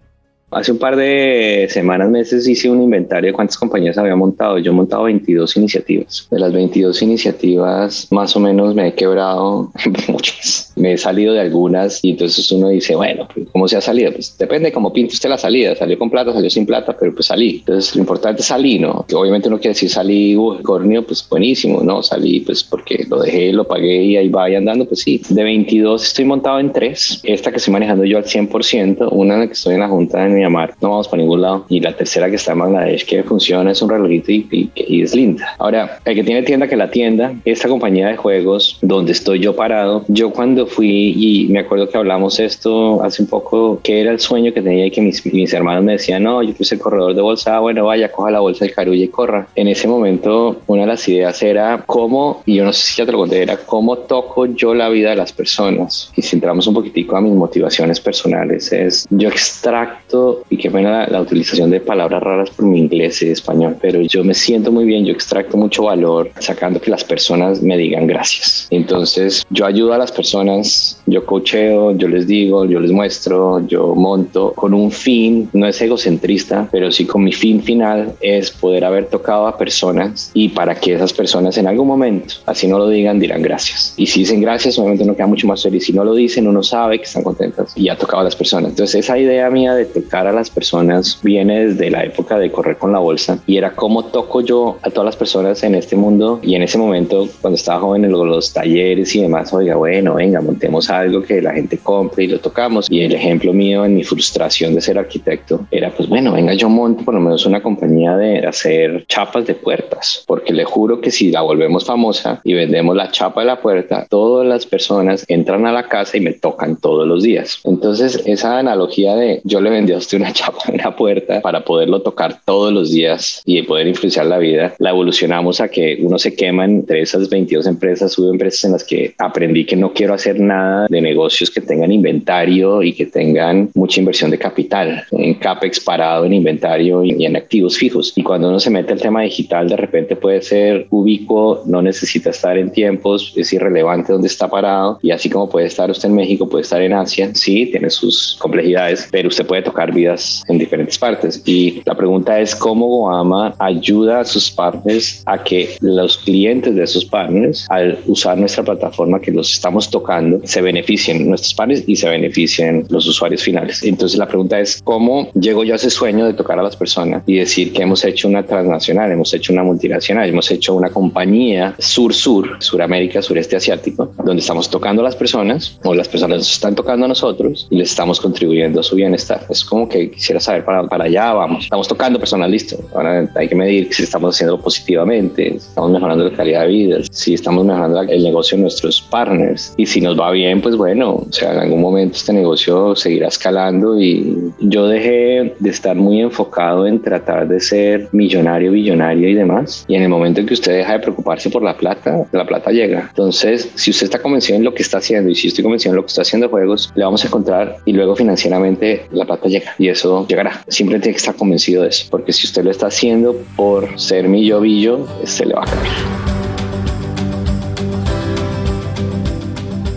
Hace 0.51 0.73
un 0.73 0.79
par 0.79 0.97
de 0.97 1.67
semanas, 1.69 2.09
meses, 2.09 2.45
hice 2.45 2.69
un 2.69 2.81
inventario 2.81 3.29
de 3.29 3.33
cuántas 3.33 3.57
compañías 3.57 3.97
había 3.97 4.17
montado. 4.17 4.57
Yo 4.57 4.73
he 4.73 4.75
montado 4.75 5.03
22 5.03 5.55
iniciativas. 5.55 6.27
De 6.29 6.37
las 6.37 6.51
22 6.51 7.01
iniciativas, 7.03 8.09
más 8.11 8.35
o 8.35 8.41
menos 8.41 8.75
me 8.75 8.89
he 8.89 8.93
quebrado 8.93 9.71
muchas. 10.09 10.70
Me 10.81 10.93
he 10.93 10.97
salido 10.97 11.33
de 11.33 11.41
algunas 11.41 12.03
y 12.03 12.11
entonces 12.11 12.51
uno 12.51 12.69
dice, 12.69 12.95
bueno, 12.95 13.27
pues, 13.33 13.47
¿cómo 13.51 13.67
se 13.67 13.77
ha 13.77 13.81
salido? 13.81 14.11
Pues 14.11 14.37
depende 14.37 14.71
cómo 14.71 14.91
pinte 14.91 15.13
usted 15.13 15.29
la 15.29 15.37
salida. 15.37 15.75
Salió 15.75 15.97
con 15.97 16.09
plata, 16.09 16.33
salió 16.33 16.49
sin 16.49 16.65
plata, 16.65 16.95
pero 16.99 17.13
pues 17.13 17.27
salí. 17.27 17.57
Entonces 17.59 17.95
lo 17.95 18.01
importante 18.01 18.41
es 18.41 18.47
salir, 18.47 18.81
¿no? 18.81 19.05
Que 19.07 19.15
obviamente 19.15 19.47
uno 19.47 19.57
quiere 19.57 19.73
decir 19.73 19.89
salí, 19.89 20.35
uh, 20.35 20.61
corneo, 20.63 21.03
pues 21.03 21.27
buenísimo, 21.29 21.81
¿no? 21.81 22.03
Salí 22.03 22.41
pues 22.41 22.63
porque 22.63 23.05
lo 23.09 23.21
dejé, 23.21 23.53
lo 23.53 23.65
pagué 23.65 24.03
y 24.03 24.17
ahí 24.17 24.29
va 24.29 24.45
andando, 24.45 24.85
pues 24.85 25.01
sí. 25.01 25.21
De 25.29 25.43
22 25.43 26.03
estoy 26.03 26.25
montado 26.25 26.59
en 26.59 26.71
tres. 26.71 27.21
Esta 27.23 27.51
que 27.51 27.57
estoy 27.57 27.73
manejando 27.73 28.05
yo 28.05 28.17
al 28.17 28.25
100%, 28.25 29.09
una 29.11 29.35
en 29.35 29.39
la 29.41 29.47
que 29.47 29.53
estoy 29.53 29.75
en 29.75 29.81
la 29.81 29.87
junta 29.87 30.25
de 30.25 30.39
llamar, 30.39 30.73
no 30.81 30.89
vamos 30.89 31.07
para 31.07 31.21
ningún 31.21 31.41
lado. 31.41 31.65
Y 31.69 31.79
la 31.79 31.95
tercera 31.95 32.29
que 32.29 32.35
está 32.35 32.53
en 32.53 32.59
Bangladesh, 32.59 33.05
que 33.05 33.23
funciona, 33.23 33.71
es 33.71 33.81
un 33.81 33.89
relojito 33.89 34.31
y, 34.31 34.69
y, 34.75 35.01
es 35.01 35.15
linda. 35.15 35.55
Ahora, 35.59 35.99
el 36.05 36.15
que 36.15 36.23
tiene 36.23 36.43
tienda 36.43 36.67
que 36.67 36.75
la 36.75 36.89
tienda, 36.89 37.33
esta 37.45 37.67
compañía 37.67 38.07
de 38.07 38.17
juegos 38.17 38.77
donde 38.81 39.11
estoy 39.11 39.39
yo 39.39 39.55
parado, 39.55 40.03
yo 40.07 40.31
cuando 40.31 40.65
fui 40.71 41.13
y 41.15 41.47
me 41.49 41.59
acuerdo 41.59 41.89
que 41.89 41.97
hablamos 41.97 42.39
esto 42.39 43.03
hace 43.03 43.21
un 43.21 43.27
poco, 43.27 43.79
que 43.83 44.01
era 44.01 44.11
el 44.11 44.19
sueño 44.19 44.53
que 44.53 44.61
tenía 44.61 44.85
y 44.85 44.91
que 44.91 45.01
mis, 45.01 45.25
mis 45.25 45.53
hermanos 45.53 45.83
me 45.83 45.93
decían, 45.93 46.23
no, 46.23 46.41
yo 46.41 46.53
puse 46.53 46.75
el 46.75 46.81
corredor 46.81 47.13
de 47.13 47.21
bolsa, 47.21 47.57
ah, 47.57 47.59
bueno, 47.59 47.85
vaya, 47.85 48.11
coja 48.11 48.31
la 48.31 48.39
bolsa 48.39 48.65
del 48.65 48.73
carulla 48.73 49.03
y 49.03 49.07
corra. 49.07 49.47
En 49.55 49.67
ese 49.67 49.87
momento, 49.87 50.61
una 50.67 50.81
de 50.81 50.87
las 50.87 51.07
ideas 51.07 51.41
era 51.43 51.83
cómo, 51.85 52.41
y 52.45 52.55
yo 52.55 52.65
no 52.65 52.73
sé 52.73 52.83
si 52.83 52.97
ya 52.97 53.05
te 53.05 53.11
lo 53.11 53.19
conté, 53.19 53.41
era 53.41 53.57
cómo 53.57 53.97
toco 53.97 54.45
yo 54.45 54.73
la 54.73 54.89
vida 54.89 55.11
de 55.11 55.15
las 55.15 55.33
personas. 55.33 56.11
Y 56.15 56.21
si 56.21 56.35
entramos 56.35 56.67
un 56.67 56.73
poquitico 56.73 57.15
a 57.15 57.21
mis 57.21 57.33
motivaciones 57.33 57.99
personales, 57.99 58.71
es 58.71 59.07
yo 59.09 59.29
extracto 59.29 60.43
y 60.49 60.57
qué 60.57 60.69
pena 60.69 61.07
la, 61.07 61.21
utilización 61.21 61.69
de 61.69 61.79
palabras 61.79 62.23
raras 62.23 62.49
por 62.49 62.65
mi 62.65 62.79
inglés 62.79 63.21
y 63.21 63.29
español, 63.29 63.77
pero 63.81 64.01
yo 64.01 64.23
me 64.23 64.33
siento 64.33 64.71
muy 64.71 64.85
bien, 64.85 65.05
yo 65.05 65.13
extracto 65.13 65.55
mucho 65.55 65.83
valor 65.83 66.31
sacando 66.39 66.81
que 66.81 66.89
las 66.89 67.03
personas 67.03 67.61
me 67.61 67.77
digan 67.77 68.07
gracias. 68.07 68.67
Entonces 68.71 69.45
yo 69.49 69.65
ayudo 69.65 69.93
a 69.93 69.97
las 69.97 70.11
personas 70.11 70.60
yo 71.05 71.25
coacheo, 71.25 71.95
yo 71.97 72.07
les 72.07 72.27
digo, 72.27 72.65
yo 72.65 72.79
les 72.79 72.91
muestro, 72.91 73.65
yo 73.67 73.95
monto 73.95 74.53
con 74.53 74.73
un 74.73 74.91
fin, 74.91 75.49
no 75.53 75.67
es 75.67 75.81
egocentrista, 75.81 76.67
pero 76.71 76.91
sí 76.91 77.05
con 77.05 77.23
mi 77.23 77.31
fin 77.31 77.61
final 77.61 78.13
es 78.21 78.51
poder 78.51 78.85
haber 78.85 79.05
tocado 79.05 79.47
a 79.47 79.57
personas 79.57 80.31
y 80.33 80.49
para 80.49 80.75
que 80.75 80.93
esas 80.93 81.13
personas 81.13 81.57
en 81.57 81.67
algún 81.67 81.87
momento, 81.87 82.35
así 82.45 82.67
no 82.67 82.77
lo 82.77 82.89
digan, 82.89 83.19
dirán 83.19 83.41
gracias. 83.41 83.93
Y 83.97 84.07
si 84.07 84.21
dicen 84.21 84.41
gracias, 84.41 84.77
obviamente 84.77 85.03
uno 85.03 85.15
queda 85.15 85.27
mucho 85.27 85.47
más 85.47 85.63
feliz. 85.63 85.85
Si 85.85 85.93
no 85.93 86.03
lo 86.03 86.13
dicen, 86.13 86.47
uno 86.47 86.63
sabe 86.63 86.97
que 86.99 87.05
están 87.05 87.23
contentas 87.23 87.73
y 87.75 87.89
ha 87.89 87.97
tocado 87.97 88.21
a 88.21 88.23
las 88.23 88.35
personas. 88.35 88.71
Entonces 88.71 89.03
esa 89.05 89.17
idea 89.17 89.49
mía 89.49 89.73
de 89.73 89.85
tocar 89.85 90.27
a 90.27 90.31
las 90.31 90.49
personas 90.49 91.19
viene 91.23 91.67
desde 91.67 91.89
la 91.89 92.03
época 92.03 92.37
de 92.37 92.51
correr 92.51 92.77
con 92.77 92.91
la 92.91 92.99
bolsa 92.99 93.39
y 93.47 93.57
era 93.57 93.75
cómo 93.75 94.05
toco 94.05 94.41
yo 94.41 94.77
a 94.81 94.89
todas 94.89 95.05
las 95.05 95.15
personas 95.15 95.63
en 95.63 95.75
este 95.75 95.95
mundo 95.95 96.39
y 96.41 96.55
en 96.55 96.63
ese 96.63 96.77
momento 96.77 97.27
cuando 97.41 97.55
estaba 97.55 97.79
joven 97.79 98.05
en 98.05 98.11
los 98.11 98.53
talleres 98.53 99.15
y 99.15 99.21
demás, 99.21 99.53
oiga, 99.53 99.75
bueno, 99.75 100.15
venga, 100.15 100.41
montemos 100.51 100.89
algo 100.89 101.21
que 101.23 101.41
la 101.41 101.53
gente 101.53 101.77
compre 101.77 102.25
y 102.25 102.27
lo 102.27 102.39
tocamos. 102.39 102.87
Y 102.89 103.01
el 103.01 103.13
ejemplo 103.13 103.53
mío 103.53 103.85
en 103.85 103.95
mi 103.95 104.03
frustración 104.03 104.75
de 104.75 104.81
ser 104.81 104.97
arquitecto 104.97 105.65
era 105.71 105.89
pues 105.91 106.09
bueno, 106.09 106.33
venga, 106.33 106.53
yo 106.53 106.69
monto 106.69 107.05
por 107.05 107.13
lo 107.13 107.21
menos 107.21 107.45
una 107.45 107.61
compañía 107.61 108.17
de 108.17 108.45
hacer 108.45 109.05
chapas 109.07 109.45
de 109.45 109.55
puertas, 109.55 110.23
porque 110.27 110.53
le 110.53 110.65
juro 110.65 110.99
que 110.99 111.11
si 111.11 111.31
la 111.31 111.41
volvemos 111.41 111.85
famosa 111.85 112.41
y 112.43 112.53
vendemos 112.53 112.95
la 112.95 113.11
chapa 113.11 113.41
de 113.41 113.47
la 113.47 113.61
puerta, 113.61 114.05
todas 114.09 114.45
las 114.45 114.65
personas 114.65 115.25
entran 115.27 115.65
a 115.65 115.71
la 115.71 115.87
casa 115.87 116.17
y 116.17 116.21
me 116.21 116.33
tocan 116.33 116.75
todos 116.75 117.07
los 117.07 117.23
días. 117.23 117.59
Entonces 117.63 118.21
esa 118.25 118.57
analogía 118.57 119.15
de 119.15 119.41
yo 119.45 119.61
le 119.61 119.69
vendí 119.69 119.93
a 119.93 119.97
usted 119.97 120.19
una 120.19 120.33
chapa 120.33 120.63
en 120.67 120.77
la 120.77 120.95
puerta 120.95 121.41
para 121.41 121.63
poderlo 121.63 122.01
tocar 122.01 122.41
todos 122.43 122.73
los 122.73 122.91
días 122.91 123.41
y 123.45 123.61
poder 123.61 123.87
influenciar 123.87 124.25
la 124.25 124.37
vida, 124.37 124.73
la 124.79 124.89
evolucionamos 124.89 125.61
a 125.61 125.69
que 125.69 125.99
uno 126.01 126.19
se 126.19 126.35
quema 126.35 126.65
entre 126.65 127.01
esas 127.01 127.29
22 127.29 127.67
empresas, 127.67 128.17
hubo 128.17 128.31
empresas 128.31 128.65
en 128.65 128.71
las 128.73 128.83
que 128.83 129.13
aprendí 129.17 129.65
que 129.65 129.75
no 129.75 129.93
quiero 129.93 130.13
hacer 130.13 130.30
nada 130.39 130.87
de 130.89 131.01
negocios 131.01 131.49
que 131.49 131.61
tengan 131.61 131.91
inventario 131.91 132.83
y 132.83 132.93
que 132.93 133.05
tengan 133.05 133.69
mucha 133.73 133.99
inversión 133.99 134.31
de 134.31 134.37
capital, 134.37 135.03
en 135.11 135.33
CAPEX 135.35 135.79
parado 135.79 136.25
en 136.25 136.33
inventario 136.33 137.03
y 137.03 137.25
en 137.25 137.35
activos 137.35 137.77
fijos. 137.77 138.13
Y 138.15 138.23
cuando 138.23 138.49
uno 138.49 138.59
se 138.59 138.69
mete 138.69 138.93
al 138.93 139.01
tema 139.01 139.21
digital, 139.21 139.67
de 139.67 139.77
repente 139.77 140.15
puede 140.15 140.41
ser 140.41 140.87
ubicuo, 140.89 141.63
no 141.65 141.81
necesita 141.81 142.29
estar 142.29 142.57
en 142.57 142.71
tiempos, 142.71 143.33
es 143.35 143.51
irrelevante 143.53 144.13
dónde 144.13 144.27
está 144.27 144.49
parado 144.49 144.99
y 145.01 145.11
así 145.11 145.29
como 145.29 145.49
puede 145.49 145.67
estar 145.67 145.89
usted 145.89 146.09
en 146.09 146.15
México, 146.15 146.47
puede 146.47 146.63
estar 146.63 146.81
en 146.81 146.93
Asia, 146.93 147.31
sí, 147.33 147.67
tiene 147.67 147.89
sus 147.89 148.37
complejidades, 148.39 149.07
pero 149.11 149.27
usted 149.27 149.45
puede 149.45 149.61
tocar 149.61 149.93
vidas 149.93 150.43
en 150.47 150.57
diferentes 150.57 150.97
partes. 150.97 151.41
Y 151.45 151.81
la 151.85 151.95
pregunta 151.95 152.39
es 152.39 152.55
cómo 152.55 152.87
Goama 152.87 153.55
ayuda 153.59 154.21
a 154.21 154.25
sus 154.25 154.51
partners 154.51 155.23
a 155.25 155.43
que 155.43 155.69
los 155.81 156.17
clientes 156.17 156.75
de 156.75 156.83
esos 156.83 157.05
partners, 157.05 157.65
al 157.69 157.97
usar 158.07 158.37
nuestra 158.37 158.63
plataforma 158.63 159.19
que 159.19 159.31
los 159.31 159.51
estamos 159.51 159.89
tocando, 159.89 160.11
se 160.43 160.61
beneficien 160.61 161.29
nuestros 161.29 161.53
partners 161.53 161.83
y 161.87 161.95
se 161.95 162.09
beneficien 162.09 162.85
los 162.89 163.07
usuarios 163.07 163.43
finales. 163.43 163.83
Entonces 163.83 164.17
la 164.17 164.27
pregunta 164.27 164.59
es 164.59 164.81
cómo 164.83 165.29
llego 165.33 165.63
yo 165.63 165.73
a 165.73 165.75
ese 165.77 165.89
sueño 165.89 166.25
de 166.25 166.33
tocar 166.33 166.59
a 166.59 166.63
las 166.63 166.75
personas 166.75 167.23
y 167.25 167.35
decir 167.35 167.73
que 167.73 167.83
hemos 167.83 168.03
hecho 168.03 168.27
una 168.27 168.45
transnacional, 168.45 169.11
hemos 169.11 169.33
hecho 169.33 169.53
una 169.53 169.63
multinacional, 169.63 170.29
hemos 170.29 170.49
hecho 170.51 170.75
una 170.75 170.89
compañía 170.89 171.75
sur-sur, 171.79 172.57
Suramérica, 172.59 173.21
sureste 173.21 173.55
asiático, 173.55 174.11
donde 174.23 174.41
estamos 174.41 174.69
tocando 174.69 175.01
a 175.01 175.05
las 175.05 175.15
personas 175.15 175.79
o 175.83 175.93
las 175.93 176.07
personas 176.07 176.39
nos 176.39 176.51
están 176.53 176.75
tocando 176.75 177.05
a 177.05 177.09
nosotros 177.09 177.67
y 177.69 177.77
les 177.77 177.89
estamos 177.89 178.19
contribuyendo 178.19 178.79
a 178.79 178.83
su 178.83 178.95
bienestar. 178.95 179.45
Es 179.49 179.63
como 179.63 179.87
que 179.87 180.11
quisiera 180.11 180.39
saber 180.39 180.65
para, 180.65 180.87
para 180.87 181.05
allá 181.05 181.33
vamos. 181.33 181.65
Estamos 181.65 181.87
tocando 181.87 182.19
personas, 182.19 182.49
listo. 182.49 182.77
Ahora 182.93 183.29
hay 183.35 183.47
que 183.47 183.55
medir 183.55 183.93
si 183.93 184.03
estamos 184.03 184.35
haciendo 184.35 184.59
positivamente, 184.59 185.51
si 185.51 185.57
estamos 185.57 185.91
mejorando 185.91 186.29
la 186.29 186.35
calidad 186.35 186.61
de 186.61 186.67
vida, 186.67 186.97
si 187.11 187.33
estamos 187.33 187.65
mejorando 187.65 188.01
el 188.01 188.23
negocio 188.23 188.57
de 188.57 188.63
nuestros 188.63 189.01
partners. 189.01 189.73
Y 189.77 189.85
si 189.85 190.01
nos 190.11 190.19
va 190.19 190.31
bien, 190.31 190.61
pues 190.61 190.75
bueno, 190.75 191.25
o 191.27 191.31
sea, 191.31 191.53
en 191.53 191.59
algún 191.59 191.81
momento 191.81 192.17
este 192.17 192.33
negocio 192.33 192.95
seguirá 192.95 193.29
escalando 193.29 193.99
y 193.99 194.51
yo 194.59 194.87
dejé 194.87 195.55
de 195.57 195.69
estar 195.69 195.95
muy 195.95 196.19
enfocado 196.19 196.85
en 196.85 197.01
tratar 197.01 197.47
de 197.47 197.59
ser 197.59 198.09
millonario, 198.11 198.71
billonario 198.71 199.29
y 199.29 199.33
demás. 199.33 199.85
Y 199.87 199.95
en 199.95 200.03
el 200.03 200.09
momento 200.09 200.41
en 200.41 200.47
que 200.47 200.53
usted 200.53 200.77
deja 200.77 200.93
de 200.93 200.99
preocuparse 200.99 201.49
por 201.49 201.63
la 201.63 201.77
plata, 201.77 202.25
la 202.31 202.45
plata 202.45 202.71
llega. 202.71 203.07
Entonces, 203.09 203.71
si 203.75 203.91
usted 203.91 204.05
está 204.05 204.21
convencido 204.21 204.57
en 204.57 204.65
lo 204.65 204.73
que 204.73 204.83
está 204.83 204.97
haciendo 204.97 205.29
y 205.29 205.35
si 205.35 205.47
estoy 205.47 205.63
convencido 205.63 205.93
en 205.93 205.97
lo 205.97 206.03
que 206.03 206.09
está 206.09 206.23
haciendo 206.23 206.49
juegos, 206.49 206.91
le 206.95 207.05
vamos 207.05 207.23
a 207.23 207.27
encontrar 207.27 207.77
y 207.85 207.93
luego 207.93 208.15
financieramente 208.15 209.05
la 209.11 209.25
plata 209.25 209.47
llega 209.47 209.73
y 209.77 209.87
eso 209.87 210.27
llegará. 210.27 210.61
Siempre 210.67 210.99
tiene 210.99 211.13
que 211.13 211.19
estar 211.19 211.35
convencido 211.35 211.83
de 211.83 211.89
eso, 211.89 212.07
porque 212.09 212.33
si 212.33 212.47
usted 212.47 212.63
lo 212.63 212.71
está 212.71 212.87
haciendo 212.87 213.35
por 213.55 213.97
ser 213.99 214.27
millo 214.27 214.59
billo, 214.59 215.07
se 215.23 215.45
le 215.45 215.53
va 215.53 215.63
a 215.63 215.65
caer. 215.65 216.30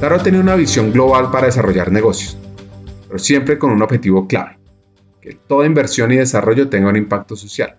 Taro 0.05 0.19
tiene 0.21 0.39
una 0.39 0.55
visión 0.55 0.93
global 0.93 1.31
para 1.31 1.47
desarrollar 1.47 1.91
negocios, 1.91 2.37
pero 3.07 3.19
siempre 3.19 3.59
con 3.59 3.71
un 3.71 3.81
objetivo 3.81 4.29
clave, 4.29 4.59
que 5.23 5.33
toda 5.33 5.65
inversión 5.65 6.13
y 6.13 6.17
desarrollo 6.17 6.69
tenga 6.69 6.91
un 6.91 6.97
impacto 6.97 7.37
social. 7.37 7.77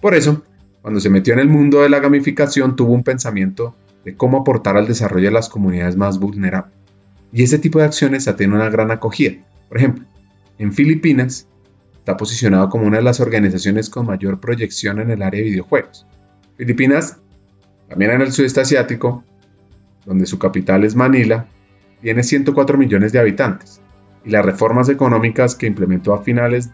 Por 0.00 0.16
eso, 0.16 0.42
cuando 0.82 0.98
se 0.98 1.08
metió 1.08 1.34
en 1.34 1.38
el 1.38 1.48
mundo 1.48 1.82
de 1.82 1.88
la 1.88 2.00
gamificación, 2.00 2.74
tuvo 2.74 2.94
un 2.94 3.04
pensamiento 3.04 3.76
de 4.04 4.16
cómo 4.16 4.38
aportar 4.38 4.76
al 4.76 4.88
desarrollo 4.88 5.26
de 5.26 5.34
las 5.34 5.48
comunidades 5.48 5.94
más 5.94 6.18
vulnerables. 6.18 6.74
Y 7.32 7.44
ese 7.44 7.60
tipo 7.60 7.78
de 7.78 7.84
acciones 7.84 8.26
ha 8.26 8.34
tenido 8.34 8.56
una 8.56 8.70
gran 8.70 8.90
acogida. 8.90 9.36
Por 9.68 9.78
ejemplo, 9.78 10.04
en 10.58 10.72
Filipinas 10.72 11.46
está 11.96 12.16
posicionado 12.16 12.70
como 12.70 12.88
una 12.88 12.96
de 12.96 13.04
las 13.04 13.20
organizaciones 13.20 13.88
con 13.88 14.04
mayor 14.04 14.40
proyección 14.40 14.98
en 14.98 15.12
el 15.12 15.22
área 15.22 15.42
de 15.42 15.50
videojuegos. 15.50 16.08
Filipinas, 16.56 17.18
también 17.88 18.10
en 18.10 18.22
el 18.22 18.32
sudeste 18.32 18.62
asiático, 18.62 19.22
donde 20.04 20.26
su 20.26 20.40
capital 20.40 20.82
es 20.82 20.96
Manila, 20.96 21.46
tiene 22.00 22.22
104 22.22 22.78
millones 22.78 23.12
de 23.12 23.18
habitantes 23.18 23.80
y 24.24 24.30
las 24.30 24.44
reformas 24.44 24.88
económicas 24.88 25.54
que 25.54 25.66
implementó 25.66 26.14
a 26.14 26.22
finales 26.22 26.70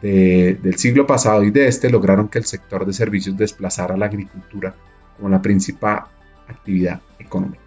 del 0.00 0.76
siglo 0.76 1.06
pasado 1.06 1.42
y 1.42 1.50
de 1.50 1.66
este 1.66 1.90
lograron 1.90 2.28
que 2.28 2.38
el 2.38 2.44
sector 2.44 2.86
de 2.86 2.92
servicios 2.92 3.36
desplazara 3.36 3.96
la 3.96 4.06
agricultura 4.06 4.74
como 5.16 5.28
la 5.28 5.42
principal 5.42 6.04
actividad 6.46 7.00
económica. 7.18 7.62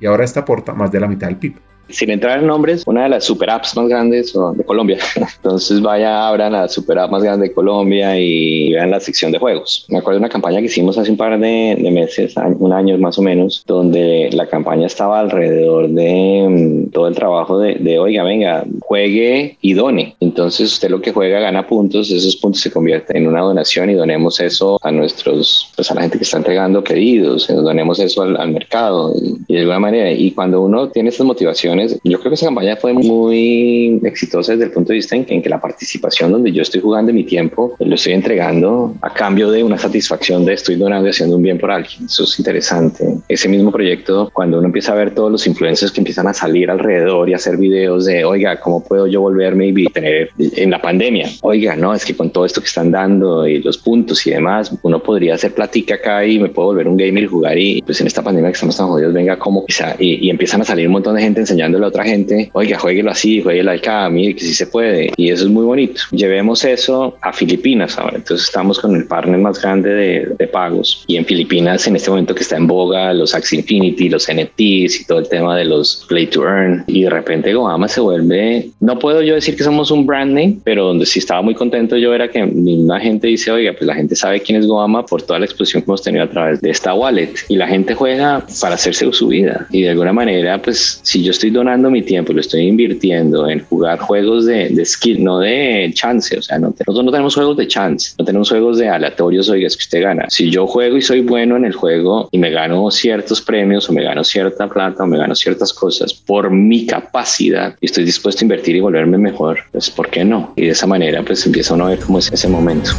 Y 0.00 0.06
ahora 0.06 0.24
esta 0.24 0.40
aporta 0.40 0.74
más 0.74 0.92
de 0.92 1.00
la 1.00 1.08
mitad 1.08 1.26
del 1.26 1.36
PIB 1.36 1.56
sin 1.88 2.10
entrar 2.10 2.38
en 2.40 2.46
nombres, 2.46 2.82
una 2.86 3.04
de 3.04 3.08
las 3.08 3.24
super 3.24 3.50
apps 3.50 3.76
más 3.76 3.88
grandes 3.88 4.32
de 4.32 4.64
Colombia. 4.64 4.98
Entonces 5.36 5.80
vaya, 5.80 6.28
abran 6.28 6.52
la 6.52 6.68
super 6.68 6.98
app 6.98 7.10
más 7.10 7.22
grande 7.22 7.48
de 7.48 7.54
Colombia 7.54 8.18
y 8.18 8.72
vean 8.72 8.90
la 8.90 9.00
sección 9.00 9.32
de 9.32 9.38
juegos. 9.38 9.86
Me 9.88 9.98
acuerdo 9.98 10.18
de 10.18 10.24
una 10.24 10.28
campaña 10.28 10.60
que 10.60 10.66
hicimos 10.66 10.98
hace 10.98 11.10
un 11.10 11.16
par 11.16 11.38
de, 11.38 11.90
meses, 11.90 12.34
un 12.58 12.72
año 12.72 12.96
más 12.98 13.18
o 13.18 13.22
menos, 13.22 13.62
donde 13.66 14.30
la 14.32 14.46
campaña 14.46 14.86
estaba 14.86 15.20
alrededor 15.20 15.88
de 15.88 16.46
mm, 16.48 16.90
todo 16.90 17.08
el 17.08 17.14
trabajo 17.14 17.58
de, 17.58 17.76
de, 17.76 17.98
oiga, 17.98 18.22
venga, 18.22 18.64
juegue 18.80 19.56
y 19.60 19.74
done. 19.74 20.16
Entonces 20.20 20.72
usted 20.72 20.90
lo 20.90 21.00
que 21.00 21.12
juega 21.12 21.40
gana 21.40 21.66
puntos, 21.66 22.10
esos 22.10 22.36
puntos 22.36 22.60
se 22.60 22.70
convierten 22.70 23.18
en 23.18 23.26
una 23.26 23.40
donación 23.40 23.90
y 23.90 23.94
donemos 23.94 24.40
eso 24.40 24.78
a 24.82 24.90
nuestros, 24.90 25.70
pues 25.74 25.90
a 25.90 25.94
la 25.94 26.02
gente 26.02 26.18
que 26.18 26.24
está 26.24 26.38
entregando 26.38 26.82
pedidos, 26.84 27.48
donemos 27.48 27.98
eso 27.98 28.22
al, 28.22 28.36
al 28.36 28.50
mercado 28.50 29.14
y, 29.20 29.38
y 29.48 29.54
de 29.54 29.60
alguna 29.60 29.78
manera. 29.78 30.12
Y 30.12 30.30
cuando 30.32 30.62
uno 30.62 30.88
tiene 30.88 31.08
estas 31.10 31.26
motivaciones, 31.26 31.77
yo 31.86 32.18
creo 32.18 32.30
que 32.30 32.34
esa 32.34 32.46
campaña 32.46 32.76
fue 32.76 32.92
muy 32.92 34.00
exitosa 34.04 34.52
desde 34.52 34.66
el 34.66 34.70
punto 34.70 34.88
de 34.88 34.96
vista 34.96 35.16
en 35.16 35.24
que, 35.24 35.48
la 35.48 35.60
participación 35.60 36.30
donde 36.30 36.52
yo 36.52 36.60
estoy 36.60 36.82
jugando 36.82 37.10
mi 37.10 37.24
tiempo, 37.24 37.74
lo 37.78 37.94
estoy 37.94 38.12
entregando 38.12 38.94
a 39.00 39.14
cambio 39.14 39.50
de 39.50 39.64
una 39.64 39.78
satisfacción 39.78 40.44
de 40.44 40.52
estoy 40.52 40.76
donando 40.76 41.06
y 41.06 41.10
haciendo 41.10 41.36
un 41.36 41.42
bien 41.42 41.58
por 41.58 41.70
alguien. 41.70 42.04
Eso 42.04 42.24
es 42.24 42.38
interesante. 42.38 43.04
Ese 43.28 43.48
mismo 43.48 43.72
proyecto, 43.72 44.30
cuando 44.32 44.58
uno 44.58 44.66
empieza 44.66 44.92
a 44.92 44.96
ver 44.96 45.14
todos 45.14 45.32
los 45.32 45.46
influencers 45.46 45.90
que 45.90 46.00
empiezan 46.00 46.26
a 46.26 46.34
salir 46.34 46.70
alrededor 46.70 47.30
y 47.30 47.34
hacer 47.34 47.56
videos 47.56 48.04
de, 48.04 48.24
oiga, 48.26 48.60
¿cómo 48.60 48.84
puedo 48.84 49.06
yo 49.06 49.22
volverme 49.22 49.68
y 49.68 49.86
tener 49.86 50.30
en 50.38 50.70
la 50.70 50.82
pandemia? 50.82 51.30
Oiga, 51.40 51.76
no, 51.76 51.94
es 51.94 52.04
que 52.04 52.14
con 52.14 52.30
todo 52.30 52.44
esto 52.44 52.60
que 52.60 52.66
están 52.66 52.90
dando 52.90 53.46
y 53.46 53.62
los 53.62 53.78
puntos 53.78 54.26
y 54.26 54.30
demás, 54.30 54.72
uno 54.82 55.02
podría 55.02 55.34
hacer 55.34 55.54
platica 55.54 55.94
acá 55.94 56.24
y 56.26 56.38
me 56.38 56.48
puedo 56.48 56.68
volver 56.68 56.88
un 56.88 56.96
gamer 56.96 57.24
y 57.24 57.26
jugar 57.26 57.58
y 57.58 57.82
pues 57.82 58.00
en 58.00 58.06
esta 58.06 58.22
pandemia 58.22 58.50
que 58.50 58.54
estamos 58.54 58.76
tan 58.76 58.88
jodidos, 58.88 59.14
venga, 59.14 59.38
¿cómo? 59.38 59.64
Y, 59.98 60.26
y 60.26 60.30
empiezan 60.30 60.60
a 60.60 60.64
salir 60.64 60.86
un 60.86 60.92
montón 60.92 61.16
de 61.16 61.22
gente 61.22 61.40
enseñando 61.40 61.67
a 61.76 61.86
otra 61.86 62.04
gente, 62.04 62.50
oiga, 62.52 62.78
jueguelo 62.78 63.10
así, 63.10 63.42
jueguelo 63.42 63.70
acá, 63.70 64.08
mire 64.08 64.34
que 64.34 64.40
sí 64.40 64.54
se 64.54 64.66
puede. 64.66 65.12
Y 65.16 65.30
eso 65.30 65.44
es 65.44 65.50
muy 65.50 65.64
bonito. 65.64 66.00
Llevemos 66.10 66.64
eso 66.64 67.16
a 67.22 67.32
Filipinas 67.32 67.98
ahora. 67.98 68.16
Entonces 68.16 68.46
estamos 68.46 68.78
con 68.78 68.96
el 68.96 69.06
partner 69.06 69.38
más 69.38 69.60
grande 69.60 69.90
de, 69.90 70.34
de 70.38 70.46
pagos. 70.46 71.04
Y 71.06 71.16
en 71.16 71.24
Filipinas, 71.24 71.86
en 71.86 71.96
este 71.96 72.10
momento 72.10 72.34
que 72.34 72.42
está 72.42 72.56
en 72.56 72.66
boga, 72.66 73.12
los 73.12 73.34
Axie 73.34 73.58
Infinity, 73.58 74.08
los 74.08 74.26
NFTs 74.28 75.00
y 75.00 75.04
todo 75.06 75.18
el 75.18 75.28
tema 75.28 75.56
de 75.56 75.64
los 75.64 76.06
Play 76.08 76.26
to 76.26 76.42
Earn. 76.42 76.84
Y 76.86 77.02
de 77.02 77.10
repente 77.10 77.52
Goama 77.52 77.88
se 77.88 78.00
vuelve 78.00 78.70
no 78.80 78.98
puedo 78.98 79.22
yo 79.22 79.34
decir 79.34 79.56
que 79.56 79.64
somos 79.64 79.90
un 79.90 80.06
brand 80.06 80.32
name, 80.32 80.58
pero 80.64 80.86
donde 80.86 81.06
sí 81.06 81.18
estaba 81.18 81.42
muy 81.42 81.54
contento 81.54 81.96
yo 81.96 82.14
era 82.14 82.28
que 82.28 82.44
misma 82.44 83.00
gente 83.00 83.26
dice, 83.26 83.50
oiga, 83.50 83.72
pues 83.72 83.86
la 83.86 83.94
gente 83.94 84.14
sabe 84.16 84.40
quién 84.40 84.58
es 84.58 84.66
Goama 84.66 85.04
por 85.04 85.22
toda 85.22 85.38
la 85.38 85.44
exposición 85.44 85.82
que 85.82 85.90
hemos 85.90 86.02
tenido 86.02 86.24
a 86.24 86.30
través 86.30 86.60
de 86.60 86.70
esta 86.70 86.94
wallet 86.94 87.34
y 87.48 87.56
la 87.56 87.66
gente 87.66 87.94
juega 87.94 88.44
para 88.60 88.74
hacerse 88.74 89.10
su 89.12 89.28
vida 89.28 89.66
y 89.70 89.82
de 89.82 89.90
alguna 89.90 90.12
manera, 90.12 90.60
pues 90.60 91.00
si 91.02 91.22
yo 91.22 91.30
estoy 91.30 91.50
donando 91.58 91.90
mi 91.90 92.02
tiempo, 92.02 92.32
lo 92.32 92.40
estoy 92.40 92.62
invirtiendo 92.62 93.48
en 93.48 93.64
jugar 93.64 93.98
juegos 93.98 94.46
de, 94.46 94.68
de 94.70 94.84
skill, 94.84 95.22
no 95.22 95.40
de 95.40 95.90
chance, 95.94 96.38
o 96.38 96.42
sea, 96.42 96.58
no, 96.58 96.68
nosotros 96.68 97.04
no 97.04 97.10
tenemos 97.10 97.34
juegos 97.34 97.56
de 97.56 97.66
chance, 97.66 98.14
no 98.18 98.24
tenemos 98.24 98.48
juegos 98.48 98.78
de 98.78 98.88
aleatorios, 98.88 99.48
oiga, 99.48 99.66
es 99.66 99.76
que 99.76 99.82
usted 99.82 100.02
gana. 100.02 100.26
Si 100.28 100.50
yo 100.50 100.66
juego 100.66 100.96
y 100.96 101.02
soy 101.02 101.20
bueno 101.20 101.56
en 101.56 101.64
el 101.64 101.74
juego 101.74 102.28
y 102.32 102.38
me 102.38 102.50
gano 102.50 102.90
ciertos 102.90 103.40
premios 103.40 103.88
o 103.88 103.92
me 103.92 104.02
gano 104.02 104.24
cierta 104.24 104.68
plata 104.68 105.04
o 105.04 105.06
me 105.06 105.18
gano 105.18 105.34
ciertas 105.34 105.72
cosas 105.72 106.14
por 106.14 106.50
mi 106.50 106.86
capacidad 106.86 107.74
y 107.80 107.86
estoy 107.86 108.04
dispuesto 108.04 108.42
a 108.42 108.44
invertir 108.44 108.76
y 108.76 108.80
volverme 108.80 109.18
mejor, 109.18 109.58
pues 109.72 109.90
¿por 109.90 110.08
qué 110.08 110.24
no? 110.24 110.52
Y 110.56 110.66
de 110.66 110.70
esa 110.70 110.86
manera 110.86 111.22
pues 111.22 111.44
empieza 111.44 111.74
uno 111.74 111.86
a 111.86 111.90
ver 111.90 111.98
cómo 112.00 112.18
es 112.18 112.32
ese 112.32 112.48
momento. 112.48 112.90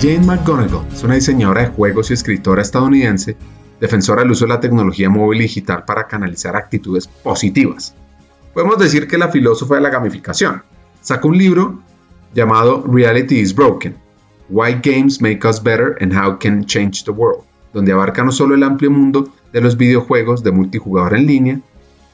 Jane 0.00 0.26
McGonigal 0.26 0.86
es 0.92 1.02
una 1.02 1.14
diseñadora 1.14 1.62
de 1.62 1.68
juegos 1.68 2.10
y 2.10 2.14
escritora 2.14 2.60
estadounidense, 2.60 3.36
defensora 3.80 4.22
del 4.22 4.30
uso 4.30 4.44
de 4.44 4.50
la 4.50 4.60
tecnología 4.60 5.10
móvil 5.10 5.40
y 5.40 5.42
digital 5.42 5.84
para 5.84 6.06
canalizar 6.06 6.56
actitudes 6.56 7.06
positivas. 7.06 7.94
Podemos 8.54 8.78
decir 8.78 9.06
que 9.06 9.18
la 9.18 9.28
filósofa 9.28 9.74
de 9.74 9.82
la 9.82 9.90
gamificación. 9.90 10.62
Sacó 11.00 11.28
un 11.28 11.38
libro 11.38 11.82
llamado 12.34 12.84
Reality 12.86 13.38
is 13.38 13.54
Broken, 13.54 13.96
Why 14.48 14.80
Games 14.82 15.20
Make 15.20 15.46
Us 15.46 15.62
Better 15.62 15.96
and 16.00 16.14
How 16.14 16.38
Can 16.38 16.64
Change 16.64 17.04
the 17.04 17.10
World, 17.10 17.44
donde 17.72 17.92
abarca 17.92 18.24
no 18.24 18.32
solo 18.32 18.54
el 18.54 18.62
amplio 18.62 18.90
mundo 18.90 19.32
de 19.52 19.60
los 19.60 19.76
videojuegos 19.76 20.42
de 20.42 20.52
multijugador 20.52 21.16
en 21.16 21.26
línea, 21.26 21.60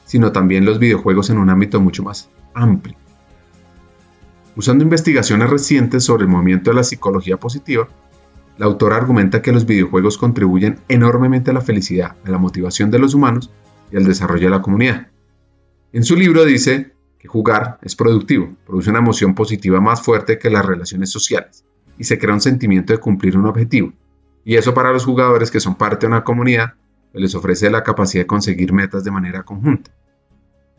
sino 0.05 0.31
también 0.31 0.65
los 0.65 0.79
videojuegos 0.79 1.29
en 1.29 1.37
un 1.37 1.49
ámbito 1.49 1.79
mucho 1.79 2.03
más 2.03 2.29
amplio. 2.53 2.95
Usando 4.55 4.83
investigaciones 4.83 5.49
recientes 5.49 6.03
sobre 6.03 6.23
el 6.23 6.29
movimiento 6.29 6.69
de 6.69 6.75
la 6.75 6.83
psicología 6.83 7.37
positiva, 7.37 7.87
la 8.57 8.65
autora 8.65 8.97
argumenta 8.97 9.41
que 9.41 9.51
los 9.51 9.65
videojuegos 9.65 10.17
contribuyen 10.17 10.79
enormemente 10.87 11.51
a 11.51 11.53
la 11.53 11.61
felicidad, 11.61 12.15
a 12.23 12.29
la 12.29 12.37
motivación 12.37 12.91
de 12.91 12.99
los 12.99 13.13
humanos 13.13 13.49
y 13.91 13.97
al 13.97 14.05
desarrollo 14.05 14.45
de 14.45 14.55
la 14.55 14.61
comunidad. 14.61 15.07
En 15.91 16.03
su 16.03 16.15
libro 16.15 16.45
dice 16.45 16.93
que 17.19 17.27
jugar 17.27 17.79
es 17.81 17.95
productivo, 17.95 18.53
produce 18.65 18.89
una 18.89 18.99
emoción 18.99 19.35
positiva 19.35 19.79
más 19.81 20.01
fuerte 20.01 20.37
que 20.37 20.49
las 20.49 20.65
relaciones 20.65 21.11
sociales 21.11 21.65
y 21.97 22.03
se 22.03 22.17
crea 22.19 22.33
un 22.33 22.41
sentimiento 22.41 22.93
de 22.93 22.99
cumplir 22.99 23.37
un 23.37 23.45
objetivo. 23.45 23.93
Y 24.45 24.55
eso 24.55 24.73
para 24.73 24.91
los 24.91 25.05
jugadores 25.05 25.51
que 25.51 25.59
son 25.59 25.75
parte 25.75 26.05
de 26.05 26.13
una 26.13 26.23
comunidad 26.23 26.73
les 27.13 27.35
ofrece 27.35 27.69
la 27.69 27.83
capacidad 27.83 28.23
de 28.23 28.27
conseguir 28.27 28.73
metas 28.73 29.03
de 29.03 29.11
manera 29.11 29.43
conjunta. 29.43 29.91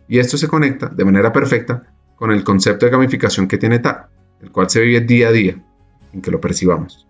Y 0.09 0.19
esto 0.19 0.37
se 0.37 0.49
conecta 0.49 0.89
de 0.89 1.05
manera 1.05 1.33
perfecta 1.33 1.95
con 2.17 2.31
el 2.31 2.45
concepto 2.45 2.87
de 2.87 2.93
gamificación 2.93 3.49
que 3.49 3.59
tiene 3.59 3.79
TAC, 3.79 4.09
el 4.43 4.51
cual 4.51 4.69
se 4.69 4.81
vive 4.81 5.01
día 5.01 5.29
a 5.29 5.33
día, 5.33 5.65
en 6.13 6.21
que 6.21 6.31
lo 6.31 6.41
percibamos. 6.41 7.07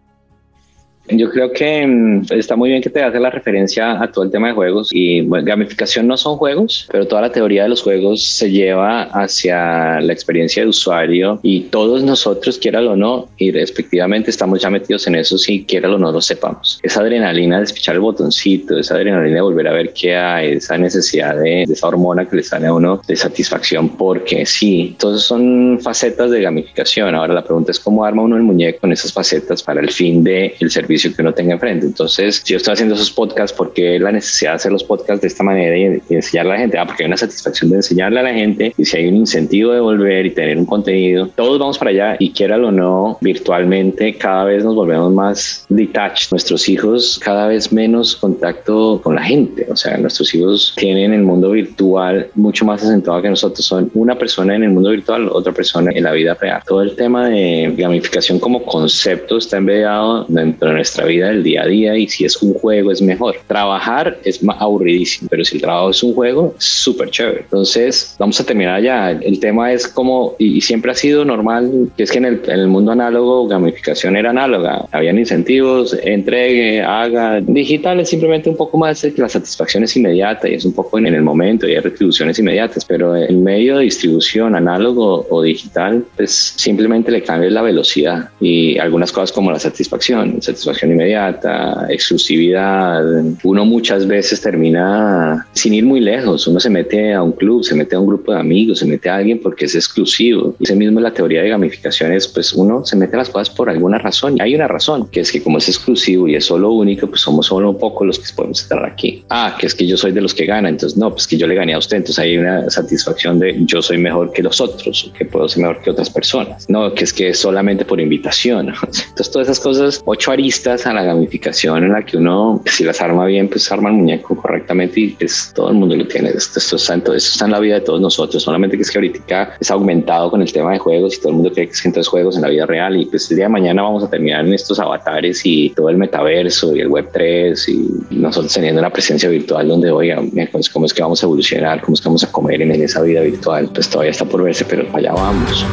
Yo 1.09 1.31
creo 1.31 1.53
que 1.53 1.87
mm, 1.87 2.27
está 2.31 2.57
muy 2.57 2.71
bien 2.71 2.83
que 2.83 2.89
te 2.89 3.03
hagas 3.03 3.21
la 3.21 3.31
referencia 3.31 4.03
a 4.03 4.11
todo 4.11 4.25
el 4.25 4.31
tema 4.31 4.49
de 4.49 4.55
juegos 4.55 4.89
y 4.93 5.27
gamificación 5.27 6.07
no 6.07 6.17
son 6.17 6.37
juegos, 6.37 6.89
pero 6.91 7.07
toda 7.07 7.23
la 7.23 7.33
teoría 7.33 7.65
de 7.65 7.69
los 7.69 7.83
juegos 7.83 8.25
se 8.25 8.51
lleva 8.51 9.03
hacia 9.03 10.01
la 10.01 10.13
experiencia 10.13 10.63
de 10.63 10.69
usuario 10.71 11.41
y 11.43 11.63
todos 11.65 12.03
nosotros, 12.03 12.59
quiera 12.59 12.81
o 12.81 12.97
no, 12.97 13.29
y 13.37 13.51
respectivamente 13.51 14.31
estamos 14.31 14.61
ya 14.63 14.71
metidos 14.71 15.07
en 15.07 15.17
eso 15.17 15.37
si 15.39 15.65
quiera 15.65 15.93
o 15.93 15.99
no 15.99 16.11
lo 16.11 16.21
sepamos. 16.21 16.81
Esa 16.83 17.01
adrenalina 17.01 17.59
de 17.59 17.65
espichar 17.65 17.97
el 17.97 18.01
botoncito, 18.01 18.79
esa 18.79 18.95
adrenalina 18.95 19.37
de 19.37 19.43
volver 19.43 19.69
a 19.69 19.73
ver 19.73 19.93
qué 19.93 20.17
hay, 20.17 20.53
esa 20.53 20.79
necesidad 20.79 21.37
de, 21.37 21.65
esa 21.65 21.89
hormona 21.89 22.27
que 22.27 22.37
le 22.37 22.43
sale 22.43 22.67
a 22.67 22.75
uno 22.75 23.01
de 23.07 23.17
satisfacción 23.17 23.91
porque 23.91 24.47
sí, 24.47 24.89
entonces 24.93 25.27
son 25.27 25.79
facetas 25.83 26.31
de 26.31 26.41
gamificación. 26.41 27.15
Ahora 27.15 27.35
la 27.35 27.45
pregunta 27.45 27.73
es 27.73 27.79
cómo 27.79 28.05
arma 28.05 28.23
uno 28.23 28.37
el 28.37 28.43
muñeco 28.43 28.81
con 28.81 28.93
esas 28.93 29.13
facetas 29.13 29.63
para 29.63 29.81
el 29.81 29.91
fin 29.91 30.25
del 30.25 30.53
el 30.61 30.71
servicio 30.71 30.94
que 31.03 31.23
uno 31.23 31.35
tenga 31.35 31.55
enfrente. 31.55 31.87
Entonces, 31.87 32.43
si 32.45 32.53
yo 32.53 32.57
estoy 32.57 32.73
haciendo 32.73 32.95
esos 32.95 33.11
podcasts, 33.11 33.57
¿por 33.57 33.73
qué 33.73 33.99
la 33.99 34.13
necesidad 34.13 34.53
de 34.53 34.57
hacer 34.57 34.73
los 34.73 34.85
podcasts 34.85 35.21
de 35.21 35.29
esta 35.29 35.45
manera 35.45 35.77
y, 35.77 36.15
enseñarle 36.15 36.53
a 36.53 36.55
la 36.55 36.61
gente? 36.61 36.79
Ah, 36.79 36.87
porque 36.87 37.03
hay 37.03 37.09
una 37.09 37.17
satisfacción 37.17 37.71
de 37.71 37.77
enseñarle 37.77 38.21
a 38.21 38.23
la 38.23 38.33
gente 38.33 38.75
y 38.77 38.85
si 38.85 38.97
hay 38.97 39.09
un 39.09 39.17
incentivo 39.17 39.73
de 39.73 39.81
volver 39.81 40.27
y 40.27 40.31
tener 40.31 40.59
un 40.59 40.67
contenido, 40.67 41.29
todos 41.35 41.59
vamos 41.59 41.79
para 41.79 41.91
allá 41.91 42.17
y 42.19 42.31
quiera 42.31 42.55
o 42.57 42.71
no, 42.71 43.19
virtualmente 43.21 44.17
cada 44.17 44.45
vez 44.45 44.65
nos 44.65 44.75
volvemos 44.75 45.13
más 45.13 45.67
detached. 45.69 46.31
Nuestros 46.31 46.69
hijos 46.69 47.21
cada 47.23 47.49
vez 47.49 47.73
menos 47.73 48.17
contacto 48.17 49.01
con 49.03 49.17
la 49.17 49.23
gente. 49.23 49.67
O 49.71 49.77
sea, 49.77 49.97
nuestros 49.97 50.35
hijos 50.35 50.75
tienen 50.77 51.13
el 51.13 51.23
mundo 51.23 51.51
virtual 51.51 52.29
mucho 52.35 52.65
más 52.65 52.83
acentuado 52.83 53.23
que 53.23 53.31
nosotros. 53.31 53.65
Son 53.65 53.91
una 53.95 54.17
persona 54.17 54.55
en 54.55 54.65
el 54.65 54.71
mundo 54.71 54.91
virtual, 54.91 55.29
otra 55.33 55.53
persona 55.53 55.91
en 55.95 56.05
la 56.05 56.13
vida 56.13 56.35
real. 56.35 56.63
Todo 56.67 56.83
el 56.83 56.95
tema 56.95 57.29
de 57.29 57.75
gamificación 57.77 58.39
como 58.39 58.63
concepto 58.65 59.39
está 59.39 59.57
embedado 59.57 60.27
dentro 60.29 60.69
de 60.69 60.75
nuestra 60.85 61.07
vida 61.07 61.29
del 61.29 61.43
día 61.43 61.63
a 61.63 61.67
día 61.67 61.97
y 61.97 62.07
si 62.07 62.27
es 62.27 62.43
un 62.43 62.53
juego 62.53 62.93
es 62.93 63.01
mejor. 63.01 63.37
Trabajar 63.47 64.19
es 64.23 64.43
más 64.43 64.61
aburridísimo, 64.61 65.29
pero 65.31 65.43
si 65.43 65.57
el 65.57 65.63
trabajo 65.63 65.89
es 65.89 66.03
un 66.03 66.13
juego, 66.13 66.55
súper 66.59 67.09
chévere. 67.09 67.41
Entonces, 67.41 68.15
vamos 68.19 68.39
a 68.39 68.45
terminar 68.45 68.83
ya. 68.83 69.13
El 69.13 69.41
tema 69.41 69.73
es 69.73 69.89
como, 69.89 70.37
y, 70.39 70.61
siempre 70.61 70.91
ha 70.91 70.95
sido 70.95 71.25
normal, 71.25 71.91
que 71.97 72.03
es 72.03 72.11
que 72.13 72.19
en 72.19 72.27
el, 72.27 72.43
en 72.45 72.61
el 72.61 72.69
mundo 72.69 72.93
análogo, 72.93 73.49
gamificación 73.49 74.15
era 74.15 74.29
análoga. 74.29 74.87
Habían 74.93 75.19
incentivos, 75.19 75.97
entregue, 76.03 76.83
haga. 76.83 77.41
Digital 77.41 78.01
es 78.01 78.11
simplemente 78.11 78.51
un 78.51 78.57
poco 78.57 78.77
más 78.77 79.01
que 79.01 79.15
la 79.17 79.31
satisfacción 79.31 79.85
es 79.85 79.97
inmediata 79.97 80.49
y 80.51 80.55
es 80.55 80.67
un 80.67 80.75
poco 80.75 80.99
en 80.99 81.07
el 81.07 81.23
momento 81.23 81.67
y 81.67 81.75
hay 81.75 81.81
retribuciones 81.81 82.39
inmediatas, 82.39 82.85
pero 82.85 83.17
el 83.17 83.39
medio 83.39 83.79
de 83.79 83.85
distribución 83.85 84.55
análogo 84.55 85.27
o 85.31 85.43
digital, 85.43 86.05
pues 86.17 86.55
simplemente 86.57 87.11
le 87.11 87.23
cambia 87.23 87.49
la 87.49 87.63
velocidad 87.63 88.29
y 88.39 88.77
algunas 88.79 89.13
cosas 89.13 89.33
como 89.33 89.51
la 89.51 89.59
satisfacción. 89.59 90.43
satisfacción 90.43 90.74
inmediata, 90.83 91.87
exclusividad. 91.89 93.03
Uno 93.43 93.65
muchas 93.65 94.07
veces 94.07 94.41
termina 94.41 95.47
sin 95.53 95.75
ir 95.75 95.85
muy 95.85 96.01
lejos. 96.01 96.47
Uno 96.47 96.61
se 96.61 96.71
mete 96.71 97.13
a 97.13 97.23
un 97.23 97.33
club, 97.33 97.65
se 97.65 97.75
mete 97.75 97.97
a 97.97 98.01
un 98.01 98.07
grupo 98.07 98.33
de 98.33 98.41
amigos, 98.41 98.81
se 98.81 98.87
mete 98.87 99.09
a 99.09 99.17
alguien 99.17 99.41
porque 99.41 99.65
es 99.67 99.75
exclusivo. 99.75 100.55
Ese 100.61 100.75
mismo 100.75 101.01
la 101.01 101.13
teoría 101.13 101.43
de 101.43 101.49
gamificación 101.49 102.13
es, 102.13 102.29
pues 102.29 102.53
uno 102.53 102.85
se 102.85 102.97
mete 102.97 103.17
a 103.17 103.19
las 103.19 103.31
cosas 103.31 103.51
por 103.51 103.71
alguna 103.71 103.99
razón. 103.99 104.37
Y 104.37 104.43
hay 104.43 104.55
una 104.55 104.69
razón, 104.69 105.09
que 105.09 105.21
es 105.21 105.33
que 105.33 105.43
como 105.43 105.59
es 105.59 105.69
exclusivo 105.69 106.29
y 106.29 106.37
es 106.37 106.45
solo 106.45 106.73
único, 106.73 107.07
pues 107.07 107.21
somos 107.21 107.47
solo 107.47 107.71
un 107.71 107.79
poco 107.79 108.05
los 108.05 108.19
que 108.19 108.27
podemos 108.35 108.63
estar 108.63 108.85
aquí. 108.85 109.25
Ah, 109.31 109.57
que 109.59 109.67
es 109.67 109.75
que 109.75 109.87
yo 109.87 109.97
soy 109.97 110.13
de 110.13 110.21
los 110.21 110.35
que 110.35 110.47
gana. 110.47 110.69
Entonces, 110.69 110.99
no, 110.99 111.11
pues 111.11 111.27
que 111.27 111.37
yo 111.37 111.47
le 111.47 111.55
gané 111.55 111.75
a 111.75 111.79
usted. 111.79 111.99
Entonces 111.99 112.19
hay 112.19 112.37
una 112.37 112.69
satisfacción 112.71 113.39
de 113.39 113.57
yo 113.61 113.83
soy 113.83 113.99
mejor 113.99 114.33
que 114.33 114.43
los 114.43 114.61
otros, 114.61 115.13
que 115.17 115.25
puedo 115.25 115.49
ser 115.49 115.63
mejor 115.63 115.83
que 115.83 115.91
otras 115.91 116.11
personas. 116.11 116.69
No, 116.69 116.93
que 116.95 117.05
es 117.05 117.13
que 117.13 117.29
es 117.29 117.39
solamente 117.39 117.85
por 117.85 118.01
invitación. 118.01 118.69
Entonces, 118.83 119.31
todas 119.31 119.49
esas 119.49 119.61
cosas, 119.61 120.03
ocho 120.05 120.33
aristas 120.33 120.64
a 120.67 120.93
la 120.93 121.03
gamificación 121.03 121.85
en 121.85 121.93
la 121.93 122.05
que 122.05 122.17
uno, 122.17 122.63
si 122.65 122.85
las 122.85 123.01
arma 123.03 123.27
bien, 123.27 123.49
pues 123.49 123.71
arma 123.71 123.91
el 123.91 123.97
muñeco 123.97 124.35
correctamente 124.37 125.01
y 125.01 125.09
pues 125.09 125.53
todo 125.55 125.69
el 125.69 125.75
mundo 125.75 125.95
lo 125.95 126.07
tiene. 126.07 126.31
Esto, 126.31 126.59
esto, 126.59 126.77
está, 126.77 126.95
en 126.95 127.01
esto 127.01 127.15
está 127.17 127.45
en 127.45 127.51
la 127.51 127.61
vida 127.61 127.75
de 127.75 127.81
todos 127.83 128.01
nosotros, 128.01 128.43
solamente 128.43 128.77
que 128.77 128.83
es 128.83 128.91
que 128.91 128.99
ahorita 128.99 129.57
es 129.61 129.71
aumentado 129.71 130.31
con 130.31 130.41
el 130.41 130.53
tema 130.53 130.73
de 130.73 130.79
juegos 130.79 131.17
y 131.17 131.19
todo 131.19 131.31
el 131.31 131.35
mundo 131.37 131.53
cree 131.53 131.67
que 131.67 131.73
es 131.73 131.85
entonces 131.85 132.09
juegos 132.09 132.37
en 132.37 132.43
la 132.43 132.49
vida 132.49 132.67
real 132.67 132.97
y 132.97 133.05
pues 133.05 133.31
el 133.31 133.37
día 133.37 133.47
de 133.47 133.51
mañana 133.51 133.83
vamos 133.83 134.05
a 134.05 134.11
terminar 134.11 134.47
en 134.47 134.55
estos 134.55 134.79
avatares 134.79 135.43
y 135.45 135.71
todo 135.71 135.91
el 135.91 135.99
metaverso 135.99 136.75
y 136.75 136.81
el 136.81 136.89
web 136.89 137.09
3 137.13 137.69
y 137.69 137.89
nosotros 138.11 138.53
teniendo 138.53 138.81
una 138.81 138.91
presencia 138.91 139.29
virtual 139.29 139.69
donde, 139.69 139.91
oiga, 139.91 140.23
pues, 140.51 140.71
cómo 140.71 140.87
es 140.87 140.95
que 140.95 141.03
vamos 141.03 141.23
a 141.23 141.27
evolucionar, 141.27 141.83
cómo 141.83 141.95
es 141.95 142.01
que 142.01 142.09
vamos 142.09 142.25
a 142.25 142.33
comer 142.33 142.63
en 142.63 142.73
esa 142.73 143.03
vida 143.03 143.21
virtual, 143.21 143.69
pues 143.73 143.89
todavía 143.89 144.13
está 144.13 144.25
por 144.25 144.43
verse, 144.43 144.65
pero 144.65 144.87
allá 144.95 145.13
vamos. 145.13 145.65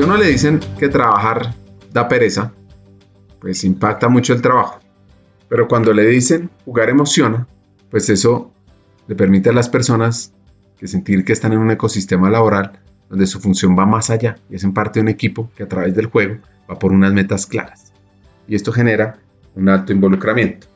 Si 0.00 0.04
a 0.04 0.06
uno 0.06 0.16
le 0.16 0.28
dicen 0.28 0.60
que 0.78 0.88
trabajar 0.88 1.54
da 1.92 2.08
pereza, 2.08 2.54
pues 3.38 3.64
impacta 3.64 4.08
mucho 4.08 4.32
el 4.32 4.40
trabajo. 4.40 4.80
Pero 5.46 5.68
cuando 5.68 5.92
le 5.92 6.06
dicen 6.06 6.48
jugar 6.64 6.88
emociona, 6.88 7.46
pues 7.90 8.08
eso 8.08 8.50
le 9.08 9.14
permite 9.14 9.50
a 9.50 9.52
las 9.52 9.68
personas 9.68 10.32
que 10.78 10.88
sentir 10.88 11.22
que 11.22 11.34
están 11.34 11.52
en 11.52 11.58
un 11.58 11.70
ecosistema 11.70 12.30
laboral 12.30 12.80
donde 13.10 13.26
su 13.26 13.40
función 13.40 13.78
va 13.78 13.84
más 13.84 14.08
allá 14.08 14.38
y 14.48 14.54
es 14.54 14.64
en 14.64 14.72
parte 14.72 15.00
un 15.00 15.08
equipo 15.08 15.50
que 15.54 15.64
a 15.64 15.68
través 15.68 15.94
del 15.94 16.06
juego 16.06 16.38
va 16.70 16.78
por 16.78 16.92
unas 16.92 17.12
metas 17.12 17.44
claras. 17.44 17.92
Y 18.48 18.54
esto 18.54 18.72
genera 18.72 19.18
un 19.54 19.68
alto 19.68 19.92
involucramiento. 19.92 20.66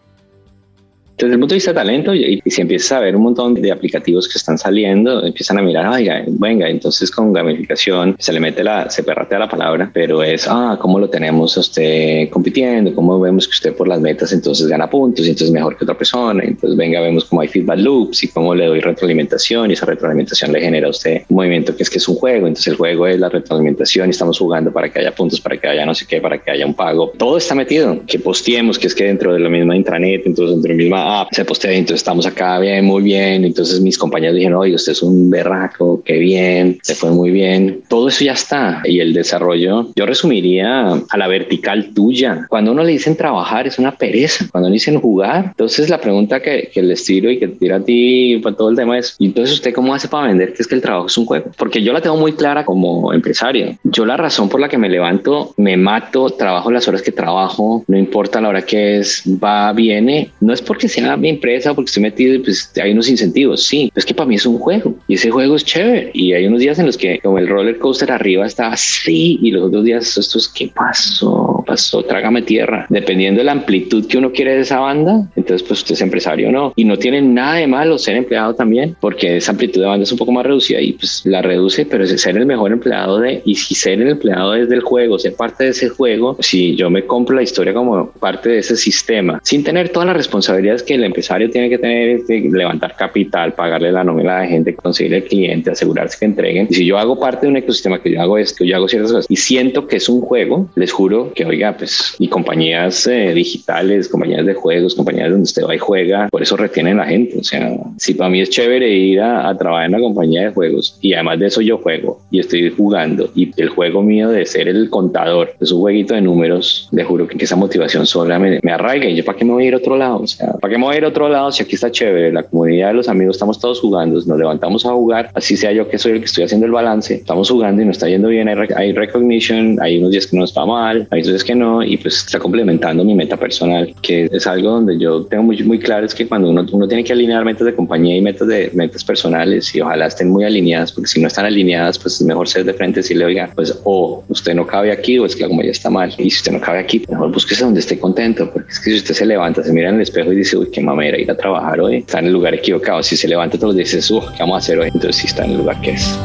Desde 1.16 1.34
el 1.34 1.38
punto 1.38 1.54
de 1.54 1.56
vista 1.56 1.70
de 1.70 1.76
talento, 1.76 2.14
y, 2.14 2.42
si 2.46 2.60
empiezas 2.60 2.92
a 2.92 3.00
ver 3.00 3.14
un 3.14 3.22
montón 3.22 3.54
de 3.54 3.70
aplicativos 3.70 4.28
que 4.28 4.36
están 4.36 4.58
saliendo, 4.58 5.24
empiezan 5.24 5.58
a 5.58 5.62
mirar, 5.62 5.84
venga, 6.26 6.68
entonces 6.68 7.10
con 7.10 7.32
gamificación 7.32 8.16
se 8.18 8.32
le 8.32 8.40
mete 8.40 8.64
la, 8.64 8.90
se 8.90 9.04
perratea 9.04 9.38
la 9.38 9.48
palabra, 9.48 9.90
pero 9.94 10.22
es, 10.22 10.46
ah, 10.48 10.76
¿cómo 10.80 10.98
lo 10.98 11.08
tenemos 11.08 11.56
usted 11.56 12.28
compitiendo? 12.30 12.92
¿Cómo 12.94 13.20
vemos 13.20 13.46
que 13.46 13.52
usted 13.52 13.74
por 13.74 13.86
las 13.86 14.00
metas 14.00 14.32
entonces 14.32 14.66
gana 14.66 14.90
puntos 14.90 15.26
y 15.26 15.30
entonces 15.30 15.52
mejor 15.52 15.76
que 15.76 15.84
otra 15.84 15.96
persona? 15.96 16.42
Entonces, 16.42 16.76
venga, 16.76 17.00
vemos 17.00 17.24
cómo 17.26 17.42
hay 17.42 17.48
feedback 17.48 17.78
loops 17.78 18.24
y 18.24 18.28
cómo 18.28 18.54
le 18.54 18.66
doy 18.66 18.80
retroalimentación 18.80 19.70
y 19.70 19.74
esa 19.74 19.86
retroalimentación 19.86 20.52
le 20.52 20.60
genera 20.60 20.88
a 20.88 20.90
usted 20.90 21.22
un 21.28 21.36
movimiento 21.36 21.76
que 21.76 21.84
es 21.84 21.90
que 21.90 21.98
es 21.98 22.08
un 22.08 22.16
juego. 22.16 22.48
Entonces, 22.48 22.68
el 22.68 22.76
juego 22.76 23.06
es 23.06 23.20
la 23.20 23.28
retroalimentación 23.28 24.08
y 24.08 24.10
estamos 24.10 24.38
jugando 24.38 24.72
para 24.72 24.90
que 24.90 24.98
haya 24.98 25.14
puntos, 25.14 25.40
para 25.40 25.56
que 25.56 25.68
haya 25.68 25.86
no 25.86 25.94
sé 25.94 26.06
qué, 26.06 26.20
para 26.20 26.42
que 26.42 26.50
haya 26.50 26.66
un 26.66 26.74
pago. 26.74 27.12
Todo 27.16 27.36
está 27.36 27.54
metido, 27.54 28.00
que 28.06 28.18
posteemos, 28.18 28.78
que 28.78 28.88
es 28.88 28.94
que 28.94 29.04
dentro 29.04 29.32
de 29.32 29.38
la 29.38 29.48
misma 29.48 29.76
intranet, 29.76 30.26
entonces 30.26 30.56
dentro 30.56 30.68
de 30.68 30.74
la 30.74 30.82
misma 30.82 31.03
ah, 31.04 31.28
se 31.30 31.44
postea, 31.44 31.72
entonces 31.72 32.00
estamos 32.00 32.26
acá 32.26 32.58
bien, 32.58 32.84
muy 32.84 33.02
bien. 33.02 33.44
Entonces 33.44 33.80
mis 33.80 33.98
compañeros 33.98 34.36
dijeron, 34.36 34.58
oye, 34.58 34.74
usted 34.74 34.92
es 34.92 35.02
un 35.02 35.30
berraco, 35.30 36.02
qué 36.04 36.18
bien, 36.18 36.78
se 36.82 36.94
fue 36.94 37.10
muy 37.10 37.30
bien. 37.30 37.82
Todo 37.88 38.08
eso 38.08 38.24
ya 38.24 38.32
está. 38.32 38.82
Y 38.84 39.00
el 39.00 39.12
desarrollo, 39.12 39.90
yo 39.94 40.06
resumiría 40.06 40.92
a 41.08 41.18
la 41.18 41.28
vertical 41.28 41.92
tuya. 41.94 42.46
Cuando 42.48 42.72
uno 42.72 42.82
le 42.82 42.92
dicen 42.92 43.16
trabajar 43.16 43.66
es 43.66 43.78
una 43.78 43.96
pereza. 43.96 44.46
Cuando 44.50 44.68
le 44.68 44.74
dicen 44.74 45.00
jugar, 45.00 45.46
entonces 45.46 45.88
la 45.88 46.00
pregunta 46.00 46.40
que, 46.40 46.70
que 46.72 46.82
les 46.82 47.04
tiro 47.04 47.30
y 47.30 47.38
que 47.38 47.48
te 47.48 47.56
tiro 47.56 47.76
a 47.76 47.80
ti 47.80 48.40
para 48.42 48.56
todo 48.56 48.70
el 48.70 48.76
tema 48.76 48.98
es, 48.98 49.16
¿y 49.18 49.26
entonces 49.26 49.54
usted 49.54 49.72
cómo 49.72 49.94
hace 49.94 50.08
para 50.08 50.28
vender 50.28 50.52
que 50.54 50.62
es 50.62 50.68
que 50.68 50.74
el 50.74 50.82
trabajo 50.82 51.06
es 51.06 51.18
un 51.18 51.26
juego? 51.26 51.50
Porque 51.56 51.82
yo 51.82 51.92
la 51.92 52.00
tengo 52.00 52.16
muy 52.16 52.32
clara 52.32 52.64
como 52.64 53.12
empresario. 53.12 53.76
Yo 53.84 54.04
la 54.06 54.16
razón 54.16 54.48
por 54.48 54.60
la 54.60 54.68
que 54.68 54.78
me 54.78 54.88
levanto, 54.88 55.54
me 55.56 55.76
mato, 55.76 56.30
trabajo 56.30 56.70
las 56.70 56.86
horas 56.88 57.02
que 57.02 57.12
trabajo, 57.12 57.84
no 57.86 57.98
importa 57.98 58.40
la 58.40 58.48
hora 58.48 58.62
que 58.62 58.98
es, 58.98 59.22
va, 59.26 59.72
viene, 59.72 60.30
no 60.40 60.52
es 60.52 60.62
porque 60.62 60.88
sea 60.94 61.16
mi 61.16 61.28
empresa, 61.28 61.74
porque 61.74 61.88
estoy 61.88 62.02
metido, 62.02 62.42
pues 62.42 62.72
hay 62.82 62.92
unos 62.92 63.08
incentivos, 63.08 63.64
sí, 63.64 63.92
es 63.94 64.04
que 64.04 64.14
para 64.14 64.28
mí 64.28 64.36
es 64.36 64.46
un 64.46 64.58
juego 64.58 64.94
y 65.08 65.14
ese 65.14 65.30
juego 65.30 65.56
es 65.56 65.64
chévere 65.64 66.10
y 66.14 66.32
hay 66.32 66.46
unos 66.46 66.60
días 66.60 66.78
en 66.78 66.86
los 66.86 66.96
que 66.96 67.18
como 67.20 67.38
el 67.38 67.48
roller 67.48 67.78
coaster 67.78 68.10
arriba 68.12 68.46
está 68.46 68.68
así 68.68 69.38
y 69.42 69.50
los 69.50 69.64
otros 69.64 69.84
días 69.84 70.16
esto 70.16 70.38
es 70.38 70.48
¿qué 70.48 70.68
pasó? 70.68 71.53
Pasó, 71.64 72.02
trágame 72.02 72.42
tierra. 72.42 72.86
Dependiendo 72.88 73.38
de 73.38 73.44
la 73.44 73.52
amplitud 73.52 74.06
que 74.06 74.18
uno 74.18 74.32
quiere 74.32 74.54
de 74.54 74.60
esa 74.60 74.80
banda, 74.80 75.28
entonces 75.36 75.66
pues 75.66 75.80
usted 75.80 75.94
es 75.94 76.00
empresario 76.00 76.48
o 76.48 76.52
no. 76.52 76.72
Y 76.76 76.84
no 76.84 76.96
tiene 76.96 77.22
nada 77.22 77.54
de 77.54 77.66
malo 77.66 77.98
ser 77.98 78.16
empleado 78.16 78.54
también, 78.54 78.96
porque 79.00 79.36
esa 79.36 79.52
amplitud 79.52 79.80
de 79.80 79.86
banda 79.86 80.04
es 80.04 80.12
un 80.12 80.18
poco 80.18 80.32
más 80.32 80.44
reducida 80.44 80.80
y 80.80 80.92
pues 80.92 81.22
la 81.24 81.42
reduce, 81.42 81.86
pero 81.86 82.04
es 82.04 82.20
ser 82.20 82.36
el 82.36 82.46
mejor 82.46 82.72
empleado 82.72 83.18
de, 83.18 83.42
y 83.44 83.54
si 83.54 83.74
ser 83.74 84.00
el 84.00 84.08
empleado 84.08 84.52
desde 84.52 84.74
el 84.74 84.80
juego, 84.80 85.18
ser 85.18 85.34
parte 85.34 85.64
de 85.64 85.70
ese 85.70 85.88
juego, 85.88 86.36
si 86.40 86.76
yo 86.76 86.90
me 86.90 87.04
compro 87.04 87.36
la 87.36 87.42
historia 87.42 87.74
como 87.74 88.10
parte 88.12 88.50
de 88.50 88.58
ese 88.58 88.76
sistema, 88.76 89.40
sin 89.42 89.64
tener 89.64 89.88
todas 89.88 90.06
las 90.06 90.16
responsabilidades 90.16 90.82
que 90.82 90.94
el 90.94 91.04
empresario 91.04 91.50
tiene 91.50 91.68
que 91.68 91.78
tener, 91.78 92.24
de 92.24 92.50
levantar 92.52 92.96
capital, 92.96 93.54
pagarle 93.54 93.92
la 93.92 94.04
nómina 94.04 94.40
de 94.40 94.48
gente, 94.48 94.74
conseguir 94.74 95.14
el 95.14 95.24
cliente, 95.24 95.70
asegurarse 95.70 96.18
que 96.18 96.24
entreguen. 96.26 96.66
Y 96.70 96.74
si 96.74 96.86
yo 96.86 96.98
hago 96.98 97.18
parte 97.18 97.46
de 97.46 97.50
un 97.50 97.56
ecosistema 97.56 98.00
que 98.00 98.12
yo 98.12 98.20
hago 98.20 98.38
esto, 98.38 98.64
yo 98.64 98.76
hago 98.76 98.88
ciertas 98.88 99.12
cosas 99.12 99.26
y 99.28 99.36
siento 99.36 99.86
que 99.86 99.96
es 99.96 100.08
un 100.08 100.20
juego, 100.20 100.68
les 100.74 100.92
juro 100.92 101.32
que, 101.34 101.44
oiga, 101.54 101.76
pues, 101.76 102.16
y 102.18 102.28
compañías 102.28 103.06
eh, 103.06 103.32
digitales, 103.32 104.08
compañías 104.08 104.44
de 104.44 104.54
juegos, 104.54 104.94
compañías 104.94 105.30
donde 105.30 105.44
usted 105.44 105.64
va 105.64 105.74
y 105.74 105.78
juega, 105.78 106.28
por 106.28 106.42
eso 106.42 106.56
retienen 106.56 106.98
la 106.98 107.06
gente. 107.06 107.38
O 107.38 107.44
sea, 107.44 107.72
si 107.96 108.14
para 108.14 108.30
mí 108.30 108.40
es 108.40 108.50
chévere 108.50 108.88
ir 108.90 109.20
a, 109.20 109.48
a 109.48 109.56
trabajar 109.56 109.86
en 109.86 109.94
una 109.94 110.02
compañía 110.02 110.42
de 110.42 110.50
juegos 110.50 110.98
y 111.00 111.14
además 111.14 111.38
de 111.38 111.46
eso 111.46 111.60
yo 111.60 111.78
juego 111.78 112.20
y 112.30 112.40
estoy 112.40 112.70
jugando 112.70 113.30
y 113.34 113.50
el 113.60 113.68
juego 113.68 114.02
mío 114.02 114.28
de 114.28 114.44
ser 114.46 114.68
el 114.68 114.90
contador 114.90 115.54
de 115.58 115.66
su 115.66 115.80
jueguito 115.80 116.14
de 116.14 116.20
números, 116.20 116.88
le 116.92 117.04
juro 117.04 117.26
que 117.26 117.42
esa 117.44 117.56
motivación 117.56 118.06
sola 118.06 118.38
me, 118.38 118.58
me 118.62 118.72
arraiga 118.72 119.08
y 119.08 119.16
yo, 119.16 119.24
¿para 119.24 119.38
qué 119.38 119.44
me 119.44 119.52
voy 119.52 119.64
a 119.64 119.68
ir 119.68 119.74
a 119.74 119.78
otro 119.78 119.96
lado? 119.96 120.20
O 120.22 120.26
sea, 120.26 120.52
¿para 120.54 120.72
qué 120.72 120.78
me 120.78 120.84
voy 120.84 120.94
a 120.94 120.98
ir 120.98 121.04
a 121.04 121.08
otro 121.08 121.28
lado 121.28 121.52
si 121.52 121.62
aquí 121.62 121.74
está 121.74 121.90
chévere? 121.90 122.32
La 122.32 122.42
comunidad 122.42 122.88
de 122.88 122.94
los 122.94 123.08
amigos 123.08 123.36
estamos 123.36 123.58
todos 123.58 123.80
jugando, 123.80 124.20
nos 124.26 124.38
levantamos 124.38 124.84
a 124.86 124.92
jugar, 124.92 125.30
así 125.34 125.56
sea 125.56 125.72
yo 125.72 125.88
que 125.88 125.98
soy 125.98 126.12
el 126.12 126.18
que 126.18 126.26
estoy 126.26 126.44
haciendo 126.44 126.66
el 126.66 126.72
balance, 126.72 127.14
estamos 127.14 127.50
jugando 127.50 127.82
y 127.82 127.84
nos 127.84 127.96
está 127.96 128.08
yendo 128.08 128.28
bien, 128.28 128.48
hay, 128.48 128.56
hay 128.76 128.92
recognition, 128.92 129.78
hay 129.80 129.98
unos 129.98 130.10
días 130.10 130.26
que 130.26 130.36
nos 130.36 130.56
va 130.56 130.66
mal, 130.66 131.06
hay 131.10 131.22
días 131.22 131.43
que 131.44 131.54
no, 131.54 131.82
y 131.82 131.96
pues 131.96 132.18
está 132.18 132.38
complementando 132.38 133.04
mi 133.04 133.14
meta 133.14 133.36
personal, 133.36 133.94
que 134.02 134.28
es 134.30 134.46
algo 134.46 134.70
donde 134.70 134.98
yo 134.98 135.24
tengo 135.24 135.44
muy, 135.44 135.62
muy 135.62 135.78
claro, 135.78 136.06
es 136.06 136.14
que 136.14 136.26
cuando 136.26 136.48
uno, 136.50 136.66
uno 136.72 136.88
tiene 136.88 137.04
que 137.04 137.12
alinear 137.12 137.44
metas 137.44 137.66
de 137.66 137.74
compañía 137.74 138.16
y 138.16 138.20
metas 138.20 138.48
de 138.48 138.70
metas 138.74 139.04
personales 139.04 139.74
y 139.74 139.80
ojalá 139.80 140.06
estén 140.06 140.30
muy 140.30 140.44
alineadas, 140.44 140.92
porque 140.92 141.08
si 141.08 141.20
no 141.20 141.28
están 141.28 141.46
alineadas, 141.46 141.98
pues 141.98 142.14
es 142.20 142.26
mejor 142.26 142.48
ser 142.48 142.64
de 142.64 142.74
frente 142.74 143.00
y 143.00 143.02
decirle, 143.02 143.24
oiga, 143.24 143.50
pues 143.54 143.78
o 143.84 144.24
usted 144.28 144.54
no 144.54 144.66
cabe 144.66 144.90
aquí 144.92 145.18
o 145.18 145.26
es 145.26 145.36
que 145.36 145.46
como 145.46 145.62
ya 145.62 145.70
está 145.70 145.90
mal, 145.90 146.12
y 146.18 146.30
si 146.30 146.38
usted 146.38 146.52
no 146.52 146.60
cabe 146.60 146.80
aquí, 146.80 147.04
mejor 147.08 147.32
búsquese 147.32 147.64
donde 147.64 147.80
esté 147.80 147.98
contento, 147.98 148.50
porque 148.52 148.70
es 148.70 148.80
que 148.80 148.90
si 148.90 148.96
usted 148.96 149.14
se 149.14 149.26
levanta, 149.26 149.62
se 149.62 149.72
mira 149.72 149.88
en 149.90 149.96
el 149.96 150.02
espejo 150.02 150.32
y 150.32 150.36
dice, 150.36 150.56
uy, 150.56 150.68
qué 150.72 150.80
mamera 150.80 151.18
ir 151.18 151.30
a 151.30 151.36
trabajar 151.36 151.80
hoy, 151.80 151.96
está 151.96 152.18
en 152.20 152.26
el 152.26 152.32
lugar 152.32 152.54
equivocado, 152.54 153.02
si 153.02 153.16
se 153.16 153.28
levanta 153.28 153.58
todos 153.58 153.74
los 153.74 153.90
días 153.90 154.10
uy, 154.10 154.20
¿qué 154.36 154.38
vamos 154.40 154.56
a 154.56 154.58
hacer 154.58 154.78
hoy? 154.78 154.88
Entonces 154.92 155.16
sí 155.16 155.26
está 155.26 155.44
en 155.44 155.52
el 155.52 155.58
lugar 155.58 155.80
que 155.80 155.92
es. 155.92 156.18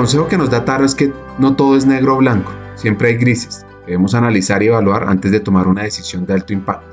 Consejo 0.00 0.28
que 0.28 0.38
nos 0.38 0.48
da 0.48 0.64
Taro 0.64 0.86
es 0.86 0.94
que 0.94 1.12
no 1.38 1.56
todo 1.56 1.76
es 1.76 1.84
negro 1.84 2.14
o 2.14 2.16
blanco, 2.16 2.50
siempre 2.74 3.08
hay 3.08 3.16
grises. 3.16 3.66
Debemos 3.84 4.14
analizar 4.14 4.62
y 4.62 4.68
evaluar 4.68 5.04
antes 5.06 5.30
de 5.30 5.40
tomar 5.40 5.68
una 5.68 5.82
decisión 5.82 6.24
de 6.24 6.32
alto 6.32 6.54
impacto. 6.54 6.86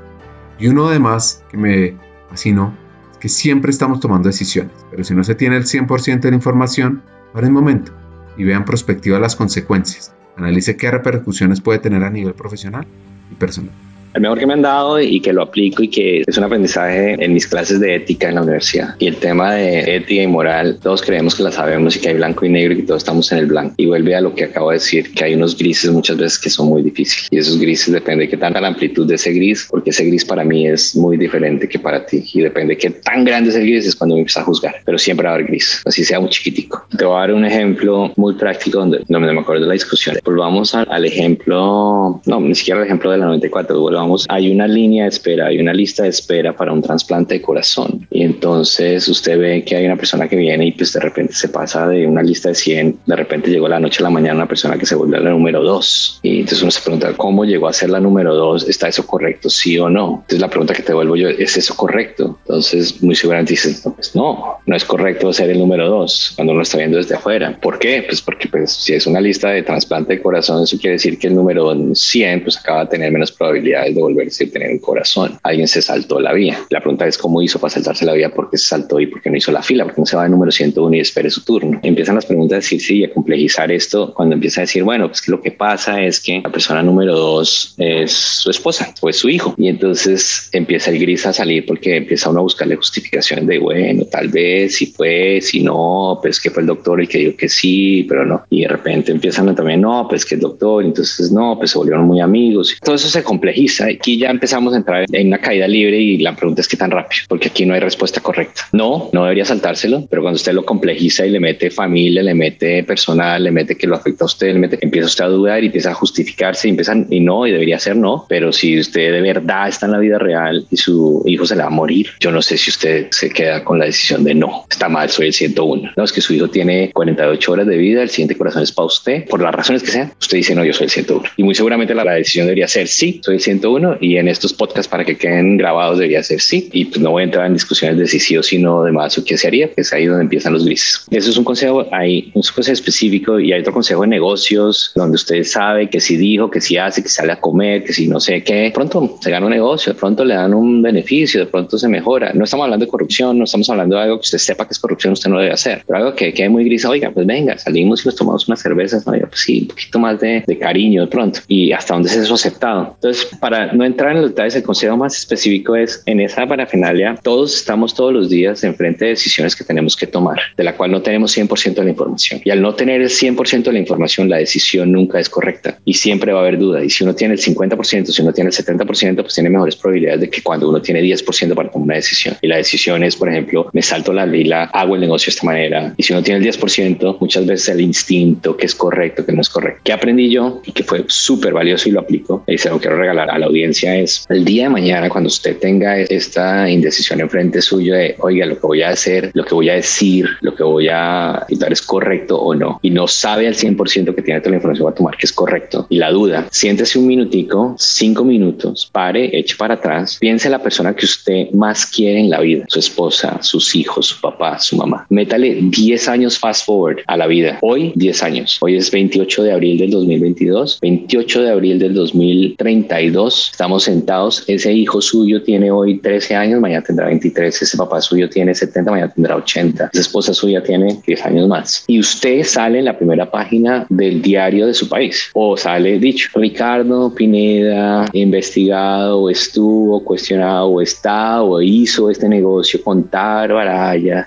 Y 0.58 0.68
uno 0.68 0.88
además 0.88 1.42
que 1.48 1.56
me 1.56 1.96
fascinó 2.28 2.74
es 3.12 3.16
que 3.16 3.30
siempre 3.30 3.70
estamos 3.70 4.00
tomando 4.00 4.28
decisiones, 4.28 4.74
pero 4.90 5.04
si 5.04 5.14
no 5.14 5.24
se 5.24 5.34
tiene 5.34 5.56
el 5.56 5.64
100% 5.64 6.20
de 6.20 6.30
la 6.32 6.36
información, 6.36 7.00
para 7.32 7.46
un 7.46 7.54
momento 7.54 7.92
y 8.36 8.44
vean 8.44 8.66
prospectiva 8.66 9.18
las 9.18 9.36
consecuencias. 9.36 10.12
Analice 10.36 10.76
qué 10.76 10.90
repercusiones 10.90 11.62
puede 11.62 11.78
tener 11.78 12.04
a 12.04 12.10
nivel 12.10 12.34
profesional 12.34 12.86
y 13.32 13.36
personal 13.36 13.72
el 14.14 14.20
mejor 14.20 14.38
que 14.38 14.46
me 14.46 14.54
han 14.54 14.62
dado 14.62 15.00
y 15.00 15.20
que 15.20 15.32
lo 15.32 15.42
aplico 15.42 15.82
y 15.82 15.88
que 15.88 16.22
es 16.26 16.38
un 16.38 16.44
aprendizaje 16.44 17.16
en 17.22 17.32
mis 17.32 17.46
clases 17.46 17.80
de 17.80 17.94
ética 17.94 18.28
en 18.28 18.36
la 18.36 18.42
universidad. 18.42 18.94
Y 18.98 19.06
el 19.06 19.16
tema 19.16 19.54
de 19.54 19.96
ética 19.96 20.22
y 20.22 20.26
moral, 20.26 20.78
todos 20.82 21.02
creemos 21.02 21.34
que 21.34 21.42
la 21.42 21.52
sabemos 21.52 21.96
y 21.96 22.00
que 22.00 22.08
hay 22.08 22.14
blanco 22.14 22.44
y 22.44 22.48
negro 22.48 22.74
y 22.74 22.76
que 22.78 22.82
todos 22.82 23.02
estamos 23.02 23.30
en 23.32 23.38
el 23.38 23.46
blanco. 23.46 23.74
Y 23.76 23.86
vuelve 23.86 24.14
a 24.14 24.20
lo 24.20 24.34
que 24.34 24.44
acabo 24.44 24.70
de 24.70 24.74
decir, 24.74 25.12
que 25.12 25.24
hay 25.24 25.34
unos 25.34 25.56
grises 25.56 25.90
muchas 25.90 26.16
veces 26.16 26.38
que 26.38 26.50
son 26.50 26.68
muy 26.68 26.82
difíciles. 26.82 27.28
Y 27.30 27.38
esos 27.38 27.58
grises 27.58 27.92
depende 27.92 28.24
de 28.24 28.30
qué 28.30 28.36
tanta 28.36 28.60
la 28.60 28.68
amplitud 28.68 29.06
de 29.06 29.14
ese 29.14 29.32
gris, 29.32 29.66
porque 29.70 29.90
ese 29.90 30.04
gris 30.04 30.24
para 30.24 30.44
mí 30.44 30.66
es 30.66 30.96
muy 30.96 31.16
diferente 31.16 31.68
que 31.68 31.78
para 31.78 32.04
ti. 32.04 32.24
Y 32.32 32.40
depende 32.40 32.74
de 32.74 32.78
qué 32.78 32.90
tan 32.90 33.24
grande 33.24 33.50
es 33.50 33.56
el 33.56 33.62
gris 33.62 33.86
es 33.86 33.94
cuando 33.94 34.14
me 34.14 34.22
empieza 34.22 34.40
a 34.40 34.44
juzgar. 34.44 34.76
Pero 34.84 34.98
siempre 34.98 35.26
va 35.26 35.32
a 35.32 35.34
haber 35.34 35.46
gris, 35.46 35.82
así 35.84 36.04
sea 36.04 36.20
muy 36.20 36.30
chiquitico. 36.30 36.86
Te 36.96 37.04
voy 37.04 37.16
a 37.16 37.20
dar 37.20 37.32
un 37.32 37.44
ejemplo 37.44 38.12
muy 38.16 38.34
práctico 38.34 38.78
donde 38.78 39.02
no 39.08 39.20
me 39.20 39.40
acuerdo 39.40 39.62
de 39.62 39.68
la 39.68 39.74
discusión. 39.74 40.16
Volvamos 40.24 40.74
al, 40.74 40.86
al 40.90 41.04
ejemplo, 41.04 42.20
no, 42.24 42.40
ni 42.40 42.54
siquiera 42.54 42.80
el 42.80 42.86
ejemplo 42.86 43.10
de 43.10 43.18
la 43.18 43.26
94, 43.26 43.78
volvamos, 43.98 44.26
hay 44.28 44.50
una 44.50 44.66
línea 44.66 45.04
de 45.04 45.10
espera, 45.10 45.46
hay 45.46 45.58
una 45.58 45.72
lista 45.72 46.04
de 46.04 46.10
espera 46.10 46.54
para 46.54 46.72
un 46.72 46.82
trasplante 46.82 47.34
de 47.34 47.42
corazón. 47.42 48.06
Y 48.10 48.22
entonces 48.22 49.08
usted 49.08 49.38
ve 49.38 49.64
que 49.64 49.76
hay 49.76 49.86
una 49.86 49.96
persona 49.96 50.28
que 50.28 50.36
viene 50.36 50.66
y 50.66 50.72
pues 50.72 50.92
de 50.92 51.00
repente 51.00 51.32
se 51.32 51.48
pasa 51.48 51.88
de 51.88 52.06
una 52.06 52.22
lista 52.22 52.50
de 52.50 52.54
100, 52.54 53.00
de 53.06 53.16
repente 53.16 53.50
llegó 53.50 53.68
la 53.68 53.80
noche 53.80 54.00
a 54.00 54.04
la 54.04 54.10
mañana 54.10 54.36
una 54.36 54.48
persona 54.48 54.78
que 54.78 54.86
se 54.86 54.94
vuelve 54.94 55.20
la 55.20 55.30
número 55.30 55.62
2. 55.62 56.20
Y 56.22 56.40
entonces 56.40 56.62
uno 56.62 56.70
se 56.70 56.80
pregunta, 56.80 57.12
¿cómo 57.16 57.44
llegó 57.44 57.68
a 57.68 57.72
ser 57.72 57.90
la 57.90 58.00
número 58.00 58.34
2? 58.34 58.68
¿Está 58.68 58.88
eso 58.88 59.06
correcto? 59.06 59.50
¿Sí 59.50 59.78
o 59.78 59.88
no? 59.88 60.20
Entonces 60.22 60.40
la 60.40 60.48
pregunta 60.48 60.74
que 60.74 60.82
te 60.82 60.92
vuelvo 60.92 61.16
yo, 61.16 61.28
¿es 61.28 61.56
eso 61.56 61.74
correcto? 61.74 62.38
Entonces 62.42 63.02
muy 63.02 63.14
seguramente 63.14 63.54
dices, 63.54 63.84
no, 63.84 63.94
pues 63.94 64.14
no, 64.14 64.58
no 64.64 64.76
es 64.76 64.84
correcto 64.84 65.32
ser 65.32 65.50
el 65.50 65.58
número 65.58 65.88
2 65.88 66.32
cuando 66.36 66.52
uno 66.52 66.62
está 66.62 66.78
viendo 66.78 66.98
desde 66.98 67.16
afuera. 67.16 67.58
¿Por 67.60 67.78
qué? 67.78 68.04
Pues 68.06 68.22
porque 68.22 68.48
pues, 68.48 68.72
si 68.72 68.94
es 68.94 69.06
una 69.06 69.20
lista 69.20 69.50
de 69.50 69.62
trasplante 69.62 70.14
de 70.14 70.22
corazón, 70.22 70.62
eso 70.62 70.78
quiere 70.78 70.94
decir 70.94 71.18
que 71.18 71.26
el 71.26 71.34
número 71.34 71.74
100 71.94 72.42
pues 72.42 72.56
acaba 72.56 72.84
de 72.84 72.90
tener 72.90 73.10
menos 73.10 73.32
probabilidades 73.32 73.87
de 73.94 74.00
volver 74.00 74.26
decir 74.26 74.52
tener 74.52 74.70
un 74.70 74.78
corazón. 74.78 75.38
Alguien 75.42 75.68
se 75.68 75.82
saltó 75.82 76.20
la 76.20 76.32
vía. 76.32 76.58
La 76.70 76.80
pregunta 76.80 77.06
es 77.06 77.18
cómo 77.18 77.42
hizo 77.42 77.58
para 77.58 77.72
saltarse 77.72 78.04
la 78.04 78.12
vía, 78.12 78.30
por 78.30 78.50
qué 78.50 78.58
se 78.58 78.66
saltó 78.66 79.00
y 79.00 79.06
por 79.06 79.20
qué 79.20 79.30
no 79.30 79.36
hizo 79.36 79.52
la 79.52 79.62
fila, 79.62 79.84
porque 79.84 80.00
no 80.00 80.06
se 80.06 80.16
va 80.16 80.24
de 80.24 80.30
número 80.30 80.50
101 80.50 80.96
y 80.96 81.00
espere 81.00 81.30
su 81.30 81.42
turno. 81.42 81.80
Empiezan 81.82 82.14
las 82.14 82.26
preguntas 82.26 82.56
a 82.56 82.60
decir 82.60 82.80
sí, 82.80 83.04
a 83.04 83.12
complejizar 83.12 83.70
esto 83.72 84.12
cuando 84.14 84.34
empieza 84.34 84.60
a 84.60 84.62
decir, 84.62 84.82
bueno, 84.82 85.08
pues 85.08 85.26
lo 85.28 85.40
que 85.40 85.52
pasa 85.52 86.02
es 86.02 86.20
que 86.20 86.40
la 86.42 86.50
persona 86.50 86.82
número 86.82 87.16
dos 87.16 87.74
es 87.78 88.12
su 88.12 88.50
esposa 88.50 88.94
o 89.00 89.08
es 89.08 89.16
su 89.16 89.28
hijo. 89.28 89.54
Y 89.56 89.68
entonces 89.68 90.48
empieza 90.52 90.90
el 90.90 90.98
gris 90.98 91.26
a 91.26 91.32
salir 91.32 91.66
porque 91.66 91.96
empieza 91.96 92.30
uno 92.30 92.40
a 92.40 92.42
buscarle 92.42 92.76
justificaciones 92.76 93.46
de, 93.46 93.58
bueno, 93.58 94.04
tal 94.04 94.28
vez 94.28 94.76
si 94.76 94.86
fue, 94.86 95.40
si 95.40 95.62
no, 95.62 96.18
pues 96.20 96.40
que 96.40 96.50
fue 96.50 96.62
el 96.62 96.66
doctor 96.66 97.00
el 97.00 97.08
que 97.08 97.18
dijo 97.18 97.36
que 97.36 97.48
sí, 97.48 98.04
pero 98.08 98.24
no. 98.24 98.44
Y 98.50 98.62
de 98.62 98.68
repente 98.68 99.12
empiezan 99.12 99.54
también, 99.54 99.80
no, 99.80 100.06
pues 100.08 100.24
que 100.24 100.34
el 100.34 100.40
doctor, 100.40 100.84
entonces 100.84 101.30
no, 101.32 101.56
pues 101.58 101.70
se 101.70 101.78
volvieron 101.78 102.06
muy 102.06 102.20
amigos. 102.20 102.76
Todo 102.82 102.96
eso 102.96 103.08
se 103.08 103.22
complejiza. 103.22 103.77
Aquí 103.80 104.18
ya 104.18 104.30
empezamos 104.30 104.74
a 104.74 104.78
entrar 104.78 105.04
en 105.10 105.28
una 105.28 105.38
caída 105.38 105.68
libre 105.68 105.98
y 105.98 106.18
la 106.18 106.34
pregunta 106.34 106.60
es 106.60 106.68
qué 106.68 106.76
tan 106.76 106.90
rápido, 106.90 107.22
porque 107.28 107.48
aquí 107.48 107.66
no 107.66 107.74
hay 107.74 107.80
respuesta 107.80 108.20
correcta. 108.20 108.62
No, 108.72 109.10
no 109.12 109.22
debería 109.22 109.44
saltárselo, 109.44 110.06
pero 110.10 110.22
cuando 110.22 110.36
usted 110.36 110.52
lo 110.52 110.64
complejiza 110.64 111.26
y 111.26 111.30
le 111.30 111.40
mete 111.40 111.70
familia, 111.70 112.22
le 112.22 112.34
mete 112.34 112.84
personal, 112.84 113.42
le 113.44 113.50
mete 113.50 113.76
que 113.76 113.86
lo 113.86 113.96
afecta 113.96 114.24
a 114.24 114.26
usted, 114.26 114.52
le 114.52 114.58
mete, 114.58 114.78
empieza 114.80 115.06
usted 115.06 115.24
a 115.24 115.28
dudar 115.28 115.62
y 115.62 115.66
empieza 115.66 115.90
a 115.90 115.94
justificarse 115.94 116.68
y 116.68 116.70
empiezan 116.70 117.06
y 117.10 117.20
no, 117.20 117.46
y 117.46 117.52
debería 117.52 117.78
ser 117.78 117.96
no, 117.96 118.26
pero 118.28 118.52
si 118.52 118.78
usted 118.78 119.12
de 119.12 119.20
verdad 119.20 119.68
está 119.68 119.86
en 119.86 119.92
la 119.92 119.98
vida 119.98 120.18
real 120.18 120.66
y 120.70 120.76
su 120.76 121.22
hijo 121.26 121.46
se 121.46 121.56
le 121.56 121.62
va 121.62 121.68
a 121.68 121.70
morir, 121.70 122.08
yo 122.20 122.30
no 122.30 122.42
sé 122.42 122.56
si 122.56 122.70
usted 122.70 123.08
se 123.10 123.30
queda 123.30 123.64
con 123.64 123.78
la 123.78 123.86
decisión 123.86 124.24
de 124.24 124.34
no, 124.34 124.64
está 124.70 124.88
mal, 124.88 125.08
soy 125.08 125.28
el 125.28 125.32
101. 125.32 125.92
No, 125.96 126.04
es 126.04 126.12
que 126.12 126.20
su 126.20 126.34
hijo 126.34 126.48
tiene 126.48 126.90
48 126.92 127.52
horas 127.52 127.66
de 127.66 127.76
vida, 127.76 128.02
el 128.02 128.10
siguiente 128.10 128.36
corazón 128.36 128.62
es 128.62 128.72
para 128.72 128.86
usted, 128.86 129.26
por 129.28 129.42
las 129.42 129.54
razones 129.54 129.82
que 129.82 129.90
sean, 129.90 130.12
usted 130.20 130.38
dice 130.38 130.54
no, 130.54 130.64
yo 130.64 130.72
soy 130.72 130.84
el 130.84 130.90
101. 130.90 131.28
Y 131.36 131.42
muy 131.42 131.54
seguramente 131.54 131.94
la, 131.94 132.04
la 132.04 132.14
decisión 132.14 132.46
debería 132.46 132.68
ser 132.68 132.88
sí, 132.88 133.20
soy 133.22 133.36
el 133.36 133.40
101 133.40 133.67
y 134.00 134.16
en 134.16 134.28
estos 134.28 134.52
podcasts 134.52 134.88
para 134.88 135.04
que 135.04 135.16
queden 135.16 135.56
grabados 135.56 135.98
debería 135.98 136.22
ser 136.22 136.40
sí. 136.40 136.68
Y 136.72 136.86
pues 136.86 137.00
no 137.00 137.10
voy 137.10 137.22
a 137.22 137.24
entrar 137.24 137.46
en 137.46 137.54
discusiones 137.54 137.98
de 137.98 138.06
si 138.06 138.20
sí 138.20 138.36
o 138.36 138.42
si 138.42 138.58
no, 138.58 138.84
de 138.84 138.92
más 138.92 139.16
o 139.18 139.24
qué 139.24 139.36
se 139.36 139.46
haría, 139.46 139.68
que 139.68 139.82
es 139.82 139.92
ahí 139.92 140.06
donde 140.06 140.24
empiezan 140.24 140.52
los 140.52 140.64
grises. 140.64 141.04
Eso 141.10 141.30
es 141.30 141.36
un 141.36 141.44
consejo, 141.44 141.86
hay 141.92 142.30
un 142.34 142.42
consejo 142.42 142.72
específico 142.72 143.38
y 143.40 143.52
hay 143.52 143.60
otro 143.60 143.72
consejo 143.72 144.02
de 144.02 144.08
negocios 144.08 144.92
donde 144.94 145.16
usted 145.16 145.44
sabe 145.44 145.88
que 145.88 146.00
si 146.00 146.16
dijo, 146.16 146.50
que 146.50 146.60
si 146.60 146.76
hace, 146.76 147.02
que 147.02 147.08
sale 147.08 147.32
a 147.32 147.40
comer, 147.40 147.84
que 147.84 147.92
si 147.92 148.06
no 148.06 148.20
sé 148.20 148.42
qué, 148.42 148.70
pronto 148.74 149.18
se 149.20 149.30
gana 149.30 149.46
un 149.46 149.52
negocio, 149.52 149.92
de 149.92 149.98
pronto 149.98 150.24
le 150.24 150.34
dan 150.34 150.54
un 150.54 150.82
beneficio, 150.82 151.40
de 151.40 151.46
pronto 151.46 151.78
se 151.78 151.88
mejora 151.88 152.18
no 152.34 152.44
estamos 152.44 152.64
hablando 152.64 152.84
de 152.84 152.90
corrupción, 152.90 153.38
no 153.38 153.44
estamos 153.44 153.68
hablando 153.70 153.96
de 153.96 154.02
algo 154.02 154.16
que 154.16 154.22
usted 154.22 154.38
sepa 154.38 154.66
que 154.66 154.72
es 154.72 154.78
corrupción, 154.78 155.12
usted 155.12 155.30
no 155.30 155.38
debe 155.38 155.52
hacer, 155.52 155.82
pero 155.86 155.98
algo 155.98 156.14
que 156.14 156.32
quede 156.32 156.48
muy 156.48 156.64
gris, 156.64 156.84
oiga, 156.84 157.10
pues 157.10 157.26
venga, 157.26 157.58
salimos 157.58 158.04
y 158.04 158.08
nos 158.08 158.16
tomamos 158.16 158.48
unas 158.48 158.60
cervezas, 158.60 159.06
oiga, 159.06 159.26
pues 159.26 159.40
sí, 159.40 159.60
un 159.62 159.68
poquito 159.68 159.98
más 159.98 160.20
de, 160.20 160.44
de 160.46 160.58
cariño 160.58 161.02
de 161.02 161.08
pronto 161.08 161.40
y 161.48 161.72
hasta 161.72 161.94
dónde 161.94 162.08
es 162.08 162.16
eso 162.16 162.34
aceptado. 162.34 162.94
Entonces, 162.94 163.28
para 163.40 163.57
no 163.66 163.84
entrar 163.84 164.12
en 164.12 164.22
los 164.22 164.30
detalles, 164.30 164.56
el 164.56 164.62
consejo 164.62 164.96
más 164.96 165.16
específico 165.16 165.76
es 165.76 166.02
en 166.06 166.20
esa 166.20 166.46
parafinalia, 166.46 167.18
todos 167.22 167.54
estamos 167.54 167.94
todos 167.94 168.12
los 168.12 168.30
días 168.30 168.64
enfrente 168.64 169.04
de 169.04 169.10
decisiones 169.12 169.54
que 169.54 169.64
tenemos 169.64 169.96
que 169.96 170.06
tomar, 170.06 170.38
de 170.56 170.64
la 170.64 170.76
cual 170.76 170.90
no 170.90 171.02
tenemos 171.02 171.36
100% 171.36 171.74
de 171.74 171.84
la 171.84 171.90
información. 171.90 172.40
Y 172.44 172.50
al 172.50 172.62
no 172.62 172.74
tener 172.74 173.00
el 173.00 173.08
100% 173.08 173.64
de 173.64 173.72
la 173.72 173.78
información, 173.78 174.28
la 174.28 174.38
decisión 174.38 174.92
nunca 174.92 175.18
es 175.20 175.28
correcta 175.28 175.78
y 175.84 175.94
siempre 175.94 176.32
va 176.32 176.40
a 176.40 176.42
haber 176.42 176.58
duda. 176.58 176.84
Y 176.84 176.90
si 176.90 177.04
uno 177.04 177.14
tiene 177.14 177.34
el 177.34 177.40
50%, 177.40 178.06
si 178.06 178.22
uno 178.22 178.32
tiene 178.32 178.50
el 178.50 178.56
70%, 178.56 179.16
pues 179.16 179.34
tiene 179.34 179.50
mejores 179.50 179.76
probabilidades 179.76 180.20
de 180.20 180.30
que 180.30 180.42
cuando 180.42 180.68
uno 180.68 180.80
tiene 180.80 181.02
10% 181.02 181.54
para 181.54 181.70
tomar 181.70 181.84
una 181.84 181.94
decisión. 181.94 182.36
Y 182.40 182.48
la 182.48 182.56
decisión 182.56 183.02
es, 183.02 183.16
por 183.16 183.28
ejemplo, 183.28 183.68
me 183.72 183.82
salto 183.82 184.12
la 184.12 184.26
lila, 184.26 184.64
hago 184.72 184.94
el 184.94 185.00
negocio 185.00 185.26
de 185.26 185.34
esta 185.34 185.46
manera. 185.46 185.94
Y 185.96 186.02
si 186.02 186.12
uno 186.12 186.22
tiene 186.22 186.44
el 186.44 186.52
10%, 186.52 187.18
muchas 187.20 187.46
veces 187.46 187.68
el 187.70 187.80
instinto 187.80 188.56
que 188.56 188.66
es 188.66 188.74
correcto, 188.74 189.24
que 189.24 189.32
no 189.32 189.40
es 189.40 189.48
correcto. 189.48 189.80
¿Qué 189.84 189.92
aprendí 189.92 190.30
yo 190.30 190.60
y 190.64 190.72
que 190.72 190.82
fue 190.82 191.04
súper 191.08 191.52
valioso 191.52 191.88
y 191.88 191.92
lo 191.92 192.00
aplico? 192.00 192.44
Y 192.46 192.58
se 192.58 192.70
lo 192.70 192.78
quiero 192.78 192.96
regalar 192.96 193.30
a 193.30 193.38
la 193.38 193.47
audiencia 193.48 193.96
es 193.96 194.24
el 194.28 194.44
día 194.44 194.64
de 194.64 194.70
mañana 194.70 195.08
cuando 195.08 195.28
usted 195.28 195.56
tenga 195.58 195.98
esta 195.98 196.70
indecisión 196.70 197.20
enfrente 197.20 197.60
suyo 197.60 197.94
de, 197.94 198.14
oiga, 198.20 198.46
lo 198.46 198.54
que 198.58 198.66
voy 198.66 198.82
a 198.82 198.90
hacer, 198.90 199.30
lo 199.34 199.44
que 199.44 199.54
voy 199.54 199.68
a 199.70 199.74
decir, 199.74 200.28
lo 200.40 200.54
que 200.54 200.62
voy 200.62 200.88
a 200.88 201.44
dar 201.50 201.72
es 201.72 201.82
correcto 201.82 202.38
o 202.40 202.54
no. 202.54 202.78
Y 202.82 202.90
no 202.90 203.06
sabe 203.08 203.46
al 203.46 203.54
100% 203.54 204.14
que 204.14 204.22
tiene 204.22 204.40
toda 204.40 204.50
la 204.50 204.56
información 204.56 204.86
para 204.86 204.96
tomar 204.96 205.16
que 205.16 205.26
es 205.26 205.32
correcto. 205.32 205.86
Y 205.88 205.98
la 205.98 206.10
duda, 206.10 206.46
siéntese 206.50 206.98
un 206.98 207.06
minutico, 207.06 207.74
cinco 207.78 208.24
minutos, 208.24 208.88
pare, 208.92 209.36
eche 209.36 209.56
para 209.56 209.74
atrás, 209.74 210.18
piense 210.20 210.48
la 210.48 210.62
persona 210.62 210.94
que 210.94 211.04
usted 211.04 211.50
más 211.52 211.86
quiere 211.86 212.20
en 212.20 212.30
la 212.30 212.40
vida, 212.40 212.64
su 212.68 212.78
esposa, 212.78 213.38
sus 213.42 213.74
hijos, 213.74 214.06
su 214.06 214.20
papá, 214.20 214.58
su 214.58 214.76
mamá. 214.76 215.06
Métale 215.08 215.58
10 215.60 216.08
años 216.08 216.38
fast 216.38 216.66
forward 216.66 216.98
a 217.06 217.16
la 217.16 217.26
vida. 217.26 217.58
Hoy, 217.62 217.92
10 217.94 218.22
años. 218.22 218.58
Hoy 218.60 218.76
es 218.76 218.90
28 218.90 219.42
de 219.42 219.52
abril 219.52 219.78
del 219.78 219.90
2022, 219.90 220.78
28 220.80 221.42
de 221.42 221.50
abril 221.50 221.78
del 221.78 221.94
2032. 221.94 223.37
Estamos 223.52 223.84
sentados. 223.84 224.44
Ese 224.46 224.72
hijo 224.72 225.00
suyo 225.00 225.42
tiene 225.42 225.70
hoy 225.70 225.98
13 225.98 226.36
años, 226.36 226.60
mañana 226.60 226.84
tendrá 226.84 227.06
23. 227.06 227.62
Ese 227.62 227.76
papá 227.76 228.00
suyo 228.00 228.28
tiene 228.28 228.54
70, 228.54 228.90
mañana 228.90 229.12
tendrá 229.12 229.36
80. 229.36 229.90
Esa 229.92 230.00
esposa 230.00 230.34
suya 230.34 230.62
tiene 230.62 231.00
10 231.06 231.24
años 231.26 231.48
más. 231.48 231.84
Y 231.86 232.00
usted 232.00 232.42
sale 232.44 232.78
en 232.78 232.84
la 232.84 232.96
primera 232.96 233.30
página 233.30 233.86
del 233.88 234.22
diario 234.22 234.66
de 234.66 234.74
su 234.74 234.88
país. 234.88 235.30
O 235.34 235.56
sale 235.56 235.98
dicho, 235.98 236.28
Ricardo 236.34 237.14
Pineda, 237.14 238.06
investigado, 238.12 239.30
estuvo 239.30 240.02
cuestionado, 240.04 240.80
está, 240.80 241.42
o 241.42 241.60
hizo 241.60 242.10
este 242.10 242.28
negocio 242.28 242.82
con 242.82 243.04
tal 243.04 243.48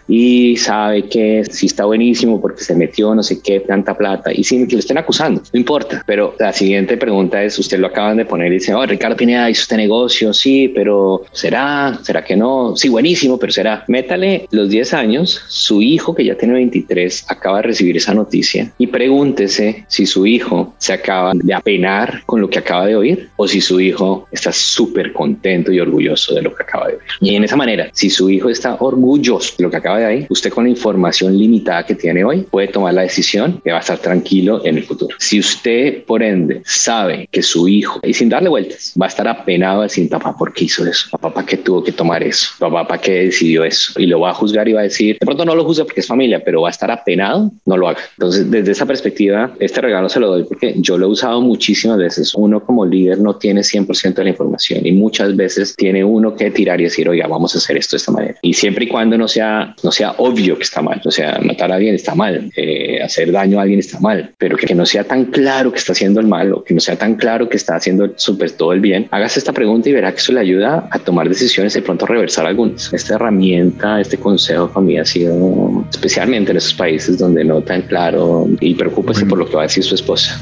y 0.07 0.57
sabe 0.57 1.03
que 1.03 1.43
si 1.49 1.65
está 1.67 1.85
buenísimo 1.85 2.41
porque 2.41 2.63
se 2.63 2.75
metió 2.75 3.13
no 3.13 3.23
sé 3.23 3.41
qué, 3.41 3.59
tanta 3.59 3.97
plata 3.97 4.31
y 4.33 4.43
sin 4.43 4.67
que 4.67 4.75
lo 4.75 4.79
estén 4.79 4.97
acusando, 4.97 5.41
no 5.53 5.59
importa. 5.59 6.03
Pero 6.05 6.35
la 6.39 6.53
siguiente 6.53 6.97
pregunta 6.97 7.43
es, 7.43 7.57
usted 7.59 7.79
lo 7.79 7.87
acaban 7.87 8.17
de 8.17 8.25
poner 8.25 8.51
y 8.51 8.55
dice, 8.55 8.73
oh, 8.73 8.85
Pineda 9.15 9.49
hizo 9.49 9.61
este 9.61 9.77
negocio, 9.77 10.33
sí, 10.33 10.71
pero 10.73 11.23
¿será? 11.31 11.99
¿Será 12.03 12.23
que 12.23 12.35
no? 12.35 12.75
Sí, 12.75 12.89
buenísimo, 12.89 13.37
pero 13.37 13.51
será. 13.51 13.83
Métale 13.87 14.47
los 14.51 14.69
10 14.69 14.93
años, 14.93 15.41
su 15.47 15.81
hijo 15.81 16.15
que 16.15 16.25
ya 16.25 16.35
tiene 16.35 16.55
23 16.55 17.25
acaba 17.27 17.57
de 17.57 17.63
recibir 17.63 17.97
esa 17.97 18.13
noticia 18.13 18.71
y 18.77 18.87
pregúntese 18.87 19.85
si 19.87 20.05
su 20.05 20.25
hijo 20.25 20.73
se 20.77 20.93
acaba 20.93 21.31
de 21.33 21.53
apenar 21.53 22.23
con 22.25 22.41
lo 22.41 22.49
que 22.49 22.59
acaba 22.59 22.87
de 22.87 22.95
oír 22.95 23.29
o 23.35 23.47
si 23.47 23.61
su 23.61 23.79
hijo 23.79 24.27
está 24.31 24.51
súper 24.51 25.13
contento 25.13 25.71
y 25.71 25.79
orgulloso 25.79 26.33
de 26.35 26.41
lo 26.41 26.53
que 26.55 26.63
acaba 26.63 26.87
de 26.87 26.93
oír. 26.93 27.03
Y 27.19 27.35
en 27.35 27.43
esa 27.43 27.55
manera, 27.55 27.89
si 27.93 28.09
su 28.09 28.29
hijo 28.29 28.49
está 28.49 28.77
orgulloso 28.79 29.53
de 29.57 29.63
lo 29.63 29.71
que 29.71 29.77
acaba 29.77 29.99
de 29.99 30.05
oír, 30.05 30.27
usted 30.29 30.51
con 30.51 30.65
la 30.65 30.69
información 30.69 31.37
limitada 31.37 31.85
que 31.85 31.95
tiene 31.95 32.23
hoy 32.23 32.41
puede 32.41 32.67
tomar 32.67 32.93
la 32.93 33.01
decisión 33.01 33.61
que 33.63 33.71
va 33.71 33.77
a 33.77 33.81
estar 33.81 33.97
tranquilo 33.99 34.63
en 34.65 34.77
el 34.77 34.83
futuro. 34.83 35.15
Si 35.19 35.39
usted, 35.39 36.03
por 36.03 36.23
ende, 36.23 36.61
sabe 36.65 37.27
que 37.31 37.41
su 37.41 37.67
hijo, 37.67 37.99
y 38.03 38.13
sin 38.13 38.29
darle 38.29 38.49
vueltas, 38.49 38.90
va 38.99 39.05
a 39.05 39.09
estar 39.09 39.27
apenado 39.27 39.81
decir, 39.81 40.09
papá, 40.09 40.35
¿por 40.37 40.53
qué 40.53 40.65
hizo 40.65 40.85
eso? 40.85 41.07
Papá, 41.11 41.33
¿para 41.33 41.45
qué 41.45 41.57
tuvo 41.57 41.83
que 41.83 41.91
tomar 41.91 42.23
eso? 42.23 42.49
Papá, 42.59 42.87
¿para 42.87 43.01
qué 43.01 43.25
decidió 43.25 43.63
eso? 43.63 43.99
Y 43.99 44.05
lo 44.05 44.19
va 44.19 44.31
a 44.31 44.33
juzgar 44.33 44.67
y 44.67 44.73
va 44.73 44.81
a 44.81 44.83
decir, 44.83 45.17
de 45.19 45.25
pronto 45.25 45.45
no 45.45 45.55
lo 45.55 45.63
juzga 45.63 45.85
porque 45.85 46.01
es 46.01 46.07
familia, 46.07 46.41
pero 46.43 46.61
va 46.61 46.69
a 46.69 46.71
estar 46.71 46.91
apenado, 46.91 47.51
no 47.65 47.77
lo 47.77 47.89
haga. 47.89 47.99
Entonces, 48.17 48.49
desde 48.49 48.71
esa 48.71 48.85
perspectiva, 48.85 49.53
este 49.59 49.81
regalo 49.81 50.09
se 50.09 50.19
lo 50.19 50.27
doy 50.27 50.43
porque 50.43 50.73
yo 50.77 50.97
lo 50.97 51.07
he 51.07 51.09
usado 51.09 51.41
muchísimas 51.41 51.97
veces. 51.97 52.33
Uno 52.35 52.63
como 52.63 52.85
líder 52.85 53.19
no 53.19 53.35
tiene 53.35 53.61
100% 53.61 54.13
de 54.13 54.23
la 54.23 54.29
información 54.29 54.85
y 54.85 54.91
muchas 54.91 55.35
veces 55.35 55.75
tiene 55.75 56.03
uno 56.03 56.35
que 56.35 56.51
tirar 56.51 56.79
y 56.81 56.85
decir, 56.85 57.07
oiga, 57.07 57.27
vamos 57.27 57.55
a 57.55 57.57
hacer 57.57 57.77
esto 57.77 57.95
de 57.95 57.97
esta 57.97 58.11
manera. 58.11 58.35
Y 58.41 58.53
siempre 58.53 58.85
y 58.85 58.87
cuando 58.87 59.17
no 59.17 59.27
sea, 59.27 59.75
no 59.83 59.91
sea 59.91 60.15
obvio 60.17 60.57
que 60.57 60.63
está 60.63 60.81
mal, 60.81 61.01
o 61.05 61.11
sea, 61.11 61.39
matar 61.41 61.71
a 61.71 61.75
alguien 61.75 61.95
está 61.95 62.15
mal, 62.15 62.51
eh, 62.55 63.01
hacer 63.01 63.31
daño 63.31 63.59
a 63.59 63.63
alguien 63.63 63.79
está 63.79 63.99
mal, 63.99 64.31
pero 64.37 64.57
que, 64.57 64.65
que 64.65 64.75
no 64.75 64.85
sea 64.85 65.03
tan 65.03 65.25
claro 65.25 65.71
que 65.71 65.79
está 65.79 65.93
haciendo 65.93 66.19
el 66.19 66.27
mal 66.27 66.53
o 66.53 66.63
que 66.63 66.73
no 66.73 66.79
sea 66.79 66.95
tan 66.95 67.15
claro 67.15 67.49
que 67.49 67.57
está 67.57 67.75
haciendo 67.75 68.13
súper 68.15 68.51
todo 68.51 68.70
el 68.73 68.79
bien, 68.79 69.07
hágase 69.11 69.39
esta 69.39 69.53
pregunta 69.53 69.89
y 69.89 69.93
verá 69.93 70.11
que 70.11 70.17
eso 70.17 70.33
le 70.33 70.39
ayuda 70.39 70.87
a 70.91 70.99
tomar 70.99 71.27
decisiones 71.27 71.75
y 71.75 71.79
de 71.79 71.85
pronto 71.85 72.05
reversar 72.05 72.45
algunas. 72.45 72.91
Esta 72.93 73.15
herramienta, 73.15 73.99
este 73.99 74.17
consejo 74.17 74.67
para 74.69 74.85
mí 74.85 74.97
ha 74.97 75.05
sido 75.05 75.85
especialmente 75.89 76.51
en 76.51 76.57
esos 76.57 76.73
países 76.73 77.17
donde 77.17 77.43
no 77.43 77.61
tan 77.61 77.83
claro 77.83 78.47
y 78.59 78.73
preocúpese 78.75 79.25
por 79.25 79.37
lo 79.39 79.47
que 79.47 79.55
va 79.55 79.61
a 79.61 79.65
decir 79.65 79.83
su 79.83 79.95
esposa. 79.95 80.39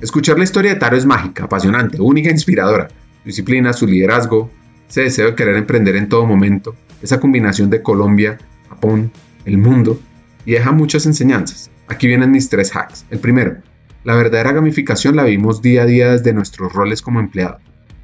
Escuchar 0.00 0.38
la 0.38 0.44
historia 0.44 0.72
de 0.72 0.80
Taro 0.80 0.96
es 0.96 1.04
mágica, 1.04 1.44
apasionante, 1.44 2.00
única 2.00 2.30
e 2.30 2.32
inspiradora. 2.32 2.88
Su 3.22 3.26
disciplina, 3.26 3.72
su 3.74 3.86
liderazgo, 3.86 4.50
ese 4.88 5.02
deseo 5.02 5.26
de 5.26 5.34
querer 5.34 5.56
emprender 5.56 5.94
en 5.96 6.08
todo 6.08 6.24
momento, 6.24 6.74
esa 7.02 7.20
combinación 7.20 7.68
de 7.68 7.82
Colombia, 7.82 8.38
Japón, 8.68 9.12
el 9.44 9.58
mundo, 9.58 10.00
y 10.46 10.52
deja 10.52 10.72
muchas 10.72 11.04
enseñanzas. 11.06 11.70
Aquí 11.86 12.06
vienen 12.06 12.30
mis 12.30 12.48
tres 12.48 12.74
hacks. 12.74 13.04
El 13.10 13.18
primero, 13.18 13.58
la 14.02 14.14
verdadera 14.14 14.52
gamificación 14.52 15.16
la 15.16 15.24
vivimos 15.24 15.60
día 15.60 15.82
a 15.82 15.86
día 15.86 16.12
desde 16.12 16.32
nuestros 16.32 16.72
roles 16.72 17.02
como 17.02 17.20
empleados, 17.20 17.60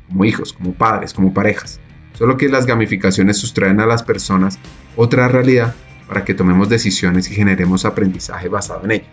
como 0.08 0.24
hijos, 0.24 0.52
como 0.52 0.74
padres, 0.74 1.14
como 1.14 1.32
parejas. 1.32 1.80
Solo 2.12 2.36
que 2.36 2.48
las 2.48 2.66
gamificaciones 2.66 3.38
sustraen 3.38 3.80
a 3.80 3.86
las 3.86 4.02
personas 4.02 4.58
otra 4.96 5.28
realidad 5.28 5.74
para 6.08 6.24
que 6.24 6.34
tomemos 6.34 6.68
decisiones 6.68 7.30
y 7.30 7.34
generemos 7.34 7.84
aprendizaje 7.84 8.48
basado 8.48 8.84
en 8.84 8.92
ellas. 8.92 9.08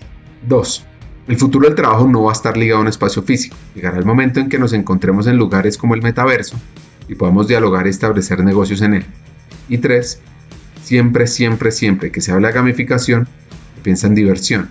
2. 0.48 0.86
El 1.28 1.38
futuro 1.38 1.68
del 1.68 1.76
trabajo 1.76 2.08
no 2.08 2.24
va 2.24 2.32
a 2.32 2.34
estar 2.34 2.58
ligado 2.58 2.80
a 2.80 2.82
un 2.82 2.88
espacio 2.90 3.24
físico. 3.24 3.56
Llegará 3.76 3.98
el 3.98 4.06
momento 4.06 4.40
en 4.40 4.50
que 4.50 4.60
nos 4.60 4.74
encontremos 4.74 5.28
en 5.28 5.38
lugares 5.38 5.78
como 5.78 5.96
el 5.96 6.02
metaverso 6.02 6.58
y 7.08 7.16
podamos 7.16 7.48
dialogar 7.48 7.88
y 7.88 7.92
establecer 7.92 8.44
negocios 8.44 8.82
en 8.82 8.96
él. 8.96 9.06
Y 9.70 9.78
3. 9.78 10.22
Siempre, 10.82 11.28
siempre, 11.28 11.72
siempre 11.72 12.12
que 12.12 12.20
se 12.20 12.34
habla 12.34 12.50
de 12.50 12.56
gamificación, 12.56 13.28
piensa 13.84 14.08
en 14.08 14.16
diversión. 14.16 14.70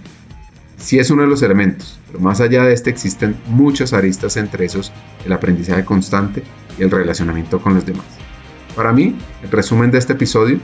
Sí 0.77 0.99
es 0.99 1.11
uno 1.11 1.23
de 1.23 1.29
los 1.29 1.43
elementos, 1.43 1.99
pero 2.13 2.23
más 2.23 2.43
allá 2.43 2.65
de 2.65 2.75
este 2.75 2.91
existen 2.91 3.35
muchas 3.47 3.95
aristas 3.95 4.37
entre 4.37 4.67
esos 4.67 4.93
el 5.25 5.33
aprendizaje 5.33 5.83
constante 5.83 6.43
y 6.79 6.83
el 6.83 6.91
relacionamiento 6.91 7.59
con 7.59 7.75
los 7.75 7.87
demás. 7.87 8.05
Para 8.77 8.93
mí, 8.93 9.17
el 9.43 9.51
resumen 9.51 9.91
de 9.91 9.99
este 9.99 10.13
episodio 10.13 10.61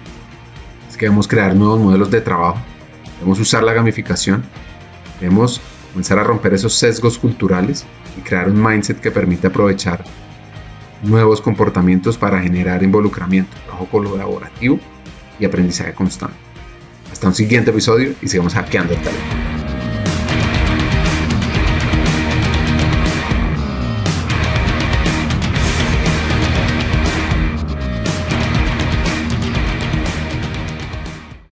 es 0.88 0.96
que 0.96 1.06
debemos 1.06 1.26
crear 1.26 1.54
nuevos 1.54 1.80
modelos 1.80 2.10
de 2.10 2.20
trabajo, 2.20 2.58
debemos 3.14 3.40
usar 3.40 3.62
la 3.62 3.72
gamificación, 3.72 4.44
debemos 5.20 5.62
comenzar 5.92 6.18
a 6.18 6.24
romper 6.24 6.52
esos 6.52 6.74
sesgos 6.74 7.18
culturales 7.18 7.86
y 8.18 8.20
crear 8.20 8.50
un 8.50 8.62
mindset 8.62 9.00
que 9.00 9.10
permite 9.10 9.46
aprovechar 9.46 10.04
nuevos 11.02 11.40
comportamientos 11.40 12.18
para 12.18 12.42
generar 12.42 12.82
involucramiento, 12.82 13.56
trabajo 13.64 13.86
colaborativo 13.86 14.78
y 15.40 15.46
aprendizaje 15.46 15.94
constante. 15.94 16.36
Hasta 17.10 17.26
un 17.26 17.34
siguiente 17.34 17.70
episodio 17.70 18.12
y 18.20 18.28
sigamos 18.28 18.52
hackeando 18.52 18.92
el 18.92 19.00
talento. 19.00 19.57